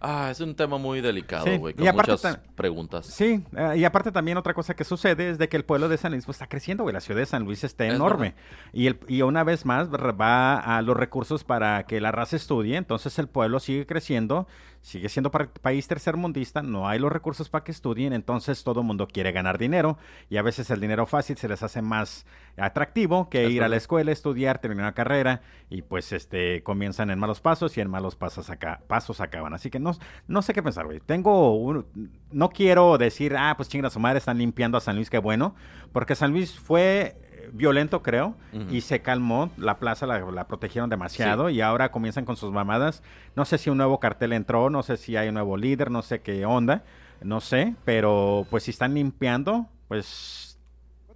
Ah, 0.00 0.28
es 0.30 0.40
un 0.40 0.54
tema 0.54 0.76
muy 0.76 1.00
delicado, 1.00 1.46
Sí, 1.46 1.56
güey, 1.56 1.72
y 1.72 1.78
con 1.78 1.88
aparte 1.88 2.12
muchas 2.12 2.38
preguntas. 2.54 3.06
Sí, 3.06 3.42
eh, 3.56 3.74
y 3.78 3.84
aparte 3.84 4.12
también 4.12 4.36
otra 4.36 4.52
cosa 4.52 4.74
que 4.74 4.84
sucede 4.84 5.30
es 5.30 5.38
de 5.38 5.48
que 5.48 5.56
el 5.56 5.64
pueblo 5.64 5.88
de 5.88 5.96
San 5.96 6.12
Luis 6.12 6.26
pues, 6.26 6.36
está 6.36 6.46
creciendo, 6.46 6.82
güey. 6.82 6.92
La 6.92 7.00
ciudad 7.00 7.20
de 7.20 7.26
San 7.26 7.44
Luis 7.44 7.64
está 7.64 7.86
Es 7.86 7.94
enorme. 7.94 8.34
Y, 8.72 8.86
el, 8.86 9.00
y 9.08 9.22
una 9.22 9.44
vez 9.44 9.64
más 9.64 9.88
va 9.90 10.56
a 10.58 10.82
los 10.82 10.96
recursos 10.96 11.42
para 11.42 11.84
que 11.84 12.00
la 12.02 12.12
raza 12.12 12.36
estudie. 12.36 12.76
Entonces 12.76 13.18
el 13.18 13.28
pueblo 13.28 13.60
sigue 13.60 13.86
creciendo, 13.86 14.46
sigue 14.84 15.08
siendo 15.08 15.30
pa- 15.30 15.48
país 15.62 15.88
tercermundista, 15.88 16.60
no 16.62 16.86
hay 16.86 16.98
los 16.98 17.10
recursos 17.10 17.48
para 17.48 17.64
que 17.64 17.72
estudien. 17.72 18.12
Entonces 18.12 18.62
todo 18.64 18.80
el 18.80 18.86
mundo 18.86 19.08
quiere 19.08 19.32
ganar 19.32 19.56
dinero. 19.56 19.96
Y 20.28 20.36
a 20.36 20.42
veces 20.42 20.68
el 20.70 20.78
dinero 20.78 21.06
fácil 21.06 21.38
se 21.38 21.48
les 21.48 21.62
hace 21.62 21.80
más 21.80 22.26
atractivo 22.58 23.30
que 23.30 23.46
Es 23.46 23.50
ir 23.50 23.62
a 23.62 23.68
la 23.68 23.76
escuela, 23.76 24.12
estudiar, 24.12 24.58
terminar 24.60 24.84
una 24.84 24.92
carrera. 24.94 25.40
Y 25.70 25.80
pues 25.80 26.12
este 26.12 26.62
comienzan 26.62 27.08
en 27.08 27.18
malos 27.18 27.40
pasos 27.40 27.76
y 27.78 27.80
en 27.80 27.88
malos 27.88 28.14
pasos, 28.14 28.50
acá, 28.50 28.82
pasos 28.86 29.22
acaban. 29.22 29.54
Así 29.54 29.70
que 29.70 29.80
no, 29.80 29.92
no 30.28 30.42
sé 30.42 30.52
qué 30.52 30.62
pensar, 30.62 30.84
güey. 30.84 31.00
Tengo 31.00 31.56
un- 31.56 31.86
no 32.30 32.50
quiero 32.50 32.98
decir, 32.98 33.34
ah, 33.38 33.54
pues 33.56 33.70
chinga 33.70 33.88
su 33.88 34.00
madre, 34.00 34.18
están 34.18 34.36
limpiando 34.36 34.76
a 34.76 34.82
San 34.82 34.96
Luis, 34.96 35.08
qué 35.08 35.18
bueno. 35.18 35.54
Porque 35.92 36.14
San 36.14 36.30
Luis 36.32 36.58
fue 36.58 37.16
violento, 37.52 38.02
creo, 38.02 38.34
y 38.70 38.80
se 38.80 39.02
calmó. 39.02 39.50
La 39.56 39.78
plaza 39.78 40.06
la, 40.06 40.18
la 40.20 40.46
protegieron 40.46 40.90
demasiado 40.90 41.50
y 41.50 41.60
ahora 41.60 41.90
comienzan 41.90 42.24
con 42.24 42.36
sus 42.36 42.52
mamadas. 42.52 43.02
No 43.36 43.44
sé 43.44 43.58
si 43.58 43.70
un 43.70 43.78
nuevo 43.78 44.00
cartel 44.00 44.32
entró, 44.32 44.70
no 44.70 44.82
sé 44.82 44.96
si 44.96 45.16
hay 45.16 45.28
un 45.28 45.34
nuevo 45.34 45.56
líder, 45.56 45.90
no 45.90 46.02
sé 46.02 46.20
qué 46.20 46.44
onda, 46.46 46.84
no 47.22 47.40
sé. 47.40 47.74
Pero 47.84 48.46
pues 48.50 48.62
si 48.64 48.70
están 48.70 48.94
limpiando, 48.94 49.66
pues 49.88 50.58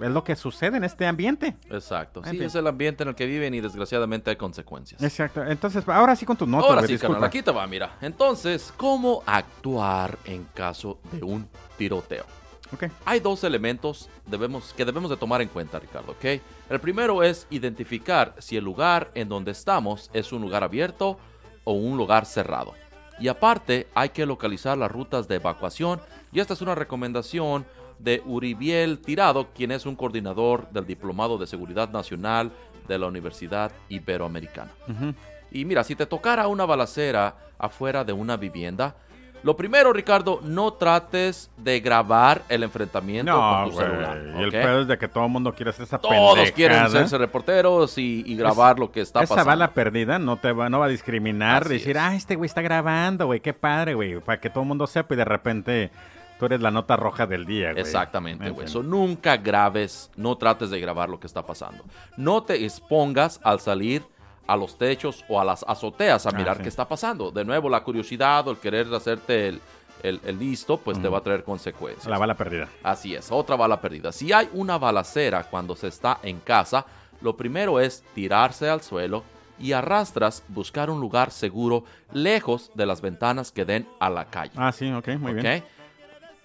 es 0.01 0.11
lo 0.11 0.23
que 0.23 0.37
sucede 0.37 0.77
en 0.77 0.85
este 0.85 1.07
ambiente. 1.07 1.57
Exacto. 1.71 2.21
En 2.25 2.31
Sí, 2.31 2.37
fin. 2.39 2.43
es 2.47 2.55
el 2.55 2.67
ambiente 2.69 3.03
en 3.03 3.09
el 3.09 3.15
que 3.17 3.27
viven 3.27 3.53
y 3.55 3.61
desgraciadamente 3.61 4.31
hay 4.31 4.37
consecuencias. 4.37 5.03
Exacto. 5.03 5.45
Entonces, 5.45 5.83
ahora 5.89 6.15
sí 6.15 6.25
con 6.25 6.37
tus 6.37 6.47
notas, 6.47 6.71
Ahora 6.71 6.87
sí, 6.87 6.97
carnal, 6.99 7.25
aquí 7.25 7.43
te 7.43 7.51
va, 7.51 7.67
mira. 7.67 7.97
Entonces, 8.01 8.73
¿cómo 8.77 9.25
actuar 9.27 10.17
en 10.25 10.45
caso 10.55 11.01
de 11.11 11.25
un 11.25 11.49
tiroteo? 11.77 12.25
Ok. 12.73 12.85
Hay 13.05 13.21
dos 13.21 13.45
elementos 13.45 14.11
debemos, 14.27 14.75
que 14.75 14.85
debemos 14.85 15.11
de 15.11 15.17
tomar 15.17 15.41
en 15.41 15.49
cuenta, 15.49 15.79
Ricardo, 15.79 16.13
¿ok? 16.13 16.41
El 16.69 16.81
primero 16.81 17.23
es 17.23 17.47
identificar 17.51 18.35
si 18.39 18.57
el 18.57 18.65
lugar 18.65 19.11
en 19.15 19.29
donde 19.29 19.53
estamos 19.53 20.11
es 20.13 20.33
un 20.33 20.43
lugar 20.43 20.63
abierto 20.63 21.19
o 21.65 21.73
un 21.73 21.97
lugar 21.97 22.27
cerrado. 22.27 22.75
Y 23.19 23.29
aparte, 23.29 23.89
hay 23.95 24.11
que 24.11 24.27
localizar 24.27 24.77
las 24.79 24.91
rutas 24.91 25.29
de 25.29 25.37
evacuación 25.37 26.01
y 26.33 26.41
esta 26.41 26.55
es 26.55 26.61
una 26.61 26.75
recomendación 26.75 27.67
de 27.99 28.23
Uribiel 28.25 29.01
Tirado, 29.01 29.49
quien 29.53 29.73
es 29.73 29.87
un 29.87 29.97
coordinador 29.97 30.71
del 30.71 30.87
Diplomado 30.87 31.37
de 31.37 31.47
Seguridad 31.47 31.91
Nacional 31.91 32.53
de 32.87 32.99
la 32.99 33.07
Universidad 33.07 33.73
Iberoamericana. 33.89 34.71
Ujú. 34.89 35.15
Y 35.51 35.65
mira, 35.65 35.83
si 35.83 35.97
te 35.97 36.07
tocara 36.07 36.47
una 36.47 36.65
balacera 36.65 37.37
afuera 37.59 38.05
de 38.05 38.13
una 38.13 38.37
vivienda, 38.37 38.95
lo 39.43 39.57
primero, 39.57 39.93
Ricardo, 39.93 40.41
no 40.43 40.73
trates 40.73 41.51
de 41.57 41.81
grabar 41.81 42.43
el 42.49 42.63
enfrentamiento 42.63 43.33
No, 43.33 43.41
con 43.41 43.71
tu 43.71 43.77
güey. 43.77 43.87
celular. 43.87 44.19
Y 44.39 44.43
el 44.43 44.51
pedo 44.51 44.81
es 44.83 44.89
de 44.89 44.99
que 44.99 45.09
todo 45.09 45.25
el 45.27 45.31
mundo 45.31 45.55
quiere 45.55 45.71
hacer 45.71 45.85
esa 45.85 45.99
Todos 45.99 46.35
pendejada. 46.35 46.55
quieren 46.89 47.09
ser 47.09 47.21
reporteros 47.21 47.97
y, 47.99 48.23
y 48.27 48.37
grabar 48.37 48.79
lo 48.79 48.91
que 48.91 49.01
está 49.01 49.23
Esa 49.23 49.35
pasando. 49.35 49.49
bala 49.51 49.73
perdida 49.75 50.19
no 50.19 50.37
te 50.37 50.53
va, 50.53 50.69
no 50.69 50.81
va 50.81 50.87
a 50.87 50.89
discriminar, 50.89 51.63
Así 51.65 51.75
decir, 51.75 51.97
es. 51.97 52.03
ah, 52.03 52.15
este 52.15 52.35
güey 52.37 52.47
está 52.47 52.63
grabando, 52.63 53.27
güey, 53.27 53.41
qué 53.41 53.53
padre, 53.55 53.95
güey, 53.95 54.21
para 54.21 54.41
que 54.41 54.51
todo 54.51 54.63
el 54.63 54.69
mundo 54.69 54.87
sepa 54.87 55.15
y 55.15 55.17
de 55.17 55.25
repente 55.25 55.91
tú 56.39 56.47
eres 56.47 56.61
la 56.61 56.71
nota 56.71 56.97
roja 56.97 57.27
del 57.27 57.47
día, 57.47 57.71
güey. 57.73 57.81
Exactamente, 57.81 58.47
En 58.47 58.55
güey. 58.55 58.67
fin. 58.67 58.73
So, 58.73 58.83
nunca 58.83 59.37
grabes, 59.37 60.11
no 60.17 60.37
trates 60.37 60.71
de 60.71 60.79
grabar 60.81 61.09
lo 61.09 61.19
que 61.21 61.27
está 61.27 61.45
pasando. 61.47 61.85
No 62.17 62.43
te 62.43 62.65
expongas 62.65 63.41
al 63.43 63.61
salir 63.61 64.05
a 64.49 64.57
los 64.57 64.77
techos 64.77 65.25
o 65.29 65.39
a 65.41 65.45
las 65.45 65.65
azoteas 65.69 66.27
a 66.27 66.31
Ah, 66.31 66.33
mirar 66.33 66.57
sí. 66.57 66.63
qué 66.65 66.69
está 66.71 66.89
pasando. 66.89 67.31
De 67.31 67.45
nuevo, 67.45 67.69
la 67.69 67.85
curiosidad 67.85 68.49
o 68.49 68.51
el 68.51 68.57
querer 68.57 68.93
hacerte 68.93 69.49
el, 69.49 69.61
el- 70.03 70.21
el 70.25 70.39
listo, 70.39 70.79
pues 70.79 71.01
te 71.01 71.07
va 71.09 71.19
a 71.19 71.21
traer 71.21 71.45
consecuencias. 71.45 72.07
La 72.07 72.19
bala 72.19 72.35
perdida. 72.35 72.69
Así 72.83 73.15
es, 73.15 73.31
otra 73.31 73.55
bala 73.57 73.81
perdida. 73.81 74.11
Si 74.11 74.33
hay 74.33 74.49
una 74.55 74.79
balacera 74.79 75.45
cuando 75.45 75.77
se 75.77 75.89
está 75.89 76.19
en 76.23 76.41
casa, 76.41 76.85
lo 77.21 77.37
primero 77.37 77.79
es 77.79 78.03
tirarse 78.15 78.69
al 78.71 78.81
suelo 78.81 79.23
y 79.61 79.73
arrastras 79.73 80.43
buscar 80.49 80.89
un 80.89 81.01
lugar 81.01 81.31
seguro 81.31 81.85
lejos 82.13 82.71
de 82.75 82.87
las 82.87 83.01
ventanas 83.03 83.53
que 83.53 83.65
den 83.65 83.87
a 84.01 84.09
la 84.09 84.25
calle. 84.27 84.53
Ah, 84.57 84.73
sí, 84.73 84.91
ok, 84.91 85.09
muy 85.19 85.35
bien. 85.35 85.63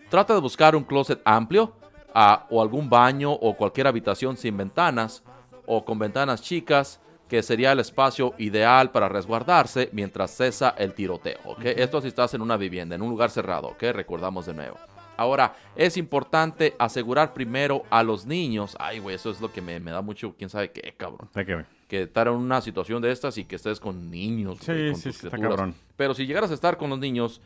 Trata 0.10 0.34
de 0.34 0.40
buscar 0.42 0.76
un 0.76 0.84
closet 0.84 1.22
amplio 1.24 1.74
ah, 2.14 2.46
o 2.50 2.62
algún 2.62 2.90
baño 2.90 3.32
o 3.32 3.56
cualquier 3.56 3.88
habitación 3.88 4.36
sin 4.36 4.58
ventanas 4.58 5.24
o 5.66 5.86
con 5.86 5.98
ventanas 5.98 6.42
chicas 6.42 7.00
que 7.28 7.42
sería 7.42 7.72
el 7.72 7.80
espacio 7.80 8.34
ideal 8.38 8.92
para 8.92 9.10
resguardarse 9.10 9.90
mientras 9.92 10.32
cesa 10.32 10.76
el 10.78 10.94
tiroteo. 10.94 11.40
¿ok? 11.46 11.66
Esto 11.66 12.02
si 12.02 12.08
estás 12.08 12.34
en 12.34 12.42
una 12.42 12.58
vivienda, 12.58 12.96
en 12.96 13.02
un 13.02 13.10
lugar 13.10 13.30
cerrado, 13.30 13.70
¿ok? 13.70 13.84
recordamos 13.94 14.46
de 14.46 14.54
nuevo. 14.54 14.78
Ahora, 15.16 15.56
es 15.76 15.98
importante 15.98 16.76
asegurar 16.80 17.34
primero 17.34 17.84
a 17.90 18.04
los 18.04 18.26
niños. 18.26 18.76
Ay, 18.80 19.00
güey, 19.00 19.16
eso 19.16 19.30
es 19.30 19.40
lo 19.42 19.52
que 19.52 19.62
me, 19.62 19.80
me 19.80 19.92
da 19.92 20.02
mucho, 20.02 20.36
quién 20.38 20.50
sabe 20.50 20.72
qué, 20.72 20.94
cabrón 20.98 21.30
que, 21.34 21.66
que 21.88 22.02
estar 22.04 22.28
en 22.28 22.34
una 22.34 22.62
situación 22.62 23.02
de 23.02 23.12
estas 23.12 23.38
y 23.38 23.46
que 23.46 23.56
estés 23.56 23.80
con 23.80 24.10
niños. 24.10 24.58
Sí, 24.60 24.66
con 24.66 24.96
sí, 24.96 25.12
sí, 25.12 25.28
está 25.28 25.38
cabrón. 25.38 25.76
Pero 25.96 26.14
si 26.14 26.26
llegaras 26.26 26.52
a 26.52 26.56
estar 26.56 26.78
con 26.78 26.90
los 26.90 27.00
niños, 27.00 27.42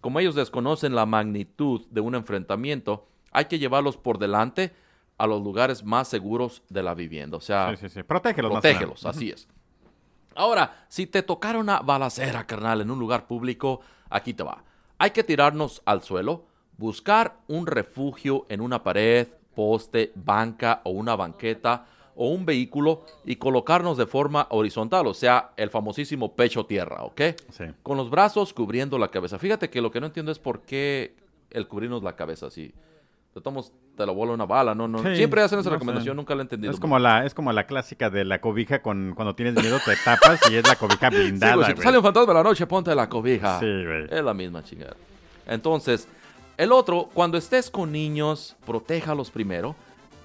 como 0.00 0.18
ellos 0.18 0.34
desconocen 0.34 0.94
la 0.94 1.06
magnitud 1.06 1.86
de 1.90 2.00
un 2.00 2.14
enfrentamiento, 2.14 3.06
hay 3.30 3.46
que 3.46 3.58
llevarlos 3.58 3.96
por 3.96 4.18
delante 4.18 4.72
a 5.16 5.26
los 5.26 5.42
lugares 5.42 5.84
más 5.84 6.08
seguros 6.08 6.62
de 6.68 6.82
la 6.82 6.94
vivienda. 6.94 7.36
O 7.36 7.40
sea, 7.40 7.70
Sí, 7.76 7.88
sí, 7.88 7.88
sí. 7.88 8.02
Protégelos. 8.02 9.04
así 9.06 9.30
es. 9.30 9.48
Ahora, 10.34 10.84
si 10.88 11.06
te 11.06 11.22
tocara 11.22 11.58
una 11.58 11.80
balacera, 11.80 12.46
carnal, 12.46 12.80
en 12.80 12.90
un 12.90 12.98
lugar 12.98 13.26
público, 13.26 13.80
aquí 14.10 14.34
te 14.34 14.42
va. 14.42 14.64
Hay 14.98 15.10
que 15.10 15.22
tirarnos 15.22 15.82
al 15.84 16.02
suelo, 16.02 16.46
buscar 16.76 17.36
un 17.46 17.66
refugio 17.66 18.46
en 18.48 18.60
una 18.60 18.82
pared, 18.82 19.28
poste, 19.54 20.10
banca 20.16 20.80
o 20.84 20.90
una 20.90 21.14
banqueta 21.14 21.86
o 22.16 22.28
un 22.28 22.44
vehículo 22.46 23.04
y 23.24 23.36
colocarnos 23.36 23.96
de 23.96 24.06
forma 24.06 24.46
horizontal, 24.50 25.06
o 25.06 25.14
sea, 25.14 25.50
el 25.56 25.70
famosísimo 25.70 26.34
pecho 26.34 26.64
tierra, 26.66 27.02
¿ok? 27.04 27.20
Sí. 27.50 27.64
Con 27.82 27.96
los 27.96 28.10
brazos 28.10 28.52
cubriendo 28.52 28.98
la 28.98 29.08
cabeza. 29.08 29.38
Fíjate 29.38 29.70
que 29.70 29.80
lo 29.80 29.90
que 29.90 30.00
no 30.00 30.06
entiendo 30.06 30.30
es 30.32 30.38
por 30.38 30.62
qué 30.62 31.16
el 31.50 31.66
cubrirnos 31.68 32.02
la 32.02 32.16
cabeza 32.16 32.46
así. 32.46 32.72
Te 33.34 33.40
tomas, 33.40 33.72
te 33.96 34.06
la 34.06 34.12
vuela 34.12 34.32
una 34.32 34.46
bala, 34.46 34.76
no, 34.76 34.86
no. 34.86 34.98
Sí, 35.02 35.16
Siempre 35.16 35.42
hacen 35.42 35.58
esa 35.58 35.68
no 35.68 35.72
sé. 35.72 35.74
recomendación, 35.74 36.16
nunca 36.16 36.34
la 36.36 36.42
he 36.42 36.44
entendido. 36.44 36.72
Es 36.72 36.78
como 36.78 37.00
la, 37.00 37.26
es 37.26 37.34
como 37.34 37.52
la 37.52 37.66
clásica 37.66 38.08
de 38.08 38.24
la 38.24 38.40
cobija 38.40 38.80
con 38.80 39.12
cuando 39.16 39.34
tienes 39.34 39.54
miedo 39.56 39.78
te 39.84 39.96
tapas 40.04 40.40
y 40.50 40.54
es 40.54 40.66
la 40.68 40.76
cobija 40.76 41.10
Sí, 41.10 41.16
blindada, 41.16 41.54
güey, 41.56 41.66
si 41.66 41.70
te 41.72 41.74
güey. 41.74 41.84
sale 41.84 41.98
un 41.98 42.04
fantasma 42.04 42.28
de 42.32 42.38
la 42.38 42.44
noche, 42.44 42.64
ponte 42.68 42.94
la 42.94 43.08
cobija. 43.08 43.58
Sí, 43.58 43.66
güey. 43.66 44.04
Es 44.08 44.22
la 44.22 44.34
misma 44.34 44.62
chingada. 44.62 44.94
Entonces, 45.48 46.06
el 46.56 46.70
otro, 46.70 47.08
cuando 47.12 47.36
estés 47.36 47.70
con 47.70 47.90
niños, 47.90 48.54
protéjalos 48.64 49.32
primero, 49.32 49.74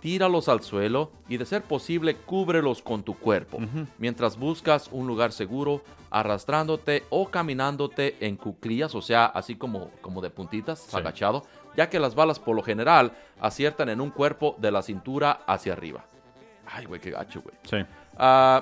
tíralos 0.02 0.48
al 0.48 0.62
suelo 0.62 1.12
y 1.28 1.38
de 1.38 1.46
ser 1.48 1.64
posible, 1.64 2.16
cúbrelos 2.16 2.84
con 2.84 3.02
tu 3.02 3.16
cuerpo. 3.18 3.58
Mientras 3.98 4.38
buscas 4.38 4.88
un 4.92 5.08
lugar 5.08 5.32
seguro, 5.32 5.82
arrastrándote 6.12 7.04
o 7.10 7.30
caminándote 7.30 8.16
en 8.20 8.36
cuclillas, 8.38 8.94
o 8.96 9.02
sea, 9.02 9.26
así 9.26 9.56
como, 9.56 9.90
como 10.02 10.22
de 10.22 10.30
puntitas, 10.30 10.94
agachado, 10.94 11.44
ya 11.80 11.90
que 11.90 11.98
las 11.98 12.14
balas 12.14 12.40
por 12.40 12.58
lo 12.58 12.62
general 12.62 13.14
aciertan 13.40 13.88
en 13.88 14.02
un 14.02 14.10
cuerpo 14.10 14.54
de 14.58 14.70
la 14.70 14.82
cintura 14.82 15.40
hacia 15.48 15.72
arriba. 15.72 16.04
Ay, 16.68 16.84
güey, 16.84 17.00
qué 17.00 17.12
gacho, 17.12 17.42
güey. 17.42 17.56
Sí. 17.64 17.78
Ah, 18.18 18.62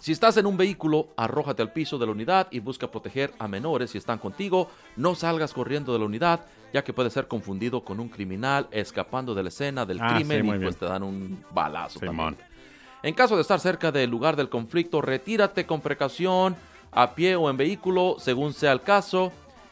Si 0.00 0.10
estás 0.12 0.36
en 0.38 0.46
un 0.46 0.56
vehículo, 0.56 1.08
arrójate 1.18 1.60
al 1.60 1.70
piso 1.72 1.98
de 1.98 2.06
la 2.06 2.12
unidad 2.12 2.46
y 2.50 2.60
busca 2.60 2.90
proteger 2.90 3.32
a 3.38 3.46
menores 3.46 3.90
si 3.90 3.98
están 3.98 4.18
contigo. 4.18 4.68
No 4.96 5.14
salgas 5.14 5.52
corriendo 5.52 5.92
de 5.92 5.98
la 5.98 6.06
unidad, 6.06 6.40
ya 6.72 6.82
que 6.82 6.94
puede 6.94 7.10
ser 7.10 7.28
confundido 7.28 7.84
con 7.84 8.00
un 8.00 8.08
criminal 8.08 8.68
escapando 8.70 9.34
de 9.34 9.42
la 9.42 9.48
escena 9.50 9.84
del 9.84 10.00
Ah, 10.00 10.14
crimen 10.14 10.44
y 10.46 10.48
pues 10.48 10.60
bien. 10.60 10.74
te 10.74 10.86
dan 10.86 11.02
un 11.02 11.44
balazo 11.52 12.00
también. 12.00 12.36
En 13.02 13.14
caso 13.14 13.34
de 13.36 13.42
estar 13.42 13.60
cerca 13.60 13.92
del 13.92 14.08
lugar 14.10 14.34
del 14.34 14.48
conflicto, 14.48 15.02
retírate 15.02 15.66
con 15.66 15.82
precaución, 15.82 16.56
a 16.90 17.14
pie 17.14 17.36
o 17.36 17.50
en 17.50 17.56
vehículo, 17.58 18.16
según 18.18 18.54
sea 18.54 18.72
el 18.72 18.80
caso. 18.80 19.30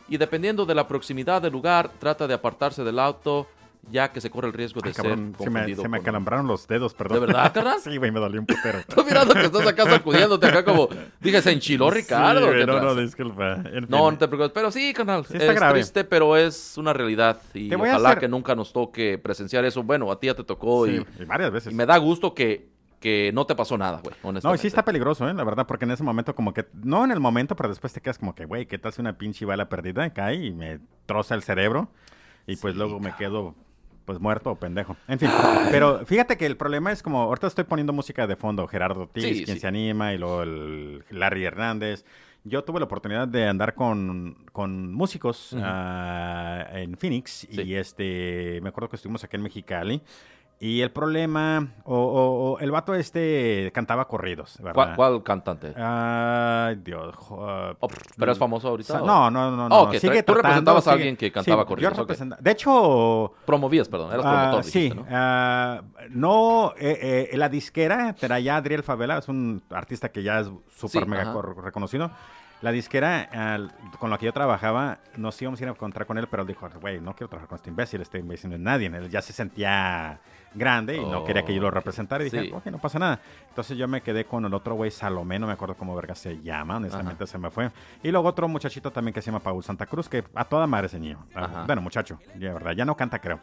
Y 0.09 0.17
dependiendo 0.17 0.67
de 0.67 0.75
la 0.75 0.87
proximidad 0.87 1.41
del 1.43 1.53
lugar, 1.53 1.91
trata 1.99 2.27
de 2.27 2.35
apartarse 2.35 2.85
del 2.85 2.99
auto, 2.99 3.47
ya 3.91 4.13
que 4.13 4.21
se 4.21 4.31
corre 4.31 4.47
el 4.47 4.53
riesgo 4.53 4.81
de 4.81 4.91
Ay, 4.91 4.95
cabrón, 4.95 5.35
ser 5.37 5.45
se 5.45 5.51
me, 5.51 5.53
confundido. 5.55 5.83
se 5.83 5.89
me 5.89 5.99
con- 5.99 6.03
acalambraron 6.05 6.47
los 6.47 6.69
dedos, 6.69 6.95
perdón. 6.95 7.21
¿De 7.21 7.27
verdad, 7.27 7.53
carnal? 7.53 7.81
sí, 7.83 7.97
güey, 7.97 8.11
me 8.13 8.21
dolió 8.21 8.41
un 8.41 8.47
putero. 8.47 8.79
Estoy 8.89 9.05
mirando 9.05 9.35
que 9.35 9.41
estás 9.43 9.67
acá 9.67 9.85
sacudiéndote 9.91 10.47
acá 10.47 10.65
como... 10.65 10.89
Dije, 11.21 11.43
se 11.43 11.51
enchiló 11.51 11.91
Ricardo. 11.91 12.41
Sí, 12.41 12.47
güey, 12.47 12.61
¿qué 12.61 12.67
no, 12.67 12.81
no, 12.81 12.95
disculpa. 12.95 13.55
En 13.55 13.65
fin. 13.65 13.87
No, 13.89 14.11
no 14.11 14.19
te 14.19 14.29
preocupes. 14.29 14.53
Pero 14.55 14.71
sí, 14.71 14.93
canal. 14.93 15.25
Sí 15.27 15.37
es 15.37 15.55
grave. 15.55 15.73
triste, 15.81 16.05
pero 16.05 16.37
es 16.37 16.77
una 16.79 16.93
realidad. 16.93 17.41
Y 17.55 17.75
ojalá 17.75 18.11
hacer- 18.11 18.21
que 18.21 18.29
nunca 18.29 18.55
nos 18.55 18.73
toque 18.73 19.19
presenciar 19.19 19.65
eso. 19.65 19.83
Bueno, 19.83 20.13
a 20.13 20.21
ti 20.21 20.27
ya 20.29 20.35
te 20.35 20.45
tocó 20.45 20.87
Sí, 20.87 21.03
y, 21.19 21.23
y 21.23 21.25
varias 21.25 21.51
veces. 21.51 21.73
y 21.73 21.75
me 21.75 21.85
da 21.87 21.97
gusto 21.97 22.35
que, 22.35 22.69
que 23.03 23.33
no 23.35 23.45
te 23.45 23.55
pasó 23.55 23.77
nada, 23.77 24.01
güey. 24.03 24.15
Honestamente. 24.23 24.49
No, 24.49 24.55
y 24.55 24.59
sí 24.59 24.69
está 24.69 24.85
peligroso, 24.85 25.29
¿eh? 25.29 25.35
La 25.35 25.45
verdad, 25.45 25.67
porque 25.67 25.85
en 25.85 25.91
ese 25.91 26.05
momento 26.05 26.35
como 26.35 26.55
que... 26.55 26.67
No 26.73 27.05
en 27.05 27.11
el 27.11 27.21
momento, 27.21 27.57
pero 27.57 27.69
después 27.69 27.93
te 27.93 28.01
quedas 28.01 28.17
como 28.17 28.35
que, 28.35 28.47
güey, 28.47 28.65
¿qué 28.67 28.79
tal 28.79 28.93
si 28.93 29.03
una 29.03 29.19
pinche 29.19 29.45
bala 29.45 29.69
perdida 29.69 30.09
cae 30.11 30.37
y 30.37 30.53
me 30.53 30.79
troza 31.05 31.35
el 31.35 31.43
cerebro? 31.43 31.91
Y 32.47 32.57
pues 32.57 32.77
luego 32.77 33.01
me 33.01 33.15
quedo, 33.17 33.55
pues, 34.05 34.21
muerto 34.21 34.53
o 34.53 34.55
pendejo. 34.55 34.97
En 35.09 35.19
fin, 35.19 35.29
pero 35.71 36.07
fíjate 36.07 36.37
que 36.37 36.47
el 36.47 36.57
problema 36.57 36.93
es 36.93 37.03
como... 37.03 37.23
Ahorita 37.23 37.49
estoy 37.49 37.65
poniendo 37.65 37.93
música 37.93 38.27
de 38.27 38.37
fondo. 38.37 38.67
Gerardo 38.69 39.03
Ortiz, 39.03 39.25
Sí, 39.25 39.45
quien 39.45 39.57
sí. 39.57 39.61
se 39.61 39.67
anima, 39.67 40.15
y 40.15 40.19
luego 40.19 40.45
el 40.45 41.05
Larry 41.11 41.45
Hernández. 41.45 42.05
Yo 42.45 42.65
tuve 42.65 42.79
la 42.79 42.87
oportunidad 42.87 43.29
de 43.29 43.49
andar 43.49 43.75
con, 43.75 44.47
con 44.53 44.93
músicos 44.93 45.57
ah, 45.61 46.67
en 46.73 46.97
Phoenix. 46.97 47.49
Sí. 47.51 47.63
Y 47.63 47.75
este... 47.75 48.61
Me 48.63 48.69
acuerdo 48.69 48.89
que 48.89 48.97
estuvimos 48.97 49.23
aquí 49.25 49.37
en 49.37 49.43
Mexicali. 49.43 50.03
Y 50.65 50.81
el 50.81 50.93
problema, 50.93 51.73
o, 51.83 51.97
o- 51.97 52.53
o 52.53 52.59
el 52.61 52.71
vato 52.71 52.95
este 52.95 53.73
cantaba 53.75 54.07
corridos, 54.07 54.59
¿verdad? 54.61 54.75
¿Cuál, 54.75 54.95
cuál 54.95 55.23
cantante? 55.25 55.75
Ay, 55.77 56.77
Dios. 56.77 57.17
jo- 57.17 57.45
ah, 57.45 57.75
Oh, 57.81 57.89
¿Pero 58.17 58.31
es 58.31 58.39
famoso 58.39 58.69
ahorita? 58.69 59.01
No, 59.01 59.29
no, 59.29 59.51
no. 59.51 59.57
no, 59.57 59.65
Oh, 59.65 59.69
no, 59.69 59.81
ok, 59.91 59.95
Sigue 59.97 60.23
tú 60.23 60.35
tratando, 60.35 60.35
representabas 60.37 60.87
a 60.87 60.91
sigue- 60.93 60.95
alguien 60.95 61.17
que 61.17 61.33
cantaba 61.33 61.63
sí, 61.65 61.67
corridos, 61.69 61.93
Yo 61.97 62.03
representa- 62.05 62.37
De 62.41 62.51
hecho, 62.53 63.33
Promovías, 63.45 63.89
perdón. 63.89 64.13
Eras 64.13 64.25
ah, 64.25 64.31
promotor, 64.43 64.63
sí. 64.65 64.79
dijiste, 64.83 64.95
¿no? 65.01 65.07
ah, 65.11 65.83
no, 66.11 66.75
eh, 66.79 67.29
eh, 67.33 67.37
la 67.37 67.49
disquera, 67.49 68.15
traía 68.15 68.55
Adriel 68.57 68.85
Favela, 68.85 69.19
es 69.19 69.27
un 69.29 69.65
artista 69.69 70.11
que 70.13 70.23
ya 70.23 70.39
es 70.39 70.47
súper 70.77 71.03
Sí, 71.03 71.09
mega 71.11 71.23
ajá. 71.23 71.43
reconocido. 71.61 72.09
La 72.63 72.71
disquera 72.71 73.29
con 73.99 74.09
la 74.11 74.19
que 74.19 74.27
yo 74.27 74.33
trabajaba, 74.33 74.99
nos 75.17 75.41
íbamos 75.43 75.61
a 75.61 75.65
ir 75.65 75.69
a 75.69 75.73
encontrar 75.73 76.07
con 76.07 76.17
él, 76.17 76.29
pero 76.31 76.43
él 76.43 76.49
dijo, 76.49 76.69
güey, 76.81 77.01
no 77.01 77.13
quiero 77.15 77.29
trabajar 77.29 77.49
con 77.49 77.57
este 77.57 77.71
imbécil, 77.71 78.01
este 78.01 78.19
imbécil 78.19 78.51
no 78.51 78.57
es 78.57 78.63
nadie. 78.63 78.87
Él 78.87 79.11
ya 79.11 79.21
se 79.21 79.33
sentía 79.33 80.21
grande 80.55 80.97
y 80.97 81.01
no 81.01 81.25
quería 81.25 81.45
que 81.45 81.55
yo 81.55 81.61
lo 81.61 81.71
representara. 81.71 82.23
Y 82.23 82.31
dije, 82.31 82.45
Sí. 82.45 82.53
ok, 82.53 82.67
no 82.67 82.79
pasa 82.79 82.99
nada. 83.01 83.19
Entonces 83.49 83.77
yo 83.77 83.89
me 83.89 84.01
quedé 84.01 84.25
con 84.27 84.45
el 84.45 84.55
otro 84.55 84.75
güey, 84.77 84.91
Salomé, 84.93 85.39
no 85.41 85.47
me 85.49 85.55
acuerdo 85.55 85.75
cómo 85.75 85.97
verga 85.97 86.15
se 86.15 86.41
llama, 86.41 86.77
honestamente 86.77 87.27
se 87.27 87.37
me 87.39 87.51
fue. 87.51 87.71
Y 88.03 88.11
luego 88.13 88.29
otro 88.29 88.47
muchachito 88.49 88.91
también 88.93 89.13
que 89.13 89.23
se 89.23 89.27
llama 89.33 89.41
Paul 89.41 89.63
Santa 89.65 89.87
Cruz, 89.87 90.09
que 90.09 90.23
a 90.35 90.45
toda 90.45 90.67
madre 90.69 90.87
ese 90.87 91.01
niño. 91.01 91.27
Ajá. 91.35 91.65
Bueno, 91.67 91.83
muchacho, 91.83 92.19
de 92.35 92.49
verdad, 92.53 92.73
ya 92.73 92.85
no 92.85 92.97
canta, 92.97 93.19
creo. 93.19 93.41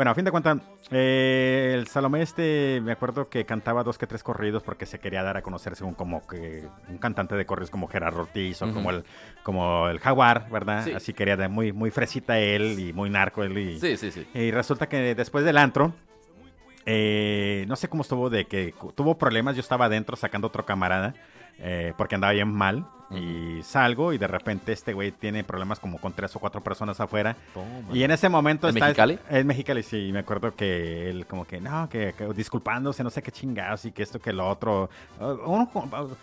Bueno, 0.00 0.12
a 0.12 0.14
fin 0.14 0.24
de 0.24 0.30
cuentas, 0.30 0.56
eh, 0.92 1.72
el 1.74 1.86
Salomé 1.86 2.22
este, 2.22 2.80
me 2.82 2.90
acuerdo 2.90 3.28
que 3.28 3.44
cantaba 3.44 3.84
dos 3.84 3.98
que 3.98 4.06
tres 4.06 4.22
corridos 4.22 4.62
porque 4.62 4.86
se 4.86 4.98
quería 4.98 5.22
dar 5.22 5.36
a 5.36 5.42
conocer 5.42 5.76
según 5.76 5.92
como 5.92 6.26
que 6.26 6.66
un 6.88 6.96
cantante 6.96 7.34
de 7.34 7.44
corridos 7.44 7.68
como 7.68 7.86
Gerardo 7.86 8.20
Ortiz 8.20 8.62
o 8.62 8.72
como 8.72 8.92
el 8.92 9.04
como 9.42 9.90
el 9.90 9.98
Jaguar, 9.98 10.48
¿verdad? 10.48 10.86
Sí. 10.86 10.92
Así 10.94 11.12
quería 11.12 11.36
muy 11.50 11.74
muy 11.74 11.90
fresita 11.90 12.38
él 12.38 12.78
y 12.78 12.94
muy 12.94 13.10
narco 13.10 13.44
él 13.44 13.58
y, 13.58 13.78
Sí, 13.78 13.98
sí, 13.98 14.10
sí. 14.10 14.26
y 14.32 14.50
resulta 14.50 14.88
que 14.88 15.14
después 15.14 15.44
del 15.44 15.58
antro, 15.58 15.92
eh, 16.86 17.66
no 17.68 17.76
sé 17.76 17.88
cómo 17.88 18.00
estuvo 18.00 18.30
de 18.30 18.46
que 18.46 18.72
tuvo 18.94 19.18
problemas. 19.18 19.54
Yo 19.54 19.60
estaba 19.60 19.84
adentro 19.84 20.16
sacando 20.16 20.46
otro 20.46 20.64
camarada 20.64 21.12
eh, 21.60 21.92
porque 21.96 22.14
andaba 22.16 22.32
bien 22.32 22.52
mal. 22.52 22.84
Y 23.12 23.60
salgo 23.64 24.12
y 24.12 24.18
de 24.18 24.28
repente 24.28 24.70
este 24.70 24.92
güey 24.92 25.10
tiene 25.10 25.42
problemas 25.42 25.80
como 25.80 25.98
con 25.98 26.12
tres 26.12 26.36
o 26.36 26.38
cuatro 26.38 26.62
personas 26.62 27.00
afuera. 27.00 27.36
Y 27.92 28.04
en 28.04 28.12
ese 28.12 28.28
momento 28.28 28.68
¿En 28.68 28.76
está. 28.76 28.86
Mexicali? 28.86 29.18
En 29.28 29.48
Mexicali, 29.48 29.82
sí. 29.82 30.06
y 30.06 30.12
Me 30.12 30.20
acuerdo 30.20 30.54
que 30.54 31.10
él, 31.10 31.26
como 31.26 31.44
que, 31.44 31.60
no, 31.60 31.88
que, 31.88 32.14
que 32.16 32.26
disculpándose, 32.32 33.02
no 33.02 33.10
sé 33.10 33.20
qué 33.20 33.32
chingados 33.32 33.84
y 33.84 33.90
que 33.90 34.04
esto, 34.04 34.20
que 34.20 34.32
lo 34.32 34.48
otro. 34.48 34.90
Uh, 35.18 35.24
uno- 35.44 35.68
uh, 35.74 36.14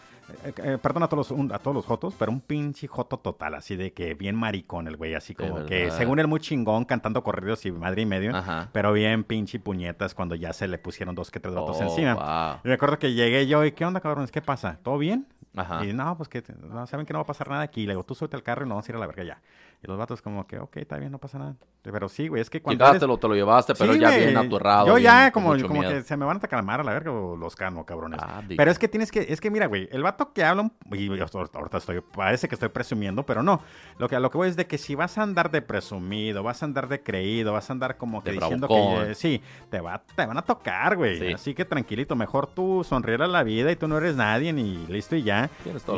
eh, 0.44 0.54
eh, 0.64 0.78
perdón 0.82 1.04
a 1.04 1.08
todos, 1.08 1.30
los, 1.30 1.40
un- 1.40 1.54
a 1.54 1.60
todos 1.60 1.74
los 1.76 1.86
jotos, 1.86 2.14
pero 2.18 2.32
un 2.32 2.42
pinche 2.42 2.88
joto 2.88 3.18
total, 3.20 3.56
así 3.56 3.76
de 3.76 3.94
que 3.94 4.14
bien 4.14 4.36
maricón 4.36 4.88
el 4.88 4.98
güey, 4.98 5.16
así 5.16 5.34
como 5.34 5.66
que 5.66 5.90
según 5.92 6.20
él 6.20 6.28
muy 6.28 6.40
chingón 6.40 6.86
cantando 6.86 7.24
corridos 7.24 7.66
y 7.66 7.72
madre 7.72 8.02
y 8.02 8.06
medio, 8.06 8.36
Ajá. 8.36 8.70
pero 8.74 8.92
bien 8.94 9.24
pinche 9.24 9.60
puñetas 9.60 10.14
cuando 10.14 10.36
ya 10.36 10.52
se 10.54 10.68
le 10.68 10.78
pusieron 10.78 11.16
dos 11.16 11.32
que 11.32 11.40
tres 11.40 11.54
vatos 11.56 11.78
Oh, 11.80 11.84
encima. 11.84 12.14
wow. 12.16 12.60
Y 12.64 12.68
me 12.68 12.74
acuerdo 12.74 13.00
que 13.00 13.14
llegué 13.14 13.48
yo 13.48 13.64
y, 13.66 13.72
¿qué 13.72 13.86
onda, 13.86 14.00
cabrones? 14.02 14.32
¿Qué 14.32 14.42
pasa? 14.42 14.80
¿Todo 14.84 14.98
bien? 14.98 15.28
Ajá. 15.56 15.84
Y 15.86 15.92
no, 15.94 16.16
pues 16.18 16.30
que 16.30 16.44
no, 16.62 16.86
saben 16.86 17.06
que 17.06 17.14
no 17.14 17.20
va 17.20 17.24
a 17.24 17.26
pasar 17.26 17.50
nada 17.50 17.64
aquí. 17.64 17.86
Le 17.88 17.94
digo, 17.94 18.04
tú 18.04 18.14
súbete 18.14 18.36
al 18.36 18.44
carro 18.44 18.62
y 18.64 18.70
nos 18.70 18.76
vamos 18.76 18.88
a 18.88 18.92
ir 18.92 18.96
a 18.96 19.00
la 19.00 19.08
verga 19.08 19.24
ya. 19.24 19.42
Y 19.84 19.88
los 19.88 19.98
vatos 19.98 20.22
como 20.24 20.48
que, 20.48 20.58
ok, 20.58 20.78
está 20.78 20.98
bien, 20.98 21.12
no 21.12 21.20
pasa 21.20 21.38
nada. 21.38 21.56
Pero 21.84 22.10
sí, 22.10 22.28
güey, 22.28 22.42
es 22.42 22.50
que 22.50 22.62
cuando 22.62 22.84
Llegaste, 22.84 22.98
eres- 23.06 23.08
lo, 23.08 23.18
te 23.18 23.28
lo 23.30 23.36
llevaste, 23.36 23.74
pero 23.76 23.94
Sí, 23.94 24.00
ya 24.00 24.10
güey. 24.10 24.26
bien 24.26 24.36
aturrado. 24.38 24.88
Yo 24.88 24.98
ya 24.98 25.32
como, 25.32 25.52
como 25.62 25.80
miedo. 25.80 25.90
que 25.94 26.02
se 26.02 26.18
me 26.18 26.26
van 26.26 26.38
a 26.38 26.40
calmar 26.42 26.82
a 26.82 26.84
la 26.84 26.92
verga 26.92 27.12
los 27.12 27.56
cano, 27.56 27.86
cabrones. 27.86 28.20
Ah, 28.22 28.42
pero 28.58 28.72
es 28.72 28.78
que 28.80 28.88
tienes 28.90 29.10
que, 29.12 29.26
es 29.30 29.40
que 29.40 29.50
mira, 29.52 29.68
güey, 29.68 29.88
el 29.92 30.04
vato 30.04 30.34
que 30.34 30.44
habla, 30.44 30.64
un- 30.64 30.74
y 30.92 31.06
yo 31.16 31.26
ahorita 31.32 31.78
estoy, 31.78 32.02
parece 32.02 32.50
que 32.50 32.56
estoy 32.56 32.70
presumiendo, 32.70 33.24
pero 33.26 33.42
no. 33.44 33.62
Lo 34.00 34.10
que, 34.10 34.20
lo 34.20 34.30
que 34.32 34.38
voy 34.38 34.50
es 34.50 34.58
de 34.58 34.66
que 34.68 34.78
si 34.78 34.96
vas 34.96 35.18
a 35.18 35.22
andar 35.24 35.50
de 35.52 35.62
presumido, 35.62 36.44
vas 36.44 36.62
a 36.62 36.66
andar 36.66 36.90
de 36.90 37.02
creído, 37.04 37.54
vas 37.54 37.70
a 37.70 37.74
andar 37.74 37.96
como 37.98 38.22
que 38.24 38.32
De 38.32 38.38
diciendo 38.40 38.68
bravucón. 38.68 39.06
que, 39.06 39.12
eh, 39.12 39.16
sí, 39.16 39.42
te, 39.70 39.80
va, 39.80 40.02
te 40.16 40.26
van 40.26 40.38
a 40.38 40.42
tocar, 40.42 40.98
güey. 40.98 41.20
Sí. 41.20 41.34
Así 41.34 41.54
que 41.54 41.64
tranquilito, 41.64 42.16
mejor 42.18 42.48
tú 42.48 42.84
sonreír 42.84 43.22
a 43.22 43.28
la 43.28 43.44
vida 43.44 43.72
y 43.72 43.76
tú 43.78 43.88
no 43.88 43.98
eres 43.98 44.16
nadie 44.16 44.52
ni 44.52 44.86
listo 44.88 45.16
y 45.16 45.24
ya. 45.24 45.50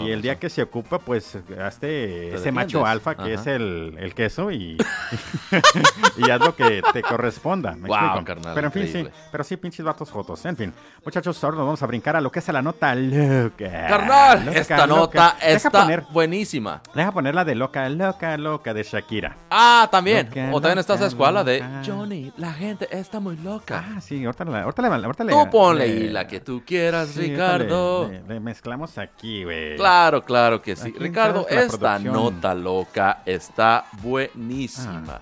Y 0.05 0.11
el 0.11 0.21
día 0.21 0.37
que 0.37 0.49
se 0.49 0.61
ocupa, 0.61 0.99
pues, 0.99 1.39
hazte 1.59 2.35
ese 2.35 2.51
macho 2.51 2.85
alfa 2.85 3.15
que 3.15 3.21
Ajá. 3.33 3.41
es 3.41 3.47
el, 3.47 3.68
el 3.97 4.13
queso 4.13 4.51
y, 4.51 4.77
y 6.17 6.29
haz 6.29 6.39
lo 6.41 6.55
que 6.55 6.81
te 6.93 7.01
corresponda. 7.01 7.71
¿me 7.75 7.87
explico? 7.87 8.25
carnal, 8.25 8.53
pero 8.55 8.67
en 8.67 8.73
fin, 8.73 8.83
increíble. 8.83 9.11
sí. 9.15 9.27
Pero 9.31 9.43
sí, 9.43 9.57
pinches 9.57 9.85
vatos 9.85 10.09
jotos. 10.11 10.43
En 10.45 10.55
fin, 10.57 10.73
muchachos, 11.03 11.43
ahora 11.43 11.57
nos 11.57 11.65
vamos 11.65 11.83
a 11.83 11.87
brincar 11.87 12.15
a 12.15 12.21
lo 12.21 12.31
que 12.31 12.39
es 12.39 12.47
la 12.49 12.61
nota 12.61 12.93
loca. 12.95 13.87
Carnal, 13.87 14.45
Loca, 14.45 14.59
esta 14.59 14.87
loca. 14.87 14.99
nota 14.99 15.35
Deja 15.39 15.55
está 15.55 15.69
Poner, 15.81 16.03
buenísima. 16.11 16.81
deja 16.93 17.11
poner 17.11 17.35
la 17.35 17.45
de 17.45 17.55
loca, 17.55 17.87
loca, 17.89 18.37
loca 18.37 18.73
de 18.73 18.83
Shakira. 18.83 19.35
Ah, 19.49 19.87
también. 19.91 20.27
Loca, 20.27 20.49
o 20.51 20.61
también 20.61 20.79
está 20.79 20.95
esa 20.95 21.05
escuela 21.07 21.43
de. 21.43 21.63
Johnny, 21.85 22.31
la 22.37 22.53
gente 22.53 22.87
está 22.91 23.19
muy 23.19 23.37
loca. 23.37 23.83
Ah, 23.95 24.01
sí, 24.01 24.23
ahorita, 24.25 24.45
la, 24.45 24.63
ahorita, 24.63 25.25
Tú 25.29 25.49
ponle 25.51 25.87
le- 25.87 25.93
ahí 25.93 26.09
la 26.09 26.27
que 26.27 26.39
tú 26.39 26.63
quieras, 26.65 27.09
sí, 27.09 27.21
Ricardo. 27.31 28.07
Le, 28.09 28.21
le- 28.21 28.27
le 28.35 28.39
mezclamos 28.39 28.97
aquí, 28.97 29.43
güey. 29.43 29.75
Claro, 29.75 30.23
claro 30.23 30.61
que 30.61 30.75
sí. 30.75 30.89
Aquí 30.89 30.99
Ricardo, 30.99 31.47
esta 31.49 31.99
nota 31.99 32.53
loca 32.53 33.21
está 33.25 33.58
buenísima. 34.01 35.19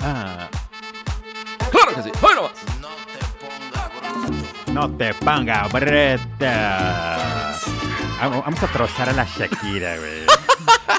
Ah, 0.00 0.48
Claro 1.70 1.94
que 1.94 2.02
sí. 2.02 2.10
Bueno, 2.20 2.48
no 4.72 4.90
te 4.96 5.14
ponga 5.14 5.66
breta. 5.68 7.52
Vamos 8.20 8.44
vamos 8.44 8.62
a 8.62 8.66
trozar 8.68 9.08
a 9.10 9.12
la 9.12 9.24
Shakira, 9.24 9.96
güey. 9.98 10.26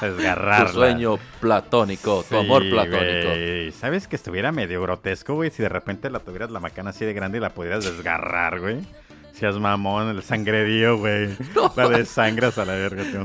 Desgarrarla. 0.00 0.66
tu 0.66 0.72
sueño 0.74 1.16
platónico, 1.40 2.22
tu 2.28 2.34
Sí, 2.34 2.40
amor 2.40 2.62
platónico. 2.68 3.28
güey. 3.28 3.72
¿Sabes 3.72 4.06
que 4.06 4.14
estuviera 4.16 4.52
medio 4.52 4.80
grotesco, 4.82 5.34
güey? 5.34 5.50
Si 5.50 5.62
de 5.62 5.68
repente 5.68 6.10
la 6.10 6.20
tuvieras 6.20 6.50
la 6.50 6.60
macana 6.60 6.90
así 6.90 7.04
de 7.04 7.12
grande 7.14 7.38
y 7.38 7.40
la 7.40 7.50
pudieras 7.50 7.84
desgarrar, 7.84 8.60
güey. 8.60 8.78
Seas 9.32 9.56
mamón, 9.56 10.08
el 10.10 10.22
sangrerío, 10.22 10.98
güey. 10.98 11.36
La 11.76 11.88
de 11.88 12.04
sangras 12.04 12.58
a 12.58 12.64
la 12.64 12.72
verga, 12.74 13.04
tío. 13.04 13.24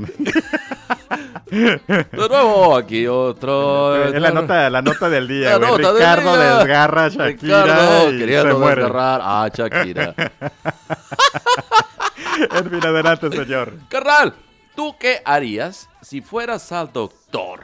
De 1.86 2.28
nuevo, 2.28 2.76
aquí 2.76 3.06
otro. 3.06 4.04
Es 4.06 4.20
la 4.20 4.30
nota, 4.30 4.68
la 4.70 4.82
nota 4.82 5.08
del 5.08 5.28
día, 5.28 5.56
güey. 5.58 5.70
nota 5.70 5.92
del 5.92 5.96
Ricardo 6.02 6.36
día. 6.36 6.56
desgarra 6.58 7.04
a 7.04 7.08
Shakira 7.08 7.62
Ricardo 7.64 8.12
y 8.12 8.18
queriendo 8.18 8.52
se 8.52 8.58
muere. 8.58 8.82
desgarrar 8.82 9.20
a 9.22 9.48
Shakira. 9.48 10.14
En 12.50 12.68
fin, 12.70 12.84
adelante, 12.84 13.30
señor. 13.30 13.72
Carnal, 13.88 14.34
¿tú 14.74 14.96
qué 14.98 15.22
harías 15.24 15.88
si 16.02 16.20
fueras 16.20 16.72
al 16.72 16.92
doctor 16.92 17.60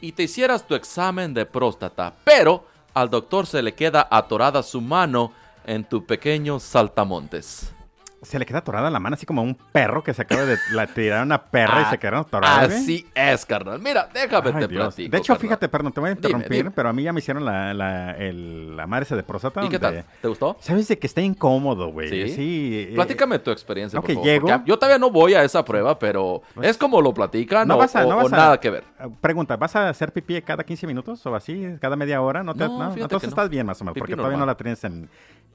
y 0.00 0.12
te 0.12 0.22
hicieras 0.22 0.66
tu 0.66 0.74
examen 0.74 1.34
de 1.34 1.44
próstata, 1.44 2.14
pero 2.24 2.64
al 2.94 3.10
doctor 3.10 3.46
se 3.46 3.60
le 3.62 3.74
queda 3.74 4.08
atorada 4.10 4.62
su 4.62 4.80
mano 4.80 5.32
en 5.66 5.84
tu 5.84 6.06
pequeño 6.06 6.58
saltamontes? 6.58 7.74
Se 8.22 8.38
le 8.38 8.46
queda 8.46 8.58
atorada 8.58 8.88
la 8.90 9.00
mano, 9.00 9.14
así 9.14 9.26
como 9.26 9.40
a 9.40 9.44
un 9.44 9.54
perro 9.72 10.02
que 10.02 10.14
se 10.14 10.22
acaba 10.22 10.44
de 10.44 10.56
la, 10.72 10.86
tirar 10.86 11.22
una 11.24 11.42
perra 11.42 11.82
y 11.82 11.84
se 11.90 11.98
quedaron 11.98 12.20
atorados. 12.20 12.72
Así 12.72 13.06
es, 13.14 13.44
carnal. 13.44 13.80
Mira, 13.80 14.08
déjame 14.14 14.50
Ay, 14.54 14.60
te 14.60 14.68
platico. 14.68 15.10
De 15.10 15.18
hecho, 15.18 15.32
carnal. 15.34 15.40
fíjate, 15.40 15.68
perdón, 15.68 15.92
te 15.92 16.00
voy 16.00 16.10
a 16.10 16.12
interrumpir, 16.12 16.50
dime. 16.58 16.70
pero 16.70 16.88
a 16.88 16.92
mí 16.92 17.02
ya 17.02 17.12
me 17.12 17.18
hicieron 17.18 17.44
la, 17.44 17.74
la, 17.74 18.12
el, 18.12 18.76
la 18.76 18.86
madre 18.86 19.16
de 19.16 19.22
próstata. 19.22 19.64
¿Y 19.64 19.68
qué 19.68 19.78
tal? 19.78 20.04
¿Te 20.20 20.28
gustó? 20.28 20.56
¿Sabes 20.60 20.88
de 20.88 20.98
que 20.98 21.06
está 21.06 21.20
incómodo, 21.20 21.88
güey? 21.88 22.08
Sí. 22.08 22.28
Sí. 22.34 22.86
eh, 22.90 22.94
Platícame 22.94 23.38
tu 23.40 23.50
experiencia, 23.50 23.98
ok, 23.98 24.06
por 24.06 24.14
favor, 24.14 24.28
llego. 24.28 24.48
Yo 24.66 24.76
todavía 24.78 24.98
no 24.98 25.10
voy 25.10 25.34
a 25.34 25.42
esa 25.42 25.64
prueba, 25.64 25.98
pero 25.98 26.42
es 26.62 26.78
como 26.78 27.00
lo 27.02 27.12
platican 27.12 27.66
No 27.66 27.74
o, 27.74 27.78
vas 27.78 27.96
a- 27.96 28.02
no 28.04 28.10
o 28.18 28.22
vas 28.22 28.32
a- 28.32 28.36
nada 28.36 28.60
que 28.60 28.70
ver. 28.70 28.84
eh, 29.00 29.08
Pregunta, 29.20 29.56
¿vas 29.56 29.74
a 29.76 29.88
hacer 29.88 30.12
pipí 30.12 30.40
cada 30.42 30.62
15 30.64 30.86
minutos 30.86 31.26
o 31.26 31.34
así? 31.34 31.66
¿Cada 31.80 31.96
media 31.96 32.20
hora? 32.22 32.42
No, 32.42 32.54
te, 32.54 32.60
No, 32.68 32.78
no, 32.78 32.94
Entonces 32.94 33.28
estás 33.30 33.48
bien 33.48 33.66
más 33.66 33.80
o 33.80 33.84
menos, 33.84 33.94
Pipí 33.94 34.00
porque 34.02 34.16
todavía 34.16 34.38
no 34.38 34.46
la 34.46 34.56
tienes 34.56 34.84
en... 34.84 35.08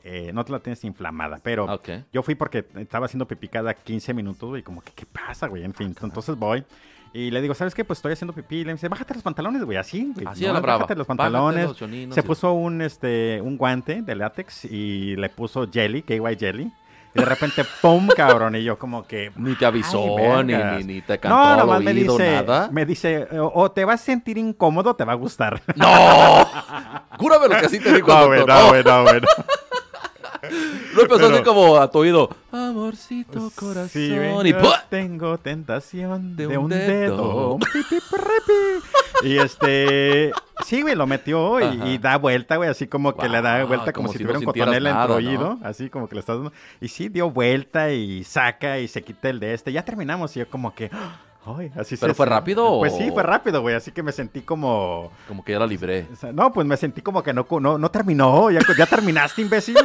eh, 0.03 0.31
no 0.33 0.43
te 0.45 0.51
la 0.51 0.59
tienes 0.59 0.83
inflamada, 0.83 1.39
pero 1.41 1.79
yo 2.11 2.23
fui 2.23 2.35
porque 2.35 2.56
estaba 2.75 3.05
haciendo 3.07 3.27
pipí 3.27 3.47
cada 3.47 3.73
15 3.73 4.13
minutos 4.13 4.57
y 4.59 4.63
como 4.63 4.81
que, 4.81 4.91
¿qué 4.95 5.05
pasa, 5.05 5.47
güey? 5.47 5.63
En 5.63 5.73
fin, 5.73 5.95
entonces 6.01 6.35
voy 6.37 6.63
y 7.13 7.31
le 7.31 7.41
digo, 7.41 7.53
¿sabes 7.55 7.73
qué? 7.73 7.83
Pues 7.85 7.97
estoy 7.99 8.13
haciendo 8.13 8.33
pipí. 8.33 8.57
Y 8.57 8.63
le 8.65 8.73
dice, 8.73 8.89
bájate 8.89 9.13
los 9.13 9.23
pantalones, 9.23 9.63
güey, 9.63 9.77
así, 9.77 10.11
güey. 10.13 10.27
Así 10.27 10.45
a 10.45 10.53
la 10.53 10.59
brava. 10.59 10.79
Bájate 10.79 10.95
los 10.95 11.07
Bájate 11.07 11.23
pantalones. 11.23 11.67
los 11.69 11.77
choninos 11.77 12.13
Se 12.13 12.19
y- 12.21 12.23
puso 12.23 12.51
un, 12.53 12.81
este, 12.81 13.39
un 13.41 13.57
guante 13.57 14.01
de 14.01 14.15
látex 14.15 14.65
y 14.65 15.15
le 15.15 15.29
puso 15.29 15.67
jelly, 15.71 16.03
KY 16.03 16.19
jelly. 16.37 16.71
Y 17.15 17.19
de 17.19 17.25
repente, 17.25 17.63
¡pum! 17.81 18.07
cabrón. 18.15 18.55
Y 18.57 18.63
yo 18.63 18.77
como 18.77 19.07
que... 19.07 19.31
Ni 19.37 19.55
te 19.55 19.65
avisó, 19.65 20.43
ni, 20.43 20.53
ni, 20.53 20.83
ni 20.83 21.01
te 21.01 21.17
cantó 21.17 21.35
No, 21.37 21.55
nomás 21.57 21.81
me 21.81 21.91
oído, 21.91 22.17
dice, 22.17 22.31
nada. 22.33 22.69
me 22.71 22.85
dice, 22.85 23.23
o, 23.39 23.51
o 23.55 23.71
te 23.71 23.85
vas 23.85 24.01
a 24.01 24.03
sentir 24.05 24.37
incómodo 24.37 24.91
o 24.91 24.95
te 24.95 25.05
va 25.05 25.13
a 25.13 25.15
gustar. 25.15 25.59
¡No! 25.75 25.85
Júrame 27.17 27.47
lo 27.47 27.59
que 27.59 27.65
así 27.65 27.79
te 27.79 27.93
dijo 27.95 28.07
No, 28.13 28.27
güey, 28.27 28.45
no, 28.45 28.45
No, 28.45 28.67
güey, 28.67 28.83
no, 28.83 29.03
güey. 29.03 29.21
no. 29.21 29.27
no 30.95 31.01
empezó 31.01 31.27
así 31.27 31.43
como 31.43 31.77
a 31.77 31.89
tu 31.89 31.99
oído. 31.99 32.29
Amorcito 32.51 33.51
corazón. 33.55 34.47
Y 34.47 34.53
tengo 34.89 35.37
tentación 35.37 36.35
de, 36.35 36.47
De 36.47 36.57
un, 36.57 36.65
un 36.65 36.69
dedo. 36.69 37.57
Y 39.23 39.37
este, 39.37 40.31
sí, 40.65 40.81
güey, 40.81 40.95
lo 40.95 41.07
metió 41.07 41.59
y, 41.59 41.97
da 41.97 42.17
vuelta, 42.17 42.57
güey, 42.57 42.69
así 42.69 42.87
como 42.87 43.15
que 43.15 43.27
le 43.27 43.41
da 43.41 43.63
vuelta 43.65 43.91
como, 43.91 44.07
como 44.07 44.13
si 44.13 44.19
si 44.19 44.23
tuviera 44.23 44.39
no 44.39 44.39
un 44.41 44.45
cotonel 44.45 44.85
en 44.87 45.07
tu 45.07 45.13
oído, 45.13 45.57
¿no? 45.59 45.67
así 45.67 45.89
como 45.89 46.07
que 46.07 46.15
le 46.15 46.19
estás 46.19 46.35
dando. 46.35 46.53
Y 46.79 46.87
sí, 46.87 47.09
dio 47.09 47.31
vuelta 47.31 47.91
y 47.91 48.23
saca 48.23 48.79
y 48.79 48.87
se 48.87 49.01
quita 49.03 49.29
el 49.29 49.39
de 49.39 49.53
este. 49.53 49.71
Ya 49.71 49.83
terminamos 49.83 50.35
y 50.35 50.39
yo 50.39 50.49
como 50.49 50.73
que, 50.75 50.91
ay, 51.45 51.71
así 51.75 51.97
¿Pero 51.97 52.13
fue 52.13 52.25
rápido 52.27 52.77
Pues 52.79 52.93
o- 52.93 52.97
sí, 52.97 53.09
fue 53.11 53.23
rápido, 53.23 53.61
güey, 53.61 53.75
así 53.75 53.91
que 53.91 54.03
me 54.03 54.11
sentí 54.11 54.41
como... 54.41 55.11
Como 55.27 55.43
que 55.43 55.53
ya 55.53 55.59
la 55.59 55.67
libré. 55.67 56.05
No, 56.33 56.51
pues 56.53 56.67
me 56.67 56.77
sentí 56.77 57.01
como 57.01 57.23
que 57.23 57.33
no, 57.33 57.47
no, 57.59 57.77
no 57.77 57.91
terminó. 57.91 58.51
Ya, 58.51 58.59
ya 58.77 58.85
terminaste, 58.85 59.41
imbécil. 59.41 59.77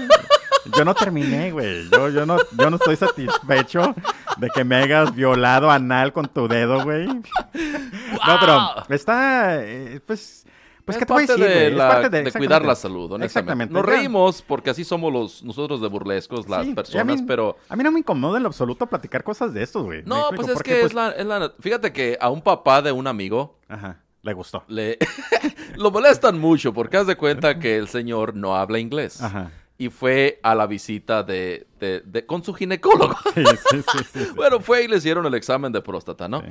Yo 0.77 0.85
no 0.85 0.95
terminé, 0.95 1.51
güey. 1.51 1.89
Yo, 1.91 2.09
yo, 2.11 2.25
no, 2.27 2.37
yo 2.59 2.71
no 2.71 2.77
estoy 2.77 2.97
satisfecho 2.97 3.95
de 4.39 4.49
que 4.55 4.65
me 4.65 4.77
hayas 4.77 5.15
violado 5.15 5.71
anal 5.71 6.13
con 6.13 6.27
tu 6.29 6.47
dedo, 6.49 6.83
güey. 6.85 7.07
No, 7.07 8.37
pero 8.41 8.85
está, 8.95 9.63
eh, 9.65 10.01
pues, 10.07 10.47
pues, 10.85 10.97
es 10.97 10.99
¿qué 11.01 11.07
te 11.07 11.13
voy 11.13 11.25
a 11.25 11.27
parte 11.27 11.43
decir, 11.43 11.55
de, 11.55 11.61
güey? 11.61 11.73
Es 11.73 11.77
la- 11.79 11.89
parte 11.89 12.11
de 12.11 12.23
de, 12.25 12.33
cuidar 12.33 12.65
la 12.65 12.75
salud, 12.75 13.05
honestamente. 13.13 13.25
Exactamente. 13.27 13.75
Nos 13.75 13.85
reímos 13.85 14.43
porque 14.43 14.71
así 14.71 14.85
somos 14.85 15.13
los 15.13 15.43
nosotros 15.43 15.81
de 15.81 15.89
burlescos, 15.89 16.49
las 16.49 16.63
Sí, 16.63 16.69
y 16.69 16.73
a 16.73 16.75
personas, 16.77 17.21
mí- 17.21 17.25
pero... 17.27 17.57
A 17.69 17.77
mí 17.77 17.83
no 17.85 17.91
me 17.93 17.99
incomoda 18.01 18.37
en 18.37 18.43
lo 18.45 18.49
absoluto 18.49 18.87
platicar 18.87 19.23
cosas 19.25 19.53
de 19.55 19.63
estos, 19.63 19.85
güey. 19.85 20.03
¿Me 20.03 20.09
No, 20.09 20.29
pues 20.35 20.49
es 20.49 20.55
Porque, 20.55 20.71
que 20.75 20.81
pues, 20.81 20.87
es, 20.91 20.95
la, 20.95 21.11
es 21.11 21.27
la- 21.27 21.53
Fíjate 21.61 21.93
que 21.93 22.17
a 22.21 22.31
un 22.31 22.41
papá 22.43 22.83
de 22.83 22.93
un 22.93 23.07
amigo 23.07 23.59
Ajá, 23.69 23.99
le 24.23 24.33
gustó. 24.33 24.65
le... 24.69 24.99
lo 25.77 25.91
molestan 25.91 26.39
mucho 26.39 26.73
porque 26.73 26.97
haz 26.99 27.07
de 27.07 27.17
cuenta 27.17 27.59
que 27.59 27.77
el 27.77 27.89
señor 27.89 28.35
no 28.37 28.57
habla 28.57 28.79
inglés. 28.79 29.21
Ajá. 29.23 29.51
Y 29.79 29.89
fue 29.89 30.39
a 30.43 30.55
la 30.55 30.67
visita 30.67 31.23
de, 31.23 31.67
de- 32.05 32.25
con 32.27 32.43
su 32.45 32.55
ginecólogo. 32.55 33.17
Sí, 33.35 33.45
sí, 33.71 33.83
sí. 34.13 34.27
Bueno, 34.37 34.61
fue 34.61 34.85
y 34.85 34.89
le 34.89 34.97
hicieron 34.97 35.27
el 35.27 35.35
examen 35.35 35.73
de 35.73 35.81
próstata, 35.81 36.29
¿no? 36.29 36.43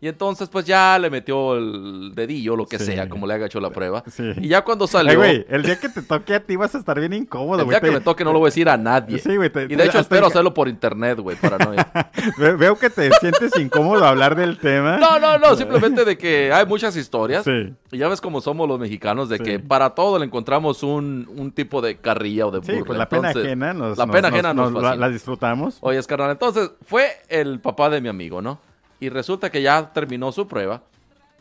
Y 0.00 0.06
entonces, 0.06 0.48
pues 0.48 0.64
ya 0.64 0.96
le 0.96 1.10
metió 1.10 1.56
el 1.56 2.12
dedillo, 2.14 2.54
lo 2.54 2.66
que 2.66 2.78
sea, 2.78 3.08
como 3.08 3.26
le 3.26 3.34
haga 3.34 3.46
hecho 3.46 3.58
la 3.58 3.70
prueba. 3.70 4.04
Sí. 4.08 4.30
Y 4.36 4.46
ya 4.46 4.62
cuando 4.62 4.84
Ay, 4.84 4.88
salió, 4.92 5.16
güey, 5.18 5.44
el 5.48 5.62
día 5.64 5.80
que 5.80 5.88
te 5.88 6.02
toque 6.02 6.34
a 6.36 6.40
ti 6.40 6.54
vas 6.54 6.72
a 6.76 6.78
estar 6.78 7.00
bien 7.00 7.12
incómodo, 7.14 7.58
el 7.58 7.64
güey. 7.64 7.74
día 7.74 7.80
que 7.80 7.90
me 7.96 8.00
toque 8.00 8.22
no 8.24 8.32
lo 8.32 8.38
voy 8.38 8.46
a 8.46 8.50
decir 8.50 8.68
a 8.68 8.76
nadie. 8.76 9.18
Sí, 9.18 9.34
güey, 9.34 9.50
te- 9.50 9.64
y 9.64 9.74
de 9.74 9.84
hecho 9.86 9.98
espero 9.98 10.28
hacerlo 10.28 10.54
por 10.54 10.68
internet, 10.68 11.18
güey, 11.18 11.36
para 11.36 11.58
no... 11.58 11.72
Ve- 12.38 12.54
Veo 12.54 12.78
que 12.78 12.90
te 12.90 13.10
sientes 13.18 13.58
incómodo 13.58 14.04
hablar 14.04 14.36
del 14.36 14.58
tema. 14.58 14.98
No, 14.98 15.18
no, 15.18 15.36
no, 15.36 15.56
simplemente 15.56 16.04
de 16.04 16.16
que 16.16 16.52
hay 16.52 16.64
muchas 16.64 16.94
historias. 16.96 17.42
Sí. 17.42 17.74
Y 17.90 17.98
ya 17.98 18.06
ves 18.06 18.20
cómo 18.20 18.40
somos 18.40 18.68
los 18.68 18.78
mexicanos, 18.78 19.28
de 19.28 19.40
que 19.40 19.58
para 19.58 19.90
todo 19.96 20.20
le 20.20 20.26
encontramos 20.26 20.84
un, 20.84 21.28
un 21.36 21.50
tipo 21.50 21.80
de 21.82 21.96
carrilla 21.96 22.46
o 22.46 22.52
de 22.52 22.62
Sí, 22.64 22.70
burla. 22.70 22.84
pues 22.86 22.98
la 23.00 23.08
pena 23.08 23.28
Entonces, 23.30 23.46
ajena 23.50 23.72
nos, 23.74 23.98
La 23.98 24.06
pena 24.06 24.20
nos- 24.28 24.32
ajena 24.32 24.54
nos, 24.54 24.70
nos 24.72 24.77
la, 24.80 25.08
disfrutamos. 25.08 25.78
Oye, 25.80 26.02
carnal, 26.04 26.30
entonces 26.30 26.70
fue 26.86 27.08
el 27.28 27.60
papá 27.60 27.90
de 27.90 28.00
mi 28.00 28.08
amigo, 28.08 28.42
¿no? 28.42 28.58
Y 29.00 29.08
resulta 29.08 29.50
que 29.50 29.62
ya 29.62 29.92
terminó 29.92 30.32
su 30.32 30.48
prueba 30.48 30.82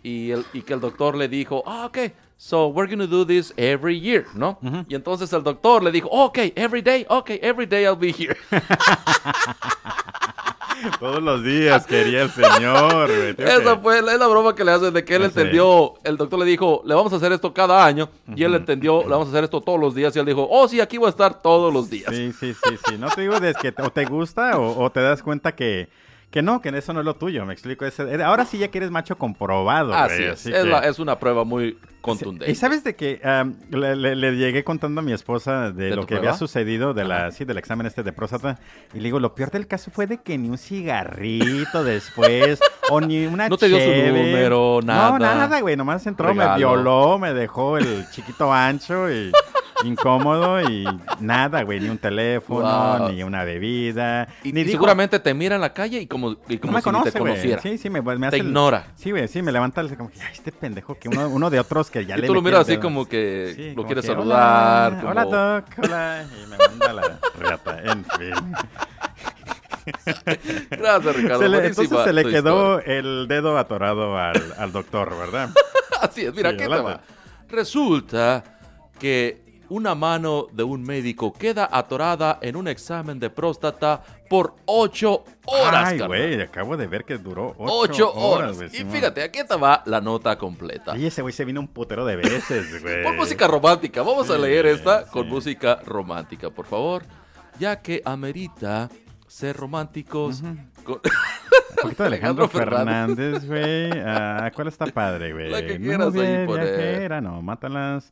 y, 0.04 0.32
el, 0.32 0.46
y 0.54 0.62
que 0.62 0.74
el 0.74 0.80
doctor 0.80 1.16
le 1.16 1.28
dijo, 1.28 1.64
ah, 1.66 1.86
ok, 1.88 1.98
so 2.38 2.68
we're 2.68 2.88
going 2.88 3.00
to 3.00 3.08
do 3.08 3.26
this 3.26 3.52
every 3.58 4.00
year, 4.00 4.26
¿no? 4.36 4.58
Y 4.88 4.96
entonces 4.96 5.34
el 5.34 5.44
doctor 5.44 5.84
le 5.84 5.92
dijo, 5.92 6.08
ok, 6.10 6.38
every 6.56 6.82
day, 6.82 7.06
ok, 7.10 7.32
every 7.42 7.66
day 7.66 7.84
I'll 7.86 7.96
be 7.98 8.12
here. 8.12 8.38
Todos 11.00 11.24
los 11.24 11.44
días 11.44 11.88
quería 11.88 12.22
el 12.22 12.30
señor, 12.30 13.10
Esa 13.10 13.78
fue 13.78 14.00
la, 14.04 14.14
es 14.14 14.20
la 14.20 14.28
broma 14.28 14.54
que 14.54 14.64
le 14.64 14.72
hacen 14.72 14.94
de 14.94 15.04
que 15.04 15.16
él 15.16 15.24
entendió, 15.24 15.96
el 16.04 16.18
doctor 16.18 16.38
le 16.38 16.46
dijo, 16.46 16.84
le 16.86 16.94
vamos 16.94 17.12
a 17.14 17.16
hacer 17.16 17.32
esto 17.32 17.52
cada 17.52 17.84
año, 17.84 18.10
y 18.36 18.44
él 18.44 18.54
entendió, 18.54 19.02
le 19.02 19.10
vamos 19.10 19.28
a 19.28 19.32
hacer 19.32 19.44
esto 19.44 19.60
todos 19.62 19.80
los 19.80 19.96
días, 19.96 20.16
y 20.16 20.20
él 20.20 20.26
dijo, 20.28 20.48
oh, 20.50 20.68
sí, 20.68 20.80
aquí 20.80 20.98
voy 21.00 21.08
a 21.08 21.10
estar 21.10 21.42
todos 21.42 21.74
los 21.74 21.90
días. 21.90 22.14
Sí, 22.16 22.32
sí, 22.32 22.54
sí, 22.54 22.78
sí. 22.88 22.98
No 23.00 23.10
te 23.10 23.22
digo 23.22 23.40
de 23.40 23.56
que 23.56 23.72
te- 23.72 23.82
o 23.82 23.90
te 23.90 24.06
gusta 24.06 24.60
o, 24.60 24.84
o 24.84 24.92
te 24.92 25.02
das 25.02 25.24
cuenta 25.24 25.56
que, 25.56 25.90
que 26.32 26.42
no, 26.42 26.62
que 26.62 26.70
eso 26.70 26.92
no 26.94 27.00
es 27.00 27.06
lo 27.06 27.16
tuyo, 27.16 27.46
me 27.46 27.54
explico. 27.54 27.86
Es- 27.86 28.00
eh, 28.00 28.22
ahora 28.24 28.46
sí 28.46 28.58
ya 28.58 28.68
que 28.68 28.80
eres 28.80 28.92
macho 28.92 29.18
comprobado, 29.18 29.88
güey. 29.90 30.00
Así 30.00 30.24
es, 30.24 30.32
así 30.34 30.54
es, 30.54 30.64
que- 30.64 30.70
la- 30.70 30.80
es 30.80 31.00
una 31.00 31.18
prueba 31.20 31.44
muy 31.46 31.78
contundente. 32.02 32.52
¿Y 32.52 32.56
sabes 32.56 32.84
de 32.84 32.96
que 32.96 33.20
le, 33.72 33.96
le- 33.96 34.16
le 34.16 34.32
llegué 34.36 34.64
contando 34.64 35.00
a 35.00 35.04
mi 35.04 35.14
esposa 35.14 35.72
de, 35.72 35.90
¿De 35.90 35.96
lo 35.96 36.02
que 36.02 36.16
prueba? 36.16 36.28
había 36.30 36.38
sucedido 36.38 36.94
de 36.94 37.06
la, 37.06 37.32
sí, 37.32 37.44
del 37.46 37.58
examen 37.58 37.88
este 37.88 38.04
de 38.04 38.12
próstata? 38.14 38.60
Y 38.94 38.98
le 38.98 39.04
digo, 39.06 39.20
lo 39.20 39.36
peor 39.36 39.52
del 39.52 39.68
caso 39.68 39.90
fue 39.90 40.06
de 40.06 40.18
que 40.18 40.38
ni 40.38 40.50
un 40.50 40.58
cigarrito 40.58 41.84
después, 41.84 42.60
o 42.90 43.00
ni 43.02 43.26
una 43.26 43.48
No 43.50 43.58
te 43.58 43.68
dio 43.70 43.80
su 43.80 43.86
número, 43.90 44.80
nada. 44.84 45.12
No, 45.12 45.20
nada, 45.20 45.60
güey. 45.62 45.76
Nomás 45.78 46.06
entró, 46.08 46.34
me 46.34 46.56
violó, 46.58 47.18
me 47.20 47.34
dejó 47.34 47.78
el 47.78 48.06
chiquito 48.12 48.52
ancho 48.54 49.10
y 49.12 49.32
incómodo 49.84 50.62
y 50.62 50.86
nada, 51.20 51.64
güey. 51.64 51.80
Ni 51.80 51.90
un 51.90 51.98
teléfono, 51.98 52.98
Wow. 53.00 53.10
ni 53.12 53.24
una 53.24 53.44
bebida. 53.44 54.28
Y, 54.44 54.52
ni 54.54 54.62
y 54.62 54.64
dijo- 54.64 54.72
seguramente 54.78 55.20
te 55.20 55.34
mira 55.34 55.56
en 55.56 55.62
la 55.62 55.74
calle 55.74 56.00
y 56.02 56.08
como, 56.08 56.32
y 56.48 56.56
no 56.56 56.62
como 56.62 56.74
me 56.74 56.80
si 56.80 56.84
conoce, 56.84 57.12
te 57.12 57.20
conociera. 57.20 57.62
Sí, 57.62 57.78
sí, 57.78 57.90
me, 57.90 58.02
me 58.02 58.18
Te 58.20 58.26
hace 58.28 58.38
el- 58.38 58.46
ignora. 58.48 58.88
Sí, 58.96 59.12
güey, 59.12 59.28
sí, 59.28 59.42
me 59.42 59.52
levanta 59.52 59.82
el- 59.82 59.96
como 59.96 60.10
que, 60.10 60.22
ay, 60.22 60.32
este 60.34 60.52
pendejo, 60.52 60.96
que 60.96 61.10
uno, 61.10 61.28
uno 61.30 61.50
de 61.50 61.60
otros 61.60 61.90
que 61.92 62.06
ya 62.06 62.18
y 62.18 62.22
le 62.22 62.28
tú 62.28 62.34
lo 62.34 62.42
miras 62.42 62.62
así 62.62 62.78
como 62.78 63.06
que 63.08 63.54
Sí, 63.56 63.70
lo 63.70 63.76
como 63.76 63.88
quieres 63.88 64.06
que, 64.06 64.12
saludar. 64.12 64.92
Hola, 64.94 65.00
como- 65.02 65.12
hola, 65.12 65.26
Doc, 65.26 65.66
hola. 65.84 66.26
Y 66.44 66.48
me 66.50 66.58
manda 66.58 66.94
la 66.94 67.20
reata, 67.40 67.80
en 67.84 68.06
fin. 68.06 68.56
Gracias, 70.72 71.16
Ricardo. 71.16 71.40
Se 71.40 71.50
le- 71.50 71.58
buenísima 71.60 71.84
entonces 71.84 72.06
se 72.06 72.14
le 72.14 72.24
quedó 72.26 72.80
historia. 72.80 73.00
el 73.00 73.28
dedo 73.28 73.58
atorado 73.58 74.18
al, 74.18 74.54
al 74.58 74.72
doctor, 74.72 75.18
¿verdad? 75.18 75.50
Así 76.02 76.26
es, 76.26 76.34
mira, 76.34 76.52
Sí, 76.52 76.58
¿qué 76.58 76.64
te 76.64 76.70
va? 76.70 77.02
Resulta 77.50 78.44
que 79.00 79.42
una 79.70 79.96
mano 79.96 80.48
de 80.52 80.64
un 80.64 80.82
médico 80.84 81.34
queda 81.34 81.68
atorada 81.72 82.40
en 82.42 82.56
un 82.56 82.68
examen 82.68 83.20
de 83.20 83.30
próstata 83.30 84.02
por 84.30 84.56
ocho 84.66 85.24
horas, 85.46 85.90
Ay, 85.90 86.00
güey, 86.00 86.42
acabo 86.42 86.76
de 86.76 86.88
ver 86.88 87.06
que 87.06 87.18
duró 87.18 87.56
ocho, 87.58 88.10
Ocho 88.10 88.14
horas. 88.14 88.58
y 88.74 88.84
fíjate, 88.86 89.24
aquí 89.24 89.40
va 89.62 89.84
la 89.86 90.02
nota 90.02 90.38
completa. 90.38 90.98
Y 90.98 91.06
ese 91.06 91.22
güey 91.22 91.34
se 91.34 91.46
vino 91.46 91.60
un 91.62 91.68
putero 91.68 92.06
de 92.06 92.16
veces, 92.18 92.82
güey. 92.82 93.04
Por 93.04 93.16
música 93.16 93.48
romántica. 93.48 94.02
Vamos 94.02 94.30
a 94.30 94.38
leer 94.38 94.66
esta 94.66 95.06
con 95.06 95.28
música 95.30 95.80
romántica, 95.86 96.50
por 96.50 96.66
favor. 96.66 97.04
Ya 97.60 97.82
que 97.82 98.02
amerita 98.06 98.90
ser 99.28 99.56
románticos. 99.58 100.42
con- 100.84 100.96
Un 100.96 101.82
poquito 101.82 102.04
de 102.04 102.08
Alejandro 102.08 102.46
Alejandro 102.46 102.48
Fernández. 102.50 103.46
Güey. 103.48 103.92
Ah, 104.06 104.52
¿Cuál 104.54 104.68
está 104.68 104.86
padre, 104.88 105.32
güey? 105.34 105.50
La 105.50 105.66
que 105.66 105.80
No, 105.80 105.86
quieras 105.86 106.14
ahí 106.16 106.22
bien, 106.22 106.46
poner. 106.46 106.78
viajera, 106.78 107.22
no, 107.22 107.42
mátalas. 107.42 108.12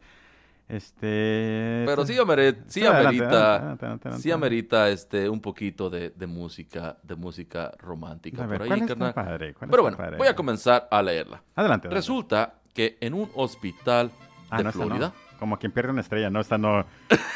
Este... 0.68 1.84
Pero 1.86 2.05
sí, 2.07 2.13
amere- 2.18 2.57
sí 2.68 2.82
adelante, 2.84 3.07
amerita, 3.07 3.55
adelante, 3.55 3.86
adelante, 3.86 4.11
sí 4.20 4.32
amerita 4.32 4.89
este, 4.89 5.30
un 5.30 5.39
poquito 5.39 5.89
de, 5.91 6.09
de 6.09 6.26
música, 6.28 6.97
de 7.03 7.16
música 7.16 7.72
romántica 7.80 8.45
ver, 8.47 8.57
por 8.57 8.61
ahí, 8.63 8.68
¿cuál 8.70 8.82
está 8.82 8.93
carnal. 8.95 9.13
padre? 9.13 9.53
¿Cuál 9.53 9.70
Pero 9.70 9.82
bueno, 9.84 9.97
padre? 9.97 10.18
voy 10.18 10.28
a 10.28 10.36
comenzar 10.36 10.88
a 10.89 11.01
leerla. 11.03 11.43
Adelante. 11.55 11.88
Resulta 11.89 12.55
que 12.74 12.97
en 12.99 13.13
un 13.13 13.30
hospital 13.36 14.11
Ah, 14.49 14.57
de 14.59 14.63
no. 14.66 14.72
Florida, 14.72 15.11
Como 15.39 15.57
quien 15.59 15.72
pierde 15.72 15.91
una 15.91 16.01
estrella, 16.01 16.30
no, 16.30 16.39
esta 16.39 16.57
no. 16.57 16.86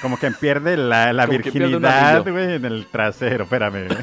Como 0.02 0.18
quien 0.18 0.34
pierde 0.34 0.78
la, 0.78 1.12
la 1.12 1.26
virginidad, 1.28 2.22
güey, 2.30 2.54
en 2.56 2.66
el 2.66 2.86
trasero. 2.88 3.44
Espérame. 3.46 3.88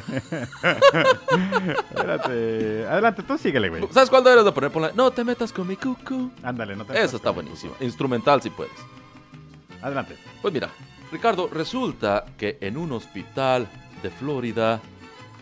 Espérate. 1.91 2.87
Adelante, 2.89 3.22
tú 3.22 3.39
síguele, 3.39 3.68
güey. 3.68 3.87
¿sabes 3.91 4.11
cuál 4.11 4.24
deberes 4.24 4.45
de 4.45 4.53
poner? 4.53 4.70
Ponle, 4.70 4.91
no 4.95 5.11
te 5.11 5.24
metas 5.24 5.53
con 5.53 5.66
mi 5.66 5.77
cucu. 5.77 6.31
Ándale, 6.43 6.77
no 6.77 6.85
te 6.85 7.01
Eso 7.03 7.16
está 7.16 7.31
buenísimo. 7.31 7.74
Instrumental 7.81 8.43
si 8.43 8.51
puedes. 8.51 8.72
Adelante. 9.87 10.16
Pues 10.43 10.53
mira, 10.53 10.68
Ricardo, 11.12 11.47
resulta 11.47 12.24
que 12.37 12.59
en 12.61 12.76
un 12.76 12.91
hospital 12.91 13.68
de 14.03 14.11
Florida 14.11 14.80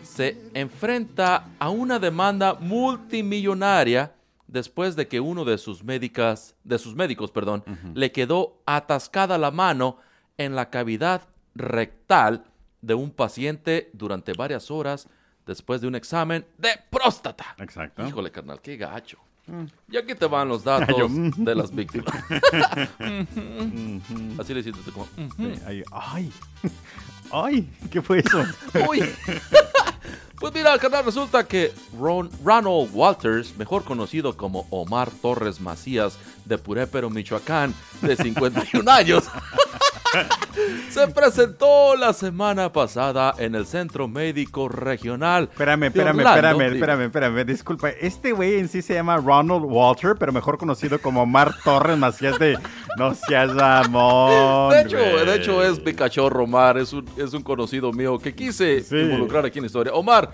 se 0.03 0.37
enfrenta 0.53 1.47
a 1.57 1.71
una 1.71 1.97
demanda 1.97 2.53
multimillonaria 2.53 4.13
después 4.45 4.95
de 4.95 5.07
que 5.07 5.19
uno 5.19 5.45
de 5.45 5.57
sus 5.57 5.83
médicas, 5.83 6.55
de 6.63 6.77
sus 6.77 6.93
médicos, 6.93 7.31
perdón, 7.31 7.63
le 7.95 8.11
quedó 8.11 8.61
atascada 8.67 9.39
la 9.39 9.49
mano 9.49 9.97
en 10.37 10.53
la 10.53 10.69
cavidad 10.69 11.23
rectal 11.55 12.45
de 12.81 12.93
un 12.93 13.09
paciente 13.09 13.89
durante 13.93 14.33
varias 14.33 14.69
horas 14.69 15.07
después 15.47 15.81
de 15.81 15.87
un 15.87 15.95
examen 15.95 16.45
de 16.59 16.69
próstata. 16.91 17.55
Exacto. 17.57 18.07
Híjole, 18.07 18.29
carnal, 18.29 18.61
qué 18.61 18.77
gacho. 18.77 19.17
Y 19.91 19.97
aquí 19.97 20.15
te 20.15 20.25
van 20.25 20.49
los 20.49 20.63
datos 20.63 20.95
Yo, 20.97 21.07
mm. 21.07 21.43
de 21.43 21.55
las 21.55 21.73
víctimas. 21.73 22.13
Así 24.39 24.53
le 24.53 24.59
hiciste 24.59 24.79
tú 24.83 24.91
como. 24.91 25.07
"Mm". 25.17 25.29
Sí, 25.37 25.53
ahí- 25.65 25.83
ay, 25.91 26.31
ay, 27.31 27.69
¿qué 27.91 28.01
fue 28.01 28.19
eso? 28.19 28.43
Uy. 28.89 29.03
Pues 30.37 30.53
mira, 30.53 30.77
carnal, 30.77 31.05
resulta 31.05 31.47
que 31.47 31.71
Ron- 31.97 32.29
Ronald 32.43 32.89
Walters, 32.93 33.55
mejor 33.57 33.85
conocido 33.85 34.35
como 34.35 34.67
Omar 34.69 35.09
Torres 35.09 35.61
Macías 35.61 36.17
de 36.43 36.57
Purépero, 36.57 37.09
Michoacán, 37.09 37.73
de 38.01 38.17
51 38.17 38.91
años, 38.91 39.23
se 40.89 41.07
presentó 41.09 41.95
la 41.95 42.13
semana 42.13 42.71
pasada 42.71 43.33
en 43.37 43.55
el 43.55 43.65
Centro 43.65 44.07
Médico 44.07 44.69
Regional. 44.69 45.49
Espérame, 45.51 45.83
espérame, 45.87 46.19
espérame, 46.21 46.61
espérame, 46.73 47.01
espérame, 47.05 47.45
disculpa. 47.45 47.89
Este 47.89 48.31
güey 48.31 48.55
en 48.59 48.69
sí 48.69 48.81
se 48.81 48.93
llama 48.93 49.17
Ronald 49.17 49.63
Walter, 49.65 50.15
pero 50.17 50.31
mejor 50.31 50.57
conocido 50.57 50.99
como 50.99 51.23
Omar 51.23 51.53
Torres 51.63 51.97
Macías 51.97 52.39
de 52.39 52.57
No 52.97 53.13
seas 53.13 53.53
mamón. 53.53 54.71
De 54.71 54.81
hecho, 54.81 54.97
de 54.97 55.35
hecho 55.35 55.63
es 55.63 55.83
mi 55.83 55.93
cachorro 55.93 56.43
Omar, 56.43 56.77
es 56.77 56.93
un, 56.93 57.05
es 57.17 57.33
un 57.33 57.43
conocido 57.43 57.91
mío 57.91 58.17
que 58.19 58.33
quise 58.33 58.81
Sí. 58.81 58.95
involucrar 58.97 59.45
aquí 59.45 59.59
en 59.59 59.63
la 59.63 59.67
historia. 59.67 59.93
Omar, 59.93 60.31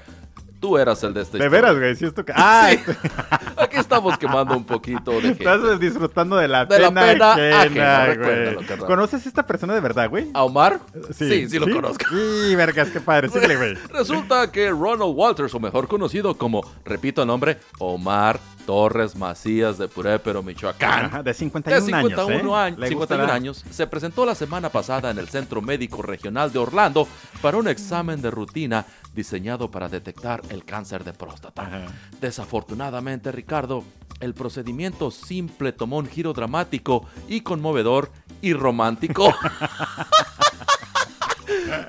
tú 0.62 0.78
eras 0.78 1.03
el 1.03 1.14
de 1.14 1.24
esta 1.24 1.38
De 1.38 1.49
veras, 1.49 1.76
güey, 1.78 1.93
si 1.97 2.05
esto. 2.05 2.24
Ah, 2.36 2.70
Sí. 2.70 2.76
este- 2.88 3.09
Aquí 3.57 3.78
estamos 3.78 4.18
quemando 4.18 4.55
un 4.55 4.64
poquito 4.64 5.12
de 5.12 5.22
gente. 5.22 5.43
estás 5.43 5.80
disfrutando 5.80 6.38
de 6.38 6.47
la 6.47 6.66
De 6.66 6.80
la 6.80 6.88
pena, 6.89 7.01
pena 7.01 7.32
ajena, 7.34 7.59
ajena, 7.62 8.05
güey. 8.05 8.16
recuérdalo, 8.16 8.62
carnal. 8.68 8.88
¿Conoces 8.88 9.26
a 9.26 9.30
esta 9.30 9.45
persona 9.45 9.74
de 9.74 9.80
verdad, 9.82 10.09
güey? 10.09 10.30
¿A 10.34 10.43
Omar? 10.43 10.80
Sí, 11.14 11.49
sí, 11.49 11.59
lo 11.59 11.70
conozco. 11.70 12.05
Sí, 12.09 12.55
vergas, 12.55 12.89
qué 12.89 13.01
padre, 13.01 13.30
síguele, 13.30 13.55
güey. 13.57 13.74
Resulta 13.93 14.51
que 14.51 14.70
Ronald 14.70 15.14
Walters, 15.16 15.53
o 15.55 15.59
mejor 15.59 15.88
conocido 15.88 16.38
como, 16.38 16.64
repito 16.86 17.22
el 17.22 17.28
nombre, 17.28 17.57
Omar 17.80 18.39
Torres 18.66 19.16
Macías 19.16 19.78
de 19.80 19.88
Purépero, 19.88 20.43
Michoacán. 20.43 21.05
Ajá, 21.05 21.24
de 21.24 21.34
51, 21.34 21.80
De 21.80 21.86
51 21.86 22.55
años, 22.55 22.55
años, 22.55 22.78
¿eh? 22.78 22.82
Le 22.82 22.88
51 22.89 23.22
gustará. 23.24 23.34
años, 23.36 23.66
se 23.70 23.88
presentó 23.88 24.26
la 24.26 24.36
semana 24.36 24.70
pasada 24.70 25.09
en 25.09 25.18
el 25.18 25.28
Centro 25.30 25.62
Médico 25.62 26.01
Regional 26.03 26.51
de 26.53 26.59
Orlando 26.59 27.07
para 27.41 27.57
un 27.57 27.68
examen 27.68 28.22
de 28.22 28.30
rutina 28.30 28.86
diseñado 29.14 29.70
para 29.72 29.89
detectar 29.89 30.41
el 30.49 30.64
cáncer 30.66 31.03
de 31.03 31.14
próstata. 31.14 31.64
Ajá. 31.64 31.86
Desafortunadamente, 32.20 33.32
Ricardo, 33.32 33.84
el 34.20 34.34
procedimiento 34.34 35.12
simple 35.12 35.72
tomó 35.72 35.97
un 35.97 36.07
giro 36.07 36.34
dramático 36.34 37.05
y 37.28 37.41
conmovedor 37.41 38.12
y 38.41 38.53
romántico. 38.53 39.34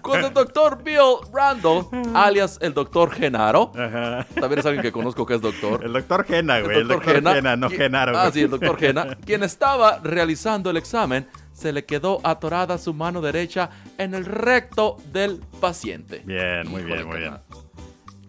Cuando 0.02 0.28
el 0.28 0.34
doctor 0.34 0.82
Bill 0.82 1.18
Randall, 1.32 1.86
alias 2.14 2.58
el 2.60 2.74
doctor 2.74 3.10
Genaro, 3.12 3.72
Ajá. 3.74 4.26
también 4.34 4.58
es 4.58 4.66
alguien 4.66 4.82
que 4.82 4.92
conozco 4.92 5.24
que 5.24 5.34
es 5.34 5.40
doctor, 5.40 5.84
El 5.84 5.92
doctor 5.92 6.24
Gena, 6.24 6.60
güey. 6.60 6.78
El 6.78 6.88
doctor 6.88 7.22
Gena, 7.24 7.56
no 7.56 7.70
Genaro. 7.70 8.18
Ah, 8.18 8.30
sí, 8.32 8.42
el 8.42 8.50
doctor 8.50 8.76
Gena. 8.78 9.16
quien 9.24 9.42
estaba 9.42 9.98
realizando 10.02 10.70
el 10.70 10.76
examen, 10.76 11.26
se 11.62 11.72
le 11.72 11.84
quedó 11.84 12.20
atorada 12.24 12.76
su 12.76 12.92
mano 12.92 13.20
derecha 13.20 13.70
en 13.96 14.14
el 14.14 14.24
recto 14.24 14.96
del 15.12 15.38
paciente. 15.60 16.22
Bien, 16.26 16.68
muy 16.68 16.80
Híjole, 16.80 16.96
bien, 16.96 17.08
muy 17.08 17.18
bien. 17.18 17.38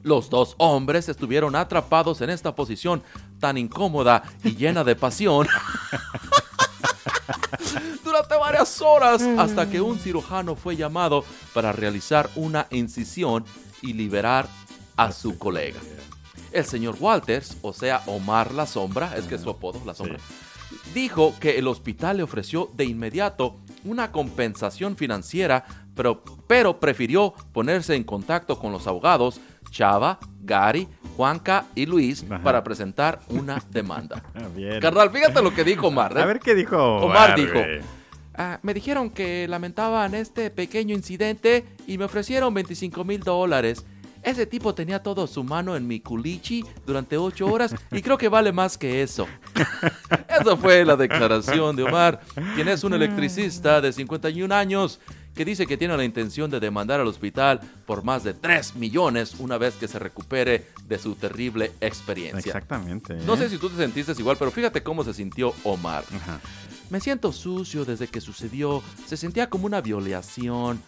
Los 0.03 0.29
dos 0.29 0.53
hombres 0.59 1.09
estuvieron 1.09 1.55
atrapados 1.55 2.21
en 2.21 2.29
esta 2.29 2.53
posición 2.53 3.01
tan 3.39 3.57
incómoda 3.57 4.21
y 4.43 4.55
llena 4.55 4.83
de 4.83 4.95
pasión 4.95 5.47
durante 8.03 8.35
varias 8.35 8.81
horas 8.81 9.23
hasta 9.37 9.67
que 9.67 9.81
un 9.81 9.97
cirujano 9.97 10.55
fue 10.55 10.75
llamado 10.75 11.25
para 11.53 11.71
realizar 11.71 12.29
una 12.35 12.67
incisión 12.69 13.45
y 13.81 13.93
liberar 13.93 14.47
a 14.95 15.11
su 15.11 15.39
colega. 15.39 15.79
El 16.51 16.65
señor 16.65 16.97
Walters, 16.99 17.57
o 17.63 17.73
sea, 17.73 18.03
Omar 18.05 18.51
la 18.51 18.67
Sombra, 18.67 19.15
es 19.17 19.25
que 19.25 19.35
es 19.35 19.41
su 19.41 19.49
apodo, 19.49 19.81
la 19.85 19.95
Sombra, 19.95 20.19
dijo 20.93 21.33
que 21.39 21.57
el 21.57 21.67
hospital 21.67 22.17
le 22.17 22.23
ofreció 22.23 22.69
de 22.75 22.85
inmediato 22.85 23.57
una 23.85 24.11
compensación 24.11 24.95
financiera, 24.95 25.65
pero, 25.95 26.23
pero 26.47 26.79
prefirió 26.79 27.33
ponerse 27.51 27.95
en 27.95 28.03
contacto 28.03 28.57
con 28.57 28.71
los 28.71 28.87
abogados 28.87 29.39
Chava, 29.71 30.19
Gary, 30.41 30.87
Juanca 31.15 31.65
y 31.75 31.85
Luis 31.85 32.23
Ajá. 32.29 32.41
para 32.43 32.63
presentar 32.63 33.19
una 33.29 33.61
demanda. 33.71 34.21
Ah, 34.35 34.47
bien. 34.55 34.79
Carnal, 34.79 35.09
fíjate 35.11 35.41
lo 35.41 35.53
que 35.53 35.63
dijo 35.63 35.87
Omar. 35.87 36.15
¿eh? 36.17 36.21
A 36.21 36.25
ver 36.25 36.39
qué 36.39 36.55
dijo 36.55 36.77
Omar 36.97 37.35
dijo. 37.35 37.59
"Ah, 38.35 38.59
me 38.63 38.73
dijeron 38.73 39.09
que 39.11 39.47
lamentaban 39.47 40.15
este 40.15 40.49
pequeño 40.49 40.95
incidente 40.95 41.65
y 41.87 41.97
me 41.97 42.05
ofrecieron 42.05 42.53
25 42.53 43.03
mil 43.03 43.21
dólares. 43.21 43.85
Ese 44.23 44.45
tipo 44.45 44.73
tenía 44.73 45.03
todo 45.03 45.27
su 45.27 45.43
mano 45.43 45.75
en 45.75 45.85
mi 45.85 45.99
culichi 45.99 46.63
durante 46.85 47.17
ocho 47.17 47.47
horas 47.47 47.75
y 47.91 48.01
creo 48.01 48.17
que 48.17 48.29
vale 48.29 48.51
más 48.51 48.77
que 48.77 49.01
eso. 49.01 49.27
Esa 50.29 50.55
fue 50.55 50.85
la 50.85 50.95
declaración 50.95 51.75
de 51.75 51.83
Omar, 51.83 52.21
quien 52.55 52.67
es 52.69 52.83
un 52.83 52.93
electricista 52.93 53.81
de 53.81 53.91
51 53.91 54.53
años 54.55 54.99
que 55.35 55.45
dice 55.45 55.65
que 55.65 55.77
tiene 55.77 55.97
la 55.97 56.03
intención 56.03 56.49
de 56.49 56.59
demandar 56.59 56.99
al 56.99 57.07
hospital 57.07 57.59
por 57.85 58.03
más 58.03 58.23
de 58.23 58.33
3 58.33 58.75
millones 58.75 59.35
una 59.39 59.57
vez 59.57 59.75
que 59.75 59.87
se 59.87 59.99
recupere 59.99 60.67
de 60.87 60.99
su 60.99 61.15
terrible 61.15 61.71
experiencia. 61.81 62.39
Exactamente. 62.39 63.15
No 63.25 63.33
¿eh? 63.33 63.37
sé 63.37 63.49
si 63.49 63.57
tú 63.57 63.69
te 63.69 63.77
sentiste 63.77 64.13
igual, 64.17 64.37
pero 64.37 64.51
fíjate 64.51 64.83
cómo 64.83 65.03
se 65.03 65.13
sintió 65.13 65.53
Omar. 65.63 66.03
Ajá. 66.15 66.39
Me 66.89 66.99
siento 66.99 67.31
sucio 67.31 67.85
desde 67.85 68.07
que 68.07 68.21
sucedió. 68.21 68.83
Se 69.07 69.17
sentía 69.17 69.49
como 69.49 69.65
una 69.65 69.81
violación. 69.81 70.79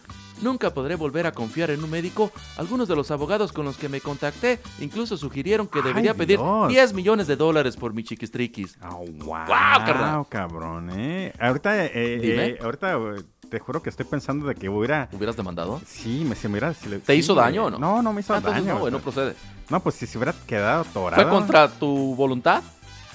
Nunca 0.42 0.72
podré 0.74 0.96
volver 0.96 1.26
a 1.26 1.32
confiar 1.32 1.70
en 1.70 1.82
un 1.82 1.90
médico. 1.90 2.30
Algunos 2.58 2.88
de 2.88 2.96
los 2.96 3.10
abogados 3.10 3.52
con 3.52 3.64
los 3.64 3.76
que 3.76 3.88
me 3.88 4.00
contacté 4.00 4.60
incluso 4.80 5.16
sugirieron 5.16 5.66
que 5.66 5.78
Ay, 5.78 5.84
debería 5.86 6.14
pedir 6.14 6.38
Dios. 6.38 6.68
10 6.68 6.92
millones 6.92 7.26
de 7.26 7.36
dólares 7.36 7.76
por 7.76 7.94
mi 7.94 8.04
chiquistriquis. 8.04 8.76
Ah, 8.82 8.96
wow, 8.96 9.46
carnal. 9.48 10.26
cabrón, 10.28 10.90
eh. 10.92 11.32
Ahorita, 11.40 11.84
eh, 11.86 12.18
Dime. 12.20 12.46
eh, 12.46 12.58
ahorita 12.62 12.92
eh, 12.96 13.22
te 13.48 13.58
juro 13.60 13.82
que 13.82 13.90
estoy 13.90 14.04
pensando 14.06 14.46
de 14.46 14.54
que 14.54 14.68
hubiera... 14.68 15.08
¿Hubieras 15.12 15.36
demandado? 15.36 15.80
Sí, 15.86 16.24
me 16.28 16.34
se 16.34 16.48
me 16.48 16.52
hubiera... 16.54 16.74
si 16.74 16.88
le- 16.88 16.98
¿Te 16.98 17.12
sí, 17.14 17.18
hizo 17.20 17.34
daño 17.34 17.66
o 17.66 17.70
no? 17.70 17.78
No, 17.78 18.02
no 18.02 18.12
me 18.12 18.20
hizo 18.20 18.34
Ah, 18.34 18.40
daño. 18.40 18.90
no, 18.90 18.98
procede. 19.00 19.34
No, 19.70 19.80
pues 19.80 19.94
si 19.94 20.06
se 20.06 20.18
hubiera 20.18 20.34
quedado 20.46 20.82
atorado. 20.82 21.22
¿Fue 21.22 21.30
contra 21.30 21.68
tu 21.68 22.14
voluntad? 22.14 22.62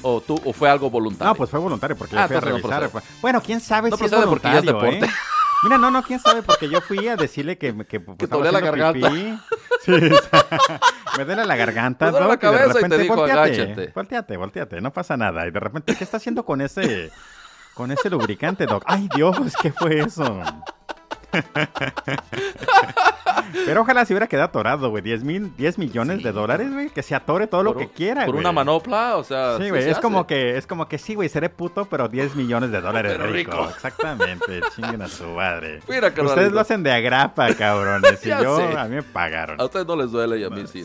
¿O, 0.01 0.19
tú, 0.21 0.39
o 0.43 0.51
fue 0.53 0.67
algo 0.69 0.89
voluntario? 0.89 1.31
No, 1.33 1.35
pues 1.37 1.49
fue 1.51 1.59
voluntario 1.59 1.95
porque 1.95 2.15
Ah, 2.17 2.23
yo 2.23 2.27
fui 2.29 2.37
a 2.37 2.41
no 2.41 2.45
revisar. 2.79 2.91
bueno, 3.21 3.41
quién 3.41 3.59
sabe 3.59 3.91
No 3.91 3.97
si 3.97 4.05
es 4.05 4.09
procede 4.09 4.27
porque 4.27 4.47
ya 4.47 4.57
es 4.59 4.65
voluntario, 4.65 4.97
deporte. 4.97 5.05
¿eh? 5.05 5.17
Mira, 5.63 5.77
no, 5.77 5.91
no, 5.91 6.01
quién 6.03 6.19
sabe 6.19 6.41
porque 6.41 6.69
yo 6.69 6.81
fui 6.81 7.07
a 7.07 7.15
decirle 7.15 7.57
que 7.57 7.75
que, 7.85 7.99
pues, 7.99 8.17
te 8.17 8.25
estaba 8.25 8.43
dolía 8.43 8.59
la 8.59 8.65
garganta. 8.65 9.09
pipí. 9.09 9.39
Sí, 9.83 9.93
o 9.93 9.99
sea, 9.99 10.79
me 11.17 11.25
duele 11.25 11.43
la 11.43 11.55
garganta, 11.55 12.05
Me 12.05 12.11
duele 12.11 12.27
Doc, 12.27 12.33
la 12.33 12.39
cabeza 12.39 12.63
y 12.63 12.67
de 12.67 12.73
te 12.73 12.75
repente 12.75 12.97
dijo, 12.99 13.15
volteate, 13.15 13.39
"Agáchate". 13.61 13.91
volteate, 13.95 14.37
volteate, 14.37 14.81
no 14.81 14.93
pasa 14.93 15.17
nada. 15.17 15.47
Y 15.47 15.51
de 15.51 15.59
repente, 15.59 15.95
¿qué 15.95 16.03
está 16.03 16.17
haciendo 16.17 16.45
con 16.45 16.61
ese 16.61 17.09
con 17.73 17.91
ese 17.91 18.09
lubricante, 18.11 18.67
Doc? 18.67 18.83
Ay, 18.85 19.09
Dios, 19.15 19.35
¿qué 19.59 19.71
fue 19.71 20.01
eso? 20.01 20.39
Pero 23.65 23.81
ojalá 23.81 24.05
se 24.05 24.13
hubiera 24.13 24.27
quedado 24.27 24.47
atorado, 24.47 24.89
güey. 24.89 25.03
10 25.03 25.23
mil, 25.23 25.55
10 25.57 25.77
millones 25.77 26.17
Sí. 26.19 26.23
de 26.23 26.31
dólares, 26.31 26.71
güey. 26.71 26.89
Que 26.89 27.03
se 27.03 27.15
atore 27.15 27.47
todo 27.47 27.63
lo 27.63 27.75
que 27.75 27.89
quiera, 27.89 28.25
Por 28.25 28.35
güey. 28.35 28.43
una 28.45 28.51
manopla, 28.51 29.17
o 29.17 29.23
sea... 29.23 29.57
Sí, 29.57 29.69
güey, 29.69 29.83
se 29.83 29.91
es 29.91 29.99
como 29.99 30.25
que, 30.27 30.57
es 30.57 30.67
como 30.67 30.87
que 30.87 30.97
sí, 30.97 31.15
güey, 31.15 31.29
seré 31.29 31.49
puto, 31.49 31.85
pero 31.85 32.07
10 32.07 32.35
millones 32.35 32.71
de 32.71 32.81
dólares 32.81 33.13
Pero 33.17 33.31
rico. 33.31 33.51
rico. 33.51 33.69
Exactamente, 33.69 34.61
chinguen 34.75 35.01
a 35.01 35.07
su 35.07 35.25
madre. 35.27 35.79
Mira, 35.87 36.07
Ustedes 36.07 36.27
carnalito. 36.29 36.55
lo 36.55 36.61
hacen 36.61 36.83
de 36.83 36.91
agrapa, 36.91 37.53
cabrones. 37.55 38.25
Y 38.25 38.29
yo, 38.29 38.57
sé. 38.57 38.77
a 38.77 38.85
mí 38.85 38.95
me 38.95 39.03
pagaron. 39.03 39.59
A 39.59 39.65
ustedes 39.65 39.85
no 39.85 39.95
les 39.95 40.11
duele 40.11 40.39
y 40.39 40.43
a 40.43 40.49
mí 40.49 40.63
sí. 40.67 40.83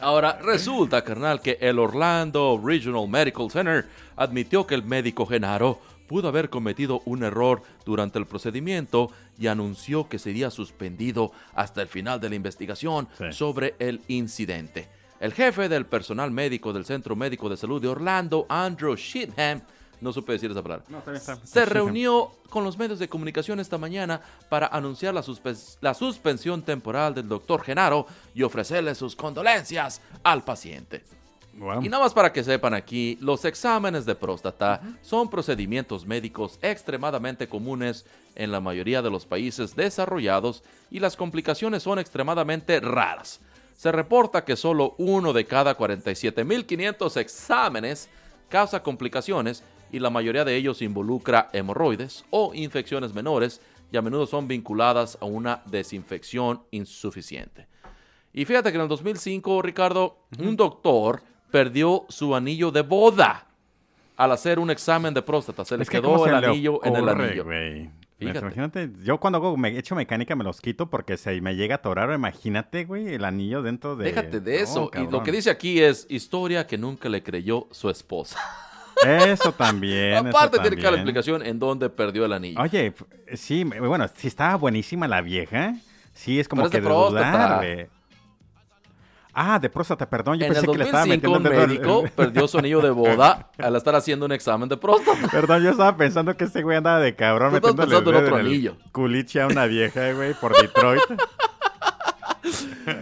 Ahora, 0.00 0.38
resulta, 0.42 1.02
carnal, 1.02 1.40
que 1.40 1.58
el 1.60 1.78
Orlando 1.78 2.60
Regional 2.62 3.08
Medical 3.08 3.50
Center 3.50 3.86
admitió 4.16 4.66
que 4.66 4.74
el 4.74 4.84
médico 4.84 5.26
Genaro 5.26 5.80
pudo 6.06 6.28
haber 6.28 6.50
cometido 6.50 7.02
un 7.04 7.22
error 7.22 7.62
durante 7.84 8.18
el 8.18 8.26
procedimiento 8.26 9.10
y 9.38 9.46
anunció 9.48 10.08
que 10.08 10.18
sería 10.18 10.50
suspendido 10.50 11.32
hasta 11.54 11.82
el 11.82 11.88
final 11.88 12.20
de 12.20 12.28
la 12.30 12.34
investigación 12.36 13.08
Sí. 13.18 13.32
sobre 13.32 13.74
el 13.78 14.00
incidente. 14.08 14.88
El 15.20 15.32
jefe 15.32 15.68
del 15.68 15.86
personal 15.86 16.30
médico 16.30 16.72
del 16.72 16.84
Centro 16.84 17.16
Médico 17.16 17.48
de 17.48 17.56
Salud 17.56 17.80
de 17.80 17.88
Orlando, 17.88 18.44
Andrew 18.48 18.94
Sheetham, 18.96 19.62
no 19.98 20.12
supe 20.12 20.32
decir 20.32 20.50
esa 20.50 20.62
palabra, 20.62 20.84
No, 20.90 20.98
está 20.98 21.10
bien, 21.10 21.20
está- 21.22 21.38
se 21.46 21.64
reunió 21.64 22.30
con 22.50 22.64
los 22.64 22.76
medios 22.76 22.98
de 22.98 23.08
comunicación 23.08 23.58
esta 23.60 23.78
mañana 23.78 24.20
para 24.50 24.66
anunciar 24.66 25.14
la 25.14 25.94
suspensión 25.94 26.60
temporal 26.62 27.14
del 27.14 27.26
doctor 27.28 27.62
Genaro 27.62 28.06
y 28.34 28.42
ofrecerle 28.42 28.94
sus 28.94 29.16
condolencias 29.16 30.02
al 30.22 30.44
paciente. 30.44 31.02
Wow. 31.58 31.82
Y 31.82 31.88
nada 31.88 32.04
más 32.04 32.12
para 32.12 32.32
que 32.32 32.44
sepan 32.44 32.74
aquí, 32.74 33.16
los 33.20 33.44
exámenes 33.44 34.04
de 34.04 34.14
próstata 34.14 34.80
son 35.00 35.30
procedimientos 35.30 36.04
médicos 36.04 36.58
extremadamente 36.60 37.48
comunes 37.48 38.04
en 38.34 38.52
la 38.52 38.60
mayoría 38.60 39.00
de 39.00 39.10
los 39.10 39.24
países 39.24 39.74
desarrollados 39.74 40.62
y 40.90 41.00
las 41.00 41.16
complicaciones 41.16 41.82
son 41.82 41.98
extremadamente 41.98 42.78
raras. 42.80 43.40
Se 43.74 43.90
reporta 43.92 44.44
que 44.44 44.56
solo 44.56 44.94
uno 44.98 45.32
de 45.32 45.46
cada 45.46 45.76
47.500 45.76 47.16
exámenes 47.18 48.08
causa 48.48 48.82
complicaciones 48.82 49.62
y 49.92 49.98
la 49.98 50.10
mayoría 50.10 50.44
de 50.44 50.56
ellos 50.56 50.82
involucra 50.82 51.48
hemorroides 51.52 52.24
o 52.30 52.52
infecciones 52.54 53.14
menores 53.14 53.60
y 53.92 53.96
a 53.96 54.02
menudo 54.02 54.26
son 54.26 54.48
vinculadas 54.48 55.16
a 55.20 55.26
una 55.26 55.62
desinfección 55.66 56.62
insuficiente. 56.70 57.66
Y 58.32 58.44
fíjate 58.44 58.70
que 58.70 58.76
en 58.76 58.82
el 58.82 58.88
2005, 58.88 59.62
Ricardo, 59.62 60.18
un 60.38 60.56
doctor 60.56 61.22
perdió 61.50 62.04
su 62.08 62.34
anillo 62.34 62.70
de 62.70 62.82
boda 62.82 63.46
al 64.16 64.32
hacer 64.32 64.58
un 64.58 64.70
examen 64.70 65.12
de 65.14 65.22
próstata. 65.22 65.64
Se 65.64 65.76
le 65.76 65.82
Es 65.82 65.90
que 65.90 65.98
quedó 65.98 66.12
¿cómo 66.12 66.26
el 66.26 66.40
se 66.40 66.46
anillo 66.46 66.80
en 66.84 66.96
el 66.96 67.08
anillo. 67.08 67.44
güey? 67.44 67.90
Fíjate. 68.18 68.38
Imagínate, 68.38 68.90
yo 69.04 69.18
cuando 69.20 69.36
hago 69.36 69.56
me 69.58 69.76
hecho 69.76 69.94
mecánica 69.94 70.34
me 70.34 70.42
los 70.42 70.62
quito 70.62 70.88
porque 70.88 71.18
se 71.18 71.38
me 71.42 71.54
llega 71.54 71.74
a 71.74 71.78
atorar. 71.78 72.10
Imagínate, 72.14 72.86
güey, 72.86 73.14
el 73.14 73.24
anillo 73.26 73.62
dentro 73.62 73.94
de. 73.94 74.06
Déjate 74.06 74.40
de 74.40 74.60
eso. 74.62 74.90
y 74.94 75.10
lo 75.10 75.22
que 75.22 75.32
dice 75.32 75.50
aquí 75.50 75.82
es 75.82 76.06
historia 76.08 76.66
que 76.66 76.78
nunca 76.78 77.10
le 77.10 77.22
creyó 77.22 77.68
su 77.70 77.90
esposa. 77.90 78.38
Eso 79.04 79.52
también. 79.52 80.14
eso 80.26 80.28
Aparte 80.28 80.58
tiene 80.60 80.76
que 80.76 80.82
la 80.82 80.96
explicación 80.96 81.44
en 81.44 81.58
dónde 81.58 81.90
perdió 81.90 82.24
el 82.24 82.32
anillo. 82.32 82.58
Oye, 82.60 82.94
sí, 83.34 83.64
bueno, 83.64 84.08
si 84.14 84.28
estaba 84.28 84.56
buenísima 84.56 85.06
la 85.06 85.20
vieja, 85.20 85.74
sí 86.14 86.40
es 86.40 86.48
como 86.48 86.62
Pero 86.62 86.70
que 86.70 86.80
de 86.80 86.88
dudar, 86.88 87.56
güey. 87.58 87.86
Ah, 89.38 89.58
de 89.58 89.68
próstata, 89.68 90.08
perdón. 90.08 90.38
Yo 90.38 90.46
en 90.46 90.52
el 90.52 90.54
pensé 90.56 90.72
que 90.72 90.78
le 90.78 90.84
estaba 90.84 91.04
2005 91.04 91.30
metiendo 91.30 91.50
un 91.50 91.60
el 91.60 91.68
médico 91.68 92.04
perdió 92.16 92.48
su 92.48 92.56
anillo 92.56 92.80
de 92.80 92.88
boda 92.88 93.50
al 93.58 93.76
estar 93.76 93.94
haciendo 93.94 94.24
un 94.24 94.32
examen 94.32 94.66
de 94.66 94.78
próstata. 94.78 95.28
Perdón, 95.28 95.62
yo 95.62 95.70
estaba 95.72 95.94
pensando 95.94 96.34
que 96.34 96.44
este 96.44 96.62
güey 96.62 96.78
andaba 96.78 97.00
de 97.00 97.14
cabrón 97.14 97.50
Tú 97.50 97.54
metiéndole 97.56 97.82
el 97.82 98.02
pensando 98.02 98.10
en 98.10 98.16
otro 98.16 98.38
en 98.38 98.40
el 98.40 98.46
anillo. 98.46 98.76
culiche 98.92 99.42
a 99.42 99.46
una 99.46 99.66
vieja, 99.66 100.10
güey, 100.12 100.32
por 100.32 100.56
Detroit. 100.58 101.02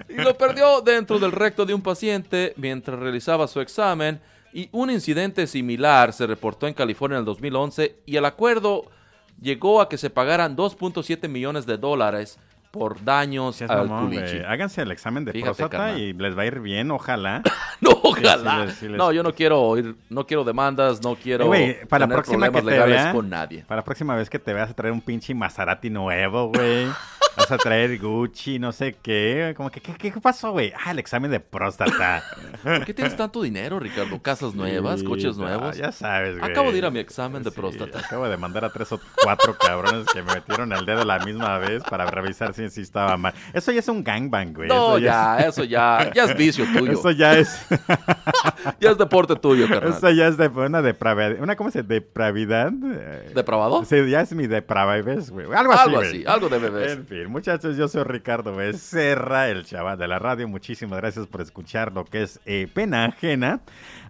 Y 0.09 0.15
lo 0.23 0.37
perdió 0.37 0.81
dentro 0.81 1.21
del 1.21 1.31
recto 1.31 1.67
de 1.67 1.75
un 1.75 1.83
paciente 1.83 2.53
mientras 2.57 2.99
realizaba 2.99 3.47
su 3.47 3.61
examen. 3.61 4.21
Y 4.53 4.69
un 4.73 4.91
incidente 4.91 5.47
similar 5.47 6.13
se 6.13 6.27
reportó 6.27 6.67
en 6.67 6.75
California 6.75 7.17
en 7.17 7.21
el 7.21 7.27
2011 7.27 7.97
y 8.07 8.17
el 8.17 8.25
acuerdo 8.25 8.91
llegó 9.41 9.81
a 9.81 9.89
que 9.89 9.99
se 9.99 10.11
pagaran 10.11 10.57
2.7 10.57 11.29
millones 11.29 11.67
de 11.67 11.77
dólares 11.77 12.39
por 12.75 13.03
daños 13.05 13.57
Seas 13.57 13.71
al 13.71 13.89
mamón. 13.89 14.13
Háganse 14.49 14.83
el 14.83 14.91
examen 14.91 15.25
de 15.25 15.33
Fíjate, 15.33 15.47
próstata 15.47 15.71
carnal. 15.79 16.01
y 16.01 16.13
les 16.13 16.37
va 16.37 16.43
a 16.43 16.47
ir 16.47 16.61
bien, 16.61 16.91
ojalá. 16.91 17.41
No, 17.81 17.91
ojalá. 18.03 18.61
Sí, 18.61 18.67
les- 18.67 18.75
sí 18.77 18.89
les- 18.89 18.97
No, 18.99 19.13
yo 19.13 19.23
no 19.23 19.33
quiero 19.35 19.61
oír, 19.61 19.95
no 20.09 20.27
quiero 20.27 20.43
demandas, 20.45 21.03
no 21.03 21.17
quiero 21.17 21.47
güey, 21.47 21.87
para 21.87 22.07
la 22.07 22.07
tener 22.09 22.17
próxima 22.25 22.47
que 22.47 22.53
problemas 22.53 22.65
te 22.65 22.71
legales 22.71 23.05
vea, 23.05 23.13
con 23.13 23.29
nadie. 23.31 23.65
para 23.67 23.81
la 23.81 23.85
próxima 23.85 24.15
vez 24.17 24.31
que 24.31 24.39
te 24.39 24.53
veas 24.55 24.71
a 24.71 24.75
traer 24.75 24.93
un 24.93 25.01
pinche 25.01 25.35
Maserati 25.35 25.91
nuevo, 25.91 26.49
güey. 26.49 26.87
Vas 27.37 27.51
a 27.51 27.59
traer 27.59 27.99
Gucci, 27.99 28.59
no 28.59 28.73
sé 28.73 28.97
qué. 29.03 29.55
Como 29.57 29.71
que, 29.71 29.81
¿qué, 29.81 29.93
qué 29.95 30.21
pasó, 30.21 30.53
güey? 30.53 30.73
Ah, 30.85 30.93
el 30.93 30.99
examen 30.99 31.31
de 31.31 31.41
próstata. 31.41 32.23
¿Por 32.63 32.85
qué 32.85 32.95
tienes 32.95 33.17
tanto 33.17 33.43
dinero, 33.43 33.79
Ricardo? 33.81 34.21
¿Casas 34.23 34.55
nuevas? 34.55 35.01
Sí, 35.01 35.07
¿Coches 35.07 35.37
no, 35.37 35.45
nuevos? 35.45 35.77
Ya 35.77 35.93
sabes, 35.93 36.39
güey. 36.39 36.51
Acabo 36.51 36.71
de 36.73 36.79
ir 36.79 36.85
a 36.87 36.91
mi 36.91 37.01
examen 37.01 37.43
de 37.43 37.51
Sí, 37.51 37.57
próstata. 37.57 37.99
Acabo 37.99 38.29
de 38.29 38.37
mandar 38.37 38.65
a 38.65 38.71
tres 38.71 38.93
o 38.93 39.01
cuatro 39.23 39.57
cabrones 39.59 40.07
que 40.13 40.23
me 40.23 40.35
metieron 40.35 40.73
el 40.73 40.87
dedo 40.87 41.05
la 41.05 41.19
misma 41.21 41.59
vez 41.59 41.83
para 41.85 42.07
revisar 42.07 42.55
si, 42.55 42.69
si 42.71 42.83
estaba 42.83 43.17
mal. 43.17 43.35
Eso 43.53 43.73
ya 43.73 43.81
es 43.81 43.89
un 43.89 44.05
gangbang, 44.05 44.55
güey. 44.55 44.69
No, 44.69 44.91
Eso 44.97 44.99
ya, 44.99 45.39
eso 45.39 45.65
ya, 45.65 46.11
ya 46.15 46.25
es 46.25 46.37
vicio 46.37 46.65
tuyo. 46.77 46.93
Eso 46.93 47.11
ya 47.11 47.35
es, 47.37 47.67
Ya 48.81 48.91
es 48.91 48.99
deporte 48.99 49.37
tuyo, 49.37 49.69
carnal. 49.69 49.93
eso 49.93 50.11
ya 50.11 50.29
es 50.29 50.37
de 50.37 50.49
una 50.49 50.83
depravidad, 50.83 51.41
una 51.41 51.57
cómo 51.57 51.71
se 51.71 51.83
depravidad. 51.83 52.73
Eh, 52.85 53.33
¿Depravado? 53.35 53.85
Sí, 53.85 53.97
ya 54.09 54.21
es 54.21 54.33
mi 54.33 54.47
depravidez, 54.47 55.31
güey. 55.31 55.47
Algo 55.55 55.73
así, 55.73 55.83
Algo 55.89 56.01
así, 56.01 56.25
algo 56.27 56.49
de 56.49 56.59
bebés. 56.59 56.93
En 56.93 57.07
fin, 57.07 57.24
muchachos, 57.29 57.77
yo 57.77 57.89
soy 57.89 58.05
Ricardo 58.05 58.55
Becerra, 58.55 59.49
el 59.49 59.65
chaval 59.65 59.99
de 59.99 60.09
la 60.09 60.19
radio. 60.19 60.49
Muchísimas 60.49 60.99
gracias 60.99 61.27
por 61.27 61.41
escuchar 61.41 61.93
lo 61.93 62.05
que 62.05 62.23
es 62.23 62.41
eh, 62.47 62.69
Pena 62.73 63.05
Ajena. 63.05 63.61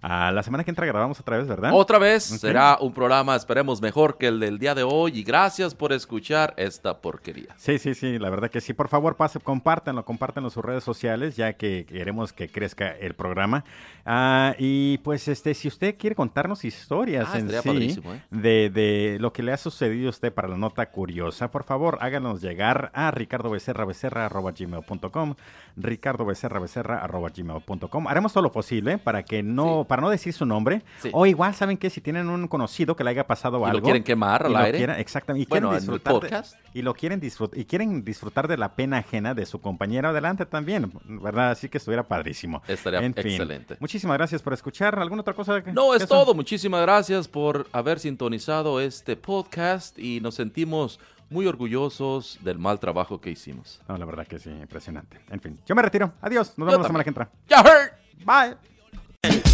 Ah, 0.06 0.30
la 0.32 0.42
semana 0.42 0.64
que 0.64 0.70
entra 0.70 0.84
grabamos 0.84 1.18
otra 1.18 1.38
vez, 1.38 1.48
¿verdad? 1.48 1.70
Otra 1.72 1.98
vez 1.98 2.24
será 2.24 2.76
un 2.78 2.92
programa, 2.92 3.34
esperemos, 3.34 3.80
mejor 3.80 4.18
que 4.18 4.26
el 4.26 4.38
del 4.38 4.58
día 4.58 4.74
de 4.74 4.82
hoy. 4.82 5.18
Y 5.18 5.22
gracias 5.24 5.74
por 5.74 5.94
escuchar 5.94 6.52
esta 6.58 7.00
porquería. 7.00 7.54
Sí, 7.56 7.78
sí, 7.78 7.94
sí, 7.94 8.18
la 8.18 8.28
verdad 8.28 8.50
que 8.50 8.60
sí. 8.60 8.74
Por 8.74 8.88
favor, 8.88 9.16
pase, 9.16 9.40
compártanlo, 9.40 10.04
compártanlo 10.04 10.48
en 10.48 10.52
sus 10.52 10.62
redes 10.62 10.84
sociales, 10.84 11.36
ya 11.36 11.54
que 11.54 11.86
queremos 11.88 12.34
que 12.34 12.50
crezca 12.50 12.90
el 12.90 13.14
programa. 13.14 13.64
Ah, 14.04 14.54
y 14.58 14.98
pues, 14.98 15.26
este, 15.28 15.54
si 15.54 15.68
usted 15.68 15.96
quiere 15.98 16.14
contarnos 16.14 16.66
historias 16.66 17.26
Ah, 17.32 17.38
en 17.38 17.48
sí 17.48 17.56
¿eh? 18.04 18.20
de, 18.30 18.68
de 18.68 19.16
lo 19.20 19.32
que 19.32 19.42
le 19.42 19.52
ha 19.52 19.56
sucedido 19.56 20.08
a 20.08 20.10
usted 20.10 20.34
para 20.34 20.48
la 20.48 20.58
nota 20.58 20.84
curiosa, 20.90 21.50
por 21.50 21.64
favor, 21.64 21.96
háganos 22.02 22.42
llegar 22.42 22.90
a 22.92 23.10
ricardobecerrabecerra.gmail.com 23.10 25.34
ricardobecerrabecerra.gmail.com 25.76 28.08
Haremos 28.08 28.32
todo 28.32 28.42
lo 28.42 28.52
posible 28.52 28.98
para 28.98 29.22
que 29.24 29.42
no, 29.42 29.82
Sí. 29.82 29.86
Para 29.94 30.02
no 30.02 30.10
decir 30.10 30.32
su 30.32 30.44
nombre. 30.44 30.82
Sí. 31.00 31.10
O 31.12 31.24
igual, 31.24 31.54
¿saben 31.54 31.76
qué? 31.76 31.88
Si 31.88 32.00
tienen 32.00 32.28
un 32.28 32.48
conocido 32.48 32.96
que 32.96 33.04
le 33.04 33.10
haya 33.10 33.26
pasado 33.26 33.58
¿Y 33.58 33.60
lo 33.60 33.66
algo. 33.66 33.82
quieren 33.82 34.02
quemar 34.02 34.44
al 34.46 34.52
lo 34.52 34.58
aire? 34.58 35.00
exactamente. 35.00 35.44
Y 35.44 35.48
Bueno, 35.48 35.68
quieren 35.70 35.84
en 35.88 35.94
disfrutar 35.94 36.42
de- 36.42 36.78
y 36.78 36.82
lo 36.82 36.94
quieren 36.94 37.20
disfrutar 37.20 37.58
y 37.58 37.64
quieren 37.64 38.04
disfrutar 38.04 38.48
de 38.48 38.56
la 38.56 38.74
pena 38.74 38.98
ajena 38.98 39.34
de 39.34 39.46
su 39.46 39.60
compañero 39.60 40.08
adelante 40.08 40.46
también, 40.46 40.90
¿verdad? 41.04 41.52
Así 41.52 41.68
que 41.68 41.78
estuviera 41.78 42.02
padrísimo. 42.02 42.60
Estaría 42.66 42.98
En 43.00 43.14
fin, 43.14 43.26
excelente. 43.28 43.76
Muchísimas 43.78 44.16
gracias 44.18 44.42
por 44.42 44.52
escuchar. 44.52 44.98
¿Alguna 44.98 45.20
otra 45.20 45.34
cosa? 45.34 45.62
que- 45.62 45.72
No, 45.72 45.94
es 45.94 46.06
todo. 46.08 46.34
Muchísimas 46.34 46.82
gracias 46.82 47.28
por 47.28 47.68
haber 47.72 48.00
sintonizado 48.00 48.80
este 48.80 49.16
podcast 49.16 49.96
y 49.98 50.20
nos 50.20 50.34
sentimos 50.34 50.98
muy 51.30 51.46
orgullosos 51.46 52.38
del 52.42 52.58
mal 52.58 52.78
trabajo 52.80 53.20
que 53.20 53.30
hicimos. 53.30 53.80
No, 53.88 53.96
la 53.96 54.04
verdad 54.04 54.26
que 54.26 54.38
sí, 54.38 54.50
impresionante. 54.50 55.20
En 55.30 55.40
fin, 55.40 55.58
yo 55.66 55.74
me 55.74 55.82
retiro. 55.82 56.12
Adiós. 56.20 56.52
Nos 56.56 56.66
vemos 56.66 56.82
la 56.82 56.86
semana 56.88 57.04
que 57.04 57.10
entra. 57.10 57.30
¡Ya, 57.48 57.60
hurt! 57.60 58.24
Bye. 58.24 59.53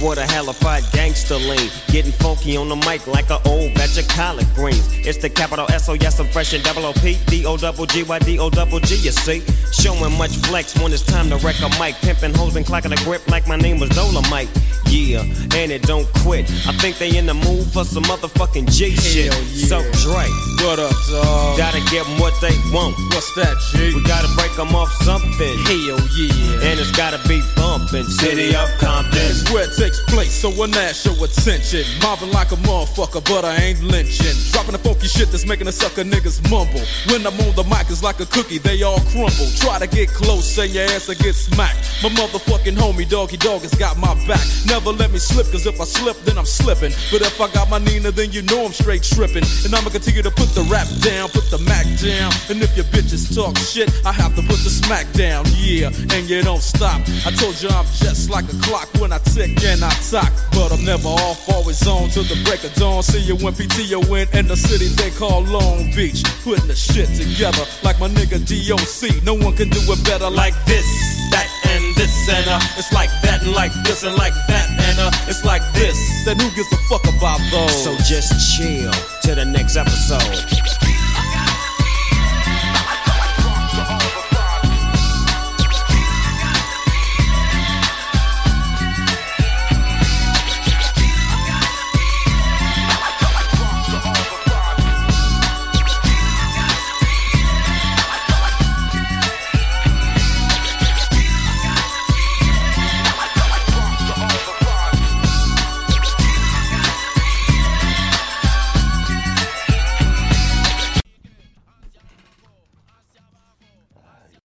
What 0.00 0.18
a 0.18 0.26
hellified 0.26 0.84
gangster 0.92 1.36
lean. 1.36 1.70
Getting 1.88 2.12
funky 2.12 2.56
on 2.56 2.68
the 2.68 2.76
mic 2.76 3.06
like 3.06 3.30
an 3.30 3.38
old 3.44 3.74
batch 3.74 3.98
of 3.98 4.08
collard 4.08 4.46
greens. 4.54 4.86
It's 4.92 5.18
the 5.18 5.30
capital 5.30 5.66
S 5.70 5.88
O 5.88 5.94
yes, 5.94 6.18
I'm 6.18 6.26
fresh 6.28 6.52
and 6.52 6.62
double 6.64 6.86
O 6.86 6.92
P 6.94 7.18
D 7.26 7.44
O 7.46 7.56
double 7.56 7.86
G 7.86 8.02
Y 8.02 8.18
D 8.20 8.38
O 8.38 8.50
double 8.50 8.80
G. 8.80 8.96
You 8.96 9.12
see, 9.12 9.42
showing 9.72 10.16
much 10.18 10.36
flex 10.48 10.78
when 10.80 10.92
it's 10.92 11.04
time 11.04 11.28
to 11.30 11.36
wreck 11.36 11.60
a 11.60 11.68
mic. 11.78 11.94
Pimping 11.96 12.34
hoes 12.34 12.56
and 12.56 12.66
clocking 12.66 12.92
a 12.92 13.04
grip 13.04 13.26
like 13.28 13.46
my 13.46 13.56
name 13.56 13.78
was 13.78 13.90
Dolomite. 13.90 14.48
Yeah, 14.86 15.20
and 15.54 15.70
it 15.70 15.82
don't 15.82 16.08
quit. 16.24 16.50
I 16.66 16.72
think 16.72 16.98
they 16.98 17.16
in 17.16 17.26
the 17.26 17.34
mood 17.34 17.66
for 17.72 17.84
some 17.84 18.04
motherfucking 18.04 18.70
G 18.70 18.96
shit. 18.96 19.32
So 19.32 19.78
Dre, 20.02 20.26
What 20.62 20.78
up, 20.78 20.92
dog? 21.10 21.56
gotta 21.56 21.80
give 21.90 22.06
'em 22.06 22.18
what 22.18 22.38
they 22.40 22.56
want. 22.70 22.94
What's 23.14 23.32
that, 23.34 23.56
G? 23.72 23.94
We 23.94 24.02
gotta 24.02 24.28
break 24.36 24.58
'em 24.58 24.74
off 24.74 24.92
something. 25.04 25.58
Hell 25.64 26.00
yeah. 26.16 26.68
And 26.68 26.78
it's 26.78 26.90
gotta 26.90 27.18
be 27.28 27.42
bumpin'. 27.56 28.06
City 28.10 28.54
of 28.54 28.68
Compton. 28.78 29.30
It's 29.30 29.50
where 29.50 29.64
it 29.64 29.76
takes 29.76 30.00
place, 30.08 30.32
so 30.32 30.50
when 30.50 30.70
that 30.72 30.94
show 30.96 31.16
attention. 31.24 31.84
Mobbing 32.02 32.32
like 32.32 32.52
a 32.52 32.56
motherfucker, 32.56 33.22
but 33.24 33.44
I 33.44 33.56
ain't 33.56 33.82
lynching. 33.82 34.36
Dropping 34.52 34.72
the 34.72 34.78
funky 34.78 35.08
shit 35.08 35.30
that's 35.30 35.46
making 35.46 35.66
the 35.66 35.72
sucker 35.72 36.04
niggas 36.04 36.42
mumble. 36.50 36.84
When 37.06 37.26
I'm 37.26 37.40
on 37.40 37.54
the 37.56 37.64
mic, 37.64 37.86
it's 37.88 38.02
like 38.02 38.20
a 38.20 38.26
cookie, 38.26 38.58
they 38.58 38.82
all 38.82 39.00
crumble. 39.12 39.48
Try 39.56 39.78
to 39.78 39.86
get 39.86 40.12
close, 40.12 40.44
say 40.44 40.66
your 40.66 40.84
ass 40.92 41.08
will 41.08 41.14
get 41.14 41.34
smacked. 41.36 41.80
My 42.02 42.10
motherfucking 42.10 42.76
homie, 42.76 43.08
doggy 43.08 43.38
dog, 43.38 43.62
has 43.62 43.74
got 43.74 43.96
my 43.96 44.14
back. 44.26 44.44
Never 44.66 44.90
let 44.90 45.10
me 45.10 45.18
slip, 45.18 45.50
cause 45.50 45.66
if 45.66 45.80
I 45.80 45.84
slip, 45.84 46.16
then 46.24 46.36
I'm 46.36 46.46
slipping. 46.46 46.92
But 47.10 47.22
if 47.22 47.40
I 47.40 47.48
got 47.48 47.70
my 47.70 47.78
Nina, 47.78 48.10
then 48.10 48.32
you 48.32 48.42
know 48.42 48.66
I'm 48.66 48.72
straight 48.72 49.02
tripping. 49.02 49.44
And 49.64 49.74
I'ma 49.74 49.90
continue 49.90 50.22
to 50.22 50.30
put 50.30 50.49
the 50.54 50.62
rap 50.70 50.88
down, 51.00 51.28
put 51.28 51.50
the 51.50 51.58
Mac 51.66 51.86
down. 52.00 52.32
And 52.48 52.62
if 52.62 52.74
your 52.76 52.86
bitches 52.90 53.34
talk 53.34 53.56
shit, 53.58 53.90
I 54.04 54.12
have 54.12 54.34
to 54.36 54.42
put 54.42 54.58
the 54.62 54.70
smack 54.70 55.10
down, 55.12 55.44
yeah. 55.56 55.90
And 56.14 56.28
you 56.28 56.42
don't 56.42 56.62
stop. 56.62 57.00
I 57.26 57.30
told 57.30 57.60
you 57.60 57.68
I'm 57.68 57.86
just 58.00 58.30
like 58.30 58.46
a 58.50 58.56
clock 58.62 58.88
when 58.98 59.12
I 59.12 59.18
tick 59.18 59.62
and 59.64 59.84
I 59.84 59.90
talk. 60.10 60.32
But 60.52 60.72
I'm 60.72 60.84
never 60.84 61.08
off, 61.08 61.48
always 61.48 61.86
on 61.86 62.08
till 62.10 62.24
the 62.24 62.38
break 62.44 62.64
of 62.64 62.74
dawn. 62.74 63.02
See 63.02 63.20
you 63.20 63.36
when 63.36 63.54
PTO 63.54 64.00
in, 64.16 64.26
in 64.36 64.46
the 64.46 64.56
city 64.56 64.88
they 64.98 65.10
call 65.10 65.42
Long 65.44 65.90
Beach. 65.94 66.22
Putting 66.42 66.66
the 66.66 66.74
shit 66.74 67.08
together 67.14 67.64
like 67.82 68.00
my 68.00 68.08
nigga 68.08 68.40
DOC. 68.40 69.22
No 69.24 69.34
one 69.34 69.56
can 69.56 69.68
do 69.68 69.80
it 69.80 70.04
better 70.04 70.30
like 70.30 70.54
this, 70.64 70.86
that, 71.30 71.48
and 71.68 71.84
this, 71.96 72.12
and 72.28 72.46
uh. 72.48 72.60
It's 72.78 72.92
like 72.92 73.10
that, 73.22 73.42
and 73.42 73.52
like 73.52 73.72
this, 73.84 74.02
and 74.02 74.16
like 74.16 74.34
that, 74.48 74.66
and 74.70 74.98
uh. 74.98 75.10
It's 75.28 75.44
like 75.44 75.62
this. 75.72 75.96
Then 76.24 76.38
who 76.38 76.48
gives 76.56 76.72
a 76.72 76.80
fuck 76.88 77.04
about 77.04 77.40
those? 77.50 77.84
So 77.84 77.94
just 78.04 78.32
chill 78.56 78.92
till 79.22 79.36
the 79.36 79.44
next 79.44 79.76
episode. 79.76 80.39
Thank 80.48 80.84
you. 80.84 80.89